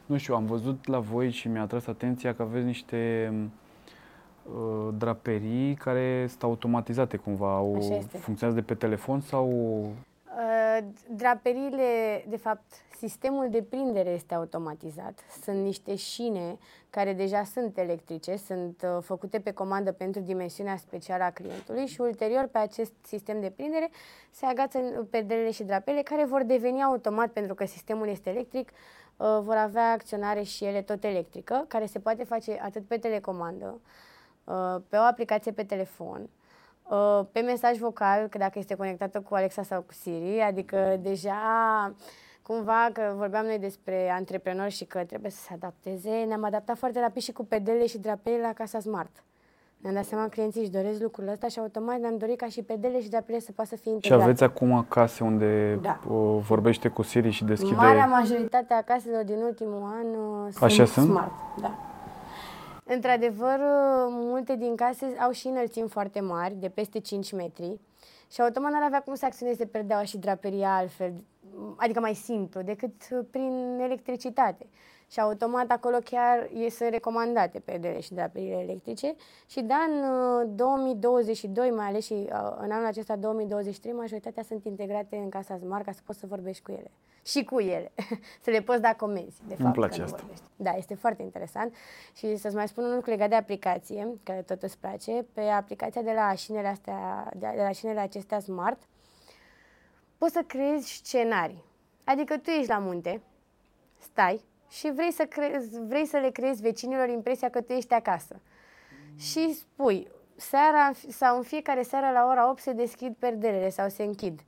Nu 0.06 0.18
știu, 0.18 0.36
am 0.36 0.46
văzut 0.46 0.88
la 0.88 1.00
voi 1.00 1.30
și 1.32 1.48
mi-a 1.48 1.62
atras 1.62 1.88
atenția 1.88 2.34
că 2.36 2.42
aveți 2.42 2.66
niște 2.66 3.34
uh, 4.44 4.94
draperii 4.98 5.74
care 5.74 6.26
sunt 6.30 6.44
automatizate 6.44 7.18
cumva, 7.18 7.56
au, 7.56 7.76
Așa 7.76 7.96
este. 7.96 8.18
funcționează 8.18 8.60
de 8.62 8.66
pe 8.68 8.74
telefon 8.74 9.20
sau... 9.20 9.48
Uh, 10.38 10.78
Draperiile, 11.10 12.24
de 12.28 12.38
fapt, 12.38 12.72
sistemul 12.98 13.50
de 13.50 13.64
prindere 13.64 14.10
este 14.10 14.34
automatizat. 14.34 15.20
Sunt 15.44 15.58
niște 15.64 15.96
șine 15.96 16.58
care 16.90 17.14
deja 17.14 17.44
sunt 17.44 17.78
electrice, 17.78 18.36
sunt 18.36 18.82
uh, 18.84 19.04
făcute 19.04 19.40
pe 19.40 19.52
comandă 19.52 19.92
pentru 19.92 20.22
dimensiunea 20.22 20.78
specială 20.78 21.24
a 21.24 21.32
clientului 21.32 21.86
și 21.86 22.02
ulterior 22.02 22.48
pe 22.52 22.58
acest 22.58 22.92
sistem 23.02 23.40
de 23.42 23.50
prindere 23.56 23.90
se 24.32 24.46
agață 24.46 24.80
perdelele 25.10 25.52
și 25.52 25.64
drapele 25.64 26.02
care 26.02 26.26
vor 26.26 26.44
deveni 26.44 26.84
automat 26.84 27.30
pentru 27.30 27.54
că 27.54 27.66
sistemul 27.66 28.08
este 28.08 28.30
electric, 28.30 28.70
uh, 28.70 29.40
vor 29.42 29.56
avea 29.56 29.92
acționare 29.92 30.42
și 30.42 30.66
ele 30.66 30.82
tot 30.82 31.04
electrică, 31.04 31.66
care 31.68 31.86
se 31.86 32.00
poate 32.00 32.24
face 32.24 32.60
atât 32.62 32.86
pe 32.86 32.98
telecomandă, 32.98 33.80
uh, 34.44 34.76
pe 34.90 34.98
o 34.98 35.02
aplicație 35.02 35.52
pe 35.52 35.64
telefon, 35.64 36.22
Uh, 36.22 36.47
pe 37.32 37.40
mesaj 37.40 37.78
vocal, 37.78 38.28
că 38.28 38.38
dacă 38.38 38.60
este 38.60 38.76
conectată 38.76 39.20
cu 39.30 39.36
Alexa 39.36 39.64
sau 39.64 39.82
cu 39.82 39.94
Siri, 39.94 40.42
adică 40.42 40.98
deja 41.02 41.34
cumva 42.42 42.90
că 42.94 43.14
vorbeam 43.18 43.46
noi 43.46 43.60
despre 43.60 44.10
antreprenori 44.12 44.72
și 44.72 44.86
că 44.86 45.04
trebuie 45.04 45.32
să 45.32 45.42
se 45.42 45.54
adapteze, 45.54 46.10
ne-am 46.28 46.44
adaptat 46.44 46.78
foarte 46.78 47.00
rapid 47.00 47.22
și 47.22 47.32
cu 47.32 47.46
pedele 47.46 47.88
și 47.88 47.98
drapele 47.98 48.40
la 48.42 48.54
casa 48.54 48.80
Smart. 48.80 49.24
Ne-am 49.78 49.94
dat 49.94 50.06
seama 50.06 50.24
că 50.24 50.30
clienții 50.30 50.62
își 50.62 50.70
doresc 50.70 51.02
lucrul 51.02 51.28
ăsta 51.28 51.48
și 51.48 51.60
automat 51.60 52.00
ne-am 52.00 52.18
dorit 52.18 52.38
ca 52.38 52.46
și 52.46 52.62
pedele 52.62 53.02
și 53.02 53.10
drapele 53.10 53.40
să 53.40 53.52
poată 53.52 53.70
să 53.70 53.76
fie 53.76 53.90
Și 53.90 53.96
integrate. 53.96 54.24
aveți 54.24 54.44
acum 54.44 54.86
case 54.90 55.24
unde 55.24 55.80
Da. 55.82 56.00
uh, 56.10 56.38
vorbește 56.42 56.88
cu 56.88 57.02
Siri 57.02 57.30
și 57.30 57.44
deschide... 57.44 57.76
Marea 57.76 58.06
majoritate 58.06 58.74
a 58.74 58.82
caselor 58.82 59.24
din 59.24 59.38
ultimul 59.42 59.82
an 59.84 60.06
uh, 60.08 60.52
sunt 60.52 60.64
Așa 60.64 60.86
sunt? 60.86 61.10
smart. 61.10 61.32
Da. 61.62 61.76
Într-adevăr, 62.90 63.60
uh, 63.60 64.08
multe 64.10 64.56
din 64.56 64.76
case 64.76 65.16
au 65.20 65.32
și 65.32 65.48
înălțimi 65.48 65.90
foarte 65.90 66.20
mari, 66.20 66.56
de 66.56 66.70
peste 66.70 67.00
5 67.00 67.32
metri, 67.32 67.80
și 68.32 68.42
automat 68.42 68.72
n-ar 68.72 68.84
avea 68.84 69.02
cum 69.02 69.16
să 69.16 69.26
acționeze 69.26 69.66
perdeaua 69.66 70.04
și 70.04 70.18
draperia 70.18 70.76
altfel, 70.76 71.14
adică 71.76 72.00
mai 72.00 72.14
simplu, 72.14 72.62
decât 72.62 72.94
uh, 73.12 73.26
prin 73.32 73.80
electricitate. 73.82 74.66
Și 75.12 75.20
automat 75.20 75.72
acolo 75.72 75.98
chiar 76.04 76.50
e 76.54 76.70
sunt 76.70 76.90
recomandate 76.90 77.60
perdele 77.60 78.00
și 78.00 78.14
draperiile 78.14 78.62
electrice. 78.62 79.16
Și 79.50 79.62
da, 79.62 79.76
în 79.76 80.04
uh, 80.42 80.50
2022, 80.56 81.70
mai 81.70 81.86
ales 81.86 82.06
și 82.06 82.14
uh, 82.14 82.30
în 82.58 82.72
anul 82.72 82.86
acesta 82.86 83.16
2023, 83.16 83.94
majoritatea 83.94 84.44
sunt 84.44 84.66
integrate 84.66 85.16
în 85.16 85.30
casa 85.30 85.58
Smart 85.58 85.86
ca 85.86 85.92
să 85.92 86.02
poți 86.06 86.20
să 86.20 86.26
vorbești 86.28 86.64
cu 86.64 86.72
ele. 86.72 86.92
Și 87.32 87.44
cu 87.44 87.60
ele. 87.60 87.92
să 88.44 88.50
le 88.50 88.62
poți 88.62 88.82
da 88.82 88.96
comenzi, 88.96 89.42
de 89.48 89.56
fapt. 89.56 89.74
place 89.74 89.92
că 89.92 89.98
nu 89.98 90.04
asta. 90.04 90.18
vorbești. 90.18 90.44
Da, 90.56 90.72
este 90.72 90.96
foarte 90.96 91.22
interesant. 91.22 91.76
Și 92.16 92.36
să-ți 92.36 92.56
mai 92.56 92.68
spun 92.68 92.84
un 92.84 92.96
lucru 92.96 93.10
legat 93.10 93.30
de 93.30 93.36
aplicație, 93.36 94.14
care 94.24 94.42
tot 94.42 94.64
îți 94.64 94.78
place. 94.78 95.26
Pe 95.34 95.42
aplicația 95.42 96.02
de 96.02 96.12
la 96.16 96.34
șinele, 96.34 96.68
astea, 96.68 97.30
de 97.36 97.52
de 97.56 97.62
la 97.62 97.72
șinele 97.72 98.00
acestea 98.00 98.40
Smart, 98.40 98.82
poți 100.18 100.34
să 100.34 100.44
creezi 100.48 100.92
scenarii. 100.92 101.64
Adică 102.04 102.38
tu 102.38 102.50
ești 102.50 102.70
la 102.70 102.78
munte, 102.78 103.22
stai 103.98 104.42
și 104.70 104.92
vrei 104.92 105.12
să, 105.12 105.24
creezi, 105.24 105.80
vrei 105.80 106.06
să 106.06 106.18
le 106.18 106.30
creezi 106.30 106.62
vecinilor 106.62 107.10
impresia 107.10 107.50
că 107.50 107.62
tu 107.62 107.74
ești 107.74 107.94
acasă. 107.94 108.40
Și 109.18 109.54
spui, 109.54 110.08
seara 110.36 110.92
sau 111.10 111.38
în 111.38 111.44
fiecare 111.44 111.82
seară 111.82 112.12
la 112.14 112.28
ora 112.30 112.50
8 112.50 112.62
se 112.62 112.72
deschid 112.74 113.16
perdelele 113.20 113.70
sau 113.70 113.90
se 113.90 114.04
închid. 114.04 114.40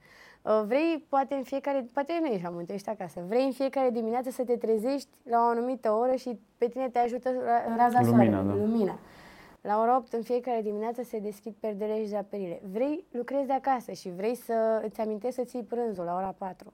Uh, 0.41 0.62
Vrei, 0.66 1.06
poate 1.10 1.36
în 1.36 1.44
fiecare, 1.44 1.90
poate 1.94 2.18
nu 2.22 2.26
ești 2.26 2.44
la 2.44 2.50
munte, 2.50 2.74
ești 2.74 2.90
acasă. 2.90 3.24
Vrei 3.28 3.46
în 3.46 3.52
fiecare 3.52 3.90
dimineață 3.90 4.30
să 4.30 4.44
te 4.44 4.58
trezești 4.58 5.10
la 5.24 5.38
o 5.38 5.48
anumită 5.48 5.91
oră 5.91 6.16
și 6.16 6.40
pe 6.58 6.68
tine 6.68 6.90
te 6.90 7.00
ajută 7.00 7.30
ra- 7.30 7.78
raza 7.78 8.02
Lumina, 8.02 8.16
soarelui, 8.16 8.60
da. 8.60 8.66
lumina. 8.66 9.00
La 9.62 9.80
ora 9.82 9.96
8 9.98 10.14
în 10.14 10.22
fiecare 10.22 10.62
dimineață 10.62 11.04
se 11.04 11.20
deschid 11.20 11.54
perdele 11.60 12.04
și 12.04 12.10
draperile. 12.10 12.62
Vrei, 12.72 13.06
lucrezi 13.12 13.48
de 13.48 13.54
acasă 13.54 13.91
și 13.91 14.10
vrei 14.10 14.36
să 14.36 14.82
îți 14.86 15.02
amintești 15.02 15.36
să 15.36 15.44
ții 15.44 15.64
prânzul 15.64 16.04
la 16.04 16.16
ora 16.16 16.36
4. 16.38 16.74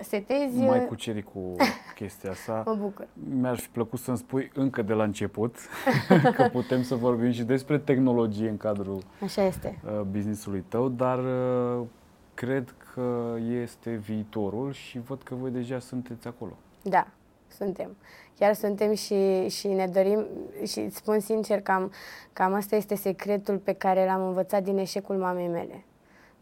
Setezi... 0.00 0.58
Nu 0.58 0.66
mai 0.66 0.78
uh, 0.78 0.86
cuceri 0.86 1.22
cu 1.22 1.54
chestia 1.94 2.30
asta. 2.30 2.62
Mă 2.66 2.74
bucur. 2.74 3.06
Mi-ar 3.40 3.56
fi 3.56 3.68
plăcut 3.68 3.98
să-mi 3.98 4.16
spui 4.16 4.50
încă 4.54 4.82
de 4.82 4.92
la 4.92 5.02
început 5.02 5.56
că 6.36 6.48
putem 6.52 6.82
să 6.82 6.94
vorbim 6.94 7.30
și 7.30 7.42
despre 7.42 7.78
tehnologie 7.78 8.48
în 8.48 8.56
cadrul 8.56 9.02
Așa 9.22 9.42
este. 9.42 9.78
uh, 9.84 10.00
business-ului 10.00 10.64
tău, 10.68 10.88
dar 10.88 11.18
uh, 11.18 11.86
cred 12.34 12.74
că 12.94 13.34
este 13.62 13.90
viitorul 13.90 14.72
și 14.72 14.98
văd 14.98 15.22
că 15.22 15.34
voi 15.34 15.50
deja 15.50 15.78
sunteți 15.78 16.26
acolo. 16.26 16.52
Da, 16.82 17.06
suntem. 17.48 17.96
Chiar 18.38 18.54
suntem 18.54 18.94
și, 18.94 19.48
și 19.48 19.68
ne 19.68 19.86
dorim 19.86 20.26
și 20.66 20.78
îți 20.78 20.96
spun 20.96 21.20
sincer 21.20 21.60
cam, 21.60 21.92
cam 22.32 22.54
asta 22.54 22.76
este 22.76 22.94
secretul 22.94 23.56
pe 23.58 23.72
care 23.72 24.04
l-am 24.04 24.26
învățat 24.26 24.62
din 24.62 24.78
eșecul 24.78 25.16
mamei 25.16 25.48
mele. 25.48 25.84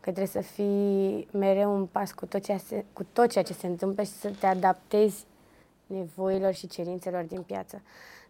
Că 0.04 0.10
trebuie 0.10 0.42
să 0.42 0.48
fii 0.50 1.28
mereu 1.30 1.76
în 1.76 1.86
pas 1.86 2.12
cu 2.12 2.26
tot, 2.26 2.42
ceea 2.42 2.58
se, 2.58 2.84
cu 2.92 3.06
tot 3.12 3.30
ceea 3.30 3.44
ce 3.44 3.52
se 3.52 3.66
întâmplă 3.66 4.02
și 4.02 4.10
să 4.10 4.30
te 4.40 4.46
adaptezi 4.46 5.24
nevoilor 5.86 6.52
și 6.52 6.66
cerințelor 6.66 7.22
din 7.22 7.42
piață. 7.42 7.82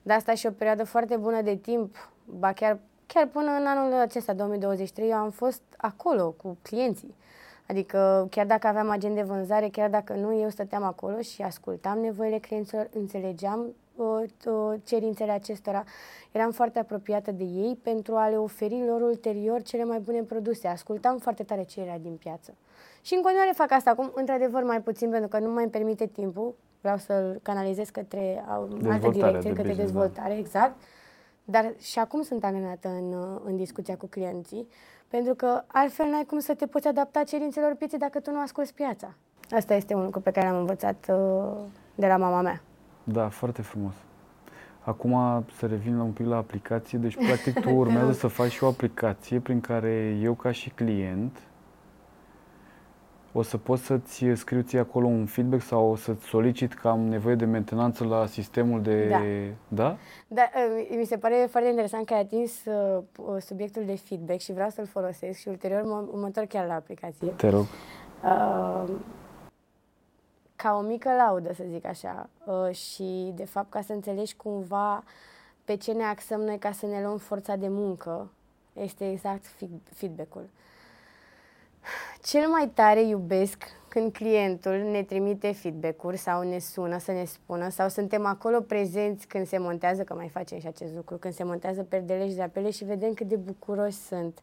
De 0.03 0.13
asta 0.13 0.35
și 0.35 0.47
o 0.47 0.51
perioadă 0.51 0.85
foarte 0.85 1.17
bună 1.17 1.41
de 1.43 1.55
timp, 1.55 2.11
ba 2.25 2.53
chiar, 2.53 2.79
chiar 3.07 3.27
până 3.27 3.51
în 3.51 3.67
anul 3.67 3.93
acesta, 4.01 4.33
2023, 4.33 5.09
eu 5.09 5.17
am 5.17 5.31
fost 5.31 5.63
acolo 5.77 6.35
cu 6.43 6.57
clienții. 6.63 7.15
Adică 7.69 8.27
chiar 8.31 8.47
dacă 8.47 8.67
aveam 8.67 8.91
agent 8.91 9.15
de 9.15 9.23
vânzare, 9.23 9.69
chiar 9.69 9.91
dacă 9.91 10.13
nu, 10.13 10.41
eu 10.41 10.49
stăteam 10.49 10.83
acolo 10.83 11.21
și 11.21 11.43
ascultam 11.43 11.99
nevoile 11.99 12.39
clienților, 12.39 12.89
înțelegeam 12.93 13.61
uh, 13.61 13.67
uh, 13.67 13.84
cerințele 14.85 15.31
acestora. 15.33 15.85
Eram 16.33 16.51
foarte 16.51 16.79
apropiată 16.79 17.31
de 17.33 17.45
ei 17.45 17.79
pentru 17.83 18.15
a 18.17 18.29
le 18.29 18.37
oferi 18.37 18.85
lor 18.87 19.01
ulterior 19.01 19.63
cele 19.63 19.85
mai 19.85 19.99
bune 19.99 20.23
produse. 20.23 20.69
Ascultam 20.69 21.19
foarte 21.19 21.43
tare 21.43 21.63
cererea 21.63 21.99
din 21.99 22.17
piață. 22.17 22.55
Și 23.03 23.15
în 23.15 23.23
continuare 23.23 23.53
fac 23.55 23.71
asta 23.73 23.91
acum, 23.91 24.11
într-adevăr 24.15 24.63
mai 24.63 24.81
puțin, 24.81 25.11
pentru 25.11 25.29
că 25.29 25.39
nu 25.39 25.53
mai 25.53 25.63
îmi 25.63 25.73
permite 25.73 26.07
timpul. 26.07 26.55
Vreau 26.81 26.97
să-l 26.97 27.41
canalizez 27.43 27.89
către 27.89 28.45
au- 28.49 28.63
alte 28.63 28.77
Dezvoltare 28.77 29.13
direcții, 29.13 29.51
de 29.51 29.57
către 29.57 29.63
business, 29.63 29.77
da. 29.77 29.83
dezvoltare, 30.01 30.37
exact. 30.39 30.75
Dar 31.45 31.73
și 31.79 31.99
acum 31.99 32.23
sunt 32.23 32.45
angrenată 32.45 32.89
în, 32.89 33.13
uh, 33.13 33.41
în 33.45 33.57
discuția 33.57 33.97
cu 33.97 34.07
clienții, 34.07 34.69
pentru 35.09 35.35
că 35.35 35.63
altfel 35.67 36.07
n-ai 36.07 36.25
cum 36.25 36.39
să 36.39 36.55
te 36.55 36.67
poți 36.67 36.89
adapta 36.89 37.23
cerințelor 37.23 37.75
pieței 37.75 37.99
dacă 37.99 38.21
tu 38.21 38.31
nu 38.31 38.41
asculți 38.41 38.75
piața. 38.75 39.15
Asta 39.51 39.75
este 39.75 39.95
un 39.95 40.05
lucru 40.05 40.21
pe 40.21 40.31
care 40.31 40.49
l-am 40.49 40.59
învățat 40.59 41.07
uh, 41.11 41.53
de 41.95 42.07
la 42.07 42.17
mama 42.17 42.41
mea. 42.41 42.63
Da, 43.05 43.29
foarte 43.29 43.63
frumos. 43.63 43.95
Acum 44.81 45.45
să 45.57 45.67
revin 45.67 45.97
la 45.97 46.03
un 46.03 46.11
pic 46.11 46.27
la 46.27 46.37
aplicație, 46.37 46.99
deci 46.99 47.17
practic 47.17 47.61
tu 47.61 47.71
urmează 47.85 48.13
să 48.13 48.27
faci 48.27 48.51
și 48.51 48.65
o 48.65 48.67
aplicație 48.67 49.39
prin 49.39 49.61
care 49.61 50.19
eu 50.23 50.33
ca 50.33 50.53
și 50.53 50.71
client 50.71 51.39
o 53.37 53.43
să 53.43 53.57
pot 53.57 53.79
să-ți 53.79 54.25
scriu 54.35 54.61
ție 54.61 54.79
acolo 54.79 55.07
un 55.07 55.27
feedback 55.27 55.63
sau 55.63 55.91
o 55.91 55.97
să-ți 55.97 56.25
solicit 56.25 56.75
că 56.75 56.89
am 56.89 57.01
nevoie 57.01 57.35
de 57.35 57.45
mentenanță 57.45 58.05
la 58.05 58.27
sistemul 58.27 58.83
de... 58.83 59.09
Da. 59.09 59.21
Da? 59.69 59.97
Da, 60.29 60.43
uh, 60.43 60.97
mi 60.99 61.05
se 61.05 61.17
pare 61.17 61.47
foarte 61.51 61.69
interesant 61.69 62.07
că 62.07 62.15
ai 62.15 62.21
atins 62.21 62.65
uh, 62.65 63.03
uh, 63.17 63.37
subiectul 63.41 63.83
de 63.87 63.97
feedback 63.97 64.41
și 64.41 64.53
vreau 64.53 64.69
să-l 64.69 64.87
folosesc 64.87 65.39
și 65.39 65.49
ulterior 65.49 65.83
mă, 65.83 66.05
mă 66.13 66.25
întorc 66.25 66.49
chiar 66.49 66.67
la 66.67 66.75
aplicație. 66.75 67.29
Te 67.29 67.49
rog. 67.49 67.65
Uh, 68.25 68.91
ca 70.57 70.77
o 70.77 70.81
mică 70.81 71.09
laudă, 71.09 71.53
să 71.53 71.65
zic 71.71 71.85
așa. 71.85 72.29
Uh, 72.45 72.75
și, 72.75 73.33
de 73.35 73.45
fapt, 73.45 73.71
ca 73.71 73.81
să 73.81 73.93
înțelegi 73.93 74.37
cumva 74.37 75.05
pe 75.65 75.77
ce 75.77 75.93
ne 75.93 76.05
axăm 76.05 76.41
noi 76.41 76.59
ca 76.59 76.73
să 76.73 76.87
ne 76.87 77.03
luăm 77.03 77.19
forța 77.19 77.57
de 77.57 77.69
muncă, 77.69 78.31
este 78.73 79.11
exact 79.11 79.45
feedback-ul. 79.93 80.49
Cel 82.23 82.49
mai 82.49 82.71
tare 82.75 83.03
iubesc 83.03 83.65
când 83.89 84.13
clientul 84.13 84.73
ne 84.73 85.03
trimite 85.03 85.53
feedback-uri 85.53 86.17
sau 86.17 86.43
ne 86.43 86.59
sună 86.59 86.99
să 86.99 87.13
ne 87.13 87.25
spună 87.25 87.69
sau 87.69 87.89
suntem 87.89 88.27
acolo 88.27 88.61
prezenți 88.61 89.27
când 89.27 89.47
se 89.47 89.59
montează, 89.59 90.03
că 90.03 90.15
mai 90.15 90.29
facem 90.29 90.59
și 90.59 90.67
acest 90.67 90.95
lucru, 90.95 91.17
când 91.17 91.35
se 91.35 91.45
montează 91.45 91.83
perdele 91.83 92.29
și 92.29 92.35
drapele 92.35 92.71
și 92.71 92.85
vedem 92.85 93.15
cât 93.15 93.29
de 93.29 93.37
bucuroși 93.37 93.97
sunt, 93.97 94.41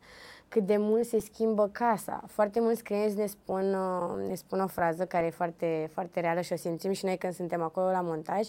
cât 0.51 0.65
de 0.65 0.77
mult 0.77 1.05
se 1.05 1.19
schimbă 1.19 1.69
casa. 1.71 2.23
Foarte 2.27 2.59
mulți 2.59 2.83
clienți 2.83 3.17
ne 3.17 3.25
spun, 3.25 3.73
uh, 3.73 4.27
ne 4.27 4.35
spun 4.35 4.59
o 4.59 4.67
frază 4.67 5.05
care 5.05 5.25
e 5.25 5.29
foarte, 5.29 5.89
foarte 5.93 6.19
reală 6.19 6.41
și 6.41 6.53
o 6.53 6.55
simțim 6.55 6.91
și 6.91 7.05
noi 7.05 7.17
când 7.17 7.33
suntem 7.33 7.61
acolo 7.61 7.91
la 7.91 8.01
montaj. 8.01 8.47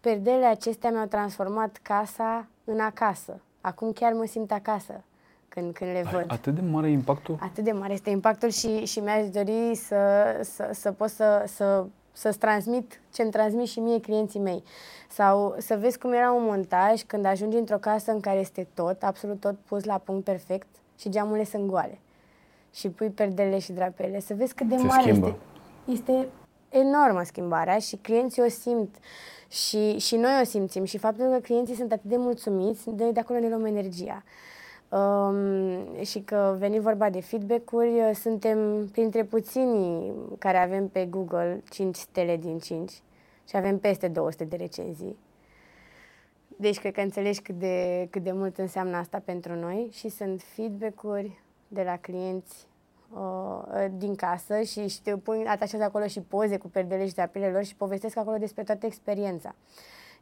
Perdelele 0.00 0.46
acestea 0.46 0.90
mi-au 0.90 1.06
transformat 1.06 1.78
casa 1.82 2.46
în 2.64 2.80
acasă. 2.80 3.40
Acum 3.60 3.92
chiar 3.92 4.12
mă 4.12 4.24
simt 4.26 4.52
acasă 4.52 5.04
când, 5.48 5.74
când 5.74 5.90
le 5.90 6.04
văd. 6.12 6.24
Atât 6.26 6.54
de 6.54 6.60
mare 6.60 6.90
impactul? 6.90 7.38
Atât 7.40 7.64
de 7.64 7.72
mare 7.72 7.92
este 7.92 8.10
impactul 8.10 8.48
și, 8.48 8.84
și 8.84 9.00
mi-aș 9.00 9.28
dori 9.28 9.74
să, 9.74 10.00
să, 10.42 10.70
să 10.72 10.92
pot 10.92 11.08
să, 11.08 11.44
să, 11.46 11.86
să-ți 12.12 12.38
transmit 12.38 13.00
ce-mi 13.12 13.30
transmit 13.30 13.66
și 13.66 13.80
mie 13.80 14.00
clienții 14.00 14.40
mei. 14.40 14.62
Sau 15.08 15.54
să 15.58 15.76
vezi 15.76 15.98
cum 15.98 16.12
era 16.12 16.32
un 16.32 16.44
montaj 16.44 17.02
când 17.02 17.24
ajungi 17.24 17.56
într-o 17.56 17.78
casă 17.78 18.10
în 18.10 18.20
care 18.20 18.38
este 18.38 18.68
tot, 18.74 19.02
absolut 19.02 19.40
tot 19.40 19.54
pus 19.58 19.84
la 19.84 19.98
punct 19.98 20.24
perfect 20.24 20.66
și 21.02 21.08
geamurile 21.08 21.44
sunt 21.44 21.66
goale. 21.66 21.98
Și 22.72 22.88
pui 22.88 23.10
perdele 23.10 23.58
și 23.58 23.72
drapele, 23.72 24.20
să 24.20 24.34
vezi 24.34 24.54
cât 24.54 24.68
de 24.68 24.76
Se 24.76 24.82
mare 24.82 25.02
schimbă. 25.02 25.36
este. 25.86 26.12
Este 26.12 26.28
enormă 26.68 27.22
schimbarea 27.22 27.78
și 27.78 27.96
clienții 27.96 28.42
o 28.42 28.48
simt 28.48 28.94
și, 29.48 29.98
și 29.98 30.16
noi 30.16 30.38
o 30.40 30.44
simțim 30.44 30.84
și 30.84 30.98
faptul 30.98 31.26
că 31.26 31.38
clienții 31.38 31.74
sunt 31.74 31.92
atât 31.92 32.10
de 32.10 32.16
mulțumiți, 32.16 32.90
de, 32.90 33.10
de 33.10 33.20
acolo 33.20 33.38
ne 33.38 33.48
luăm 33.48 33.64
energia. 33.64 34.22
Um, 34.88 36.02
și 36.04 36.20
că 36.20 36.56
veni 36.58 36.78
vorba 36.78 37.10
de 37.10 37.20
feedback-uri, 37.20 38.14
suntem 38.14 38.86
printre 38.86 39.24
puținii 39.24 40.12
care 40.38 40.56
avem 40.56 40.88
pe 40.88 41.06
Google 41.10 41.62
5 41.70 41.96
stele 41.96 42.36
din 42.36 42.58
5 42.58 42.92
și 43.48 43.56
avem 43.56 43.78
peste 43.78 44.08
200 44.08 44.44
de 44.44 44.56
recenzii. 44.56 45.16
Deci 46.62 46.78
cred 46.78 46.92
că 46.92 47.00
înțelegi 47.00 47.40
cât 47.40 47.58
de, 47.58 48.06
cât 48.10 48.22
de 48.22 48.32
mult 48.32 48.58
înseamnă 48.58 48.96
asta 48.96 49.22
pentru 49.24 49.54
noi 49.54 49.88
și 49.92 50.08
sunt 50.08 50.42
feedback-uri 50.42 51.42
de 51.68 51.82
la 51.82 51.96
clienți 51.96 52.66
uh, 53.14 53.86
din 53.96 54.14
casă 54.14 54.60
și, 54.60 54.88
și 54.88 55.02
te 55.02 55.16
pun, 55.16 55.46
atașează 55.46 55.84
acolo 55.84 56.06
și 56.06 56.20
poze 56.20 56.56
cu 56.56 56.68
perdele 56.68 57.06
și 57.06 57.14
drapele 57.14 57.50
lor 57.50 57.64
și 57.64 57.76
povestesc 57.76 58.16
acolo 58.16 58.36
despre 58.36 58.62
toată 58.62 58.86
experiența. 58.86 59.54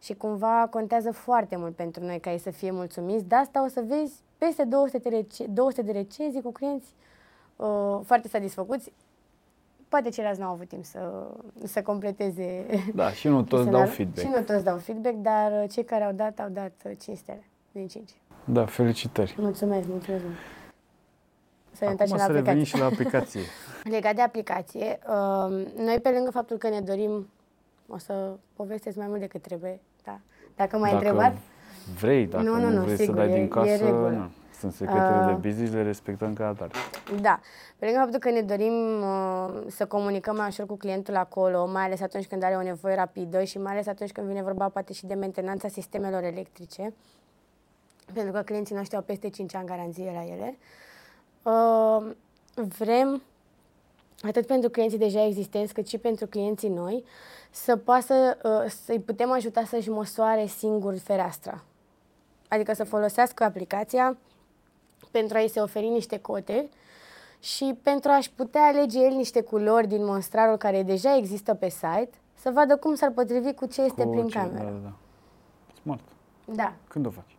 Și 0.03 0.15
cumva 0.15 0.67
contează 0.71 1.11
foarte 1.11 1.57
mult 1.57 1.75
pentru 1.75 2.05
noi 2.05 2.21
ca 2.21 2.33
ei 2.33 2.39
să 2.39 2.51
fie 2.51 2.71
mulțumiți. 2.71 3.25
De 3.25 3.35
asta 3.35 3.65
o 3.65 3.69
să 3.69 3.85
vezi 3.87 4.15
peste 4.39 4.65
200 4.65 4.99
de, 4.99 5.09
rece- 5.09 5.47
200 5.47 5.83
de 5.83 5.93
recenzii 5.93 6.43
cu 6.43 6.53
clienți 6.53 6.95
uh, 7.57 8.01
foarte 8.05 8.29
satisfăcuți. 8.29 8.93
Poate 9.91 10.09
ceilalți 10.09 10.41
n-au 10.41 10.51
avut 10.53 10.69
timp 10.69 10.85
să, 10.85 10.99
să 11.65 11.83
completeze. 11.83 12.67
Da, 12.95 13.11
și 13.13 13.29
nu 13.29 13.43
toți 13.43 13.49
dau 13.71 13.83
chestionarul. 13.83 13.93
feedback. 13.95 14.27
Și 14.27 14.33
nu 14.37 14.43
toți 14.55 14.65
dau 14.65 14.77
feedback, 14.77 15.15
dar 15.15 15.63
uh, 15.63 15.71
cei 15.71 15.85
care 15.85 16.05
au 16.05 16.13
dat, 16.13 16.39
au 16.41 16.49
dat 16.49 16.73
uh, 16.85 16.93
5 17.01 17.17
stele 17.17 17.45
din 17.73 17.87
5. 17.87 18.11
Da, 18.45 18.65
felicitări. 18.67 19.35
Mulțumesc, 19.39 19.87
mulțumesc. 19.89 20.23
mult. 20.25 20.37
Să 21.73 21.85
ne 21.85 21.91
Acum 21.91 21.91
întoarcem 21.91 22.17
la 22.17 22.23
să 22.25 22.33
revenim 22.33 22.49
aplicație. 22.61 22.77
și 22.77 22.79
la 22.79 22.85
aplicație. 22.85 23.41
Legat 23.97 24.15
de 24.15 24.23
aplicație, 24.23 24.99
uh, 25.09 25.67
noi 25.77 25.99
pe 26.03 26.11
lângă 26.11 26.31
faptul 26.31 26.57
că 26.57 26.69
ne 26.69 26.81
dorim, 26.81 27.29
o 27.89 27.99
să 27.99 28.33
povestesc 28.57 28.97
mai 28.97 29.07
mult 29.09 29.21
decât 29.21 29.43
trebuie, 29.43 29.81
da. 30.05 30.19
Dacă 30.57 30.77
m-ai 30.79 30.93
Dacă 30.93 31.05
întrebat, 31.05 31.37
vrei, 32.01 32.27
dacă 32.27 32.43
Nu, 32.45 32.55
nu, 32.55 32.61
nu, 32.69 32.77
nu, 32.77 32.83
vrei 32.85 32.97
sigur, 32.97 33.15
să 33.15 33.21
dai 33.21 33.31
e- 33.31 33.35
din 33.35 33.43
e 33.45 33.47
casă, 33.47 33.85
regulă. 33.85 34.09
nu. 34.11 34.31
Sunt 34.61 34.73
secretele 34.73 35.21
Uh, 35.21 35.27
de 35.27 35.49
business, 35.49 35.73
le 35.73 35.83
respectăm 35.83 36.35
ca 36.35 36.47
atare. 36.47 36.71
Da. 37.21 37.41
Pe 37.79 37.85
lângă 37.85 38.01
faptul 38.01 38.19
că 38.19 38.31
ne 38.31 38.41
dorim 38.41 39.03
uh, 39.03 39.63
să 39.67 39.87
comunicăm 39.87 40.37
mai 40.37 40.47
ușor 40.49 40.67
cu 40.67 40.77
clientul 40.77 41.17
acolo, 41.17 41.67
mai 41.67 41.85
ales 41.85 42.01
atunci 42.01 42.27
când 42.27 42.43
are 42.43 42.55
o 42.55 42.63
nevoie 42.63 42.95
rapidă 42.95 43.43
și 43.43 43.59
mai 43.59 43.73
ales 43.73 43.87
atunci 43.87 44.13
când 44.13 44.27
vine 44.27 44.43
vorba 44.43 44.69
poate 44.69 44.93
și 44.93 45.07
de 45.07 45.15
mentenanța 45.15 45.69
sistemelor 45.69 46.23
electrice, 46.23 46.93
pentru 48.13 48.33
că 48.33 48.41
clienții 48.41 48.75
noștri 48.75 48.97
au 48.97 49.03
peste 49.03 49.29
5 49.29 49.55
ani 49.55 49.67
garanție 49.67 50.13
la 50.15 50.25
ele, 50.25 50.59
uh, 51.43 52.15
vrem 52.79 53.23
atât 54.23 54.47
pentru 54.47 54.71
clienții 54.71 54.99
deja 54.99 55.25
existenți, 55.25 55.75
cât 55.75 55.89
și 55.89 55.99
pentru 55.99 56.27
clienții 56.27 56.69
noi, 56.69 57.05
să 57.51 57.77
poată, 57.77 58.39
uh, 58.43 58.71
să-i 58.85 59.01
putem 59.01 59.31
ajuta 59.31 59.65
să-și 59.65 59.91
măsoare 59.91 60.47
singur 60.47 60.99
fereastra. 60.99 61.65
Adică 62.49 62.75
să 62.75 62.85
folosească 62.85 63.45
aplicația 63.45 64.17
pentru 65.11 65.37
a-i 65.37 65.49
se 65.49 65.61
oferi 65.61 65.89
niște 65.89 66.19
cote 66.19 66.69
și 67.41 67.79
pentru 67.83 68.11
a-și 68.11 68.31
putea 68.33 68.63
alege 68.63 68.99
el 68.99 69.13
niște 69.15 69.41
culori 69.43 69.87
din 69.87 70.05
monstrarul 70.05 70.57
care 70.57 70.83
deja 70.83 71.17
există 71.17 71.55
pe 71.55 71.69
site, 71.69 72.11
să 72.35 72.51
vadă 72.51 72.77
cum 72.77 72.95
s-ar 72.95 73.11
potrivi 73.11 73.53
cu 73.53 73.67
ce 73.67 73.83
este 73.83 74.03
Cu 74.03 74.11
prin 74.11 74.27
ce- 74.29 74.39
cameră. 74.39 74.65
Da, 74.65 74.71
da, 74.71 74.79
da. 74.83 74.93
Smart. 75.83 76.03
Da. 76.45 76.73
Când 76.89 77.07
o 77.07 77.11
faci? 77.11 77.37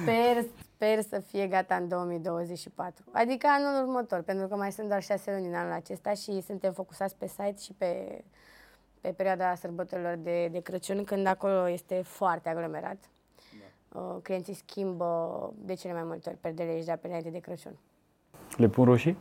Sper, 0.01 0.45
sper 0.75 1.01
să 1.01 1.19
fie 1.19 1.47
gata 1.47 1.75
în 1.75 1.87
2024. 1.87 3.03
Adică 3.11 3.47
anul 3.49 3.87
următor, 3.87 4.21
pentru 4.21 4.47
că 4.47 4.55
mai 4.55 4.71
sunt 4.71 4.87
doar 4.87 5.01
șase 5.01 5.31
luni 5.31 5.43
din 5.43 5.55
anul 5.55 5.71
acesta 5.73 6.13
și 6.13 6.41
suntem 6.41 6.73
focusați 6.73 7.15
pe 7.15 7.27
site 7.27 7.55
și 7.59 7.73
pe, 7.77 8.23
pe 9.01 9.09
perioada 9.09 9.55
sărbătorilor 9.55 10.15
de, 10.15 10.47
de 10.51 10.59
Crăciun, 10.59 11.03
când 11.03 11.27
acolo 11.27 11.69
este 11.69 12.01
foarte 12.05 12.49
aglomerat. 12.49 12.97
Da. 13.93 13.99
Uh, 13.99 14.15
clienții 14.21 14.53
schimbă 14.53 15.53
de 15.57 15.73
cele 15.73 15.93
mai 15.93 16.03
multe 16.03 16.29
ori 16.29 16.37
perdele 16.37 16.79
și 16.79 16.85
de 16.85 16.99
înainte 17.01 17.29
de 17.29 17.39
Crăciun. 17.39 17.77
Le 18.57 18.67
pun 18.67 18.85
roșii? 18.85 19.17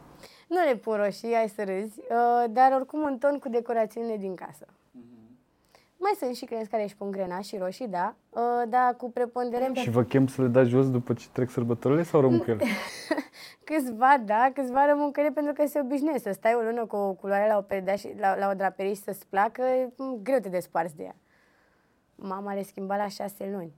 Nu 0.48 0.56
le 0.64 0.76
pun 0.76 0.96
roșii, 0.96 1.34
ai 1.34 1.48
să 1.48 1.64
râzi, 1.64 1.98
uh, 1.98 2.44
dar 2.50 2.72
oricum 2.72 3.04
în 3.04 3.18
ton 3.18 3.38
cu 3.38 3.48
decorațiunile 3.48 4.16
din 4.16 4.34
casă. 4.34 4.66
Mai 5.96 6.12
sunt 6.18 6.36
și 6.36 6.44
clienți 6.44 6.70
care 6.70 6.82
își 6.82 6.96
pun 6.96 7.10
grenași 7.10 7.48
și 7.48 7.56
roșii, 7.56 7.88
da, 7.88 8.14
uh, 8.30 8.40
dar 8.68 8.96
cu 8.96 9.10
preponderent 9.10 9.76
Și 9.76 9.90
vă 9.90 10.02
chem 10.02 10.26
să 10.26 10.42
le 10.42 10.48
dați 10.48 10.68
jos 10.68 10.90
după 10.90 11.12
ce 11.12 11.26
trec 11.32 11.50
sărbătorile 11.50 12.02
sau 12.02 12.20
rămân 12.20 12.38
cu 12.38 12.50
ele? 12.50 12.64
Câțiva, 13.64 14.22
da, 14.24 14.50
câțiva 14.54 14.86
rămân 14.86 15.12
cu 15.12 15.20
ele 15.20 15.30
pentru 15.30 15.52
că 15.52 15.66
se 15.66 15.80
obișnuiesc. 15.80 16.22
Să 16.22 16.32
stai 16.32 16.54
o 16.54 16.60
lună 16.60 16.86
cu 16.86 16.96
o 16.96 17.12
culoare 17.12 17.48
la 17.48 17.56
o, 17.56 17.60
perdea 17.60 17.96
și, 17.96 18.14
la, 18.18 18.36
la 18.36 18.48
o 18.50 18.54
draperie 18.54 18.94
și 18.94 19.02
să-ți 19.02 19.26
placă, 19.26 19.62
e 19.62 19.92
m, 19.96 20.22
greu 20.22 20.38
te 20.38 20.48
desparți 20.48 20.96
de 20.96 21.02
ea. 21.02 21.16
Mama 22.14 22.54
le 22.54 22.62
schimba 22.62 22.96
la 22.96 23.08
șase 23.08 23.50
luni. 23.52 23.72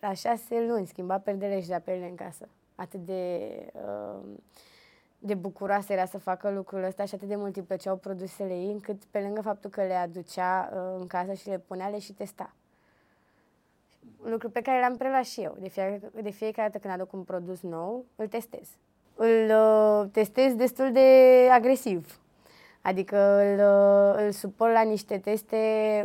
La 0.00 0.12
șase 0.12 0.66
luni 0.66 0.86
schimba 0.86 1.18
perdele 1.18 1.60
și 1.60 1.66
draperele 1.66 2.08
în 2.08 2.14
casă. 2.14 2.48
Atât 2.74 3.00
de, 3.00 3.50
uh, 3.72 4.28
de 5.18 5.34
bucuroasă 5.34 5.92
era 5.92 6.04
să 6.04 6.18
facă 6.18 6.50
lucrul 6.50 6.82
ăsta 6.82 7.04
și 7.04 7.14
atât 7.14 7.28
de 7.28 7.36
mult 7.36 7.56
îi 7.56 7.62
plăceau 7.62 7.96
produsele 7.96 8.54
ei, 8.54 8.70
încât 8.70 9.04
pe 9.04 9.20
lângă 9.20 9.40
faptul 9.40 9.70
că 9.70 9.82
le 9.82 9.94
aducea 9.94 10.70
uh, 10.72 11.00
în 11.00 11.06
casă 11.06 11.32
și 11.32 11.48
le 11.48 11.58
punea, 11.58 11.88
le 11.88 11.98
și 11.98 12.12
testa 12.12 12.54
lucru 14.30 14.50
pe 14.50 14.60
care 14.60 14.80
l-am 14.80 14.96
preluat 14.96 15.24
și 15.24 15.40
eu. 15.40 15.56
De 15.60 15.68
fiecare, 15.68 16.00
de 16.22 16.30
fiecare 16.30 16.68
dată 16.68 16.78
când 16.78 16.94
aduc 16.94 17.12
un 17.12 17.22
produs 17.22 17.60
nou, 17.60 18.04
îl 18.16 18.26
testez. 18.26 18.68
Îl 19.14 19.50
uh, 19.50 20.08
testez 20.12 20.54
destul 20.54 20.92
de 20.92 21.48
agresiv. 21.50 22.20
Adică 22.86 23.16
îl, 23.40 23.58
uh, 24.16 24.24
îl 24.24 24.30
suport 24.30 24.72
la 24.72 24.82
niște 24.82 25.16
teste, 25.18 25.56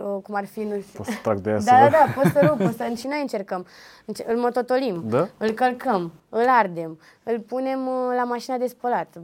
uh, 0.04 0.22
cum 0.24 0.36
ar 0.36 0.46
fi, 0.46 0.60
nu 0.60 0.80
știu... 0.82 0.98
Pot 0.98 1.06
să 1.06 1.20
trag 1.24 1.40
de 1.40 1.50
ea 1.50 1.60
să 1.60 1.66
Da, 1.66 1.78
da, 1.78 1.82
văd? 1.84 1.92
da, 1.92 2.06
poți 2.22 2.30
să 2.32 2.40
rup, 2.48 2.58
poți 2.58 2.78
să... 2.78 2.92
Și 2.98 3.08
noi 3.08 3.22
încercăm. 3.22 3.66
Înce- 4.06 4.26
Îl 4.28 4.38
mototolim, 4.38 5.04
Da? 5.08 5.28
îl 5.38 5.50
călcăm, 5.52 6.12
îl 6.30 6.46
ardem, 6.50 7.00
îl 7.24 7.40
punem 7.40 7.88
uh, 7.88 8.14
la 8.16 8.24
mașina 8.24 8.58
de 8.58 8.68
spălat. 8.68 9.22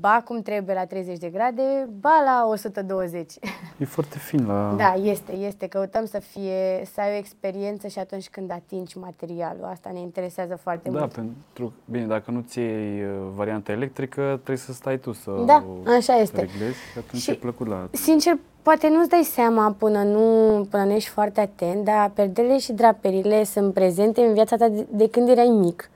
Ba 0.00 0.22
cum 0.24 0.42
trebuie 0.42 0.74
la 0.74 0.84
30 0.86 1.18
de 1.18 1.28
grade, 1.28 1.88
ba 2.00 2.22
la 2.24 2.46
120. 2.50 3.32
E 3.78 3.84
foarte 3.84 4.18
fin 4.18 4.46
la... 4.46 4.74
Da, 4.76 4.94
este, 5.02 5.32
este. 5.32 5.66
Căutăm 5.66 6.04
să 6.04 6.18
fie, 6.18 6.82
să 6.92 7.00
ai 7.00 7.12
o 7.14 7.16
experiență 7.16 7.86
și 7.88 7.98
atunci 7.98 8.28
când 8.28 8.50
atingi 8.50 8.98
materialul. 8.98 9.64
Asta 9.64 9.90
ne 9.92 10.00
interesează 10.00 10.56
foarte 10.62 10.90
Da, 10.90 10.98
mult. 10.98 11.12
pentru... 11.12 11.72
Bine, 11.84 12.06
dacă 12.06 12.30
nu 12.30 12.40
ți 12.48 12.58
iei 12.58 13.02
uh, 13.02 13.10
varianta 13.34 13.72
electrică, 13.72 14.20
trebuie 14.34 14.56
să 14.56 14.72
stai 14.72 14.98
tu 14.98 15.12
să 15.12 15.30
Da, 15.46 15.64
o 15.86 15.90
așa 15.96 16.14
este. 16.16 16.40
reglezi 16.40 16.76
și 16.92 16.98
atunci 16.98 17.22
Și- 17.22 17.30
e 17.30 17.34
plăcut 17.34 17.66
la... 17.66 17.88
Sincer, 17.92 18.38
poate 18.62 18.88
nu-ți 18.88 19.08
dai 19.08 19.22
seama 19.22 19.74
până 19.78 20.02
nu, 20.02 20.66
până 20.70 20.84
nu 20.84 20.92
ești 20.92 21.08
foarte 21.10 21.40
atent, 21.40 21.84
dar 21.84 22.10
perdele 22.14 22.58
și 22.58 22.72
draperile 22.72 23.44
sunt 23.44 23.74
prezente 23.74 24.20
în 24.20 24.32
viața 24.32 24.56
ta 24.56 24.68
de, 24.68 24.86
de 24.90 25.08
când 25.10 25.28
erai 25.28 25.48
mic. 25.48 25.90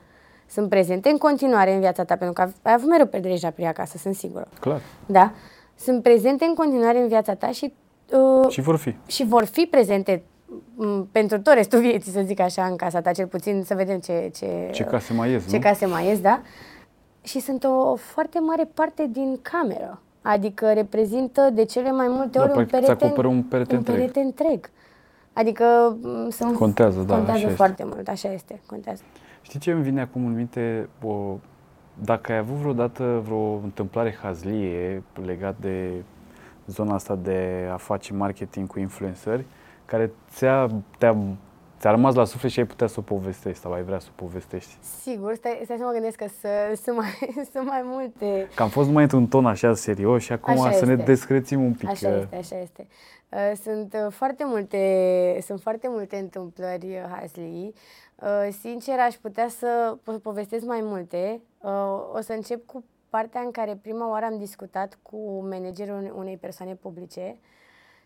Sunt 0.49 0.69
prezente 0.69 1.09
în 1.09 1.17
continuare 1.17 1.73
în 1.73 1.79
viața 1.79 2.03
ta, 2.03 2.15
pentru 2.15 2.33
că 2.43 2.51
ai 2.61 2.73
avut 2.73 2.89
mereu 2.89 3.05
perdele 3.05 3.33
și 3.35 3.41
draperii 3.41 3.69
acasă, 3.69 3.97
sunt 3.97 4.15
sigură. 4.15 4.47
Clar. 4.59 4.81
Da? 5.05 5.31
Sunt 5.75 6.03
prezente 6.03 6.45
în 6.45 6.53
continuare 6.53 6.99
în 7.01 7.07
viața 7.07 7.33
ta 7.35 7.51
și 7.51 7.73
uh, 8.41 8.49
Și 8.49 8.61
vor 8.61 8.75
fi. 8.77 8.95
și 9.07 9.25
vor 9.25 9.43
fi 9.45 9.67
prezente 9.71 10.23
m, 10.75 11.07
pentru 11.11 11.39
tot 11.41 11.53
restul 11.53 11.79
vieții, 11.79 12.11
să 12.11 12.21
zic 12.25 12.39
așa, 12.39 12.65
în 12.65 12.75
casa 12.75 13.01
ta, 13.01 13.11
cel 13.11 13.25
puțin 13.27 13.63
să 13.65 13.73
vedem 13.75 13.99
ce, 13.99 14.31
ce, 14.35 14.69
Ce 14.71 14.83
case 14.83 15.13
mai 15.13 15.31
ies, 15.31 15.49
ce 15.49 15.55
nu? 15.55 15.61
case 15.61 15.85
mai 15.85 16.07
ies, 16.07 16.19
da? 16.21 16.41
Și 17.21 17.39
sunt 17.39 17.63
o 17.63 17.95
foarte 17.95 18.39
mare 18.39 18.69
parte 18.73 19.07
din 19.11 19.39
cameră. 19.41 20.01
Adică 20.21 20.73
reprezintă 20.73 21.49
de 21.53 21.63
cele 21.65 21.91
mai 21.91 22.07
multe 22.09 22.39
ori 22.39 22.47
Da, 22.51 22.57
un 22.57 22.65
practic 22.65 22.77
îți 22.77 22.85
perete, 22.87 23.05
acoperă 23.05 23.27
un 23.27 23.43
perete 23.43 23.71
un 23.71 23.77
întreg. 23.77 23.95
perete 23.97 24.19
întreg. 24.19 24.69
Adică 25.33 25.97
m, 26.01 26.29
sunt, 26.29 26.55
Contează, 26.55 26.99
da, 27.01 27.13
contează 27.15 27.31
așa 27.37 27.45
este. 27.45 27.55
foarte 27.55 27.83
mult, 27.85 28.07
așa 28.07 28.31
este, 28.33 28.61
contează. 28.65 29.01
Știi 29.43 29.59
ce 29.59 29.71
îmi 29.71 29.83
vine 29.83 30.01
acum 30.01 30.25
în 30.25 30.33
minte? 30.35 30.89
O, 31.03 31.37
dacă 32.03 32.31
ai 32.31 32.37
avut 32.37 32.55
vreodată 32.55 33.21
vreo 33.25 33.53
întâmplare 33.53 34.17
hazlie 34.21 35.03
legat 35.25 35.55
de 35.59 35.91
zona 36.67 36.93
asta 36.93 37.15
de 37.15 37.67
a 37.71 37.77
face 37.77 38.13
marketing 38.13 38.67
cu 38.67 38.79
influenceri, 38.79 39.45
care 39.85 40.11
ți-a, 40.29 40.67
te-a, 40.97 41.17
ți-a 41.79 41.91
rămas 41.91 42.15
la 42.15 42.23
suflet 42.25 42.51
și 42.51 42.59
ai 42.59 42.65
putea 42.65 42.87
să 42.87 42.95
o 42.99 43.01
povestești 43.01 43.61
sau 43.61 43.71
ai 43.73 43.83
vrea 43.83 43.99
să 43.99 44.07
o 44.11 44.13
povestești. 44.23 44.77
Sigur, 45.01 45.33
stai, 45.35 45.61
stai 45.63 45.77
să 45.77 45.83
mă 45.83 45.91
gândesc 45.91 46.15
că 46.17 46.25
să- 46.39 46.81
sunt 46.83 46.97
mai, 46.97 47.09
sunt 47.53 47.65
mai 47.67 47.81
multe. 47.85 48.47
Că 48.55 48.63
am 48.63 48.69
fost 48.69 48.87
numai 48.87 49.03
într-un 49.03 49.27
ton 49.27 49.45
așa 49.45 49.73
serios 49.73 50.23
și 50.23 50.31
acum 50.31 50.53
Așa 50.61 50.71
să 50.71 50.85
ne 50.85 50.91
este. 50.91 51.03
descrețim 51.03 51.63
un 51.63 51.73
pic. 51.73 51.89
Așa 51.89 52.07
uh, 52.09 52.15
este, 52.21 52.35
așa 52.35 52.59
este. 52.61 52.87
Uh, 53.29 53.51
Sunt 53.63 53.93
uh, 54.05 54.11
foarte 54.11 54.43
multe, 54.47 55.37
sunt 55.41 55.61
foarte 55.61 55.87
multe 55.89 56.15
întâmplări 56.17 56.85
uh, 56.85 57.15
Hasley. 57.19 57.63
Uh, 57.67 57.73
Sincer, 58.61 58.99
aș 58.99 59.15
putea 59.15 59.47
să 59.47 59.97
po- 60.01 60.21
povestesc 60.21 60.65
mai 60.65 60.79
multe. 60.81 61.41
Uh, 61.61 61.71
O 62.13 62.21
să 62.21 62.33
încep 62.33 62.65
cu 62.65 62.83
partea 63.09 63.41
în 63.41 63.51
care 63.51 63.79
prima 63.81 64.09
oară 64.09 64.25
am 64.25 64.37
discutat 64.37 64.99
cu 65.01 65.47
managerul 65.49 65.95
une- 65.95 66.09
unei 66.15 66.37
persoane 66.37 66.75
publice 66.75 67.37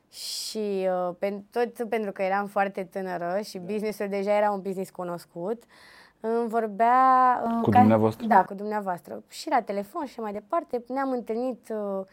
și 0.09 0.88
uh, 1.07 1.15
pen, 1.19 1.43
tot 1.51 1.89
pentru 1.89 2.11
că 2.11 2.21
eram 2.21 2.45
foarte 2.47 2.84
tânără 2.84 3.39
și 3.43 3.57
businessul 3.59 4.07
deja 4.09 4.38
era 4.38 4.51
un 4.51 4.61
business 4.61 4.89
cunoscut, 4.89 5.63
îmi 6.19 6.47
vorbea... 6.47 7.41
uh, 7.45 7.59
Cu 7.63 7.69
dumneavoastră? 7.69 8.25
Da, 8.27 8.43
cu 8.45 8.53
dumneavoastră. 8.53 9.23
Și 9.27 9.49
la 9.49 9.61
telefon 9.61 10.05
și 10.05 10.19
mai 10.19 10.34
departe. 10.34 10.84
Ne-am 10.88 11.11
întâlnit, 11.11 11.69
uh, 11.69 12.05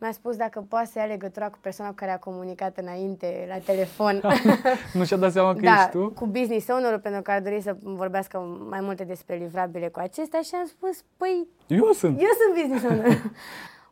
mi-a 0.00 0.12
spus 0.12 0.36
dacă 0.36 0.64
poate 0.68 0.86
să 0.86 0.98
ia 0.98 1.04
legătura 1.04 1.48
cu 1.48 1.58
persoana 1.60 1.90
cu 1.90 1.96
care 1.96 2.10
a 2.10 2.18
comunicat 2.18 2.78
înainte 2.78 3.46
la 3.48 3.58
telefon. 3.58 4.20
Nu 4.92 5.04
și-a 5.04 5.16
dat 5.16 5.32
seama 5.32 5.54
că 5.54 5.60
da, 5.60 5.74
ești 5.74 5.90
tu? 5.90 6.10
cu 6.10 6.26
business 6.26 6.68
owner 6.68 6.98
pentru 6.98 7.22
că 7.22 7.30
ar 7.30 7.40
dori 7.40 7.60
să 7.62 7.76
vorbească 7.82 8.38
mai 8.68 8.80
multe 8.80 9.04
despre 9.04 9.36
livrabile 9.36 9.88
cu 9.88 9.98
acestea 9.98 10.40
și 10.40 10.54
am 10.54 10.66
spus, 10.66 11.04
păi, 11.16 11.46
Eu 11.66 11.92
sunt. 11.92 12.20
eu 12.20 12.28
sunt 12.40 12.54
business 12.60 12.84
owner. 12.84 13.18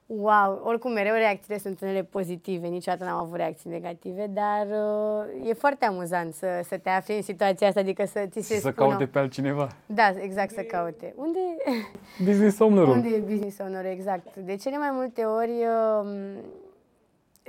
Wow, 0.09 0.61
oricum 0.65 0.93
mereu 0.93 1.15
reacțiile 1.15 1.59
sunt 1.59 1.81
unele 1.81 2.03
pozitive, 2.03 2.67
niciodată 2.67 3.05
n-am 3.05 3.19
avut 3.19 3.37
reacții 3.37 3.71
negative, 3.71 4.27
dar 4.27 4.67
uh, 4.67 5.49
e 5.49 5.53
foarte 5.53 5.85
amuzant 5.85 6.35
să, 6.35 6.61
să 6.69 6.79
te 6.79 6.89
afli 6.89 7.17
în 7.17 7.23
situația 7.23 7.67
asta, 7.67 7.81
adică 7.81 8.05
să 8.05 8.27
ți 8.31 8.41
se 8.41 8.55
Și 8.55 8.61
să 8.61 8.71
spună... 8.71 8.89
caute 8.89 9.07
pe 9.07 9.19
altcineva. 9.19 9.69
Da, 9.87 10.13
exact, 10.21 10.51
să 10.51 10.61
caute. 10.61 11.15
Unde, 11.17 11.39
Business 12.27 12.59
ownerul. 12.59 12.91
unde 12.91 13.09
e 13.09 13.19
business 13.19 13.59
owner, 13.59 13.85
exact. 13.85 14.37
De 14.37 14.55
cele 14.57 14.79
mai 14.79 14.91
multe 14.93 15.25
ori, 15.25 15.51
uh, 15.51 16.33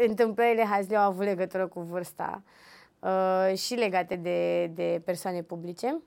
întâmplările 0.08 0.64
hazle 0.64 0.98
au 0.98 1.10
avut 1.10 1.26
legătură 1.26 1.68
cu 1.68 1.80
vârsta 1.80 2.42
uh, 3.00 3.58
și 3.58 3.74
legate 3.74 4.16
de, 4.16 4.72
de 4.76 5.02
persoane 5.06 5.42
publice. 5.42 6.02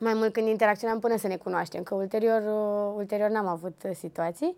Mai 0.00 0.14
mult 0.14 0.32
când 0.32 0.46
interacționam 0.46 0.98
până 0.98 1.16
să 1.16 1.26
ne 1.26 1.36
cunoaștem, 1.36 1.82
că 1.82 1.94
ulterior, 1.94 2.42
uh, 2.42 2.94
ulterior 2.96 3.30
n-am 3.30 3.46
avut 3.46 3.82
uh, 3.84 3.90
situații. 3.94 4.56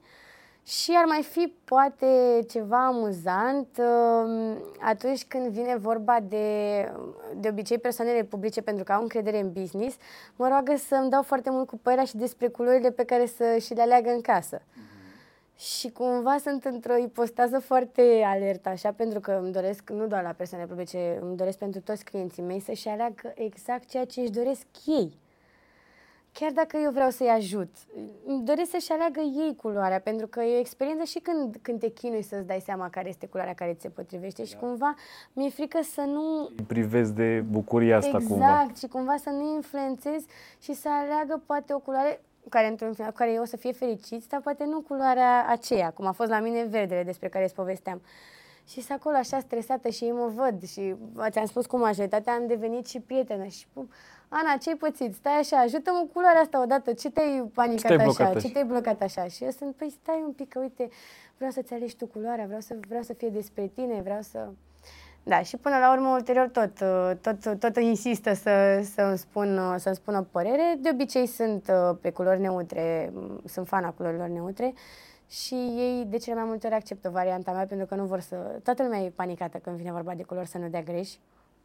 Și 0.64 0.92
ar 0.96 1.04
mai 1.04 1.22
fi 1.22 1.54
poate 1.64 2.40
ceva 2.48 2.86
amuzant 2.86 3.68
uh, 3.78 4.56
atunci 4.80 5.24
când 5.24 5.46
vine 5.46 5.76
vorba 5.76 6.18
de, 6.28 6.88
de 7.36 7.48
obicei 7.48 7.78
persoanele 7.78 8.24
publice 8.24 8.60
pentru 8.60 8.84
că 8.84 8.92
au 8.92 9.02
încredere 9.02 9.40
în 9.40 9.52
business, 9.52 9.96
mă 10.36 10.48
roagă 10.48 10.76
să-mi 10.76 11.10
dau 11.10 11.22
foarte 11.22 11.50
mult 11.50 11.66
cu 11.66 11.78
părerea 11.78 12.04
și 12.04 12.16
despre 12.16 12.48
culorile 12.48 12.90
pe 12.90 13.04
care 13.04 13.26
să 13.26 13.56
și 13.60 13.74
le 13.74 13.82
aleagă 13.82 14.10
în 14.10 14.20
casă. 14.20 14.62
Și 15.56 15.90
cumva 15.90 16.36
sunt 16.38 16.64
într-o 16.64 16.96
ipostază 16.96 17.58
foarte 17.58 18.22
alertă, 18.24 18.68
așa, 18.68 18.92
pentru 18.92 19.20
că 19.20 19.30
îmi 19.42 19.52
doresc, 19.52 19.90
nu 19.90 20.06
doar 20.06 20.22
la 20.22 20.32
persoane 20.32 20.66
publice, 20.66 21.18
îmi 21.20 21.36
doresc 21.36 21.58
pentru 21.58 21.80
toți 21.80 22.04
clienții 22.04 22.42
mei 22.42 22.60
să-și 22.60 22.88
aleagă 22.88 23.32
exact 23.34 23.88
ceea 23.88 24.04
ce 24.04 24.20
își 24.20 24.30
doresc 24.30 24.66
ei. 24.86 25.19
Chiar 26.32 26.50
dacă 26.52 26.76
eu 26.76 26.90
vreau 26.90 27.10
să-i 27.10 27.28
ajut, 27.28 27.68
îmi 28.26 28.44
doresc 28.44 28.70
să-și 28.70 28.92
aleagă 28.92 29.20
ei 29.20 29.54
culoarea, 29.56 30.00
pentru 30.00 30.26
că 30.26 30.42
e 30.42 30.56
o 30.56 30.58
experiență 30.58 31.04
și 31.04 31.18
când, 31.18 31.56
când 31.62 31.80
te 31.80 31.88
chinui 31.88 32.22
să-ți 32.22 32.46
dai 32.46 32.60
seama 32.64 32.90
care 32.90 33.08
este 33.08 33.26
culoarea 33.26 33.54
care 33.54 33.74
ți 33.74 33.80
se 33.82 33.88
potrivește 33.88 34.44
și 34.44 34.56
cumva 34.56 34.94
mi-e 35.32 35.50
frică 35.50 35.78
să 35.82 36.00
nu 36.00 36.50
Îi 36.56 36.64
privezi 36.66 37.12
de 37.14 37.44
bucuria 37.50 37.96
asta 37.96 38.08
exact, 38.08 38.26
cumva. 38.28 38.66
și 38.78 38.86
cumva 38.86 39.16
să 39.16 39.30
nu 39.30 39.54
influențez 39.54 40.24
și 40.60 40.72
să 40.74 40.88
aleagă 40.90 41.42
poate 41.46 41.74
o 41.74 41.78
culoare 41.78 42.20
care 42.48 42.66
într-un 42.66 42.92
final, 42.92 43.10
cu 43.10 43.16
care 43.16 43.32
eu 43.32 43.42
o 43.42 43.44
să 43.44 43.56
fie 43.56 43.72
fericit, 43.72 44.24
dar 44.28 44.40
poate 44.40 44.64
nu 44.64 44.80
culoarea 44.80 45.46
aceea, 45.48 45.90
cum 45.90 46.06
a 46.06 46.12
fost 46.12 46.30
la 46.30 46.40
mine 46.40 46.64
verdele 46.64 47.02
despre 47.02 47.28
care 47.28 47.44
îți 47.44 47.54
povesteam. 47.54 48.00
Și 48.66 48.80
sunt 48.80 48.98
acolo 48.98 49.16
așa 49.16 49.38
stresată 49.38 49.88
și 49.88 50.04
ei 50.04 50.12
mă 50.12 50.32
văd 50.34 50.62
și 50.66 50.94
ți-am 51.28 51.46
spus 51.46 51.66
cu 51.66 51.78
majoritatea 51.78 52.32
am 52.32 52.46
devenit 52.46 52.86
și 52.86 53.00
prietenă 53.00 53.44
și 53.44 53.58
spun, 53.58 53.88
Ana, 54.32 54.56
ce-ai 54.56 54.76
pățit? 54.76 55.14
Stai 55.14 55.32
așa, 55.32 55.56
ajută-mă 55.56 55.98
cu 55.98 56.08
culoarea 56.12 56.40
asta 56.40 56.62
odată, 56.62 56.92
ce 56.92 57.10
te-ai 57.10 57.50
panicat 57.54 57.86
te-ai 57.86 57.96
așa, 57.96 58.04
blocat 58.04 58.30
ce 58.32 58.38
așa? 58.38 58.48
te-ai 58.52 58.64
blocat 58.64 59.02
așa? 59.02 59.24
Și 59.24 59.44
eu 59.44 59.50
sunt, 59.50 59.74
păi 59.74 59.96
stai 60.02 60.22
un 60.26 60.32
pic, 60.32 60.48
că 60.48 60.58
uite, 60.58 60.88
vreau 61.36 61.50
să-ți 61.50 61.72
alegi 61.74 61.96
tu 61.96 62.06
culoarea, 62.06 62.44
vreau 62.44 62.60
să, 62.60 62.76
vreau 62.88 63.02
să 63.02 63.12
fie 63.12 63.28
despre 63.28 63.70
tine, 63.74 64.00
vreau 64.02 64.20
să... 64.20 64.48
Da, 65.22 65.42
și 65.42 65.56
până 65.56 65.78
la 65.78 65.92
urmă, 65.92 66.08
ulterior, 66.08 66.48
tot, 66.48 66.80
uh, 66.80 67.10
tot, 67.20 67.58
tot 67.60 67.76
insistă 67.76 68.34
să, 68.34 68.86
să-mi, 68.94 69.18
spun, 69.18 69.58
uh, 69.58 69.74
să-mi 69.78 69.94
spună 69.94 70.26
părere. 70.30 70.76
De 70.80 70.88
obicei 70.92 71.26
sunt 71.26 71.68
uh, 71.68 71.96
pe 72.00 72.10
culori 72.10 72.40
neutre, 72.40 73.10
m, 73.14 73.42
sunt 73.46 73.66
fana 73.66 73.90
culorilor 73.90 74.28
neutre 74.28 74.74
și 75.28 75.54
ei 75.54 76.06
de 76.08 76.16
cele 76.16 76.36
mai 76.36 76.44
multe 76.44 76.66
ori 76.66 76.76
acceptă 76.76 77.08
varianta 77.08 77.52
mea 77.52 77.66
pentru 77.66 77.86
că 77.86 77.94
nu 77.94 78.04
vor 78.04 78.20
să... 78.20 78.36
Toată 78.62 78.82
lumea 78.82 79.00
e 79.00 79.12
panicată 79.14 79.58
când 79.58 79.76
vine 79.76 79.92
vorba 79.92 80.14
de 80.14 80.22
culori 80.22 80.48
să 80.48 80.58
nu 80.58 80.68
dea 80.68 80.82
greș. 80.82 81.10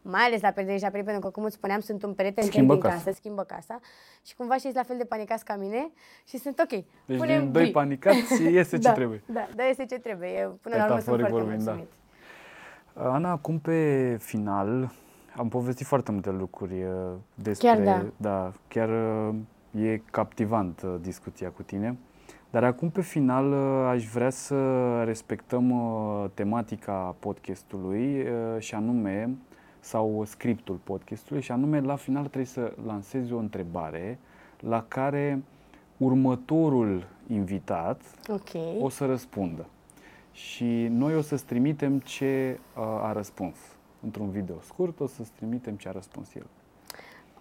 Mai 0.08 0.22
ales 0.22 0.42
la 0.42 0.52
pereți 0.52 0.84
și 0.86 0.92
pentru 0.92 1.20
că, 1.20 1.30
cum 1.30 1.44
îți 1.44 1.56
spuneam, 1.56 1.80
sunt 1.80 2.04
un 2.04 2.14
perete 2.14 2.42
întreg 2.42 2.52
Schimbă 2.52 2.74
din 2.74 2.82
casa. 2.82 2.96
casă, 2.96 3.12
schimbă 3.12 3.44
casa 3.44 3.80
și 4.26 4.36
cumva 4.36 4.58
și 4.58 4.72
la 4.74 4.84
fel 4.84 4.98
de 4.98 5.04
panicați 5.06 5.46
ca 5.46 5.56
mine 5.56 5.92
și 6.28 6.38
sunt 6.38 6.60
ok. 6.60 6.84
Deci 7.06 7.18
punem 7.18 7.42
din 7.42 7.52
doi 7.52 7.62
gri. 7.62 7.72
panicați 7.72 8.44
iese 8.52 8.78
ce 8.78 8.88
da, 8.88 8.94
trebuie. 8.94 9.24
Da, 9.26 9.48
da, 9.56 9.64
este 9.64 9.86
ce 9.86 10.00
trebuie. 10.00 10.30
Eu, 10.40 10.60
până 10.62 10.76
la 10.76 10.86
urmă 10.86 11.00
sunt 11.00 11.18
Metaforic 11.18 11.28
foarte 11.28 11.46
vorbind, 11.46 11.64
da. 11.64 11.72
mulțumit. 11.72 13.14
Ana, 13.14 13.32
acum 13.32 13.60
pe 13.60 14.18
final 14.20 14.92
am 15.36 15.50
povestit 15.50 15.86
foarte 15.86 16.12
multe 16.12 16.32
lucruri 16.32 16.84
uh, 16.84 16.90
despre... 17.36 17.68
Chiar 17.68 17.82
da. 17.82 18.06
Da, 18.18 18.52
chiar 18.68 18.90
uh, 18.90 19.36
e 19.84 20.02
captivant 20.12 20.82
uh, 20.82 20.96
discuția 21.02 21.50
cu 21.50 21.62
tine. 21.62 21.98
Dar 22.56 22.64
acum 22.64 22.90
pe 22.90 23.02
final 23.02 23.52
uh, 23.52 23.88
aș 23.90 24.06
vrea 24.06 24.30
să 24.30 24.56
respectăm 25.04 25.70
uh, 25.70 26.26
tematica 26.34 27.16
podcastului 27.20 28.20
uh, 28.22 28.28
și 28.60 28.76
anume, 28.76 29.38
sau 29.86 30.24
scriptul 30.26 30.76
podcastului 30.76 31.42
și 31.42 31.52
anume 31.52 31.80
la 31.80 31.96
final 31.96 32.24
trebuie 32.24 32.46
să 32.46 32.74
lansezi 32.86 33.34
o 33.34 33.38
întrebare 33.38 34.20
la 34.60 34.84
care 34.88 35.44
următorul 35.98 37.08
invitat 37.28 38.02
Ok. 38.28 38.82
o 38.82 38.90
să 38.90 39.06
răspundă. 39.06 39.66
Și 40.32 40.88
noi 40.90 41.16
o 41.16 41.22
să-ți 41.22 41.46
trimitem 41.46 42.00
ce 42.00 42.60
uh, 42.78 42.84
a 42.84 43.12
răspuns. 43.12 43.56
Într-un 44.04 44.30
video 44.30 44.56
scurt 44.62 45.00
o 45.00 45.08
să-ți 45.08 45.32
trimitem 45.32 45.76
ce 45.76 45.88
a 45.88 45.92
răspuns 45.92 46.36
el. 46.36 46.46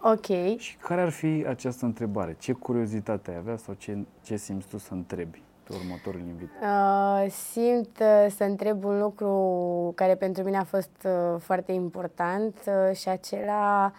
Ok. 0.02 0.58
Și 0.58 0.76
care 0.76 1.00
ar 1.00 1.10
fi 1.10 1.44
această 1.48 1.84
întrebare? 1.84 2.36
Ce 2.38 2.52
curiozitate 2.52 3.30
ai 3.30 3.36
avea 3.36 3.56
sau 3.56 3.74
ce, 3.74 3.98
ce 4.22 4.36
simți 4.36 4.68
tu 4.68 4.78
să 4.78 4.94
întrebi 4.94 5.42
pe 5.53 5.53
următorul 5.72 6.20
invitat? 6.20 6.62
Uh, 6.62 7.30
simt 7.30 7.98
uh, 8.00 8.32
să 8.36 8.44
întreb 8.44 8.84
un 8.84 9.00
lucru 9.00 9.92
care 9.94 10.14
pentru 10.14 10.42
mine 10.42 10.56
a 10.56 10.64
fost 10.64 10.96
uh, 11.04 11.40
foarte 11.40 11.72
important 11.72 12.54
uh, 12.66 12.96
și 12.96 13.08
acela 13.08 13.92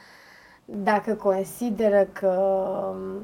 dacă 0.65 1.13
consideră 1.13 2.07
că, 2.11 2.27
um, 2.95 3.21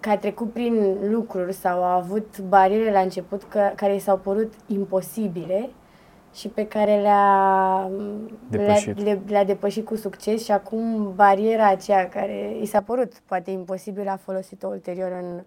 că 0.00 0.10
a 0.10 0.18
trecut 0.18 0.52
prin 0.52 0.96
lucruri 1.10 1.52
sau 1.52 1.82
a 1.82 1.94
avut 1.94 2.40
bariere 2.40 2.92
la 2.92 3.00
început 3.00 3.42
că, 3.42 3.72
care 3.76 3.94
i 3.94 3.98
s-au 3.98 4.16
părut 4.18 4.52
imposibile 4.66 5.70
și 6.34 6.48
pe 6.48 6.66
care 6.66 7.00
le-a, 7.00 7.90
le-a, 8.48 8.64
Depășit. 8.64 8.98
le, 9.02 9.20
le-a 9.26 9.44
depășit 9.44 9.84
cu 9.84 9.96
succes 9.96 10.44
și 10.44 10.52
acum 10.52 11.12
bariera 11.14 11.68
aceea 11.68 12.08
care 12.08 12.56
i 12.60 12.66
s-a 12.66 12.82
părut 12.82 13.12
poate 13.18 13.50
imposibil 13.50 14.08
a 14.08 14.16
folosit-o 14.16 14.68
ulterior 14.68 15.12
în, 15.22 15.42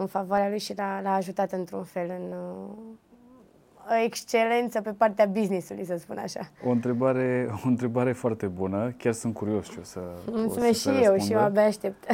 în 0.00 0.06
favoarea 0.06 0.48
lui 0.48 0.58
și 0.58 0.74
l-a, 0.76 1.00
l-a 1.00 1.14
ajutat 1.14 1.52
într-un 1.52 1.84
fel 1.84 2.06
în 2.20 2.32
uh, 2.32 4.02
excelență 4.04 4.80
pe 4.80 4.90
partea 4.90 5.26
business-ului, 5.26 5.84
să 5.84 5.96
spun 5.98 6.18
așa. 6.18 6.40
O 6.64 6.70
întrebare, 6.70 7.48
o 7.64 7.68
întrebare 7.68 8.12
foarte 8.12 8.46
bună. 8.46 8.94
Chiar 8.96 9.12
sunt 9.12 9.34
curios 9.34 9.68
ce 9.68 9.76
o 9.80 9.82
să 9.82 10.00
Mulțumesc 10.26 10.68
o 10.68 10.72
și 10.72 10.78
să 10.78 10.92
se 10.92 10.94
eu 10.94 11.00
și 11.00 11.06
eu 11.06 11.12
răspundă. 11.12 11.38
abia 11.44 11.64
aștept. 11.64 12.06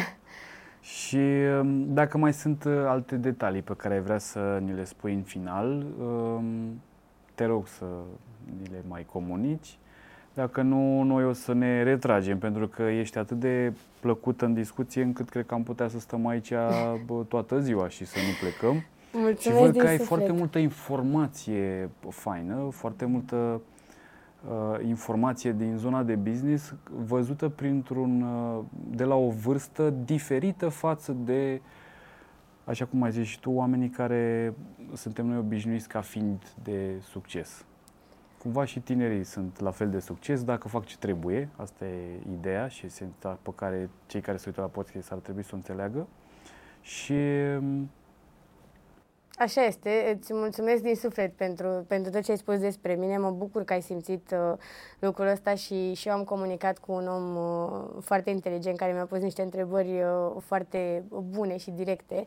Și 0.81 1.17
um, 1.61 1.95
dacă 1.95 2.19
mai 2.19 2.33
sunt 2.33 2.65
uh, 2.65 2.73
alte 2.87 3.17
detalii 3.17 3.63
pe 3.63 3.75
care 3.77 3.95
ai 3.95 4.01
vrea 4.01 4.19
să 4.19 4.59
ni 4.63 4.73
le 4.73 4.85
spui 4.85 5.15
în 5.15 5.23
final, 5.23 5.87
um, 6.01 6.81
te 7.35 7.45
rog 7.45 7.67
să 7.67 7.85
ni 8.61 8.69
le 8.71 8.83
mai 8.89 9.07
comunici. 9.13 9.79
Dacă 10.37 10.63
nu, 10.63 11.03
noi 11.03 11.25
o 11.25 11.33
să 11.33 11.53
ne 11.53 11.83
retragem, 11.83 12.39
pentru 12.39 12.69
că 12.69 12.83
ești 12.83 13.19
atât 13.19 13.39
de 13.39 13.73
plăcută 14.01 14.45
în 14.45 14.55
discuție 14.55 15.03
încât 15.03 15.29
cred 15.29 15.47
că 15.47 15.55
am 15.55 15.63
putea 15.63 15.89
să 15.89 15.99
stăm 15.99 16.27
aici 16.27 16.53
bă, 17.07 17.23
toată 17.29 17.61
ziua 17.61 17.89
și 17.89 18.05
să 18.05 18.19
nu 18.19 18.49
plecăm. 18.49 18.85
Mulțumesc 19.13 19.41
și 19.41 19.51
văd 19.51 19.73
din 19.73 19.81
că 19.81 19.87
ai 19.87 19.99
suflet. 19.99 20.19
foarte 20.19 20.33
multă 20.33 20.59
informație 20.59 21.91
faină, 22.09 22.69
foarte 22.71 23.05
multă 23.05 23.61
uh, 24.49 24.87
informație 24.87 25.53
din 25.53 25.77
zona 25.77 26.03
de 26.03 26.15
business 26.15 26.75
văzută 27.07 27.49
printr-un, 27.49 28.23
uh, 28.23 28.65
de 28.91 29.05
la 29.05 29.15
o 29.15 29.31
vârstă 29.31 29.95
diferită 30.05 30.69
față 30.69 31.17
de, 31.25 31.61
așa 32.65 32.85
cum 32.85 33.03
ai 33.03 33.11
zis 33.11 33.27
și 33.27 33.41
tu, 33.41 33.51
oamenii 33.51 33.89
care 33.89 34.55
suntem 34.93 35.27
noi 35.27 35.39
obișnuiți 35.39 35.89
ca 35.89 36.01
fiind 36.01 36.43
de 36.63 36.95
succes. 37.01 37.65
Cumva 38.47 38.65
și 38.65 38.81
tinerii 38.81 39.25
sunt 39.25 39.61
la 39.61 39.71
fel 39.71 39.91
de 39.91 39.99
succes 39.99 40.45
dacă 40.45 40.69
fac 40.69 40.85
ce 40.85 40.97
trebuie, 40.99 41.49
asta 41.57 41.85
e 41.85 42.21
ideea 42.33 42.69
și 42.69 42.87
esența 42.87 43.39
pe 43.43 43.51
care 43.55 43.91
cei 44.07 44.21
care 44.21 44.37
se 44.37 44.45
uită 44.47 44.61
la 44.61 44.67
podcast 44.67 45.13
ar 45.13 45.19
trebui 45.19 45.43
să 45.43 45.51
o 45.53 45.57
înțeleagă. 45.57 46.07
Și 46.81 47.13
um, 47.59 47.91
Așa 49.39 49.65
este, 49.65 50.17
îți 50.19 50.35
mulțumesc 50.35 50.83
din 50.83 50.95
suflet 50.95 51.33
pentru, 51.33 51.85
pentru 51.89 52.11
tot 52.11 52.23
ce 52.23 52.31
ai 52.31 52.37
spus 52.37 52.59
despre 52.59 52.95
mine. 52.95 53.19
Mă 53.19 53.31
bucur 53.31 53.65
că 53.65 53.73
ai 53.73 53.83
simțit 53.83 54.31
uh, 54.31 54.59
lucrul 54.99 55.27
ăsta 55.27 55.55
și, 55.55 55.95
și 55.95 56.09
eu 56.09 56.15
am 56.15 56.25
comunicat 56.25 56.79
cu 56.79 56.93
un 56.93 57.09
om 57.09 57.37
uh, 57.37 58.03
foarte 58.03 58.31
inteligent 58.31 58.77
care 58.77 58.93
mi-a 58.93 59.07
pus 59.07 59.21
niște 59.21 59.43
întrebări 59.43 60.03
uh, 60.03 60.37
foarte 60.41 61.05
bune 61.09 61.57
și 61.57 61.71
directe 61.71 62.27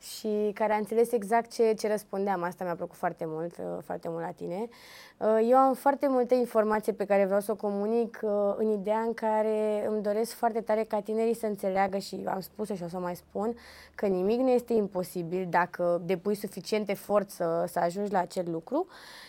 și 0.00 0.50
care 0.54 0.72
a 0.72 0.76
înțeles 0.76 1.12
exact 1.12 1.52
ce, 1.52 1.72
ce 1.78 1.88
răspundeam. 1.88 2.42
Asta 2.42 2.64
mi-a 2.64 2.74
plăcut 2.74 2.96
foarte 2.96 3.24
mult, 3.26 3.56
uh, 3.58 3.64
foarte 3.84 4.08
mult 4.08 4.20
la 4.20 4.30
tine. 4.30 4.68
Uh, 5.16 5.46
eu 5.50 5.56
am 5.56 5.74
foarte 5.74 6.08
multe 6.08 6.34
informații 6.34 6.92
pe 6.92 7.04
care 7.04 7.24
vreau 7.24 7.40
să 7.40 7.52
o 7.52 7.54
comunic 7.54 8.20
uh, 8.22 8.54
în 8.56 8.70
ideea 8.70 9.00
în 9.00 9.14
care 9.14 9.86
îmi 9.88 10.02
doresc 10.02 10.32
foarte 10.32 10.60
tare 10.60 10.84
ca 10.84 11.00
tinerii 11.00 11.34
să 11.34 11.46
înțeleagă 11.46 11.98
și 11.98 12.24
am 12.26 12.40
spus-o 12.40 12.74
și 12.74 12.82
o 12.82 12.88
să 12.88 12.96
o 12.96 13.00
mai 13.00 13.16
spun, 13.16 13.56
că 13.94 14.06
nimic 14.06 14.40
nu 14.40 14.50
este 14.50 14.72
imposibil 14.72 15.46
dacă 15.50 16.00
depui 16.04 16.34
suficient 16.34 16.88
efort 16.88 17.30
să, 17.30 17.64
să 17.68 17.78
ajungi 17.78 18.12
la 18.12 18.18
acel 18.18 18.50
lucru 18.50 18.86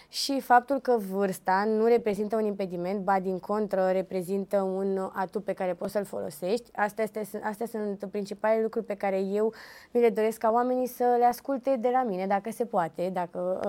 și 0.10 0.40
faptul 0.40 0.80
că 0.80 0.98
vârsta 0.98 1.64
nu 1.64 1.86
reprezintă 1.86 2.36
un 2.36 2.46
impediment, 2.46 3.04
ba 3.04 3.20
din 3.20 3.40
contră 3.40 3.90
reprezintă 3.92 4.62
un 4.62 5.10
atu 5.14 5.42
pe 5.42 5.54
care 5.54 5.74
poți 5.74 5.92
să-l 5.92 6.06
folosești. 6.06 6.70
Astea, 6.76 7.04
este, 7.04 7.40
astea 7.44 7.66
sunt 7.66 8.06
principalele 8.12 8.62
lucruri 8.62 8.86
pe 8.86 8.96
care 8.96 9.20
eu 9.20 9.54
mi 9.92 10.02
le 10.02 10.10
doresc 10.10 10.38
ca 10.38 10.52
oamenii 10.52 10.88
să 10.88 11.16
le 11.18 11.26
asculte 11.26 11.76
de 11.76 11.90
la 11.90 12.04
mine, 12.04 12.28
dacă 12.28 12.52
se 12.52 12.66
poate, 12.66 13.10
dacă 13.14 13.60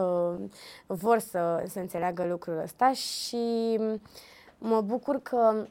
uh, 0.40 0.48
vor 0.86 1.18
să, 1.18 1.64
să 1.66 1.78
înțeleagă 1.78 2.24
lucrul 2.24 2.60
ăsta 2.62 2.92
și 2.92 3.78
mă 4.58 4.80
bucur 4.80 5.22
că 5.22 5.66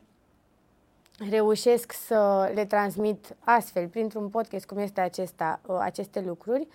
reușesc 1.29 1.91
să 1.91 2.51
le 2.53 2.65
transmit 2.65 3.35
astfel, 3.39 3.87
printr-un 3.87 4.29
podcast 4.29 4.65
cum 4.65 4.77
este 4.77 5.01
acesta, 5.01 5.59
uh, 5.65 5.77
aceste 5.79 6.21
lucruri. 6.21 6.67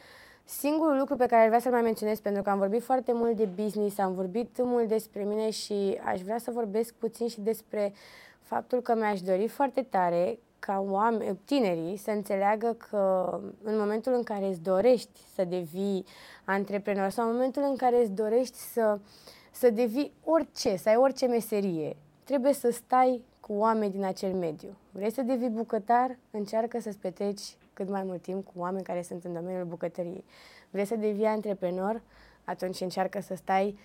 Singurul 0.44 0.98
lucru 0.98 1.16
pe 1.16 1.26
care 1.26 1.42
ar 1.42 1.46
vrea 1.46 1.60
să-l 1.60 1.72
mai 1.72 1.82
menționez, 1.82 2.20
pentru 2.20 2.42
că 2.42 2.50
am 2.50 2.58
vorbit 2.58 2.82
foarte 2.82 3.12
mult 3.12 3.36
de 3.36 3.44
business, 3.44 3.98
am 3.98 4.14
vorbit 4.14 4.62
mult 4.62 4.88
despre 4.88 5.24
mine 5.24 5.50
și 5.50 6.00
aș 6.04 6.20
vrea 6.20 6.38
să 6.38 6.50
vorbesc 6.50 6.94
puțin 6.94 7.28
și 7.28 7.40
despre 7.40 7.92
faptul 8.40 8.80
că 8.80 8.94
mi-aș 8.94 9.20
dori 9.20 9.48
foarte 9.48 9.82
tare 9.82 10.38
ca 10.58 10.84
oameni, 10.88 11.38
tinerii 11.44 11.96
să 11.96 12.10
înțeleagă 12.10 12.76
că 12.90 13.30
în 13.62 13.78
momentul 13.78 14.12
în 14.12 14.22
care 14.22 14.46
îți 14.46 14.60
dorești 14.60 15.20
să 15.34 15.44
devii 15.44 16.04
antreprenor 16.44 17.08
sau 17.08 17.26
în 17.26 17.32
momentul 17.32 17.62
în 17.62 17.76
care 17.76 18.00
îți 18.00 18.10
dorești 18.10 18.56
să, 18.56 18.98
să 19.52 19.70
devii 19.70 20.12
orice, 20.24 20.76
să 20.76 20.88
ai 20.88 20.96
orice 20.96 21.26
meserie, 21.26 21.96
trebuie 22.24 22.52
să 22.52 22.70
stai 22.70 23.22
cu 23.40 23.52
oameni 23.52 23.92
din 23.92 24.04
acel 24.04 24.32
mediu. 24.32 24.76
Vrei 24.90 25.10
să 25.10 25.22
devii 25.22 25.48
bucătar? 25.48 26.18
Încearcă 26.30 26.80
să-ți 26.80 26.98
petreci 26.98 27.56
cât 27.72 27.88
mai 27.88 28.02
mult 28.02 28.22
timp 28.22 28.44
cu 28.44 28.52
oameni 28.56 28.84
care 28.84 29.02
sunt 29.02 29.24
în 29.24 29.32
domeniul 29.32 29.64
bucătăriei. 29.64 30.24
Vrei 30.70 30.84
să 30.84 30.96
devii 30.96 31.24
antreprenor? 31.24 32.02
Atunci 32.44 32.80
încearcă 32.80 33.20
să 33.20 33.34
stai 33.34 33.78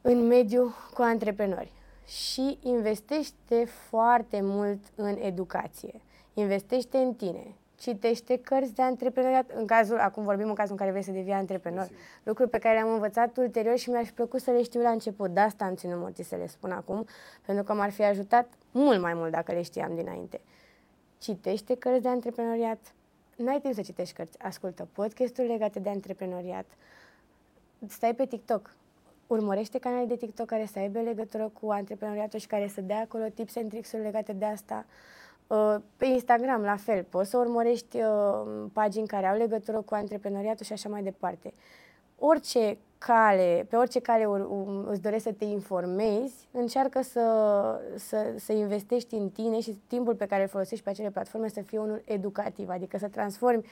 în 0.00 0.26
mediu 0.26 0.74
cu 0.94 1.02
antreprenori. 1.02 1.72
Și 2.06 2.58
investește 2.62 3.64
foarte 3.64 4.40
mult 4.42 4.84
în 4.94 5.16
educație. 5.20 6.00
Investește 6.34 6.98
în 6.98 7.14
tine. 7.14 7.54
Citește 7.78 8.38
cărți 8.38 8.74
de 8.74 8.82
antreprenoriat. 8.82 9.50
În 9.50 9.66
cazul, 9.66 9.98
acum 9.98 10.24
vorbim 10.24 10.48
în 10.48 10.54
cazul 10.54 10.70
în 10.70 10.76
care 10.76 10.90
vrei 10.90 11.02
să 11.02 11.10
devii 11.10 11.32
antreprenor. 11.32 11.82
Desigur. 11.82 12.02
Lucruri 12.22 12.50
pe 12.50 12.58
care 12.58 12.74
le-am 12.74 12.92
învățat 12.92 13.36
ulterior 13.36 13.76
și 13.76 13.90
mi-aș 13.90 14.10
plăcut 14.10 14.40
să 14.40 14.50
le 14.50 14.62
știu 14.62 14.80
la 14.80 14.90
început. 14.90 15.30
De 15.30 15.40
asta 15.40 15.64
am 15.64 15.74
ținut 15.74 15.98
mult 15.98 16.16
să 16.16 16.36
le 16.36 16.46
spun 16.46 16.70
acum, 16.70 17.06
pentru 17.46 17.64
că 17.64 17.74
m-ar 17.74 17.90
fi 17.90 18.02
ajutat 18.02 18.48
mult 18.70 19.00
mai 19.00 19.14
mult 19.14 19.30
dacă 19.30 19.52
le 19.52 19.62
știam 19.62 19.94
dinainte. 19.94 20.40
Citește 21.18 21.76
cărți 21.76 22.02
de 22.02 22.08
antreprenoriat. 22.08 22.94
N-ai 23.38 23.60
timp 23.60 23.74
să 23.74 23.82
citești 23.82 24.14
cărți. 24.14 24.38
Ascultă 24.38 24.88
podcasturi 24.92 25.48
legate 25.48 25.78
de 25.78 25.88
antreprenoriat. 25.88 26.64
Stai 27.86 28.14
pe 28.14 28.26
TikTok. 28.26 28.74
Urmărește 29.26 29.78
canale 29.78 30.06
de 30.06 30.16
TikTok 30.16 30.46
care 30.46 30.66
să 30.66 30.78
aibă 30.78 31.00
legătură 31.00 31.50
cu 31.60 31.70
antreprenoriatul 31.70 32.38
și 32.38 32.46
care 32.46 32.68
să 32.68 32.80
dea 32.80 33.00
acolo 33.00 33.24
tips 33.34 33.56
and 33.56 33.68
tricks-uri 33.68 34.02
legate 34.02 34.32
de 34.32 34.44
asta. 34.44 34.84
Uh, 35.46 35.76
pe 35.96 36.06
Instagram, 36.06 36.62
la 36.62 36.76
fel, 36.76 37.04
poți 37.04 37.30
să 37.30 37.38
urmărești 37.38 37.96
uh, 37.96 38.64
pagini 38.72 39.06
care 39.06 39.26
au 39.26 39.36
legătură 39.36 39.80
cu 39.80 39.94
antreprenoriatul 39.94 40.64
și 40.64 40.72
așa 40.72 40.88
mai 40.88 41.02
departe. 41.02 41.52
Orice 42.18 42.78
cale, 42.98 43.66
pe 43.68 43.76
orice 43.76 44.00
cale 44.00 44.26
îți 44.86 45.00
dorești 45.00 45.28
să 45.28 45.32
te 45.32 45.44
informezi, 45.44 46.48
încearcă 46.52 47.02
să, 47.02 47.20
să, 47.96 48.32
să 48.36 48.52
investești 48.52 49.14
în 49.14 49.28
tine 49.28 49.60
și 49.60 49.80
timpul 49.86 50.14
pe 50.14 50.26
care 50.26 50.42
îl 50.42 50.48
folosești 50.48 50.84
pe 50.84 50.90
acele 50.90 51.10
platforme 51.10 51.48
să 51.48 51.60
fie 51.60 51.78
unul 51.78 52.02
educativ, 52.04 52.68
adică 52.68 52.98
să 52.98 53.08
transformi 53.08 53.64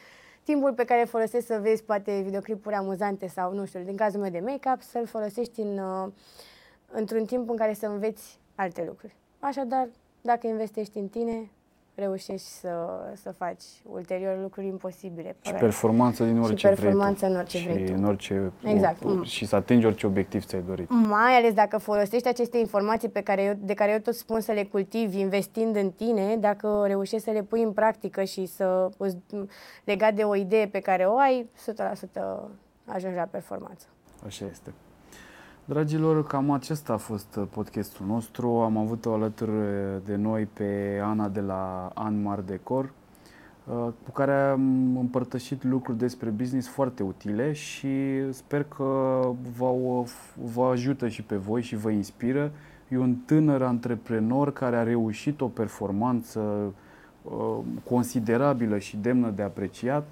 timpul 0.43 0.73
pe 0.73 0.85
care 0.85 1.01
îl 1.01 1.07
folosești 1.07 1.47
să 1.47 1.59
vezi 1.63 1.85
poate 1.85 2.21
videoclipuri 2.21 2.75
amuzante 2.75 3.27
sau, 3.27 3.53
nu 3.53 3.65
știu, 3.65 3.81
din 3.81 3.97
cazul 3.97 4.21
meu 4.21 4.31
de 4.31 4.41
make-up, 4.41 4.81
să-l 4.81 5.07
folosești 5.07 5.61
în, 5.61 5.79
uh, 5.79 6.13
într-un 6.93 7.25
timp 7.25 7.51
în 7.51 7.57
care 7.57 7.75
să 7.75 7.87
înveți 7.87 8.39
alte 8.55 8.85
lucruri. 8.87 9.17
Așadar, 9.39 9.89
dacă 10.21 10.47
investești 10.47 10.99
în 10.99 11.09
tine, 11.09 11.51
reușești 11.97 12.47
să, 12.47 12.71
să 13.15 13.33
faci 13.33 13.63
ulterior 13.83 14.39
lucruri 14.43 14.67
imposibile. 14.67 15.37
Și 15.41 15.53
performanță 15.53 16.25
din 16.25 16.41
orice 16.41 16.57
și 16.57 16.75
performanță 16.75 17.27
vrei 17.27 17.29
tu. 17.29 17.35
în 17.35 17.39
orice 17.39 17.59
și 17.59 17.69
vrei 17.69 17.87
tu. 17.87 17.93
în 17.97 18.05
orice, 18.05 18.53
exact. 18.65 19.05
O, 19.05 19.23
și 19.23 19.47
să 19.47 19.57
atingi 19.57 19.87
orice 19.87 20.07
obiectiv 20.07 20.45
ți-ai 20.45 20.63
dorit. 20.67 20.91
Mai 20.91 21.37
ales 21.37 21.53
dacă 21.53 21.79
folosești 21.79 22.29
aceste 22.29 22.59
informații 22.59 23.09
pe 23.09 23.21
care 23.21 23.43
eu, 23.43 23.55
de 23.61 23.75
care 23.75 23.93
eu 23.93 23.99
tot 23.99 24.15
spun 24.15 24.41
să 24.41 24.53
le 24.53 24.65
cultivi 24.65 25.19
investind 25.19 25.77
în 25.77 25.91
tine, 25.91 26.37
dacă 26.37 26.85
reușești 26.87 27.25
să 27.25 27.31
le 27.31 27.43
pui 27.43 27.63
în 27.63 27.73
practică 27.73 28.25
și 28.25 28.47
să 28.47 28.91
legat 29.85 30.15
de 30.15 30.23
o 30.23 30.35
idee 30.35 30.67
pe 30.67 30.81
care 30.81 31.05
o 31.05 31.17
ai, 31.17 31.49
100% 32.11 32.53
ajungi 32.85 33.17
la 33.17 33.29
performanță. 33.31 33.87
Așa 34.27 34.47
este. 34.51 34.73
Dragilor, 35.69 36.27
cam 36.27 36.51
acesta 36.51 36.93
a 36.93 36.97
fost 36.97 37.39
podcastul 37.51 38.07
nostru. 38.07 38.49
Am 38.49 38.77
avut-o 38.77 39.13
alături 39.13 39.51
de 40.05 40.17
noi 40.17 40.49
pe 40.53 41.01
Ana 41.03 41.29
de 41.29 41.41
la 41.41 41.91
Anmar 41.95 42.41
Decor, 42.41 42.93
cu 44.05 44.11
care 44.13 44.33
am 44.33 44.97
împărtășit 44.97 45.65
lucruri 45.65 45.99
despre 45.99 46.31
business 46.31 46.69
foarte 46.69 47.03
utile 47.03 47.53
și 47.53 47.89
sper 48.33 48.65
că 48.65 49.21
vă, 49.57 49.73
vă 50.55 50.65
ajută 50.65 51.09
și 51.09 51.23
pe 51.23 51.37
voi 51.37 51.63
și 51.63 51.77
vă 51.77 51.91
inspiră. 51.91 52.53
E 52.89 52.99
un 52.99 53.15
tânăr 53.15 53.63
antreprenor 53.63 54.53
care 54.53 54.77
a 54.77 54.83
reușit 54.83 55.41
o 55.41 55.47
performanță 55.47 56.73
considerabilă 57.89 58.79
și 58.79 58.97
demnă 58.97 59.31
de 59.31 59.43
apreciat 59.43 60.07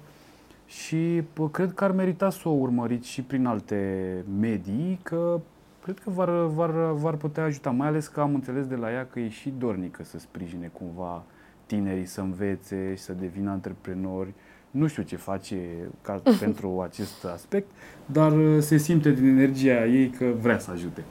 și 0.65 1.23
cred 1.51 1.73
că 1.73 1.83
ar 1.83 1.91
merita 1.91 2.29
să 2.29 2.49
o 2.49 2.51
urmăriți 2.51 3.09
și 3.09 3.21
prin 3.21 3.45
alte 3.45 4.23
medii, 4.39 4.99
că 5.03 5.39
cred 5.83 5.99
că 5.99 6.09
v-ar, 6.09 6.29
v-ar, 6.29 6.71
v-ar 6.91 7.15
putea 7.15 7.43
ajuta, 7.43 7.69
mai 7.69 7.87
ales 7.87 8.07
că 8.07 8.21
am 8.21 8.33
înțeles 8.33 8.67
de 8.67 8.75
la 8.75 8.91
ea 8.91 9.07
că 9.11 9.19
e 9.19 9.29
și 9.29 9.53
dornică 9.57 10.03
să 10.03 10.19
sprijine 10.19 10.71
cumva 10.73 11.23
tinerii 11.65 12.05
să 12.05 12.21
învețe 12.21 12.93
și 12.95 13.01
să 13.01 13.13
devină 13.19 13.49
antreprenori. 13.49 14.33
Nu 14.71 14.87
știu 14.87 15.03
ce 15.03 15.15
face 15.15 15.57
ca 16.01 16.21
pentru 16.39 16.81
acest 16.81 17.25
aspect, 17.25 17.67
dar 18.05 18.33
se 18.59 18.77
simte 18.77 19.11
din 19.11 19.25
energia 19.25 19.85
ei 19.85 20.09
că 20.09 20.25
vrea 20.41 20.59
să 20.59 20.71
ajute. 20.71 21.03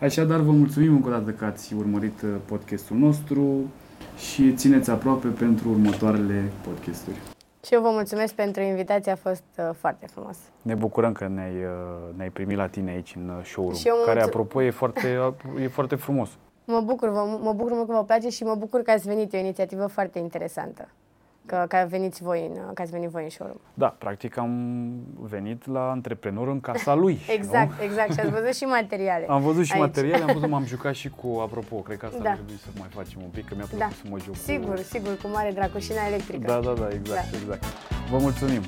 Așadar, 0.00 0.40
vă 0.40 0.50
mulțumim 0.50 0.94
încă 0.94 1.08
o 1.08 1.10
dată 1.10 1.30
că 1.30 1.44
ați 1.44 1.74
urmărit 1.74 2.24
podcastul 2.44 2.96
nostru 2.96 3.70
și 4.16 4.52
țineți 4.52 4.90
aproape 4.90 5.28
pentru 5.28 5.68
următoarele 5.68 6.42
podcasturi. 6.64 7.33
Și 7.64 7.74
eu 7.74 7.80
vă 7.80 7.90
mulțumesc 7.90 8.34
pentru 8.34 8.62
invitație, 8.62 9.12
a 9.12 9.16
fost 9.16 9.44
uh, 9.58 9.70
foarte 9.78 10.06
frumos. 10.06 10.36
Ne 10.62 10.74
bucurăm 10.74 11.12
că 11.12 11.28
ne-ai, 11.28 11.54
uh, 11.64 12.14
ne-ai 12.16 12.30
primit 12.30 12.56
la 12.56 12.66
tine 12.66 12.90
aici 12.90 13.14
în 13.16 13.28
uh, 13.28 13.44
showroom, 13.44 14.04
care, 14.04 14.22
apropo, 14.22 14.62
e 14.62 14.70
foarte, 14.70 15.18
e 15.60 15.68
foarte 15.68 15.94
frumos. 15.94 16.28
Mă 16.64 16.80
bucur, 16.80 17.08
vă, 17.08 17.38
mă 17.42 17.52
bucur 17.52 17.72
mult 17.72 17.86
că 17.88 17.94
vă 17.94 18.04
place 18.04 18.28
și 18.28 18.44
mă 18.44 18.54
bucur 18.54 18.82
că 18.82 18.90
ați 18.90 19.08
venit. 19.08 19.32
E 19.32 19.36
o 19.36 19.40
inițiativă 19.40 19.86
foarte 19.86 20.18
interesantă 20.18 20.88
că, 21.46 21.64
că 21.68 21.86
veniți 21.88 22.22
voi 22.22 22.50
în, 22.54 22.74
că 22.74 22.82
ați 22.82 22.90
venit 22.90 23.08
voi 23.08 23.22
în 23.22 23.30
showroom. 23.30 23.58
Da, 23.74 23.94
practic 23.98 24.36
am 24.36 24.92
venit 25.20 25.66
la 25.66 25.90
antreprenor 25.90 26.48
în 26.48 26.60
casa 26.60 26.94
lui. 26.94 27.18
exact, 27.38 27.78
nu? 27.78 27.84
exact. 27.84 28.12
Și 28.12 28.20
ați 28.20 28.30
văzut 28.30 28.54
și 28.54 28.64
materiale. 28.64 29.26
Am 29.28 29.42
văzut 29.42 29.64
și 29.64 29.72
aici. 29.72 29.82
materiale, 29.82 30.22
am 30.22 30.32
văzut, 30.32 30.48
m-am 30.54 30.64
jucat 30.64 30.94
și 30.94 31.10
cu, 31.10 31.38
apropo, 31.42 31.76
cred 31.76 31.98
că 31.98 32.06
asta 32.06 32.22
da. 32.22 32.28
ar 32.30 32.34
trebui 32.34 32.56
să 32.56 32.68
mai 32.78 32.88
facem 32.90 33.20
un 33.22 33.30
pic, 33.30 33.48
că 33.48 33.54
mi-a 33.54 33.66
plăcut 33.68 33.86
da. 33.86 33.94
să 34.02 34.08
mă 34.10 34.18
joc 34.18 34.36
Sigur, 34.36 34.74
cu... 34.74 34.82
sigur, 34.82 35.16
cu 35.16 35.28
mare 35.28 35.50
dracușina 35.50 36.06
electrică. 36.06 36.46
Da, 36.46 36.60
da, 36.60 36.72
da, 36.72 36.88
exact, 36.92 37.30
da. 37.30 37.36
exact. 37.36 37.64
Vă 38.10 38.18
mulțumim! 38.18 38.62